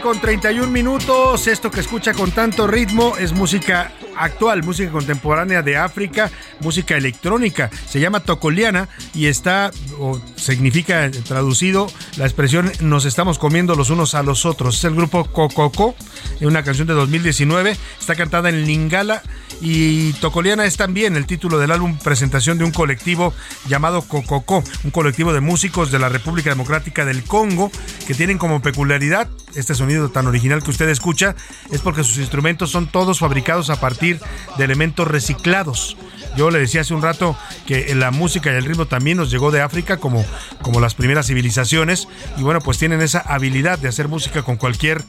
Con 0.00 0.20
31 0.20 0.70
minutos. 0.70 1.46
Esto 1.46 1.70
que 1.70 1.80
escucha 1.80 2.14
con 2.14 2.30
tanto 2.30 2.66
ritmo 2.66 3.16
es 3.18 3.32
música 3.32 3.92
actual, 4.18 4.62
música 4.62 4.90
contemporánea 4.90 5.62
de 5.62 5.76
África, 5.76 6.30
música 6.60 6.96
electrónica. 6.96 7.70
Se 7.88 8.00
llama 8.00 8.20
Tocoliana 8.20 8.88
y 9.14 9.26
está, 9.26 9.70
o 9.98 10.20
significa 10.36 11.10
traducido, 11.26 11.88
la 12.16 12.24
expresión 12.24 12.70
nos 12.80 13.04
estamos 13.04 13.38
comiendo 13.38 13.74
los 13.74 13.90
unos 13.90 14.14
a 14.14 14.22
los 14.22 14.46
otros. 14.46 14.78
Es 14.78 14.84
el 14.84 14.94
grupo 14.94 15.24
Cococo, 15.24 15.94
una 16.40 16.62
canción 16.62 16.88
de 16.88 16.94
2019. 16.94 17.76
Está 18.00 18.14
cantada 18.14 18.48
en 18.48 18.66
Lingala 18.66 19.22
y 19.60 20.12
Tocoliana 20.14 20.64
es 20.64 20.76
también 20.76 21.16
el 21.16 21.26
título 21.26 21.58
del 21.58 21.72
álbum 21.72 21.98
presentación 21.98 22.58
de 22.58 22.64
un 22.64 22.70
colectivo 22.70 23.34
llamado 23.66 24.02
Cococo, 24.02 24.62
un 24.84 24.90
colectivo 24.90 25.32
de 25.32 25.40
músicos 25.40 25.90
de 25.90 25.98
la 25.98 26.08
República 26.08 26.50
Democrática 26.50 27.04
del 27.04 27.24
Congo 27.24 27.70
que 28.06 28.14
tienen 28.14 28.38
como 28.38 28.62
peculiaridad 28.62 29.28
este 29.54 29.74
sonido 29.74 30.10
tan 30.10 30.26
original 30.26 30.62
que 30.62 30.70
usted 30.70 30.88
escucha 30.88 31.34
es 31.70 31.80
porque 31.80 32.04
sus 32.04 32.18
instrumentos 32.18 32.70
son 32.70 32.86
todos 32.86 33.18
fabricados 33.18 33.70
a 33.70 33.80
partir 33.80 34.07
de 34.16 34.64
elementos 34.64 35.06
reciclados. 35.06 35.96
Yo 36.36 36.50
le 36.50 36.60
decía 36.60 36.82
hace 36.82 36.94
un 36.94 37.02
rato 37.02 37.36
que 37.66 37.94
la 37.94 38.10
música 38.10 38.52
y 38.52 38.54
el 38.54 38.64
ritmo 38.64 38.86
también 38.86 39.16
nos 39.16 39.30
llegó 39.30 39.50
de 39.50 39.60
África 39.60 39.96
como, 39.96 40.24
como 40.62 40.80
las 40.80 40.94
primeras 40.94 41.26
civilizaciones 41.26 42.06
y 42.36 42.42
bueno, 42.42 42.60
pues 42.60 42.78
tienen 42.78 43.00
esa 43.00 43.18
habilidad 43.20 43.78
de 43.78 43.88
hacer 43.88 44.08
música 44.08 44.42
con 44.42 44.56
cualquier 44.56 45.02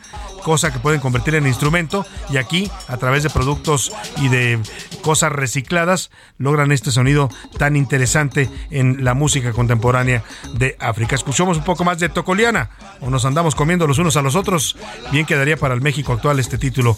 cosa 0.44 0.74
que 0.74 0.80
pueden 0.80 1.00
convertir 1.02 1.36
en 1.36 1.46
instrumento 1.46 2.06
y 2.32 2.38
aquí 2.38 2.72
a 2.88 2.98
través 2.98 3.24
de 3.24 3.30
productos 3.30 3.92
y 4.18 4.30
de 4.30 4.60
cosas 5.02 5.32
recicladas 5.32 6.10
logran 6.38 6.72
este 6.72 6.92
sonido 6.92 7.30
tan 7.58 7.76
interesante 7.76 8.50
en 8.72 9.04
la 9.04 9.14
música 9.14 9.52
contemporánea 9.52 10.24
de 10.56 10.76
África. 10.80 11.16
Escuchamos 11.16 11.58
un 11.58 11.64
poco 11.64 11.84
más 11.84 12.00
de 12.00 12.10
Tocoliana 12.10 12.72
o 13.02 13.10
nos 13.10 13.26
andamos 13.26 13.54
comiendo 13.54 13.86
los 13.86 14.00
unos 14.00 14.18
a 14.18 14.22
los 14.22 14.36
otros. 14.36 14.78
Bien 15.12 15.26
quedaría 15.26 15.58
para 15.58 15.74
el 15.74 15.82
México 15.82 16.14
actual 16.14 16.40
este 16.40 16.58
título, 16.58 16.98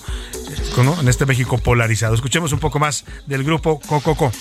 ¿no? 0.77 0.99
en 0.99 1.07
este 1.07 1.25
México 1.25 1.57
polarizado. 1.57 1.90
Escuchemos 1.91 2.53
un 2.53 2.59
poco 2.59 2.80
más 2.80 3.03
del 3.26 3.43
grupo 3.43 3.77
Cococo. 3.85 4.31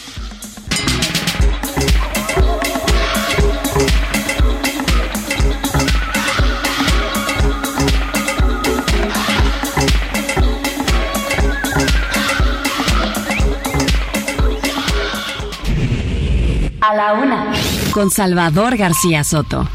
A 16.80 16.94
la 16.94 17.14
una. 17.14 17.52
Con 17.92 18.10
Salvador 18.10 18.76
García 18.76 19.24
Soto. 19.24 19.68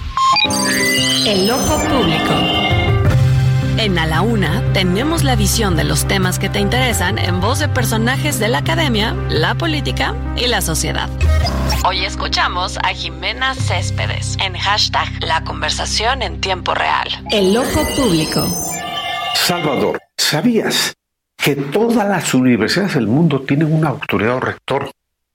El 1.27 1.52
ojo 1.52 1.77
público. 1.77 2.55
En 3.85 3.99
A 3.99 4.07
la 4.07 4.23
Una 4.23 4.63
tenemos 4.73 5.23
la 5.23 5.35
visión 5.35 5.75
de 5.75 5.83
los 5.83 6.07
temas 6.07 6.39
que 6.39 6.49
te 6.49 6.59
interesan 6.59 7.19
en 7.19 7.39
voz 7.39 7.59
de 7.59 7.69
personajes 7.69 8.39
de 8.39 8.47
la 8.47 8.57
academia, 8.57 9.13
la 9.29 9.53
política 9.53 10.15
y 10.35 10.47
la 10.47 10.61
sociedad. 10.61 11.07
Hoy 11.87 12.03
escuchamos 12.03 12.79
a 12.79 12.95
Jimena 12.95 13.53
Céspedes 13.53 14.37
en 14.43 14.55
hashtag 14.55 15.07
La 15.23 15.43
conversación 15.43 16.23
en 16.23 16.41
tiempo 16.41 16.73
real. 16.73 17.09
El 17.29 17.55
ojo 17.55 17.85
público. 17.95 18.47
Salvador, 19.35 19.99
¿sabías 20.17 20.95
que 21.37 21.55
todas 21.55 22.09
las 22.09 22.33
universidades 22.33 22.95
del 22.95 23.05
mundo 23.05 23.41
tienen 23.41 23.71
una 23.71 23.89
autoridad 23.89 24.37
o 24.37 24.39
rector 24.39 24.89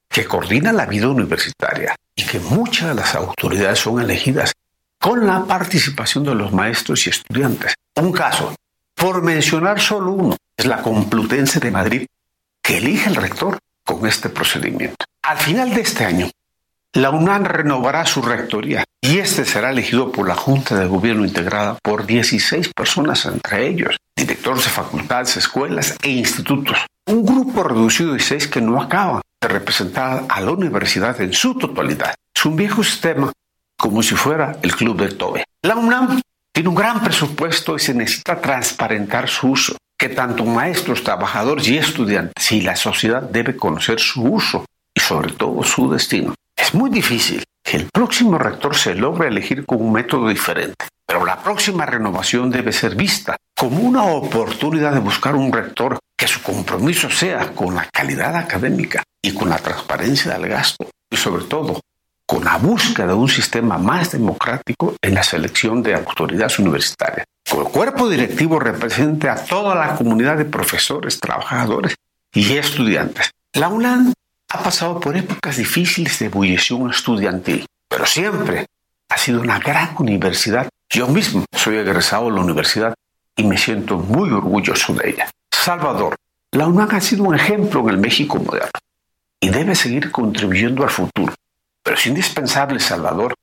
que 0.08 0.24
coordina 0.24 0.72
la 0.72 0.86
vida 0.86 1.06
universitaria 1.06 1.94
y 2.16 2.24
que 2.24 2.40
muchas 2.40 2.88
de 2.88 2.94
las 2.96 3.14
autoridades 3.14 3.78
son 3.78 4.00
elegidas 4.00 4.52
con 5.00 5.26
la 5.26 5.44
participación 5.44 6.24
de 6.24 6.34
los 6.34 6.52
maestros 6.52 7.06
y 7.06 7.10
estudiantes. 7.10 7.74
Un 7.96 8.12
caso, 8.12 8.54
por 8.94 9.22
mencionar 9.22 9.80
solo 9.80 10.12
uno, 10.12 10.36
es 10.56 10.66
la 10.66 10.82
Complutense 10.82 11.58
de 11.58 11.70
Madrid, 11.70 12.06
que 12.62 12.78
elige 12.78 13.08
el 13.08 13.16
rector 13.16 13.58
con 13.82 14.06
este 14.06 14.28
procedimiento. 14.28 15.06
Al 15.22 15.38
final 15.38 15.74
de 15.74 15.80
este 15.80 16.04
año, 16.04 16.30
la 16.92 17.10
UNAM 17.10 17.44
renovará 17.44 18.04
su 18.04 18.20
rectoría 18.20 18.84
y 19.00 19.18
este 19.18 19.44
será 19.44 19.70
elegido 19.70 20.12
por 20.12 20.28
la 20.28 20.34
Junta 20.34 20.78
de 20.78 20.86
Gobierno 20.86 21.24
integrada 21.24 21.78
por 21.82 22.04
16 22.04 22.72
personas, 22.74 23.24
entre 23.24 23.68
ellos 23.68 23.96
directores 24.14 24.64
de 24.64 24.70
facultades, 24.70 25.36
escuelas 25.38 25.96
e 26.02 26.10
institutos. 26.10 26.76
Un 27.06 27.24
grupo 27.24 27.62
reducido 27.62 28.12
de 28.12 28.20
seis 28.20 28.46
que 28.46 28.60
no 28.60 28.82
acaba 28.82 29.22
de 29.40 29.48
representar 29.48 30.26
a 30.28 30.40
la 30.42 30.50
universidad 30.50 31.18
en 31.22 31.32
su 31.32 31.54
totalidad. 31.54 32.14
Es 32.34 32.44
un 32.44 32.56
viejo 32.56 32.84
sistema 32.84 33.32
como 33.80 34.02
si 34.02 34.14
fuera 34.14 34.58
el 34.62 34.76
club 34.76 35.00
de 35.00 35.08
Tobe. 35.08 35.44
La 35.62 35.74
UNAM 35.74 36.20
tiene 36.52 36.68
un 36.68 36.74
gran 36.74 37.02
presupuesto 37.02 37.76
y 37.76 37.78
se 37.78 37.94
necesita 37.94 38.38
transparentar 38.38 39.28
su 39.28 39.52
uso, 39.52 39.76
que 39.98 40.10
tanto 40.10 40.44
maestros, 40.44 41.02
trabajadores 41.02 41.66
y 41.68 41.78
estudiantes 41.78 42.52
y 42.52 42.60
la 42.60 42.76
sociedad 42.76 43.22
debe 43.22 43.56
conocer 43.56 43.98
su 43.98 44.22
uso 44.22 44.66
y 44.94 45.00
sobre 45.00 45.32
todo 45.32 45.62
su 45.62 45.90
destino. 45.90 46.34
Es 46.54 46.74
muy 46.74 46.90
difícil 46.90 47.42
que 47.64 47.78
el 47.78 47.88
próximo 47.90 48.36
rector 48.36 48.76
se 48.76 48.94
logre 48.94 49.28
elegir 49.28 49.64
con 49.64 49.80
un 49.80 49.92
método 49.92 50.28
diferente, 50.28 50.86
pero 51.06 51.24
la 51.24 51.42
próxima 51.42 51.86
renovación 51.86 52.50
debe 52.50 52.72
ser 52.72 52.94
vista 52.94 53.36
como 53.56 53.80
una 53.80 54.04
oportunidad 54.04 54.92
de 54.92 55.00
buscar 55.00 55.34
un 55.34 55.52
rector 55.52 55.98
que 56.18 56.26
su 56.26 56.42
compromiso 56.42 57.08
sea 57.08 57.52
con 57.54 57.74
la 57.74 57.88
calidad 57.90 58.36
académica 58.36 59.02
y 59.22 59.32
con 59.32 59.48
la 59.48 59.56
transparencia 59.56 60.32
del 60.32 60.48
gasto 60.48 60.86
y 61.10 61.16
sobre 61.16 61.44
todo 61.44 61.80
con 62.30 62.44
la 62.44 62.58
búsqueda 62.58 63.08
de 63.08 63.14
un 63.14 63.28
sistema 63.28 63.76
más 63.76 64.12
democrático 64.12 64.94
en 65.02 65.14
la 65.14 65.22
selección 65.24 65.82
de 65.82 65.96
autoridades 65.96 66.60
universitarias. 66.60 67.26
El 67.44 67.64
cuerpo 67.64 68.08
directivo 68.08 68.60
represente 68.60 69.28
a 69.28 69.34
toda 69.34 69.74
la 69.74 69.96
comunidad 69.96 70.36
de 70.36 70.44
profesores, 70.44 71.18
trabajadores 71.18 71.96
y 72.32 72.56
estudiantes. 72.56 73.32
La 73.54 73.66
UNAM 73.66 74.12
ha 74.48 74.62
pasado 74.62 75.00
por 75.00 75.16
épocas 75.16 75.56
difíciles 75.56 76.20
de 76.20 76.26
ebullición 76.26 76.88
estudiantil, 76.88 77.66
pero 77.88 78.06
siempre 78.06 78.66
ha 79.08 79.18
sido 79.18 79.40
una 79.40 79.58
gran 79.58 79.96
universidad. 79.98 80.68
Yo 80.88 81.08
mismo 81.08 81.44
soy 81.50 81.78
egresado 81.78 82.26
de 82.26 82.36
la 82.36 82.42
universidad 82.42 82.94
y 83.34 83.42
me 83.42 83.58
siento 83.58 83.98
muy 83.98 84.30
orgulloso 84.30 84.94
de 84.94 85.10
ella. 85.10 85.28
Salvador, 85.50 86.14
la 86.52 86.68
UNAM 86.68 86.90
ha 86.92 87.00
sido 87.00 87.24
un 87.24 87.34
ejemplo 87.34 87.80
en 87.80 87.88
el 87.88 87.98
México 87.98 88.38
moderno 88.38 88.70
y 89.40 89.48
debe 89.48 89.74
seguir 89.74 90.12
contribuyendo 90.12 90.84
al 90.84 90.90
futuro. 90.90 91.34
Pero 91.90 91.98
es 91.98 92.06
indispensable, 92.06 92.78
Salvador, 92.78 93.34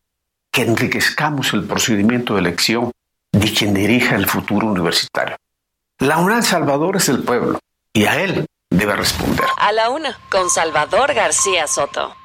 que 0.53 0.61
enriquezcamos 0.61 1.51
el 1.51 1.65
procedimiento 1.67 2.35
de 2.35 2.39
elección 2.39 2.91
de 3.33 3.53
quien 3.53 3.73
dirija 3.73 4.15
el 4.15 4.25
futuro 4.25 4.67
universitario. 4.67 5.35
La 5.99 6.19
UNAM 6.19 6.43
Salvador 6.43 6.95
es 6.95 7.09
el 7.09 7.23
pueblo 7.23 7.59
y 7.91 8.05
a 8.05 8.21
él 8.21 8.45
debe 8.69 8.95
responder. 8.95 9.45
A 9.57 9.73
la 9.73 9.89
una, 9.89 10.17
con 10.31 10.49
Salvador 10.49 11.13
García 11.13 11.67
Soto. 11.67 12.15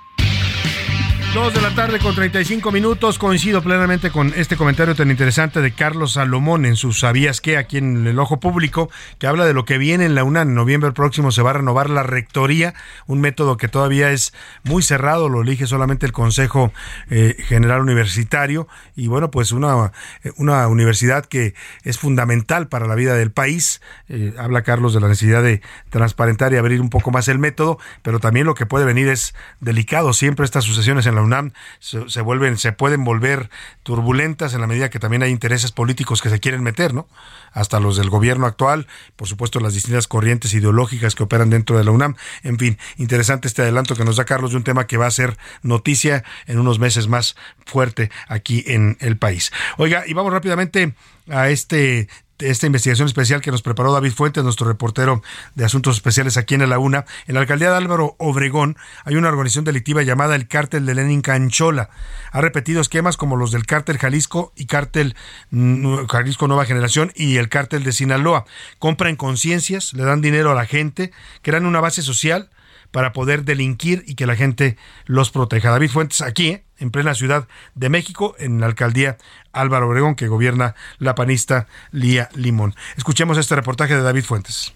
Dos 1.35 1.55
de 1.55 1.63
la 1.63 1.75
tarde 1.75 1.99
con 1.99 2.15
35 2.15 2.71
minutos. 2.73 3.19
Coincido 3.19 3.63
plenamente 3.63 4.11
con 4.11 4.35
este 4.37 4.59
comentario 4.59 4.95
tan 4.95 5.11
interesante 5.11 5.63
de 5.63 5.73
Carlos 5.73 6.13
Salomón 6.13 6.67
en 6.67 6.77
sus 6.77 7.01
Sabías 7.01 7.41
que 7.41 7.57
aquí 7.57 7.79
en 7.79 8.07
el 8.07 8.19
Ojo 8.19 8.39
Público, 8.39 8.91
que 9.19 9.27
habla 9.27 9.47
de 9.47 9.55
lo 9.55 9.65
que 9.65 9.79
viene 9.79 10.05
en 10.05 10.15
la 10.15 10.25
UNAM. 10.25 10.49
En 10.49 10.55
noviembre 10.55 10.93
próximo 10.93 11.31
se 11.33 11.41
va 11.41 11.51
a 11.51 11.55
renovar 11.55 11.89
la 11.89 12.03
rectoría, 12.03 12.75
un 13.07 13.23
método 13.23 13.57
que 13.57 13.67
todavía 13.67 14.11
es 14.11 14.35
muy 14.63 14.83
cerrado, 14.83 15.31
lo 15.31 15.41
elige 15.41 15.67
solamente 15.67 16.05
el 16.05 16.13
Consejo 16.13 16.71
eh, 17.09 17.35
General 17.49 17.81
Universitario. 17.81 18.69
Y 18.95 19.07
bueno, 19.07 19.31
pues 19.31 19.53
una, 19.53 19.91
una 20.37 20.69
universidad 20.69 21.25
que 21.25 21.55
es 21.83 21.97
fundamental 21.97 22.69
para 22.69 22.87
la 22.87 22.95
vida 22.95 23.15
del 23.15 23.33
país. 23.33 23.81
Eh, 24.11 24.35
habla 24.39 24.65
Carlos 24.65 24.93
de 24.93 25.01
la 25.01 25.09
necesidad 25.09 25.43
de 25.43 25.63
transparentar 25.89 26.53
y 26.53 26.59
abrir 26.59 26.83
un 26.83 26.91
poco 26.91 27.11
más 27.11 27.29
el 27.29 27.39
método, 27.39 27.79
pero 28.03 28.21
también 28.21 28.45
lo 28.45 28.55
que 28.55 28.67
puede 28.67 28.85
venir 28.85 29.09
es 29.09 29.35
delicado. 29.61 30.13
Siempre 30.13 30.45
estas 30.45 30.65
sucesiones 30.65 31.07
en 31.07 31.15
la 31.15 31.22
UNAM 31.23 31.53
se, 31.79 32.21
vuelven, 32.21 32.59
se 32.59 32.73
pueden 32.73 33.05
volver 33.05 33.51
turbulentas 33.83 34.55
en 34.55 34.61
la 34.61 34.67
medida 34.67 34.91
que 34.91 34.99
también 34.99 35.23
hay 35.23 35.31
intereses 35.31 35.73
políticos 35.73 36.23
que 36.23 36.31
se 36.31 36.41
quieren 36.41 36.63
meter, 36.63 36.95
¿no? 36.95 37.09
Hasta 37.53 37.81
los 37.81 37.97
del 37.97 38.11
gobierno 38.11 38.47
actual, 38.47 38.87
por 39.17 39.29
supuesto 39.29 39.61
las 39.61 39.75
distintas 39.75 40.09
corrientes 40.09 40.55
ideológicas 40.55 41.15
que 41.15 41.23
operan 41.23 41.51
dentro 41.51 41.79
de 41.79 41.85
la 41.85 41.91
UNAM. 41.91 42.17
En 42.43 42.59
fin, 42.59 42.79
interesante 42.97 43.49
este 43.49 43.63
adelanto 43.63 43.95
que 43.95 44.05
nos 44.05 44.17
da 44.17 44.25
Carlos 44.25 44.53
de 44.53 44.57
un 44.57 44.65
tema 44.65 44.87
que 44.87 44.97
va 44.97 45.07
a 45.07 45.11
ser 45.11 45.37
noticia 45.63 46.25
en 46.47 46.59
unos 46.59 46.79
meses 46.79 47.09
más 47.09 47.37
fuerte 47.67 48.11
aquí 48.29 48.65
en 48.67 48.97
el 49.01 49.17
país. 49.17 49.53
Oiga, 49.79 50.05
y 50.07 50.13
vamos 50.15 50.33
rápidamente 50.33 50.95
a 51.29 51.49
este 51.49 52.09
esta 52.51 52.67
investigación 52.67 53.07
especial 53.07 53.41
que 53.41 53.51
nos 53.51 53.63
preparó 53.63 53.93
David 53.93 54.13
Fuentes, 54.13 54.45
nuestro 54.45 54.67
reportero 54.67 55.23
de 55.55 55.65
Asuntos 55.65 55.97
Especiales 55.97 56.37
aquí 56.37 56.55
en 56.55 56.69
La 56.69 56.79
Una. 56.79 57.05
En 57.27 57.35
la 57.35 57.41
alcaldía 57.41 57.71
de 57.71 57.77
Álvaro 57.77 58.17
Obregón 58.19 58.77
hay 59.05 59.17
una 59.17 59.29
organización 59.29 59.65
delictiva 59.65 60.03
llamada 60.03 60.35
el 60.35 60.49
Cártel 60.49 60.87
de 60.87 60.95
Lenin 60.95 61.23
Canchola. 61.23 61.91
Ha 62.31 62.41
repetido 62.41 62.81
esquemas 62.81 63.17
como 63.17 63.37
los 63.37 63.53
del 63.53 63.67
Cártel 63.67 63.99
Jalisco 63.99 64.53
y 64.57 64.67
Cártel 64.67 65.15
mm, 65.51 66.07
Jalisco 66.07 66.49
Nueva 66.49 66.65
Generación 66.65 67.13
y 67.15 67.37
el 67.37 67.49
Cártel 67.49 67.85
de 67.85 67.93
Sinaloa. 67.93 68.45
Compran 68.79 69.17
conciencias, 69.17 69.93
le 69.93 70.05
dan 70.05 70.21
dinero 70.21 70.51
a 70.53 70.55
la 70.55 70.67
gente, 70.67 71.13
crean 71.43 71.67
una 71.67 71.81
base 71.81 72.03
social 72.03 72.51
para 72.93 73.13
poder 73.13 73.45
delinquir 73.45 74.05
y 74.07 74.15
que 74.15 74.27
la 74.27 74.37
gente 74.37 74.77
los 75.07 75.31
proteja. 75.31 75.71
David 75.71 75.91
Fuentes 75.91 76.21
aquí, 76.21 76.61
en 76.79 76.91
plena 76.91 77.15
Ciudad 77.15 77.49
de 77.75 77.89
México, 77.89 78.37
en 78.39 78.61
la 78.61 78.67
alcaldía 78.67 79.17
Álvaro 79.53 79.89
Obregón, 79.89 80.15
que 80.15 80.29
gobierna 80.29 80.77
la 80.99 81.17
panista 81.17 81.67
Lía 81.91 82.29
Limón. 82.35 82.75
Escuchemos 82.97 83.39
este 83.39 83.57
reportaje 83.57 83.97
de 83.97 84.03
David 84.03 84.25
Fuentes. 84.25 84.73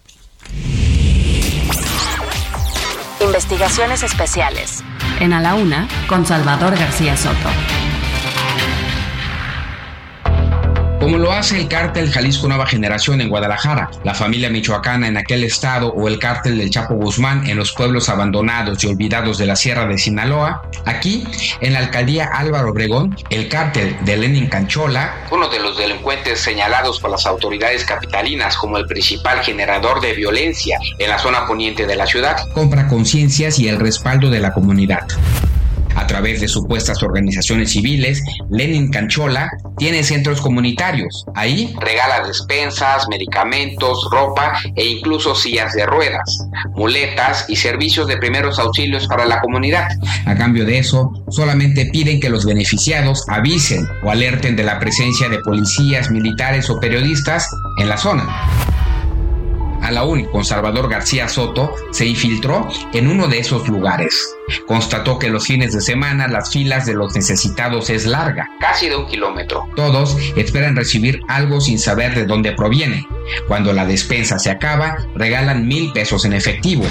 Investigaciones 3.20 4.02
especiales. 4.02 4.82
En 5.20 5.32
A 5.32 5.40
la 5.40 5.54
Una, 5.54 5.88
con 6.08 6.26
Salvador 6.26 6.76
García 6.76 7.16
Soto. 7.16 7.85
Como 11.06 11.18
lo 11.18 11.30
hace 11.30 11.56
el 11.56 11.68
cártel 11.68 12.10
Jalisco 12.10 12.48
Nueva 12.48 12.66
Generación 12.66 13.20
en 13.20 13.28
Guadalajara, 13.28 13.92
la 14.02 14.12
familia 14.12 14.50
michoacana 14.50 15.06
en 15.06 15.16
aquel 15.16 15.44
estado 15.44 15.92
o 15.92 16.08
el 16.08 16.18
cártel 16.18 16.58
del 16.58 16.68
Chapo 16.68 16.94
Guzmán 16.94 17.48
en 17.48 17.56
los 17.56 17.70
pueblos 17.70 18.08
abandonados 18.08 18.82
y 18.82 18.88
olvidados 18.88 19.38
de 19.38 19.46
la 19.46 19.54
Sierra 19.54 19.86
de 19.86 19.98
Sinaloa, 19.98 20.68
aquí 20.84 21.22
en 21.60 21.74
la 21.74 21.78
alcaldía 21.78 22.24
Álvaro 22.34 22.70
Obregón, 22.70 23.16
el 23.30 23.48
cártel 23.48 23.96
de 24.00 24.16
Lenin 24.16 24.48
Canchola, 24.48 25.14
uno 25.30 25.48
de 25.48 25.60
los 25.60 25.78
delincuentes 25.78 26.40
señalados 26.40 26.98
por 26.98 27.12
las 27.12 27.24
autoridades 27.24 27.84
capitalinas 27.84 28.56
como 28.56 28.76
el 28.76 28.86
principal 28.86 29.44
generador 29.44 30.00
de 30.00 30.12
violencia 30.12 30.76
en 30.98 31.08
la 31.08 31.20
zona 31.20 31.46
poniente 31.46 31.86
de 31.86 31.94
la 31.94 32.06
ciudad, 32.06 32.36
compra 32.52 32.88
conciencias 32.88 33.60
y 33.60 33.68
el 33.68 33.78
respaldo 33.78 34.28
de 34.28 34.40
la 34.40 34.52
comunidad. 34.52 35.06
A 35.96 36.06
través 36.06 36.40
de 36.40 36.48
supuestas 36.48 37.02
organizaciones 37.02 37.70
civiles, 37.72 38.22
Lenin 38.50 38.90
Canchola 38.90 39.50
tiene 39.78 40.04
centros 40.04 40.42
comunitarios. 40.42 41.24
Ahí 41.34 41.74
regala 41.80 42.26
despensas, 42.26 43.08
medicamentos, 43.08 44.06
ropa 44.10 44.52
e 44.74 44.84
incluso 44.84 45.34
sillas 45.34 45.72
de 45.72 45.86
ruedas, 45.86 46.38
muletas 46.74 47.46
y 47.48 47.56
servicios 47.56 48.06
de 48.06 48.18
primeros 48.18 48.58
auxilios 48.58 49.06
para 49.06 49.24
la 49.24 49.40
comunidad. 49.40 49.88
A 50.26 50.34
cambio 50.34 50.66
de 50.66 50.78
eso, 50.78 51.12
solamente 51.30 51.86
piden 51.86 52.20
que 52.20 52.28
los 52.28 52.44
beneficiados 52.44 53.24
avisen 53.28 53.88
o 54.04 54.10
alerten 54.10 54.54
de 54.54 54.64
la 54.64 54.78
presencia 54.78 55.30
de 55.30 55.38
policías, 55.38 56.10
militares 56.10 56.68
o 56.68 56.78
periodistas 56.78 57.48
en 57.78 57.88
la 57.88 57.96
zona 57.96 58.75
a 59.86 59.92
la 59.92 60.02
UNI 60.02 60.24
con 60.26 60.44
Salvador 60.44 60.88
García 60.90 61.28
Soto 61.28 61.72
se 61.92 62.06
infiltró 62.06 62.68
en 62.92 63.06
uno 63.06 63.28
de 63.28 63.38
esos 63.38 63.68
lugares. 63.68 64.36
Constató 64.66 65.18
que 65.18 65.30
los 65.30 65.46
fines 65.46 65.72
de 65.72 65.80
semana 65.80 66.26
las 66.26 66.50
filas 66.50 66.86
de 66.86 66.94
los 66.94 67.14
necesitados 67.14 67.88
es 67.88 68.04
larga, 68.04 68.48
casi 68.58 68.88
de 68.88 68.96
un 68.96 69.06
kilómetro. 69.06 69.64
Todos 69.76 70.16
esperan 70.34 70.74
recibir 70.74 71.20
algo 71.28 71.60
sin 71.60 71.78
saber 71.78 72.16
de 72.16 72.26
dónde 72.26 72.52
proviene. 72.52 73.06
Cuando 73.46 73.72
la 73.72 73.86
despensa 73.86 74.40
se 74.40 74.50
acaba, 74.50 74.96
regalan 75.14 75.68
mil 75.68 75.92
pesos 75.92 76.24
en 76.24 76.32
efectivo. 76.32 76.84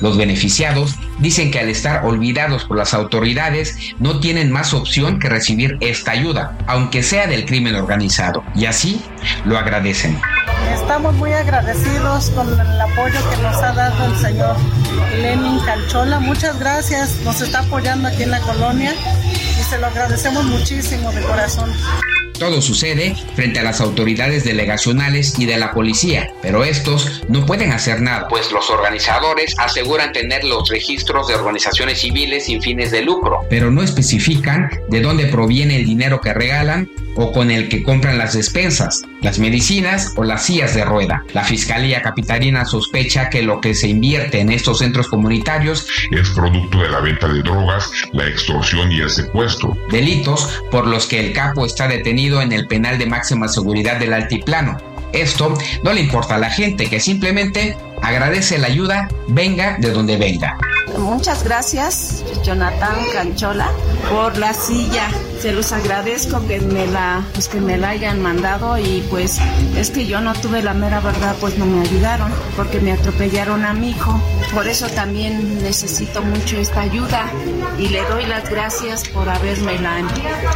Los 0.00 0.16
beneficiados 0.16 0.94
dicen 1.18 1.50
que 1.50 1.58
al 1.58 1.68
estar 1.68 2.06
olvidados 2.06 2.64
por 2.64 2.78
las 2.78 2.94
autoridades 2.94 3.76
no 3.98 4.20
tienen 4.20 4.50
más 4.50 4.72
opción 4.72 5.18
que 5.18 5.28
recibir 5.28 5.76
esta 5.80 6.12
ayuda, 6.12 6.56
aunque 6.66 7.02
sea 7.02 7.26
del 7.26 7.44
crimen 7.44 7.74
organizado, 7.74 8.42
y 8.54 8.64
así 8.64 9.02
lo 9.44 9.58
agradecen. 9.58 10.18
Estamos 10.74 11.14
muy 11.14 11.32
agradecidos 11.32 12.30
con 12.30 12.48
el 12.48 12.80
apoyo 12.80 13.18
que 13.30 13.42
nos 13.42 13.56
ha 13.56 13.72
dado 13.72 14.06
el 14.06 14.16
señor 14.18 14.56
Lenin 15.20 15.58
Canchola. 15.60 16.20
Muchas 16.20 16.58
gracias, 16.58 17.16
nos 17.24 17.40
está 17.40 17.60
apoyando 17.60 18.08
aquí 18.08 18.22
en 18.22 18.30
la 18.30 18.40
colonia 18.40 18.94
y 19.32 19.62
se 19.62 19.78
lo 19.78 19.86
agradecemos 19.86 20.44
muchísimo 20.44 21.10
de 21.12 21.22
corazón. 21.22 21.72
Todo 22.38 22.62
sucede 22.62 23.16
frente 23.34 23.58
a 23.58 23.64
las 23.64 23.80
autoridades 23.80 24.44
delegacionales 24.44 25.36
y 25.40 25.46
de 25.46 25.58
la 25.58 25.72
policía, 25.72 26.32
pero 26.40 26.62
estos 26.62 27.22
no 27.28 27.44
pueden 27.44 27.72
hacer 27.72 28.00
nada, 28.00 28.28
pues 28.28 28.52
los 28.52 28.70
organizadores 28.70 29.56
aseguran 29.58 30.12
tener 30.12 30.44
los 30.44 30.68
registros 30.68 31.26
de 31.26 31.34
organizaciones 31.34 32.00
civiles 32.00 32.46
sin 32.46 32.62
fines 32.62 32.92
de 32.92 33.02
lucro, 33.02 33.40
pero 33.50 33.72
no 33.72 33.82
especifican 33.82 34.70
de 34.88 35.00
dónde 35.00 35.26
proviene 35.26 35.76
el 35.76 35.84
dinero 35.84 36.20
que 36.20 36.32
regalan 36.32 36.88
o 37.18 37.32
con 37.32 37.50
el 37.50 37.68
que 37.68 37.82
compran 37.82 38.16
las 38.16 38.32
despensas, 38.32 39.02
las 39.22 39.40
medicinas 39.40 40.14
o 40.16 40.22
las 40.22 40.44
sillas 40.44 40.74
de 40.74 40.84
rueda. 40.84 41.24
La 41.34 41.42
Fiscalía 41.42 42.00
Capitalina 42.00 42.64
sospecha 42.64 43.28
que 43.28 43.42
lo 43.42 43.60
que 43.60 43.74
se 43.74 43.88
invierte 43.88 44.40
en 44.40 44.50
estos 44.50 44.78
centros 44.78 45.08
comunitarios 45.08 45.88
es 46.12 46.30
producto 46.30 46.80
de 46.80 46.88
la 46.88 47.00
venta 47.00 47.26
de 47.26 47.42
drogas, 47.42 47.90
la 48.12 48.28
extorsión 48.28 48.92
y 48.92 49.00
el 49.00 49.10
secuestro. 49.10 49.76
Delitos 49.90 50.62
por 50.70 50.86
los 50.86 51.06
que 51.06 51.18
el 51.18 51.32
capo 51.32 51.66
está 51.66 51.88
detenido 51.88 52.40
en 52.40 52.52
el 52.52 52.68
penal 52.68 52.98
de 52.98 53.06
máxima 53.06 53.48
seguridad 53.48 53.98
del 53.98 54.14
altiplano. 54.14 54.78
Esto 55.12 55.58
no 55.82 55.92
le 55.92 56.02
importa 56.02 56.36
a 56.36 56.38
la 56.38 56.50
gente 56.50 56.88
que 56.88 57.00
simplemente 57.00 57.76
agradece 58.02 58.58
la 58.58 58.68
ayuda, 58.68 59.08
venga 59.28 59.76
de 59.78 59.90
donde 59.90 60.16
venga. 60.16 60.56
Muchas 60.96 61.44
gracias, 61.44 62.24
Jonathan 62.44 62.96
Canchola, 63.12 63.70
por 64.10 64.36
la 64.38 64.54
silla. 64.54 65.08
Se 65.38 65.52
los 65.52 65.70
agradezco 65.70 66.44
que 66.48 66.60
me 66.60 66.86
la, 66.86 67.24
pues 67.32 67.48
que 67.48 67.60
me 67.60 67.76
la 67.76 67.90
hayan 67.90 68.20
mandado 68.20 68.78
y 68.78 69.06
pues 69.08 69.38
es 69.76 69.90
que 69.90 70.06
yo 70.06 70.20
no 70.20 70.32
tuve 70.34 70.62
la 70.62 70.74
mera 70.74 71.00
verdad, 71.00 71.36
pues 71.40 71.56
no 71.58 71.66
me 71.66 71.82
ayudaron 71.82 72.32
porque 72.56 72.80
me 72.80 72.92
atropellaron 72.92 73.64
a 73.64 73.74
mi 73.74 73.90
hijo. 73.90 74.20
Por 74.52 74.66
eso 74.66 74.88
también 74.88 75.62
necesito 75.62 76.22
mucho 76.22 76.56
esta 76.56 76.80
ayuda 76.80 77.30
y 77.78 77.88
le 77.88 78.02
doy 78.04 78.26
las 78.26 78.48
gracias 78.50 79.08
por 79.08 79.28
haberme 79.28 79.78
la 79.78 79.98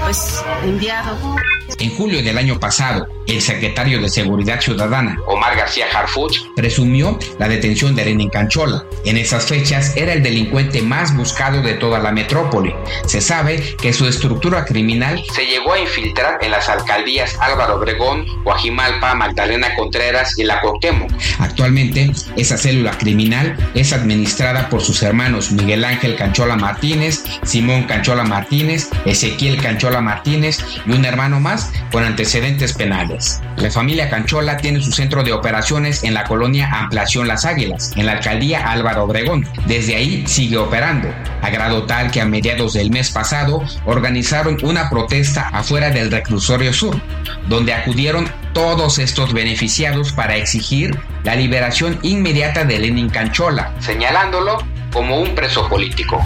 pues 0.05 0.43
enviado. 0.65 1.37
En 1.79 1.97
julio 1.97 2.23
del 2.23 2.39
año 2.39 2.61
pasado, 2.61 3.07
el 3.27 3.41
secretario 3.41 4.01
de 4.01 4.09
Seguridad 4.09 4.61
Ciudadana, 4.61 5.19
Omar 5.27 5.57
García 5.57 5.87
Harfuch, 5.93 6.39
presumió 6.55 7.19
la 7.39 7.49
detención 7.49 7.95
de 7.95 8.05
Lenin 8.05 8.31
Canchola. 8.31 8.85
En 9.05 9.17
esas 9.17 9.47
fechas 9.47 9.97
era 9.97 10.13
el 10.13 10.23
delincuente 10.23 10.83
más 10.83 11.17
buscado 11.17 11.63
de 11.63 11.75
toda 11.75 11.99
la 11.99 12.13
metrópoli. 12.13 12.75
Se 13.07 13.21
sabe 13.21 13.63
que 13.81 13.93
su 13.93 14.07
estructura 14.07 14.65
criminal 14.65 15.23
se 15.35 15.47
llegó 15.47 15.73
a 15.73 15.81
infiltrar 15.81 16.39
en 16.43 16.51
las 16.51 16.69
alcaldías 16.69 17.37
Álvaro 17.41 17.77
Obregón, 17.77 18.27
Guajimalpa, 18.45 19.15
Magdalena 19.15 19.75
Contreras 19.75 20.39
y 20.39 20.45
La 20.45 20.61
Cuauhtémoc. 20.61 21.11
Actualmente, 21.39 22.13
esa 22.37 22.57
célula 22.57 22.93
criminal 22.99 23.57
es 23.75 23.93
administrada 23.93 24.69
por 24.69 24.81
sus 24.83 25.03
hermanos 25.03 25.51
Miguel 25.53 25.85
Ángel 25.85 26.17
Canchola 26.17 26.57
Martínez, 26.57 27.25
Simón 27.45 27.85
Canchola 27.85 28.25
Martínez, 28.25 28.89
Ezequiel 29.05 29.61
Canchola 29.61 30.01
Martínez 30.01 30.59
y 30.87 30.93
un 30.93 31.05
hermano 31.05 31.41
más 31.41 31.71
con 31.91 32.05
antecedentes 32.05 32.73
penales. 32.73 33.41
La 33.57 33.71
familia 33.71 34.11
Canchola 34.11 34.57
tiene 34.57 34.81
su 34.81 34.93
centro 34.93 35.23
de 35.23 35.33
operaciones 35.33 36.05
en 36.05 36.15
la 36.15 36.25
colonia 36.25 36.69
Ampliación 36.73 37.22
Las 37.29 37.45
Águilas, 37.45 37.93
en 37.97 38.07
la 38.07 38.13
alcaldía 38.13 38.71
Álvaro 38.71 39.05
Obregón. 39.05 39.47
Desde 39.67 39.97
ahí 39.97 40.25
sigue 40.27 40.59
operando, 40.59 41.09
a 41.41 41.51
grado 41.51 41.85
tal 41.85 42.11
que 42.11 42.21
a 42.21 42.27
mediados 42.27 42.75
del 42.75 42.91
mes 42.91 43.11
pasado 43.11 43.63
organizaron 43.85 44.59
una 44.63 44.89
protesta 44.91 45.49
afuera 45.49 45.91
del 45.91 46.11
reclusorio 46.11 46.73
sur, 46.73 47.01
donde 47.49 47.73
acudieron 47.73 48.31
todos 48.53 48.99
estos 48.99 49.33
beneficiados 49.33 50.13
para 50.13 50.37
exigir 50.37 50.99
la 51.25 51.35
liberación 51.35 51.99
inmediata 52.03 52.65
de 52.65 52.79
Lenin 52.79 53.09
Canchola, 53.09 53.73
señalándolo 53.81 54.59
como 54.93 55.21
un 55.21 55.35
preso 55.35 55.69
político. 55.69 56.23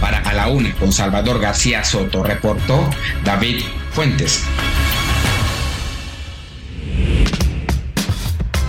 Para 0.00 0.18
A 0.18 0.34
la 0.34 0.48
Una 0.48 0.72
con 0.74 0.92
Salvador 0.92 1.40
García 1.40 1.82
Soto, 1.82 2.22
reportó 2.22 2.88
David 3.24 3.62
Fuentes. 3.92 4.44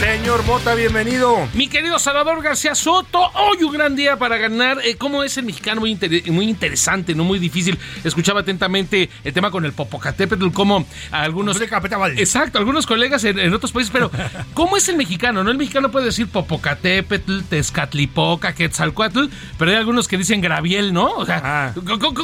Señor 0.00 0.46
Bota, 0.46 0.74
bienvenido. 0.74 1.46
Mi 1.52 1.68
querido 1.68 1.98
Salvador 1.98 2.42
García 2.42 2.74
Soto, 2.74 3.20
hoy 3.34 3.62
un 3.62 3.70
gran 3.70 3.94
día 3.94 4.16
para 4.16 4.38
ganar. 4.38 4.78
Eh, 4.82 4.96
¿Cómo 4.96 5.22
es 5.22 5.36
el 5.36 5.44
mexicano? 5.44 5.82
Muy, 5.82 5.94
muy 6.30 6.48
interesante, 6.48 7.14
no 7.14 7.22
muy 7.22 7.38
difícil. 7.38 7.78
Escuchaba 8.02 8.40
atentamente 8.40 9.10
el 9.22 9.32
tema 9.34 9.50
con 9.50 9.66
el 9.66 9.74
Popocatépetl, 9.74 10.52
como 10.52 10.86
algunos... 11.10 11.60
Exacto, 11.60 12.58
algunos 12.58 12.86
colegas 12.86 13.24
en, 13.24 13.52
otros 13.52 13.72
países, 13.72 13.92
pero 13.92 14.10
¿cómo 14.54 14.78
es 14.78 14.88
el 14.88 14.96
mexicano? 14.96 15.44
¿No? 15.44 15.50
El 15.50 15.58
mexicano 15.58 15.90
puede 15.90 16.06
decir 16.06 16.28
Popocatépetl, 16.28 17.42
Tezcatlipoca, 17.50 18.54
Quetzalcoatl, 18.54 19.26
pero 19.58 19.70
hay 19.70 19.76
algunos 19.76 20.08
que 20.08 20.16
dicen 20.16 20.40
Graviel, 20.40 20.94
¿no? 20.94 21.10
O 21.10 21.26
sea, 21.26 21.42
ah. 21.44 21.74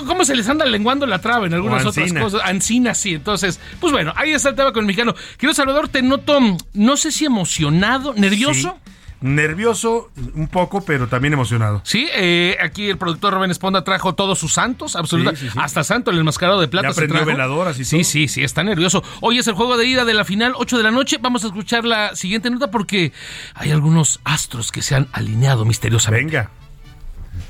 ¿cómo, 0.07 0.25
se 0.25 0.35
les 0.35 0.49
anda 0.49 0.65
lenguando 0.65 1.05
la 1.05 1.21
traba 1.21 1.45
en 1.47 1.53
algunas 1.53 1.85
otras 1.85 2.11
cosas? 2.15 2.41
Ancina, 2.43 2.95
sí. 2.95 3.13
Entonces, 3.13 3.61
pues 3.81 3.93
bueno, 3.93 4.15
ahí 4.17 4.33
está 4.33 4.49
el 4.49 4.55
tema 4.55 4.73
con 4.73 4.81
el 4.81 4.87
mexicano. 4.87 5.15
Querido 5.37 5.53
Salvador, 5.53 5.89
te 5.89 6.01
noto, 6.01 6.41
no 6.73 6.97
sé 6.97 7.13
si 7.13 7.27
emocionado 7.27 7.66
nervioso. 7.71 8.79
Nervioso 9.23 10.11
un 10.35 10.47
poco, 10.47 10.85
pero 10.85 11.09
también 11.09 11.33
emocionado. 11.33 11.81
Sí, 11.85 12.07
eh, 12.15 12.59
aquí 12.63 12.91
el 12.91 12.99
productor 12.99 13.33
Rubén 13.33 13.51
Esponda 13.51 13.83
trajo 13.83 14.15
todos 14.15 14.39
sus 14.39 14.53
santos, 14.53 14.95
absolutamente. 14.95 15.49
hasta 15.57 15.83
Santo, 15.85 16.11
el 16.11 16.19
enmascarado 16.19 16.61
de 16.61 16.69
plata. 16.69 16.89
Ya 16.89 16.93
aprendió 16.93 17.25
veladoras 17.25 17.79
y 17.79 17.87
Sí, 17.87 18.05
sí, 18.05 18.29
sí, 18.29 18.45
está 18.45 18.63
nervioso. 18.63 19.03
Hoy 19.23 19.39
es 19.39 19.47
el 19.47 19.55
juego 19.55 19.79
de 19.79 19.87
ida 19.87 20.05
de 20.05 20.13
la 20.13 20.27
final, 20.27 20.53
8 20.57 20.77
de 20.77 20.83
la 20.83 20.91
noche. 20.91 21.17
Vamos 21.19 21.45
a 21.45 21.47
escuchar 21.47 21.87
la 21.87 22.15
siguiente 22.15 22.51
nota 22.51 22.71
porque 22.71 23.13
hay 23.55 23.71
algunos 23.71 24.21
astros 24.25 24.71
que 24.71 24.83
se 24.83 24.95
han 24.95 25.09
alineado 25.13 25.65
misteriosamente. 25.65 26.37
Venga. 26.37 26.51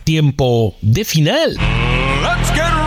Tiempo 0.05 0.77
de 0.83 1.05
final. 1.05 1.55
Let's 2.23 2.51
get 2.55 2.86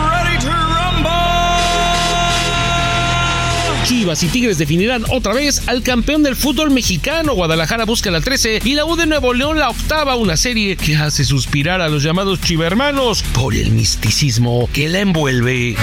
Chivas 3.90 4.22
y 4.22 4.28
Tigres 4.28 4.56
definirán 4.56 5.02
otra 5.10 5.32
vez 5.32 5.66
al 5.66 5.82
campeón 5.82 6.22
del 6.22 6.36
fútbol 6.36 6.70
mexicano. 6.70 7.34
Guadalajara 7.34 7.86
busca 7.86 8.08
la 8.12 8.20
13 8.20 8.60
y 8.64 8.74
la 8.74 8.84
U 8.84 8.94
de 8.94 9.04
Nuevo 9.04 9.34
León 9.34 9.58
la 9.58 9.68
octava, 9.68 10.14
una 10.14 10.36
serie 10.36 10.76
que 10.76 10.94
hace 10.94 11.24
suspirar 11.24 11.80
a 11.80 11.88
los 11.88 12.04
llamados 12.04 12.40
chivermanos 12.40 13.24
por 13.34 13.52
el 13.52 13.72
misticismo 13.72 14.70
que 14.72 14.88
la 14.88 15.00
envuelve. 15.00 15.74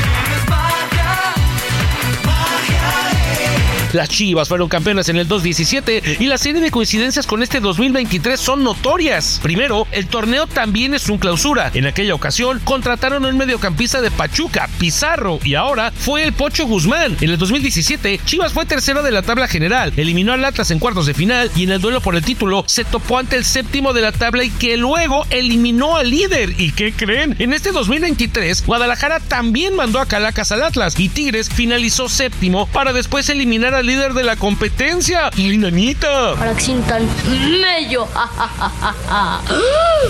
Las 3.98 4.10
Chivas 4.10 4.48
fueron 4.48 4.70
campeonas 4.70 5.10
en 5.10 5.18
el 5.18 5.28
2017 5.28 6.18
y 6.20 6.28
la 6.28 6.38
serie 6.38 6.62
de 6.62 6.70
coincidencias 6.70 7.26
con 7.26 7.42
este 7.42 7.60
2023 7.60 8.40
son 8.40 8.64
notorias. 8.64 9.40
Primero, 9.42 9.88
el 9.92 10.06
torneo 10.06 10.46
también 10.46 10.94
es 10.94 11.10
un 11.10 11.18
clausura. 11.18 11.72
En 11.74 11.88
aquella 11.88 12.14
ocasión 12.14 12.62
contrataron 12.64 13.26
a 13.26 13.30
un 13.30 13.38
mediocampista 13.38 14.00
de 14.00 14.12
Pachuca, 14.12 14.70
Pizarro, 14.78 15.40
y 15.44 15.56
ahora 15.56 15.92
fue 15.92 16.24
el 16.24 16.34
Pocho 16.34 16.68
Guzmán. 16.68 17.18
En 17.22 17.32
el 17.32 17.40
2017, 17.40 18.22
Chivas 18.24 18.54
fue 18.54 18.68
tercero 18.68 19.02
de 19.02 19.10
la 19.10 19.24
tabla 19.24 19.48
general, 19.48 19.92
eliminó 19.98 20.34
al 20.34 20.46
Atlas 20.46 20.70
en 20.70 20.78
cuartos 20.78 21.08
de 21.08 21.16
final 21.16 21.50
y 21.56 21.64
en 21.64 21.72
el 21.72 21.82
duelo 21.82 22.00
por 22.00 22.16
el 22.16 22.24
título 22.24 22.66
se 22.68 22.86
topó 22.86 23.18
ante 23.18 23.36
el 23.36 23.46
séptimo 23.46 23.94
de 23.94 24.02
la 24.02 24.12
tabla 24.12 24.44
y 24.44 24.52
que 24.52 24.78
luego 24.78 25.26
eliminó 25.32 25.98
al 25.98 26.12
líder. 26.12 26.54
¿Y 26.60 26.72
qué 26.72 26.94
creen? 26.94 27.36
En 27.40 27.52
este 27.52 27.72
2023, 27.72 28.64
Guadalajara 28.64 29.22
también 29.22 29.76
mandó 29.76 30.00
a 30.00 30.06
Calacas 30.06 30.52
al 30.52 30.62
Atlas 30.62 31.00
y 31.00 31.10
Tigres 31.10 31.50
finalizó 31.50 32.08
séptimo 32.10 32.68
para 32.68 32.94
después 32.94 33.28
eliminar 33.30 33.74
al 33.74 33.87
líder 33.88 34.14
de 34.14 34.24
la 34.24 34.36
competencia, 34.36 35.32
¡Y 35.36 35.58
nanita. 35.58 36.36
Para 36.36 36.54
que 36.54 36.62
sientan 36.62 37.08
mello. 37.62 38.08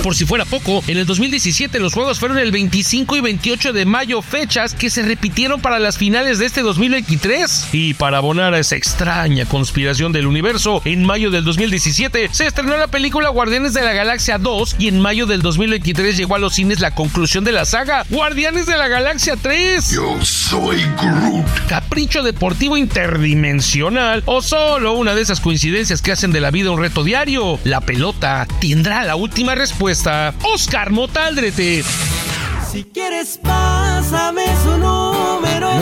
Por 0.03 0.15
si 0.15 0.25
fuera 0.25 0.45
poco, 0.45 0.83
en 0.87 0.97
el 0.97 1.05
2017 1.05 1.79
los 1.79 1.93
juegos 1.93 2.19
fueron 2.19 2.39
el 2.39 2.51
25 2.51 3.15
y 3.15 3.21
28 3.21 3.73
de 3.73 3.85
mayo, 3.85 4.21
fechas 4.21 4.73
que 4.73 4.89
se 4.89 5.03
repitieron 5.03 5.61
para 5.61 5.79
las 5.79 5.97
finales 5.97 6.39
de 6.39 6.47
este 6.47 6.61
2023. 6.61 7.69
Y 7.71 7.93
para 7.93 8.17
abonar 8.17 8.53
a 8.53 8.59
esa 8.59 8.75
extraña 8.75 9.45
conspiración 9.45 10.11
del 10.11 10.27
universo, 10.27 10.81
en 10.85 11.05
mayo 11.05 11.29
del 11.29 11.43
2017 11.43 12.29
se 12.31 12.47
estrenó 12.47 12.77
la 12.77 12.87
película 12.87 13.29
Guardianes 13.29 13.73
de 13.73 13.83
la 13.83 13.93
Galaxia 13.93 14.37
2 14.37 14.77
y 14.79 14.87
en 14.87 14.99
mayo 14.99 15.25
del 15.27 15.41
2023 15.41 16.17
llegó 16.17 16.35
a 16.35 16.39
los 16.39 16.55
cines 16.55 16.79
la 16.79 16.91
conclusión 16.95 17.43
de 17.43 17.51
la 17.51 17.65
saga 17.65 18.05
Guardianes 18.09 18.65
de 18.65 18.77
la 18.77 18.87
Galaxia 18.87 19.35
3. 19.39 19.91
Yo 19.91 20.17
soy 20.23 20.81
Groot. 21.01 21.67
Capricho 21.67 22.23
deportivo 22.23 22.77
interdimensional 22.77 23.56
o 24.25 24.41
solo 24.41 24.93
una 24.93 25.15
de 25.15 25.21
esas 25.21 25.39
coincidencias 25.39 26.01
que 26.01 26.11
hacen 26.11 26.31
de 26.31 26.41
la 26.41 26.51
vida 26.51 26.71
un 26.71 26.79
reto 26.79 27.03
diario. 27.03 27.59
La 27.63 27.81
pelota 27.81 28.47
tendrá 28.59 29.03
la 29.03 29.15
última 29.15 29.55
respuesta. 29.55 30.34
Oscar 30.43 30.91
Motaldrete. 30.91 31.84
Si 32.71 32.84
quieres, 32.84 33.39
pásame 33.41 34.45
su 34.63 34.71
número. 34.77 35.06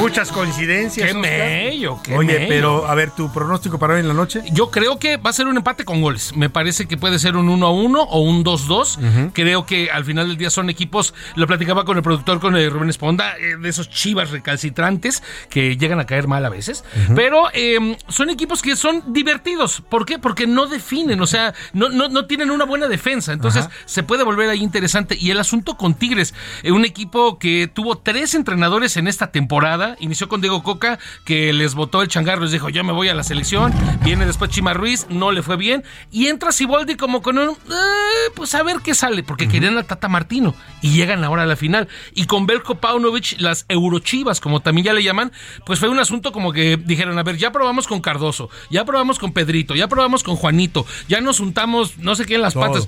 Muchas 0.06 0.32
coincidencias. 0.32 1.11
Qué 1.11 1.18
mello, 1.18 1.99
qué 2.03 2.15
Oye, 2.15 2.34
mello. 2.34 2.48
pero 2.48 2.88
a 2.88 2.94
ver, 2.94 3.10
tu 3.10 3.34
pronóstico 3.34 3.80
para 3.80 3.95
hoy 3.95 4.02
en 4.02 4.07
la 4.07 4.14
noche. 4.14 4.44
Yo 4.52 4.69
creo 4.69 4.99
que 4.99 5.18
va 5.18 5.32
a 5.32 5.34
ser 5.34 5.48
un 5.48 5.57
empate 5.57 5.84
con 5.84 5.99
goles. 5.99 6.36
Me 6.36 6.48
parece 6.48 6.88
que 6.88 6.95
puede 6.95 7.18
ser 7.18 7.36
un 7.36 7.49
1 7.49 7.65
a 7.65 7.72
1 7.72 8.03
o 8.03 8.19
un 8.22 8.44
2 8.44 8.68
2. 8.68 8.99
Creo 9.34 9.65
que 9.65 9.90
al 9.90 10.06
final 10.06 10.27
del 10.27 10.38
día 10.38 10.52
son 10.52 10.69
equipos, 10.69 11.15
lo 11.36 11.48
platicaba 11.48 11.86
con 11.86 11.98
el 11.98 12.03
productor, 12.03 12.40
con 12.40 12.56
el 12.56 12.69
Rubén 12.69 12.90
Esponda, 12.90 13.36
eh, 13.40 13.57
de 13.60 13.68
esos 13.68 13.90
chivas 13.90 14.30
recalcitrantes 14.30 15.23
que 15.49 15.76
llegan 15.76 15.99
a 15.99 16.06
caer 16.06 16.27
mal 16.27 16.45
a 16.45 16.49
veces. 16.49 16.84
Pero 17.15 17.45
eh, 17.53 17.98
son 18.07 18.30
equipos 18.30 18.61
que 18.61 18.76
son 18.76 19.11
divertidos. 19.11 19.82
¿Por 19.90 20.06
qué? 20.06 20.19
Porque 20.19 20.45
no 20.45 20.68
definen, 20.68 21.19
o 21.19 21.27
sea, 21.27 21.56
no, 21.73 21.90
no, 21.90 22.10
no 22.10 22.27
tienen 22.27 22.52
una 22.52 22.65
buena 22.65 22.88
defensa. 22.88 23.34
Entonces 23.34 23.68
se 23.86 24.03
puede 24.03 24.23
volver 24.23 24.49
ahí 24.49 24.61
interesante. 24.61 25.18
Y 25.19 25.32
el 25.32 25.40
asunto 25.40 25.77
con 25.77 25.95
Tigres, 25.95 26.36
eh, 26.61 26.72
un 26.72 26.86
equipo 26.86 27.40
que 27.40 27.68
tuvo 27.73 27.98
tres 27.98 28.36
entrenadores 28.36 28.98
en 28.98 29.07
esta 29.07 29.32
temporada. 29.32 29.94
Inició 29.99 30.27
con 30.27 30.41
Diego 30.41 30.63
Coca, 30.63 30.99
que 31.23 31.53
les 31.53 31.76
votó 31.76 32.01
el 32.01 32.07
changarro, 32.07 32.41
les 32.43 32.51
dijo, 32.51 32.69
yo 32.69 32.84
me 32.84 32.93
voy 32.93 33.09
a 33.09 33.13
la 33.15 33.23
selección. 33.23 33.73
Viene 34.03 34.26
después 34.26 34.51
Chima 34.51 34.73
Ruiz, 34.73 35.07
no 35.09 35.31
le 35.31 35.41
fue 35.41 35.57
bien. 35.57 35.84
Y 36.11 36.27
entra 36.27 36.51
Siboldi 36.51 36.95
como 36.95 37.22
con 37.22 37.38
un, 37.38 37.49
"Eh, 37.49 38.31
pues 38.35 38.55
a 38.55 38.63
ver 38.63 38.77
qué 38.84 38.93
sale, 38.93 39.23
porque 39.23 39.47
querían 39.47 39.77
a 39.77 39.84
Tata 39.84 40.07
Martino. 40.07 40.55
Y 40.81 40.91
llegan 40.91 41.23
ahora 41.23 41.43
a 41.43 41.45
la 41.45 41.55
final. 41.55 41.88
Y 42.13 42.26
con 42.26 42.45
Belko 42.45 42.76
Paunovic, 42.76 43.39
las 43.39 43.65
Eurochivas, 43.69 44.39
como 44.39 44.59
también 44.61 44.85
ya 44.85 44.93
le 44.93 45.03
llaman, 45.03 45.31
pues 45.65 45.80
fue 45.80 45.89
un 45.89 45.99
asunto 45.99 46.31
como 46.31 46.51
que 46.53 46.77
dijeron, 46.77 47.17
a 47.17 47.23
ver, 47.23 47.38
ya 47.38 47.51
probamos 47.51 47.88
con 47.88 48.01
Cardoso, 48.01 48.49
ya 48.69 48.85
probamos 48.85 49.19
con 49.19 49.34
Pedrito, 49.34 49.76
ya 49.76 49.88
probamos 49.88 50.23
con 50.23 50.35
Juanito, 50.35 50.85
ya 51.07 51.22
nos 51.22 51.39
untamos 51.39 51.97
no 51.97 52.15
sé 52.15 52.26
qué 52.26 52.35
en 52.35 52.41
las 52.41 52.53
Todo. 52.53 52.63
patas. 52.67 52.88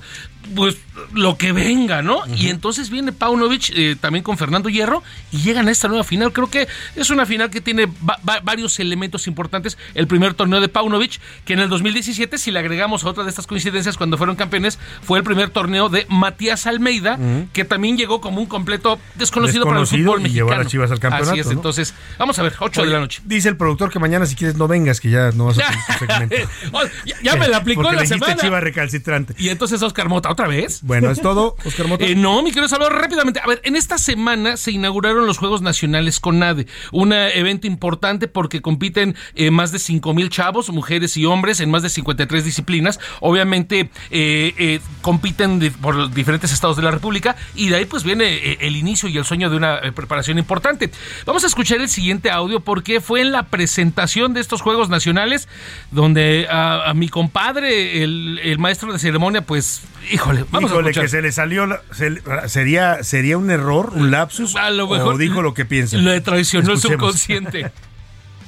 Pues 0.54 0.78
lo 1.12 1.36
que 1.36 1.52
venga, 1.52 2.00
¿no? 2.00 2.22
Y 2.34 2.48
entonces 2.48 2.88
viene 2.88 3.12
Paunovic 3.12 3.70
eh, 3.74 3.96
también 4.00 4.22
con 4.22 4.38
Fernando 4.38 4.70
Hierro 4.70 5.02
y 5.30 5.38
llegan 5.42 5.68
a 5.68 5.70
esta 5.70 5.88
nueva 5.88 6.04
final. 6.04 6.32
Creo 6.32 6.48
que 6.48 6.66
es 6.96 7.10
una 7.10 7.26
final 7.26 7.50
que 7.50 7.60
tiene 7.60 7.86
va- 7.86 8.18
va- 8.28 8.40
varios 8.42 8.78
elementos 8.80 9.26
importantes. 9.26 9.76
El 9.94 10.06
primer 10.06 10.34
torneo 10.34 10.60
de 10.60 10.68
Paunovic, 10.68 11.20
que 11.44 11.52
en 11.54 11.60
el 11.60 11.68
2017, 11.68 12.38
si 12.38 12.50
le 12.50 12.58
agregamos 12.58 13.04
a 13.04 13.08
otra 13.08 13.24
de 13.24 13.30
estas 13.30 13.46
coincidencias 13.46 13.96
cuando 13.96 14.16
fueron 14.18 14.36
campeones, 14.36 14.78
fue 15.02 15.18
el 15.18 15.24
primer 15.24 15.50
torneo 15.50 15.88
de 15.88 16.06
Matías 16.08 16.66
Almeida, 16.66 17.18
que 17.52 17.64
también 17.64 17.96
llegó 17.96 18.20
como 18.20 18.40
un 18.40 18.46
completo 18.46 18.98
desconocido, 19.14 19.64
para 19.66 19.80
el 19.80 19.86
fútbol 19.86 20.26
y 20.26 20.30
llevó 20.30 20.48
a 20.50 20.58
mexicano. 20.58 20.70
Chivas 20.70 20.90
al 20.90 21.00
campeonato, 21.00 21.30
Así 21.32 21.40
es, 21.40 21.46
¿no? 21.46 21.52
entonces, 21.52 21.94
vamos 22.18 22.38
a 22.38 22.42
ver, 22.42 22.54
8 22.58 22.82
de 22.82 22.88
la 22.88 23.00
noche. 23.00 23.20
Dice 23.24 23.48
el 23.48 23.56
productor 23.56 23.90
que 23.90 23.98
mañana 23.98 24.26
si 24.26 24.34
quieres 24.34 24.56
no 24.56 24.68
vengas, 24.68 25.00
que 25.00 25.10
ya 25.10 25.30
no 25.32 25.46
vas 25.46 25.58
a 25.58 25.68
hacer 25.68 25.78
tu 25.98 26.06
segmento. 26.06 26.36
Oh, 26.72 26.82
ya, 27.04 27.16
ya 27.22 27.36
me 27.36 27.48
la 27.48 27.58
aplicó 27.58 27.82
Porque 27.82 27.96
la 27.96 28.02
le 28.02 28.08
semana. 28.08 28.36
chiva 28.36 28.60
recalcitrante. 28.60 29.34
Y 29.38 29.48
entonces 29.48 29.82
Oscar 29.82 30.08
Mota, 30.08 30.30
¿otra 30.30 30.46
vez? 30.48 30.80
Bueno, 30.82 31.10
es 31.10 31.20
todo, 31.20 31.56
Oscar 31.64 31.86
Mota. 31.88 32.04
Eh, 32.04 32.14
no, 32.14 32.42
mi 32.42 32.50
querido 32.50 32.68
Salvador, 32.68 33.00
rápidamente. 33.00 33.40
A 33.42 33.46
ver, 33.46 33.60
en 33.64 33.76
esta 33.76 33.98
semana 33.98 34.56
se 34.56 34.70
inauguraron 34.72 35.26
los 35.26 35.38
Juegos 35.38 35.62
Nacionales 35.62 36.20
CONADE, 36.20 36.66
un 36.92 37.12
eh, 37.12 37.38
evento 37.38 37.66
importante 37.66 38.28
porque 38.28 38.62
compiten 38.62 39.16
eh, 39.34 39.50
más 39.50 39.72
de 39.72 39.78
5 39.78 40.14
mil 40.14 40.30
chavos, 40.30 40.70
mujeres 40.70 41.16
y 41.16 41.24
hombres, 41.26 41.60
en 41.60 41.70
más 41.70 41.82
de 41.82 41.88
53 41.88 42.44
disciplinas. 42.44 43.00
Obviamente 43.20 43.90
eh, 44.10 44.80
compiten 45.02 45.72
por 45.80 45.94
los 45.94 46.14
diferentes 46.14 46.52
estados 46.52 46.76
de 46.76 46.82
la 46.82 46.90
República 46.90 47.36
y 47.54 47.68
de 47.68 47.76
ahí 47.76 47.84
pues 47.84 48.04
viene 48.04 48.56
el 48.60 48.76
inicio 48.76 49.08
y 49.08 49.16
el 49.16 49.24
sueño 49.24 49.50
de 49.50 49.56
una 49.56 49.80
preparación 49.94 50.38
importante. 50.38 50.90
Vamos 51.26 51.44
a 51.44 51.46
escuchar 51.46 51.80
el 51.80 51.88
siguiente 51.88 52.30
audio 52.30 52.60
porque 52.60 53.00
fue 53.00 53.20
en 53.20 53.32
la 53.32 53.44
presentación 53.44 54.34
de 54.34 54.40
estos 54.40 54.62
Juegos 54.62 54.88
Nacionales 54.88 55.48
donde 55.90 56.46
a, 56.50 56.90
a 56.90 56.94
mi 56.94 57.08
compadre, 57.08 58.02
el, 58.02 58.40
el 58.42 58.58
maestro 58.58 58.92
de 58.92 58.98
ceremonia, 58.98 59.42
pues, 59.42 59.82
híjole, 60.12 60.44
vamos 60.50 60.70
Híjole, 60.70 60.88
a 60.88 60.90
escuchar. 60.90 61.04
que 61.04 61.08
se 61.08 61.22
le 61.22 61.32
salió, 61.32 61.66
la- 61.66 61.80
se 61.92 62.20
sería, 62.48 63.02
sería 63.02 63.38
un 63.38 63.50
error, 63.50 63.92
un 63.94 64.10
lapsus, 64.10 64.56
A 64.56 64.70
lo 64.70 64.88
mejor 64.88 65.14
o 65.14 65.18
dijo 65.18 65.42
lo 65.42 65.54
que 65.54 65.64
piensa. 65.64 65.96
Le 65.96 66.20
traicionó 66.20 66.72
el 66.72 66.78
subconsciente. 66.78 67.70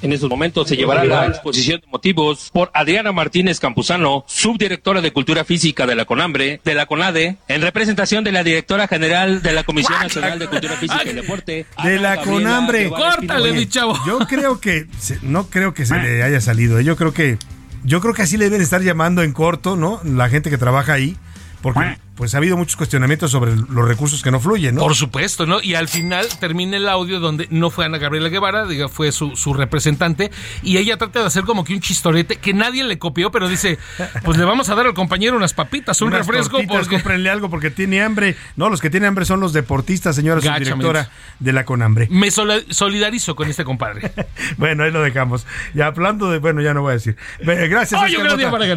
En 0.03 0.15
estos 0.15 0.31
momentos 0.31 0.67
se 0.67 0.77
llevará 0.77 1.05
la 1.05 1.27
exposición 1.27 1.79
de 1.81 1.87
motivos 1.87 2.49
por 2.55 2.71
Adriana 2.73 3.13
Martínez 3.13 3.61
Campuzano, 3.61 4.25
subdirectora 4.27 5.03
de 5.03 5.13
Cultura 5.13 5.45
Física 5.45 5.87
de 5.87 5.95
la 5.95 6.07
CONAMBRE, 6.07 6.63
de 6.65 6.75
la 6.75 6.87
CONADE, 6.87 7.37
en 7.49 7.61
representación 7.61 8.25
de 8.25 8.33
la 8.33 8.43
directora 8.43 8.89
general 8.89 9.43
de 9.43 9.53
la 9.53 9.63
Comisión 9.63 9.99
Nacional 10.01 10.39
de 10.39 10.47
Cultura 10.49 10.75
Física 10.77 11.05
y 11.05 11.13
Deporte. 11.13 11.67
De 11.85 11.99
la 11.99 12.17
Gabriela 12.17 12.23
Conambre. 12.25 12.89
Córtale, 12.89 13.53
mi 13.53 13.67
chavo. 13.67 13.95
Yo 14.07 14.21
creo 14.21 14.59
que 14.59 14.87
no 15.21 15.49
creo 15.49 15.75
que 15.75 15.85
se 15.85 15.99
le 15.99 16.23
haya 16.23 16.41
salido. 16.41 16.79
¿eh? 16.79 16.85
Yo 16.85 16.97
creo 16.97 17.13
que 17.13 17.37
yo 17.85 18.01
creo 18.01 18.15
que 18.15 18.23
así 18.23 18.39
le 18.39 18.45
deben 18.47 18.63
estar 18.63 18.81
llamando 18.83 19.23
en 19.23 19.33
corto, 19.35 19.77
¿no? 19.77 20.01
La 20.03 20.31
gente 20.31 20.49
que 20.49 20.57
trabaja 20.57 20.95
ahí, 20.95 21.17
porque 21.63 21.99
pues 22.21 22.35
ha 22.35 22.37
habido 22.37 22.59
muchos 22.59 22.77
cuestionamientos 22.77 23.31
sobre 23.31 23.57
los 23.57 23.89
recursos 23.89 24.23
que 24.23 24.31
no 24.31 24.41
fluyen, 24.41 24.75
¿no? 24.75 24.83
Por 24.83 24.95
supuesto, 24.95 25.47
¿no? 25.47 25.63
Y 25.63 25.75
al 25.75 25.89
final 25.89 26.27
termina 26.39 26.77
el 26.77 26.87
audio 26.87 27.19
donde 27.19 27.49
no 27.51 27.71
fue 27.71 27.87
Ana 27.87 27.97
Gabriela 27.97 28.29
Guevara, 28.29 28.67
diga, 28.67 28.91
fue 28.91 29.11
su, 29.11 29.37
su 29.37 29.55
representante, 29.55 30.31
y 30.63 30.77
ella 30.77 30.99
trata 30.99 31.21
de 31.21 31.27
hacer 31.27 31.45
como 31.45 31.65
que 31.65 31.73
un 31.73 31.81
chistorete 31.81 32.37
que 32.37 32.53
nadie 32.53 32.85
le 32.85 32.99
copió, 32.99 33.31
pero 33.31 33.49
dice, 33.49 33.79
pues 34.23 34.37
le 34.37 34.45
vamos 34.45 34.69
a 34.69 34.75
dar 34.75 34.85
al 34.85 34.93
compañero 34.93 35.35
unas 35.35 35.55
papitas, 35.55 36.03
un 36.03 36.09
Unas 36.09 36.27
refresco, 36.27 36.59
porque... 36.69 36.97
cómprenle 36.97 37.31
algo 37.31 37.49
porque 37.49 37.71
tiene 37.71 38.03
hambre. 38.03 38.37
No, 38.55 38.69
los 38.69 38.83
que 38.83 38.91
tienen 38.91 39.09
hambre 39.09 39.25
son 39.25 39.41
los 39.41 39.55
deportistas, 39.55 40.15
señora 40.15 40.43
subdirectora 40.43 41.11
de 41.39 41.53
la 41.55 41.65
Conambre. 41.65 42.07
Me 42.11 42.31
solidarizo 42.31 43.35
con 43.35 43.49
este 43.49 43.65
compadre. 43.65 44.13
Bueno, 44.57 44.85
ahí 44.85 44.91
lo 44.91 45.01
dejamos. 45.01 45.47
Ya 45.75 45.87
hablando 45.87 46.31
de, 46.31 46.39
bueno, 46.39 46.61
ya 46.61 46.75
no 46.75 46.83
voy 46.83 46.91
a 46.91 46.95
decir. 46.95 47.17
Gracias. 47.41 47.99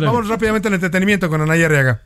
Vamos 0.02 0.28
rápidamente 0.30 0.68
al 0.70 0.76
entretenimiento 0.76 1.30
con 1.30 1.42
Anaya 1.42 1.66
Arriaga. 1.66 2.02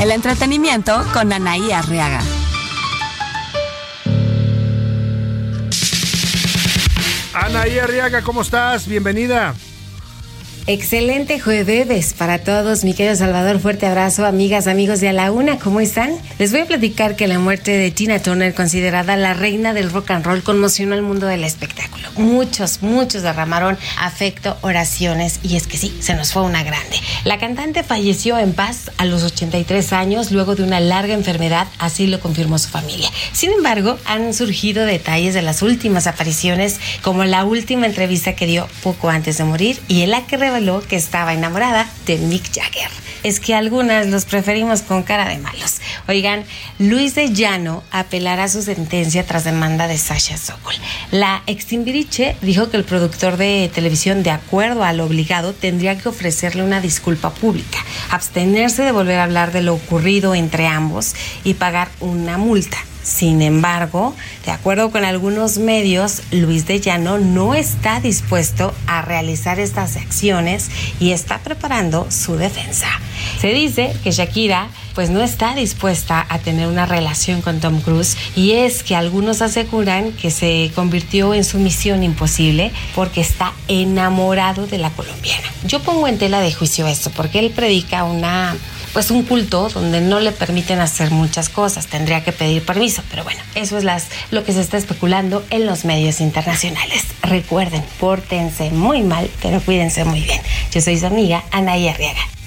El 0.00 0.12
entretenimiento 0.12 1.04
con 1.12 1.30
Anaí 1.30 1.72
Arriaga. 1.72 2.22
Anaí 7.34 7.78
Arriaga, 7.78 8.22
¿cómo 8.22 8.40
estás? 8.40 8.88
Bienvenida. 8.88 9.54
Excelente 10.72 11.40
jueves 11.40 12.14
para 12.14 12.38
todos, 12.38 12.84
mi 12.84 12.94
querido 12.94 13.16
Salvador. 13.16 13.58
Fuerte 13.58 13.86
abrazo, 13.86 14.24
amigas, 14.24 14.68
amigos 14.68 15.00
de 15.00 15.08
A 15.08 15.12
la 15.12 15.32
Una, 15.32 15.58
¿cómo 15.58 15.80
están? 15.80 16.12
Les 16.38 16.52
voy 16.52 16.60
a 16.60 16.64
platicar 16.64 17.16
que 17.16 17.26
la 17.26 17.40
muerte 17.40 17.72
de 17.72 17.90
Tina 17.90 18.20
Turner, 18.20 18.54
considerada 18.54 19.16
la 19.16 19.34
reina 19.34 19.74
del 19.74 19.90
rock 19.90 20.12
and 20.12 20.24
roll, 20.24 20.44
conmocionó 20.44 20.94
al 20.94 21.02
mundo 21.02 21.26
del 21.26 21.42
espectáculo. 21.42 22.08
Muchos, 22.18 22.82
muchos 22.82 23.22
derramaron 23.22 23.76
afecto, 23.98 24.58
oraciones, 24.60 25.40
y 25.42 25.56
es 25.56 25.66
que 25.66 25.76
sí, 25.76 25.92
se 25.98 26.14
nos 26.14 26.32
fue 26.32 26.42
una 26.42 26.62
grande. 26.62 26.96
La 27.24 27.40
cantante 27.40 27.82
falleció 27.82 28.38
en 28.38 28.52
paz 28.52 28.92
a 28.96 29.06
los 29.06 29.24
83 29.24 29.92
años 29.92 30.30
luego 30.30 30.54
de 30.54 30.62
una 30.62 30.78
larga 30.78 31.14
enfermedad, 31.14 31.66
así 31.80 32.06
lo 32.06 32.20
confirmó 32.20 32.60
su 32.60 32.68
familia. 32.68 33.10
Sin 33.32 33.50
embargo, 33.50 33.98
han 34.04 34.32
surgido 34.34 34.86
detalles 34.86 35.34
de 35.34 35.42
las 35.42 35.62
últimas 35.62 36.06
apariciones, 36.06 36.78
como 37.02 37.24
la 37.24 37.44
última 37.44 37.86
entrevista 37.86 38.36
que 38.36 38.46
dio 38.46 38.68
poco 38.84 39.10
antes 39.10 39.36
de 39.36 39.42
morir 39.42 39.80
y 39.88 40.02
en 40.02 40.10
la 40.10 40.24
que 40.28 40.36
reveló 40.36 40.59
que 40.86 40.96
estaba 40.96 41.32
enamorada 41.32 41.88
de 42.04 42.18
Mick 42.18 42.52
Jagger. 42.52 42.90
Es 43.22 43.40
que 43.40 43.54
algunas 43.54 44.06
los 44.08 44.26
preferimos 44.26 44.82
con 44.82 45.02
cara 45.02 45.26
de 45.26 45.38
malos. 45.38 45.80
Oigan, 46.06 46.44
Luis 46.78 47.14
de 47.14 47.32
Llano 47.32 47.82
apelará 47.90 48.46
su 48.48 48.60
sentencia 48.60 49.24
tras 49.24 49.44
demanda 49.44 49.88
de 49.88 49.96
Sasha 49.96 50.36
Sokol. 50.36 50.74
La 51.12 51.42
extimbiriche 51.46 52.36
dijo 52.42 52.68
que 52.68 52.76
el 52.76 52.84
productor 52.84 53.38
de 53.38 53.70
televisión, 53.74 54.22
de 54.22 54.32
acuerdo 54.32 54.84
al 54.84 55.00
obligado, 55.00 55.54
tendría 55.54 55.96
que 55.96 56.10
ofrecerle 56.10 56.62
una 56.62 56.82
disculpa 56.82 57.30
pública, 57.30 57.78
abstenerse 58.10 58.82
de 58.82 58.92
volver 58.92 59.18
a 59.18 59.24
hablar 59.24 59.52
de 59.52 59.62
lo 59.62 59.72
ocurrido 59.74 60.34
entre 60.34 60.66
ambos 60.66 61.14
y 61.42 61.54
pagar 61.54 61.88
una 62.00 62.36
multa. 62.36 62.76
Sin 63.02 63.42
embargo, 63.42 64.14
de 64.44 64.52
acuerdo 64.52 64.90
con 64.90 65.04
algunos 65.04 65.58
medios, 65.58 66.22
Luis 66.30 66.66
de 66.66 66.80
Llano 66.80 67.18
no 67.18 67.54
está 67.54 68.00
dispuesto 68.00 68.74
a 68.86 69.02
realizar 69.02 69.58
estas 69.58 69.96
acciones 69.96 70.70
y 71.00 71.12
está 71.12 71.38
preparando 71.38 72.06
su 72.10 72.36
defensa. 72.36 72.88
Se 73.40 73.48
dice 73.52 73.94
que 74.04 74.10
Shakira 74.10 74.68
pues 75.00 75.08
no 75.08 75.22
está 75.22 75.54
dispuesta 75.54 76.26
a 76.28 76.40
tener 76.40 76.66
una 76.66 76.84
relación 76.84 77.40
con 77.40 77.58
Tom 77.58 77.80
Cruise 77.80 78.18
y 78.36 78.52
es 78.52 78.82
que 78.82 78.94
algunos 78.94 79.40
aseguran 79.40 80.12
que 80.12 80.30
se 80.30 80.70
convirtió 80.74 81.32
en 81.32 81.42
su 81.42 81.56
misión 81.58 82.02
imposible 82.02 82.70
porque 82.94 83.22
está 83.22 83.54
enamorado 83.66 84.66
de 84.66 84.76
la 84.76 84.90
colombiana. 84.90 85.48
Yo 85.64 85.80
pongo 85.80 86.06
en 86.06 86.18
tela 86.18 86.40
de 86.40 86.52
juicio 86.52 86.86
esto 86.86 87.10
porque 87.16 87.38
él 87.38 87.50
predica 87.50 88.04
una 88.04 88.54
pues 88.92 89.10
un 89.10 89.22
culto 89.22 89.70
donde 89.70 90.02
no 90.02 90.20
le 90.20 90.32
permiten 90.32 90.80
hacer 90.80 91.10
muchas 91.10 91.48
cosas, 91.48 91.86
tendría 91.86 92.22
que 92.22 92.32
pedir 92.32 92.62
permiso, 92.62 93.02
pero 93.08 93.24
bueno, 93.24 93.40
eso 93.54 93.78
es 93.78 93.86
lo 94.30 94.44
que 94.44 94.52
se 94.52 94.60
está 94.60 94.76
especulando 94.76 95.42
en 95.48 95.64
los 95.64 95.86
medios 95.86 96.20
internacionales. 96.20 97.06
Recuerden, 97.22 97.82
pórtense 97.98 98.70
muy 98.70 99.00
mal, 99.00 99.30
pero 99.40 99.62
cuídense 99.62 100.04
muy 100.04 100.20
bien. 100.20 100.42
Yo 100.70 100.82
soy 100.82 100.98
su 100.98 101.06
amiga 101.06 101.42
Anaya 101.52 101.92
Arriaga. 101.92 102.39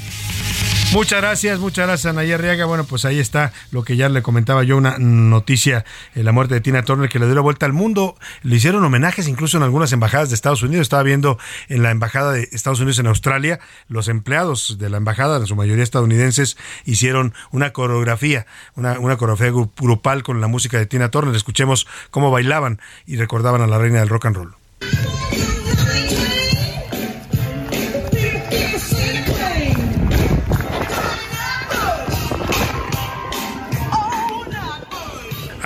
Muchas 0.94 1.22
gracias, 1.22 1.60
muchas 1.60 1.88
gracias 1.88 2.12
Anaya 2.12 2.36
Arriaga. 2.36 2.66
Bueno, 2.66 2.84
pues 2.84 3.04
ahí 3.04 3.18
está 3.18 3.52
lo 3.72 3.84
que 3.84 3.96
ya 3.96 4.10
le 4.10 4.22
comentaba 4.22 4.64
yo, 4.64 4.78
una 4.78 5.00
noticia, 5.00 5.86
eh, 6.14 6.22
la 6.22 6.32
muerte 6.32 6.54
de 6.54 6.62
Tina 6.62 6.84
Turner 6.84 7.10
que 7.10 7.18
le 7.18 7.26
dio 7.26 7.34
la 7.34 7.42
vuelta 7.42 7.66
al 7.66 7.74
mundo. 7.74 8.16
Le 8.44 8.58
hicieron 8.58 8.84
homenajes 8.84 9.28
incluso 9.28 9.58
en 9.58 9.64
algunas 9.64 9.92
embajadas 9.92 10.30
de 10.30 10.36
Estados 10.36 10.62
Unidos. 10.62 10.84
Estaba 10.84 11.02
viendo 11.02 11.40
en 11.68 11.82
la 11.82 11.90
embajada 11.90 12.34
de 12.34 12.48
Estados 12.52 12.80
Unidos 12.80 13.00
en 13.00 13.08
Australia, 13.08 13.60
los 13.88 14.08
empleados 14.08 14.78
de 14.78 14.92
la 14.92 14.98
embajada, 14.98 15.38
en 15.38 15.48
su 15.48 15.56
mayoría 15.56 15.84
estadounidenses, 15.84 16.58
hicieron 16.86 17.34
una 17.52 17.74
coreografía, 17.74 18.46
una, 18.76 19.00
una 19.00 19.18
coreografía 19.18 19.52
grupal 19.76 20.22
con 20.22 20.42
la 20.42 20.48
música 20.48 20.78
de 20.78 20.86
Tina 20.86 21.10
Turner. 21.10 21.36
Escuchemos 21.36 21.88
cómo 22.12 22.30
bailaban 22.30 22.80
y 23.08 23.16
recordaban 23.16 23.62
a 23.62 23.68
la 23.68 23.80
reina 23.80 24.00
del 24.00 24.10
rock 24.10 24.28
and 24.28 24.36
roll. 24.36 24.63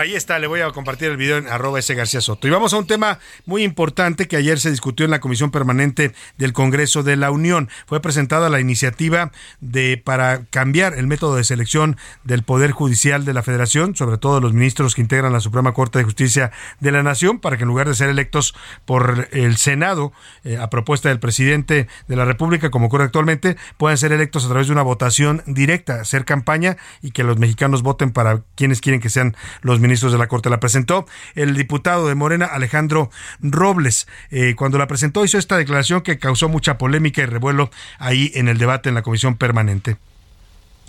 Ahí 0.07 0.15
está, 0.15 0.39
le 0.39 0.47
voy 0.47 0.61
a 0.61 0.71
compartir 0.71 1.09
el 1.09 1.17
video 1.17 1.35
en 1.35 1.47
arroba 1.47 1.79
ese 1.79 1.93
García 1.93 2.21
Soto. 2.21 2.47
Y 2.47 2.49
vamos 2.49 2.71
a 2.71 2.77
un 2.77 2.87
tema 2.87 3.19
muy 3.45 3.63
importante 3.63 4.29
que 4.29 4.37
ayer 4.37 4.57
se 4.57 4.71
discutió 4.71 5.03
en 5.03 5.11
la 5.11 5.19
Comisión 5.19 5.51
Permanente 5.51 6.13
del 6.37 6.53
Congreso 6.53 7.03
de 7.03 7.17
la 7.17 7.29
Unión. 7.29 7.67
Fue 7.87 8.01
presentada 8.01 8.47
la 8.47 8.61
iniciativa 8.61 9.33
de 9.59 10.01
para 10.01 10.45
cambiar 10.45 10.93
el 10.93 11.07
método 11.07 11.35
de 11.35 11.43
selección 11.43 11.97
del 12.23 12.43
Poder 12.43 12.71
Judicial 12.71 13.25
de 13.25 13.33
la 13.33 13.43
Federación, 13.43 13.97
sobre 13.97 14.17
todo 14.17 14.39
los 14.39 14.53
ministros 14.53 14.95
que 14.95 15.01
integran 15.01 15.33
la 15.33 15.41
Suprema 15.41 15.73
Corte 15.73 15.99
de 15.99 16.05
Justicia 16.05 16.53
de 16.79 16.93
la 16.93 17.03
Nación, 17.03 17.39
para 17.39 17.57
que 17.57 17.63
en 17.63 17.67
lugar 17.67 17.89
de 17.89 17.93
ser 17.93 18.07
electos 18.07 18.55
por 18.85 19.27
el 19.33 19.57
Senado, 19.57 20.13
eh, 20.45 20.55
a 20.55 20.69
propuesta 20.69 21.09
del 21.09 21.19
presidente 21.19 21.89
de 22.07 22.15
la 22.15 22.23
República, 22.23 22.71
como 22.71 22.85
ocurre 22.85 23.03
actualmente, 23.03 23.57
puedan 23.75 23.97
ser 23.97 24.13
electos 24.13 24.45
a 24.45 24.47
través 24.47 24.67
de 24.67 24.71
una 24.71 24.83
votación 24.83 25.43
directa, 25.47 25.99
hacer 25.99 26.23
campaña 26.23 26.77
y 27.01 27.11
que 27.11 27.25
los 27.25 27.37
mexicanos 27.39 27.83
voten 27.83 28.11
para 28.11 28.43
quienes 28.55 28.79
quieren 28.79 29.01
que 29.01 29.09
sean 29.09 29.35
los 29.59 29.81
ministros 29.81 29.96
de 30.01 30.17
la 30.17 30.27
Corte. 30.27 30.49
La 30.49 30.59
presentó 30.59 31.05
el 31.35 31.55
diputado 31.55 32.07
de 32.07 32.15
Morena, 32.15 32.45
Alejandro 32.45 33.09
Robles. 33.41 34.07
Eh, 34.31 34.55
cuando 34.55 34.77
la 34.77 34.87
presentó 34.87 35.25
hizo 35.25 35.37
esta 35.37 35.57
declaración 35.57 36.01
que 36.01 36.19
causó 36.19 36.49
mucha 36.49 36.77
polémica 36.77 37.21
y 37.21 37.25
revuelo 37.25 37.69
ahí 37.99 38.31
en 38.35 38.47
el 38.47 38.57
debate 38.57 38.89
en 38.89 38.95
la 38.95 39.01
comisión 39.01 39.35
permanente. 39.35 39.97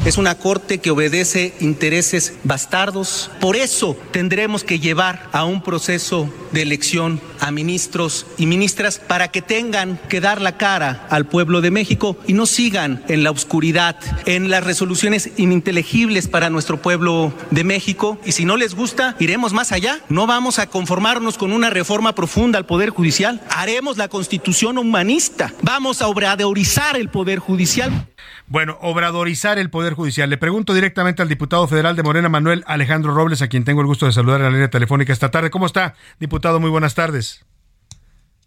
Es 0.04 0.16
una 0.16 0.36
corte 0.36 0.78
que 0.78 0.90
obedece 0.90 1.54
intereses 1.60 2.34
bastardos. 2.44 3.30
Por 3.40 3.56
eso 3.56 3.96
tendremos 4.10 4.64
que 4.64 4.78
llevar 4.78 5.28
a 5.32 5.44
un 5.44 5.62
proceso 5.62 6.32
de 6.52 6.62
elección 6.62 7.20
a 7.40 7.50
ministros 7.50 8.26
y 8.38 8.46
ministras 8.46 8.98
para 8.98 9.28
que 9.28 9.42
tengan 9.42 10.00
que 10.08 10.20
dar 10.20 10.40
la 10.40 10.56
cara 10.56 11.06
al 11.10 11.26
pueblo 11.26 11.60
de 11.60 11.70
México 11.70 12.16
y 12.26 12.32
no 12.32 12.46
sigan 12.46 13.04
en 13.08 13.22
la 13.22 13.30
oscuridad, 13.30 13.96
en 14.24 14.48
las 14.50 14.64
resoluciones 14.64 15.30
ininteligibles 15.36 16.26
para 16.26 16.48
nuestro 16.48 16.80
pueblo 16.80 17.32
de 17.50 17.64
México. 17.64 18.18
Y 18.24 18.32
si 18.32 18.44
no 18.44 18.56
les 18.56 18.74
gusta, 18.74 19.14
iremos 19.18 19.52
más 19.52 19.72
allá. 19.72 20.00
No 20.08 20.26
vamos 20.26 20.58
a 20.58 20.68
conformarnos 20.68 21.36
con 21.36 21.52
una 21.52 21.70
reforma 21.70 22.14
profunda 22.14 22.58
al 22.58 22.66
Poder 22.66 22.90
Judicial. 22.90 23.42
Haremos 23.50 23.98
la 23.98 24.08
constitución 24.08 24.78
humanista. 24.78 25.52
Vamos 25.62 26.00
a 26.00 26.08
obradorizar 26.08 26.96
el 26.96 27.10
Poder 27.10 27.40
Judicial. 27.40 28.06
Bueno, 28.50 28.78
obradorizar 28.80 29.58
el 29.58 29.68
Poder 29.68 29.92
Judicial. 29.92 30.30
Le 30.30 30.38
pregunto 30.38 30.72
directamente 30.72 31.20
al 31.20 31.28
diputado 31.28 31.68
federal 31.68 31.96
de 31.96 32.02
Morena, 32.02 32.30
Manuel 32.30 32.64
Alejandro 32.66 33.12
Robles, 33.14 33.42
a 33.42 33.48
quien 33.48 33.64
tengo 33.64 33.82
el 33.82 33.86
gusto 33.86 34.06
de 34.06 34.12
saludar 34.12 34.40
en 34.40 34.44
la 34.44 34.50
línea 34.50 34.70
telefónica 34.70 35.12
esta 35.12 35.30
tarde. 35.30 35.50
¿Cómo 35.50 35.66
está, 35.66 35.94
diputado? 36.18 36.58
Muy 36.58 36.70
buenas 36.70 36.94
tardes. 36.94 37.44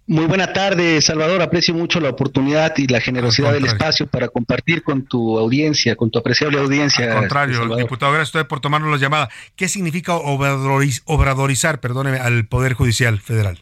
Muy 0.07 0.25
buena 0.25 0.51
tarde, 0.51 0.99
Salvador. 1.01 1.43
Aprecio 1.43 1.75
mucho 1.75 1.99
la 1.99 2.09
oportunidad 2.09 2.73
y 2.77 2.87
la 2.87 2.99
generosidad 2.99 3.53
del 3.53 3.65
espacio 3.65 4.07
para 4.07 4.27
compartir 4.27 4.81
con 4.81 5.05
tu 5.05 5.37
audiencia, 5.37 5.95
con 5.95 6.09
tu 6.09 6.17
apreciable 6.17 6.59
audiencia. 6.59 7.13
Al 7.13 7.19
contrario, 7.19 7.77
diputado, 7.77 8.11
gracias 8.11 8.35
a 8.35 8.39
usted 8.39 8.49
por 8.49 8.59
tomarnos 8.59 8.89
la 8.89 8.97
llamada. 8.97 9.29
¿Qué 9.55 9.67
significa 9.67 10.15
obradorizar, 10.15 11.79
perdóneme, 11.79 12.17
al 12.17 12.47
Poder 12.47 12.73
Judicial 12.73 13.19
Federal? 13.19 13.59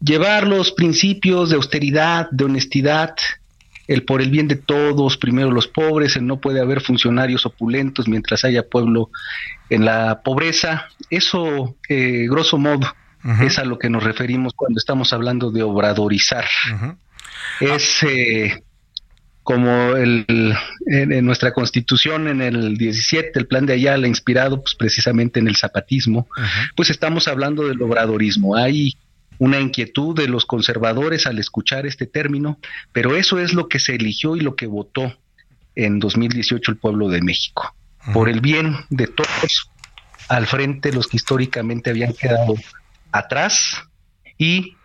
Llevar 0.00 0.46
los 0.46 0.72
principios 0.72 1.50
de 1.50 1.56
austeridad, 1.56 2.28
de 2.30 2.44
honestidad, 2.44 3.14
el 3.86 4.04
por 4.04 4.22
el 4.22 4.30
bien 4.30 4.48
de 4.48 4.56
todos, 4.56 5.16
primero 5.16 5.50
los 5.50 5.68
pobres, 5.68 6.16
el 6.16 6.26
no 6.26 6.40
puede 6.40 6.60
haber 6.60 6.80
funcionarios 6.80 7.46
opulentos 7.46 8.08
mientras 8.08 8.44
haya 8.44 8.68
pueblo 8.68 9.10
en 9.68 9.84
la 9.84 10.22
pobreza. 10.22 10.88
Eso, 11.10 11.76
eh, 11.88 12.26
grosso 12.28 12.58
modo, 12.58 12.94
es 13.40 13.58
a 13.58 13.64
lo 13.64 13.78
que 13.78 13.88
nos 13.88 14.04
referimos 14.04 14.52
cuando 14.54 14.78
estamos 14.78 15.12
hablando 15.12 15.50
de 15.50 15.62
obradorizar. 15.62 16.44
Es 17.58 18.02
eh, 18.02 18.62
como 19.42 19.96
el, 19.96 20.26
en, 20.86 21.24
nuestra 21.24 21.52
constitución 21.52 22.28
en 22.28 22.42
el 22.42 22.76
17, 22.76 23.38
el 23.38 23.46
plan 23.46 23.64
de 23.64 23.74
Ayala, 23.74 24.08
inspirado 24.08 24.60
pues, 24.62 24.74
precisamente 24.74 25.40
en 25.40 25.48
el 25.48 25.56
zapatismo, 25.56 26.28
pues 26.76 26.90
estamos 26.90 27.28
hablando 27.28 27.66
del 27.66 27.80
obradorismo. 27.80 28.56
Hay 28.56 28.94
una 29.38 29.60
inquietud 29.60 30.16
de 30.16 30.28
los 30.28 30.44
conservadores 30.46 31.26
al 31.26 31.38
escuchar 31.38 31.86
este 31.86 32.06
término, 32.06 32.58
pero 32.92 33.16
eso 33.16 33.38
es 33.38 33.54
lo 33.54 33.68
que 33.68 33.78
se 33.78 33.94
eligió 33.94 34.36
y 34.36 34.40
lo 34.40 34.56
que 34.56 34.66
votó 34.66 35.12
en 35.74 35.98
2018 35.98 36.72
el 36.72 36.78
pueblo 36.78 37.08
de 37.08 37.22
México. 37.22 37.74
Por 38.12 38.28
el 38.28 38.40
bien 38.40 38.76
de 38.90 39.06
todos, 39.06 39.70
al 40.28 40.46
frente 40.46 40.92
los 40.92 41.08
que 41.08 41.16
históricamente 41.16 41.90
habían 41.90 42.12
quedado 42.12 42.54
atrás 43.12 43.82
y 44.36 44.76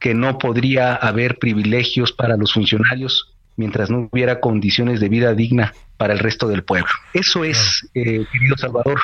que 0.00 0.14
no 0.14 0.38
podría 0.38 0.94
haber 0.94 1.38
privilegios 1.38 2.12
para 2.12 2.36
los 2.36 2.52
funcionarios 2.52 3.36
mientras 3.56 3.90
no 3.90 4.08
hubiera 4.12 4.40
condiciones 4.40 5.00
de 5.00 5.08
vida 5.08 5.34
digna 5.34 5.72
para 5.96 6.12
el 6.12 6.18
resto 6.18 6.48
del 6.48 6.62
pueblo. 6.62 6.90
Eso 7.14 7.44
es, 7.44 7.88
eh, 7.94 8.26
querido 8.30 8.56
Salvador, 8.56 9.00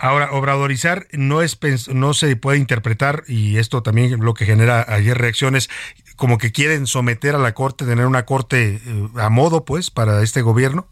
Ahora, 0.00 0.32
obradorizar 0.32 1.06
no 1.12 1.42
es 1.42 1.58
no 1.92 2.14
se 2.14 2.34
puede 2.34 2.58
interpretar 2.58 3.22
y 3.28 3.58
esto 3.58 3.82
también 3.82 4.18
lo 4.20 4.32
que 4.32 4.46
genera 4.46 4.84
ayer 4.88 5.18
reacciones 5.18 5.68
como 6.16 6.38
que 6.38 6.52
quieren 6.52 6.86
someter 6.86 7.34
a 7.34 7.38
la 7.38 7.52
corte, 7.52 7.84
tener 7.84 8.06
una 8.06 8.24
corte 8.24 8.80
eh, 8.84 9.08
a 9.16 9.28
modo, 9.28 9.64
pues, 9.64 9.90
para 9.90 10.22
este 10.22 10.42
gobierno. 10.42 10.86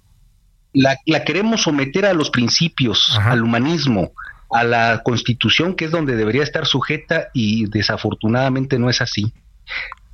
La, 0.72 0.96
queremos 1.24 1.62
someter 1.62 2.06
a 2.06 2.12
los 2.12 2.30
principios, 2.30 3.18
al 3.18 3.42
humanismo, 3.42 4.12
a 4.50 4.64
la 4.64 5.02
constitución, 5.02 5.74
que 5.74 5.86
es 5.86 5.90
donde 5.90 6.14
debería 6.16 6.42
estar 6.42 6.66
sujeta 6.66 7.28
y 7.32 7.66
desafortunadamente 7.66 8.78
no 8.78 8.90
es 8.90 9.00
así. 9.00 9.32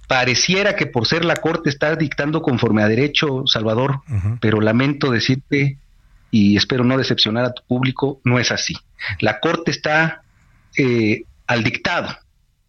pareciera 0.07 0.77
que 0.77 0.87
por 0.87 1.07
ser 1.07 1.25
la 1.25 1.37
Corte 1.37 1.71
está 1.71 1.97
dictando 1.97 2.43
conforme 2.43 2.83
a 2.83 2.89
derecho, 2.89 3.45
Salvador, 3.47 4.03
pero 4.41 4.61
lamento 4.61 5.11
decirte 5.11 5.79
y 6.35 6.56
espero 6.56 6.82
no 6.82 6.98
decepcionar 6.98 7.44
a 7.44 7.52
tu 7.52 7.62
público, 7.62 8.20
no 8.24 8.40
es 8.40 8.51
así. 8.51 8.77
La 9.20 9.39
Corte 9.39 9.70
está 9.70 10.23
eh, 10.77 11.23
al 11.47 11.62
dictado 11.62 12.09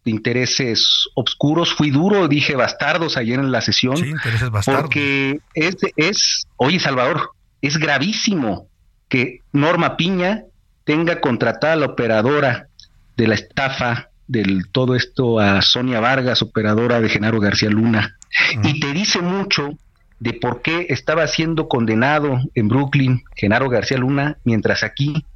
de 0.04 0.12
intereses 0.12 1.08
obscuros. 1.14 1.74
Fui 1.74 1.90
duro, 1.90 2.28
dije 2.28 2.54
bastardos 2.54 3.16
ayer 3.16 3.40
en 3.40 3.50
la 3.50 3.60
sesión. 3.60 3.96
Sí, 3.96 4.10
intereses 4.10 4.50
bastardos. 4.50 4.82
Porque 4.82 5.40
es, 5.54 5.74
es, 5.96 6.46
oye 6.54 6.78
Salvador, 6.78 7.32
es 7.60 7.76
gravísimo 7.78 8.68
que 9.08 9.40
Norma 9.50 9.96
Piña 9.96 10.44
tenga 10.84 11.20
contratada 11.20 11.72
a 11.72 11.76
la 11.76 11.86
operadora 11.86 12.68
de 13.16 13.26
la 13.26 13.34
estafa 13.34 14.10
del 14.28 14.68
todo 14.70 14.94
esto 14.94 15.40
a 15.40 15.60
Sonia 15.60 15.98
Vargas, 15.98 16.40
operadora 16.40 17.00
de 17.00 17.08
Genaro 17.08 17.40
García 17.40 17.70
Luna, 17.70 18.16
y 18.62 18.78
te 18.78 18.92
dice 18.92 19.20
mucho 19.22 19.76
de 20.18 20.32
por 20.34 20.62
qué 20.62 20.86
estaba 20.88 21.26
siendo 21.26 21.68
condenado 21.68 22.40
en 22.54 22.68
Brooklyn 22.68 23.24
Genaro 23.34 23.68
García 23.68 23.98
Luna, 23.98 24.38
mientras 24.44 24.82
aquí 24.82 25.26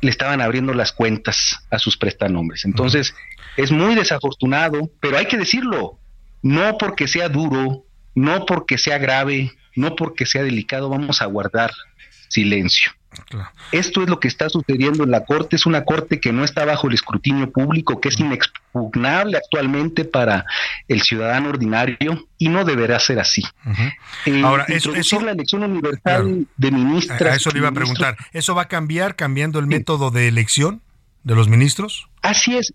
le 0.00 0.10
estaban 0.10 0.40
abriendo 0.40 0.74
las 0.74 0.92
cuentas 0.92 1.66
a 1.70 1.78
sus 1.78 1.96
prestanombres. 1.96 2.64
Entonces, 2.64 3.14
es 3.56 3.70
muy 3.70 3.94
desafortunado, 3.94 4.90
pero 5.00 5.18
hay 5.18 5.26
que 5.26 5.36
decirlo, 5.36 6.00
no 6.42 6.78
porque 6.78 7.06
sea 7.06 7.28
duro, 7.28 7.84
no 8.14 8.46
porque 8.46 8.78
sea 8.78 8.98
grave, 8.98 9.52
no 9.76 9.94
porque 9.96 10.26
sea 10.26 10.42
delicado, 10.42 10.88
vamos 10.88 11.22
a 11.22 11.26
guardar 11.26 11.70
silencio. 12.28 12.92
Esto 13.72 14.02
es 14.02 14.08
lo 14.08 14.20
que 14.20 14.28
está 14.28 14.48
sucediendo 14.48 15.04
en 15.04 15.10
la 15.10 15.24
Corte. 15.24 15.56
Es 15.56 15.66
una 15.66 15.84
Corte 15.84 16.20
que 16.20 16.32
no 16.32 16.44
está 16.44 16.64
bajo 16.64 16.88
el 16.88 16.94
escrutinio 16.94 17.50
público, 17.50 18.00
que 18.00 18.08
es 18.08 18.20
inexpugnable 18.20 19.36
actualmente 19.36 20.04
para 20.04 20.44
el 20.88 21.02
ciudadano 21.02 21.50
ordinario 21.50 22.26
y 22.38 22.48
no 22.48 22.64
deberá 22.64 22.98
ser 22.98 23.18
así. 23.18 23.42
Eh, 24.26 24.42
Ahora, 24.44 24.64
eso, 24.68 25.20
la 25.20 25.32
elección 25.32 25.64
universal 25.64 26.46
de 26.56 26.70
ministras. 26.70 27.20
A 27.20 27.34
eso 27.34 27.50
le 27.50 27.58
iba 27.58 27.68
a 27.68 27.72
preguntar. 27.72 28.16
¿Eso 28.32 28.54
va 28.54 28.62
a 28.62 28.68
cambiar 28.68 29.16
cambiando 29.16 29.58
el 29.58 29.66
método 29.66 30.10
de 30.10 30.28
elección 30.28 30.82
de 31.24 31.34
los 31.34 31.48
ministros? 31.48 32.08
Así 32.22 32.56
es. 32.56 32.72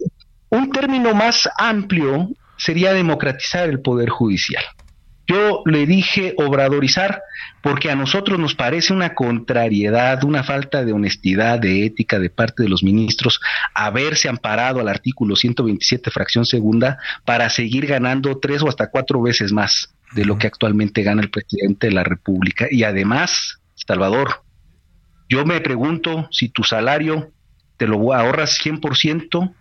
Un 0.50 0.72
término 0.72 1.14
más 1.14 1.50
amplio 1.58 2.30
sería 2.58 2.94
democratizar 2.94 3.70
el 3.70 3.82
poder 3.82 4.10
judicial. 4.10 4.64
Yo 5.28 5.64
le 5.66 5.86
dije 5.86 6.36
obradorizar 6.38 7.22
porque 7.62 7.90
a 7.90 7.96
nosotros 7.96 8.38
nos 8.40 8.54
parece 8.54 8.94
una 8.94 9.16
contrariedad, 9.16 10.24
una 10.24 10.44
falta 10.44 10.86
de 10.86 10.94
honestidad, 10.94 11.60
de 11.60 11.86
ética 11.86 12.20
de 12.20 12.30
parte 12.30 12.64
de 12.64 12.70
los 12.70 12.84
ministros 12.84 13.40
haberse 13.74 14.30
amparado 14.30 14.80
al 14.80 14.88
artículo 14.88 15.36
127 15.36 16.12
fracción 16.12 16.46
segunda 16.46 17.00
para 17.26 17.50
seguir 17.50 17.88
ganando 17.88 18.38
tres 18.40 18.62
o 18.62 18.70
hasta 18.70 18.92
cuatro 18.92 19.22
veces 19.22 19.52
más 19.52 19.96
de 20.14 20.26
lo 20.26 20.38
que 20.38 20.48
actualmente 20.48 21.04
gana 21.04 21.22
el 21.22 21.32
presidente 21.32 21.88
de 21.88 21.94
la 21.94 22.04
República. 22.04 22.68
Y 22.70 22.84
además, 22.84 23.60
Salvador, 23.74 24.44
yo 25.28 25.46
me 25.46 25.60
pregunto 25.60 26.28
si 26.32 26.50
tu 26.50 26.64
salario 26.64 27.32
te 27.78 27.88
lo 27.88 28.14
ahorras 28.14 28.60
100%, 28.64 29.54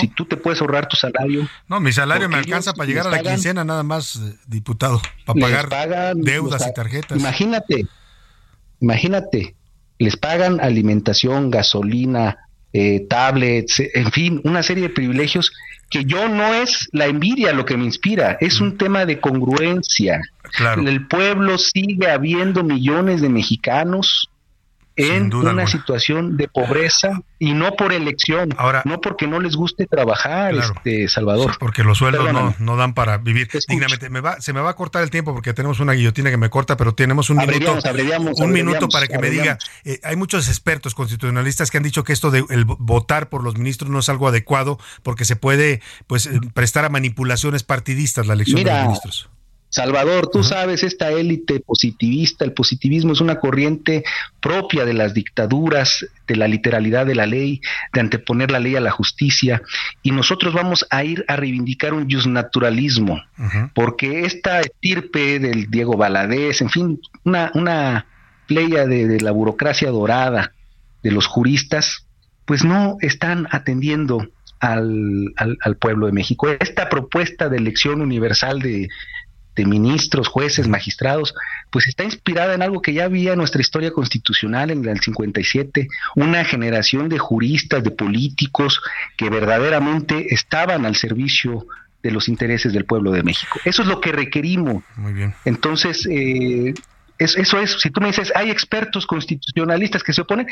si 0.00 0.08
tú 0.08 0.24
te 0.24 0.36
puedes 0.36 0.60
ahorrar 0.60 0.88
tu 0.88 0.96
salario. 0.96 1.48
No, 1.68 1.80
mi 1.80 1.92
salario 1.92 2.28
me 2.28 2.36
alcanza 2.36 2.72
para 2.74 2.88
llegar 2.88 3.06
a 3.06 3.10
la 3.10 3.22
quincena 3.22 3.64
nada 3.64 3.82
más, 3.82 4.16
eh, 4.16 4.34
diputado, 4.46 5.00
para 5.24 5.68
pagar 5.68 6.16
deudas 6.16 6.66
y 6.68 6.72
tarjetas. 6.74 7.18
Imagínate, 7.18 7.86
imagínate, 8.80 9.54
les 9.98 10.16
pagan 10.16 10.60
alimentación, 10.60 11.50
gasolina, 11.50 12.36
eh, 12.72 13.06
tablets, 13.08 13.80
en 13.94 14.12
fin, 14.12 14.40
una 14.44 14.62
serie 14.62 14.84
de 14.84 14.90
privilegios 14.90 15.52
que 15.90 16.04
yo 16.04 16.28
no 16.28 16.54
es 16.54 16.88
la 16.92 17.06
envidia 17.06 17.52
lo 17.52 17.64
que 17.64 17.76
me 17.76 17.84
inspira, 17.84 18.36
es 18.40 18.60
un 18.60 18.76
tema 18.76 19.06
de 19.06 19.20
congruencia. 19.20 20.20
En 20.76 20.86
el 20.86 21.06
pueblo 21.06 21.56
sigue 21.56 22.10
habiendo 22.10 22.62
millones 22.62 23.20
de 23.20 23.28
mexicanos 23.28 24.28
en 24.98 25.32
una 25.32 25.66
situación 25.66 26.36
de 26.36 26.48
pobreza 26.48 27.20
y 27.38 27.52
no 27.52 27.72
por 27.76 27.92
elección, 27.92 28.50
Ahora, 28.58 28.82
no 28.84 29.00
porque 29.00 29.28
no 29.28 29.38
les 29.38 29.54
guste 29.54 29.86
trabajar, 29.86 30.54
este 30.56 31.08
Salvador. 31.08 31.56
porque 31.60 31.84
los 31.84 31.98
sueldos 31.98 32.32
no, 32.32 32.54
no, 32.58 32.76
dan 32.76 32.94
para 32.94 33.18
vivir 33.18 33.48
dignamente. 33.68 34.10
Me 34.10 34.20
va, 34.20 34.40
se 34.40 34.52
me 34.52 34.60
va 34.60 34.70
a 34.70 34.74
cortar 34.74 35.02
el 35.04 35.10
tiempo 35.10 35.32
porque 35.32 35.54
tenemos 35.54 35.78
una 35.78 35.92
guillotina 35.92 36.30
que 36.30 36.36
me 36.36 36.50
corta, 36.50 36.76
pero 36.76 36.94
tenemos 36.94 37.30
un 37.30 37.38
minuto, 37.38 37.78
un 38.38 38.52
minuto 38.52 38.88
para 38.88 39.06
que 39.06 39.18
me 39.18 39.30
diga. 39.30 39.56
Eh, 39.84 40.00
hay 40.02 40.16
muchos 40.16 40.48
expertos 40.48 40.94
constitucionalistas 40.94 41.70
que 41.70 41.76
han 41.76 41.84
dicho 41.84 42.02
que 42.02 42.12
esto 42.12 42.30
de 42.30 42.44
el 42.50 42.64
votar 42.64 43.28
por 43.28 43.44
los 43.44 43.56
ministros 43.56 43.90
no 43.90 44.00
es 44.00 44.08
algo 44.08 44.26
adecuado 44.26 44.78
porque 45.02 45.24
se 45.24 45.36
puede 45.36 45.80
pues 46.08 46.26
eh, 46.26 46.40
prestar 46.54 46.84
a 46.84 46.88
manipulaciones 46.88 47.62
partidistas 47.62 48.26
la 48.26 48.34
elección 48.34 48.64
de 48.64 48.70
los 48.70 48.82
ministros. 48.82 49.30
Salvador, 49.70 50.30
tú 50.32 50.42
sabes, 50.42 50.82
esta 50.82 51.10
élite 51.10 51.60
positivista, 51.60 52.44
el 52.44 52.52
positivismo 52.52 53.12
es 53.12 53.20
una 53.20 53.38
corriente 53.38 54.02
propia 54.40 54.86
de 54.86 54.94
las 54.94 55.12
dictaduras, 55.12 56.06
de 56.26 56.36
la 56.36 56.48
literalidad 56.48 57.04
de 57.04 57.14
la 57.14 57.26
ley, 57.26 57.60
de 57.92 58.00
anteponer 58.00 58.50
la 58.50 58.60
ley 58.60 58.76
a 58.76 58.80
la 58.80 58.90
justicia, 58.90 59.60
y 60.02 60.12
nosotros 60.12 60.54
vamos 60.54 60.86
a 60.90 61.04
ir 61.04 61.24
a 61.28 61.36
reivindicar 61.36 61.92
un 61.92 62.10
justnaturalismo, 62.10 63.22
porque 63.74 64.24
esta 64.24 64.60
estirpe 64.60 65.38
del 65.38 65.70
Diego 65.70 65.96
Baladés, 65.96 66.62
en 66.62 66.70
fin, 66.70 67.00
una, 67.24 67.50
una 67.54 68.06
playa 68.46 68.86
de, 68.86 69.20
la 69.20 69.30
burocracia 69.30 69.90
dorada 69.90 70.52
de 71.02 71.10
los 71.10 71.26
juristas, 71.26 72.06
pues 72.46 72.64
no 72.64 72.96
están 73.00 73.46
atendiendo 73.50 74.26
al, 74.60 75.34
al, 75.36 75.76
pueblo 75.76 76.06
de 76.06 76.12
México. 76.12 76.48
Esta 76.48 76.88
propuesta 76.88 77.48
de 77.48 77.58
elección 77.58 78.00
universal 78.00 78.60
de, 78.60 78.88
de 79.58 79.66
ministros, 79.66 80.28
jueces, 80.28 80.68
magistrados, 80.68 81.34
pues 81.70 81.88
está 81.88 82.04
inspirada 82.04 82.54
en 82.54 82.62
algo 82.62 82.80
que 82.80 82.94
ya 82.94 83.04
había 83.04 83.32
en 83.32 83.38
nuestra 83.38 83.60
historia 83.60 83.90
constitucional 83.90 84.70
en 84.70 84.86
el 84.86 85.00
57, 85.00 85.88
una 86.14 86.44
generación 86.44 87.08
de 87.08 87.18
juristas, 87.18 87.82
de 87.82 87.90
políticos 87.90 88.80
que 89.16 89.28
verdaderamente 89.28 90.32
estaban 90.32 90.86
al 90.86 90.94
servicio 90.94 91.66
de 92.02 92.12
los 92.12 92.28
intereses 92.28 92.72
del 92.72 92.84
pueblo 92.84 93.10
de 93.10 93.24
México. 93.24 93.58
Eso 93.64 93.82
es 93.82 93.88
lo 93.88 94.00
que 94.00 94.12
requerimos. 94.12 94.84
Muy 94.96 95.12
bien. 95.12 95.34
Entonces, 95.44 96.06
eh, 96.08 96.72
eso 97.18 97.60
es, 97.60 97.80
si 97.80 97.90
tú 97.90 98.00
me 98.00 98.06
dices, 98.06 98.32
hay 98.36 98.50
expertos 98.50 99.04
constitucionalistas 99.06 100.04
que 100.04 100.12
se 100.12 100.20
oponen, 100.20 100.46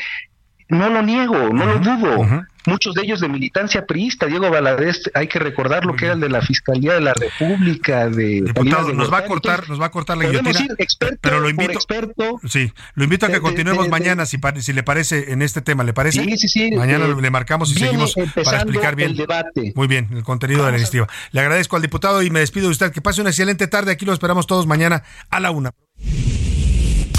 no 0.69 0.89
lo 0.89 1.01
niego, 1.01 1.49
no 1.53 1.65
lo 1.65 1.79
dudo. 1.79 2.45
Muchos 2.65 2.95
de 2.95 3.03
ellos 3.03 3.21
de 3.21 3.29
militancia 3.29 3.85
priista. 3.85 4.25
Diego 4.25 4.49
Valadez, 4.49 5.03
hay 5.13 5.27
que 5.27 5.39
recordar 5.39 5.85
lo 5.85 5.95
que 5.95 6.05
era 6.05 6.15
el 6.15 6.19
de 6.19 6.27
la 6.27 6.41
Fiscalía 6.41 6.95
de 6.95 7.01
la 7.01 7.13
República. 7.13 8.09
De 8.09 8.41
Diputado, 8.41 8.91
nos 8.93 9.11
va 9.11 9.19
a 9.19 9.25
cortar, 9.25 9.69
nos 9.69 9.79
va 9.79 9.85
a 9.85 9.91
cortar 9.91 10.17
la 10.17 10.25
guillotina. 10.25 10.75
pero 11.21 11.39
lo 11.39 11.49
invito, 11.49 11.71
experto, 11.71 12.41
sí, 12.45 12.73
lo 12.95 13.05
invito 13.05 13.25
a 13.25 13.29
que 13.29 13.39
continuemos 13.39 13.87
mañana, 13.87 14.25
si, 14.25 14.37
si 14.59 14.73
le 14.73 14.83
parece, 14.83 15.31
en 15.31 15.41
este 15.41 15.61
tema, 15.61 15.85
¿le 15.85 15.93
parece? 15.93 16.21
Sí, 16.21 16.37
sí, 16.37 16.49
sí. 16.49 16.71
Mañana 16.71 17.05
eh, 17.05 17.15
le 17.21 17.29
marcamos 17.29 17.71
y 17.71 17.75
seguimos 17.75 18.13
para 18.43 18.57
explicar 18.57 18.97
bien. 18.97 19.11
El 19.11 19.17
debate. 19.17 19.71
Muy 19.75 19.87
bien, 19.87 20.09
el 20.11 20.23
contenido 20.23 20.65
de 20.65 20.71
la 20.71 20.77
iniciativa. 20.77 21.07
Le 21.31 21.39
agradezco 21.39 21.77
al 21.77 21.81
diputado 21.81 22.21
y 22.21 22.29
me 22.29 22.41
despido 22.41 22.65
de 22.65 22.71
usted. 22.71 22.91
Que 22.91 23.01
pase 23.01 23.21
una 23.21 23.29
excelente 23.29 23.67
tarde. 23.67 23.91
Aquí 23.93 24.05
lo 24.05 24.11
esperamos 24.11 24.45
todos 24.45 24.67
mañana 24.67 25.03
a 25.29 25.39
la 25.39 25.51
una. 25.51 25.71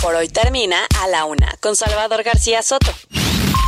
Por 0.03 0.15
hoy 0.15 0.29
termina 0.29 0.77
a 1.03 1.09
la 1.09 1.25
una 1.25 1.55
con 1.61 1.75
Salvador 1.75 2.23
García 2.23 2.63
Soto. 2.63 2.93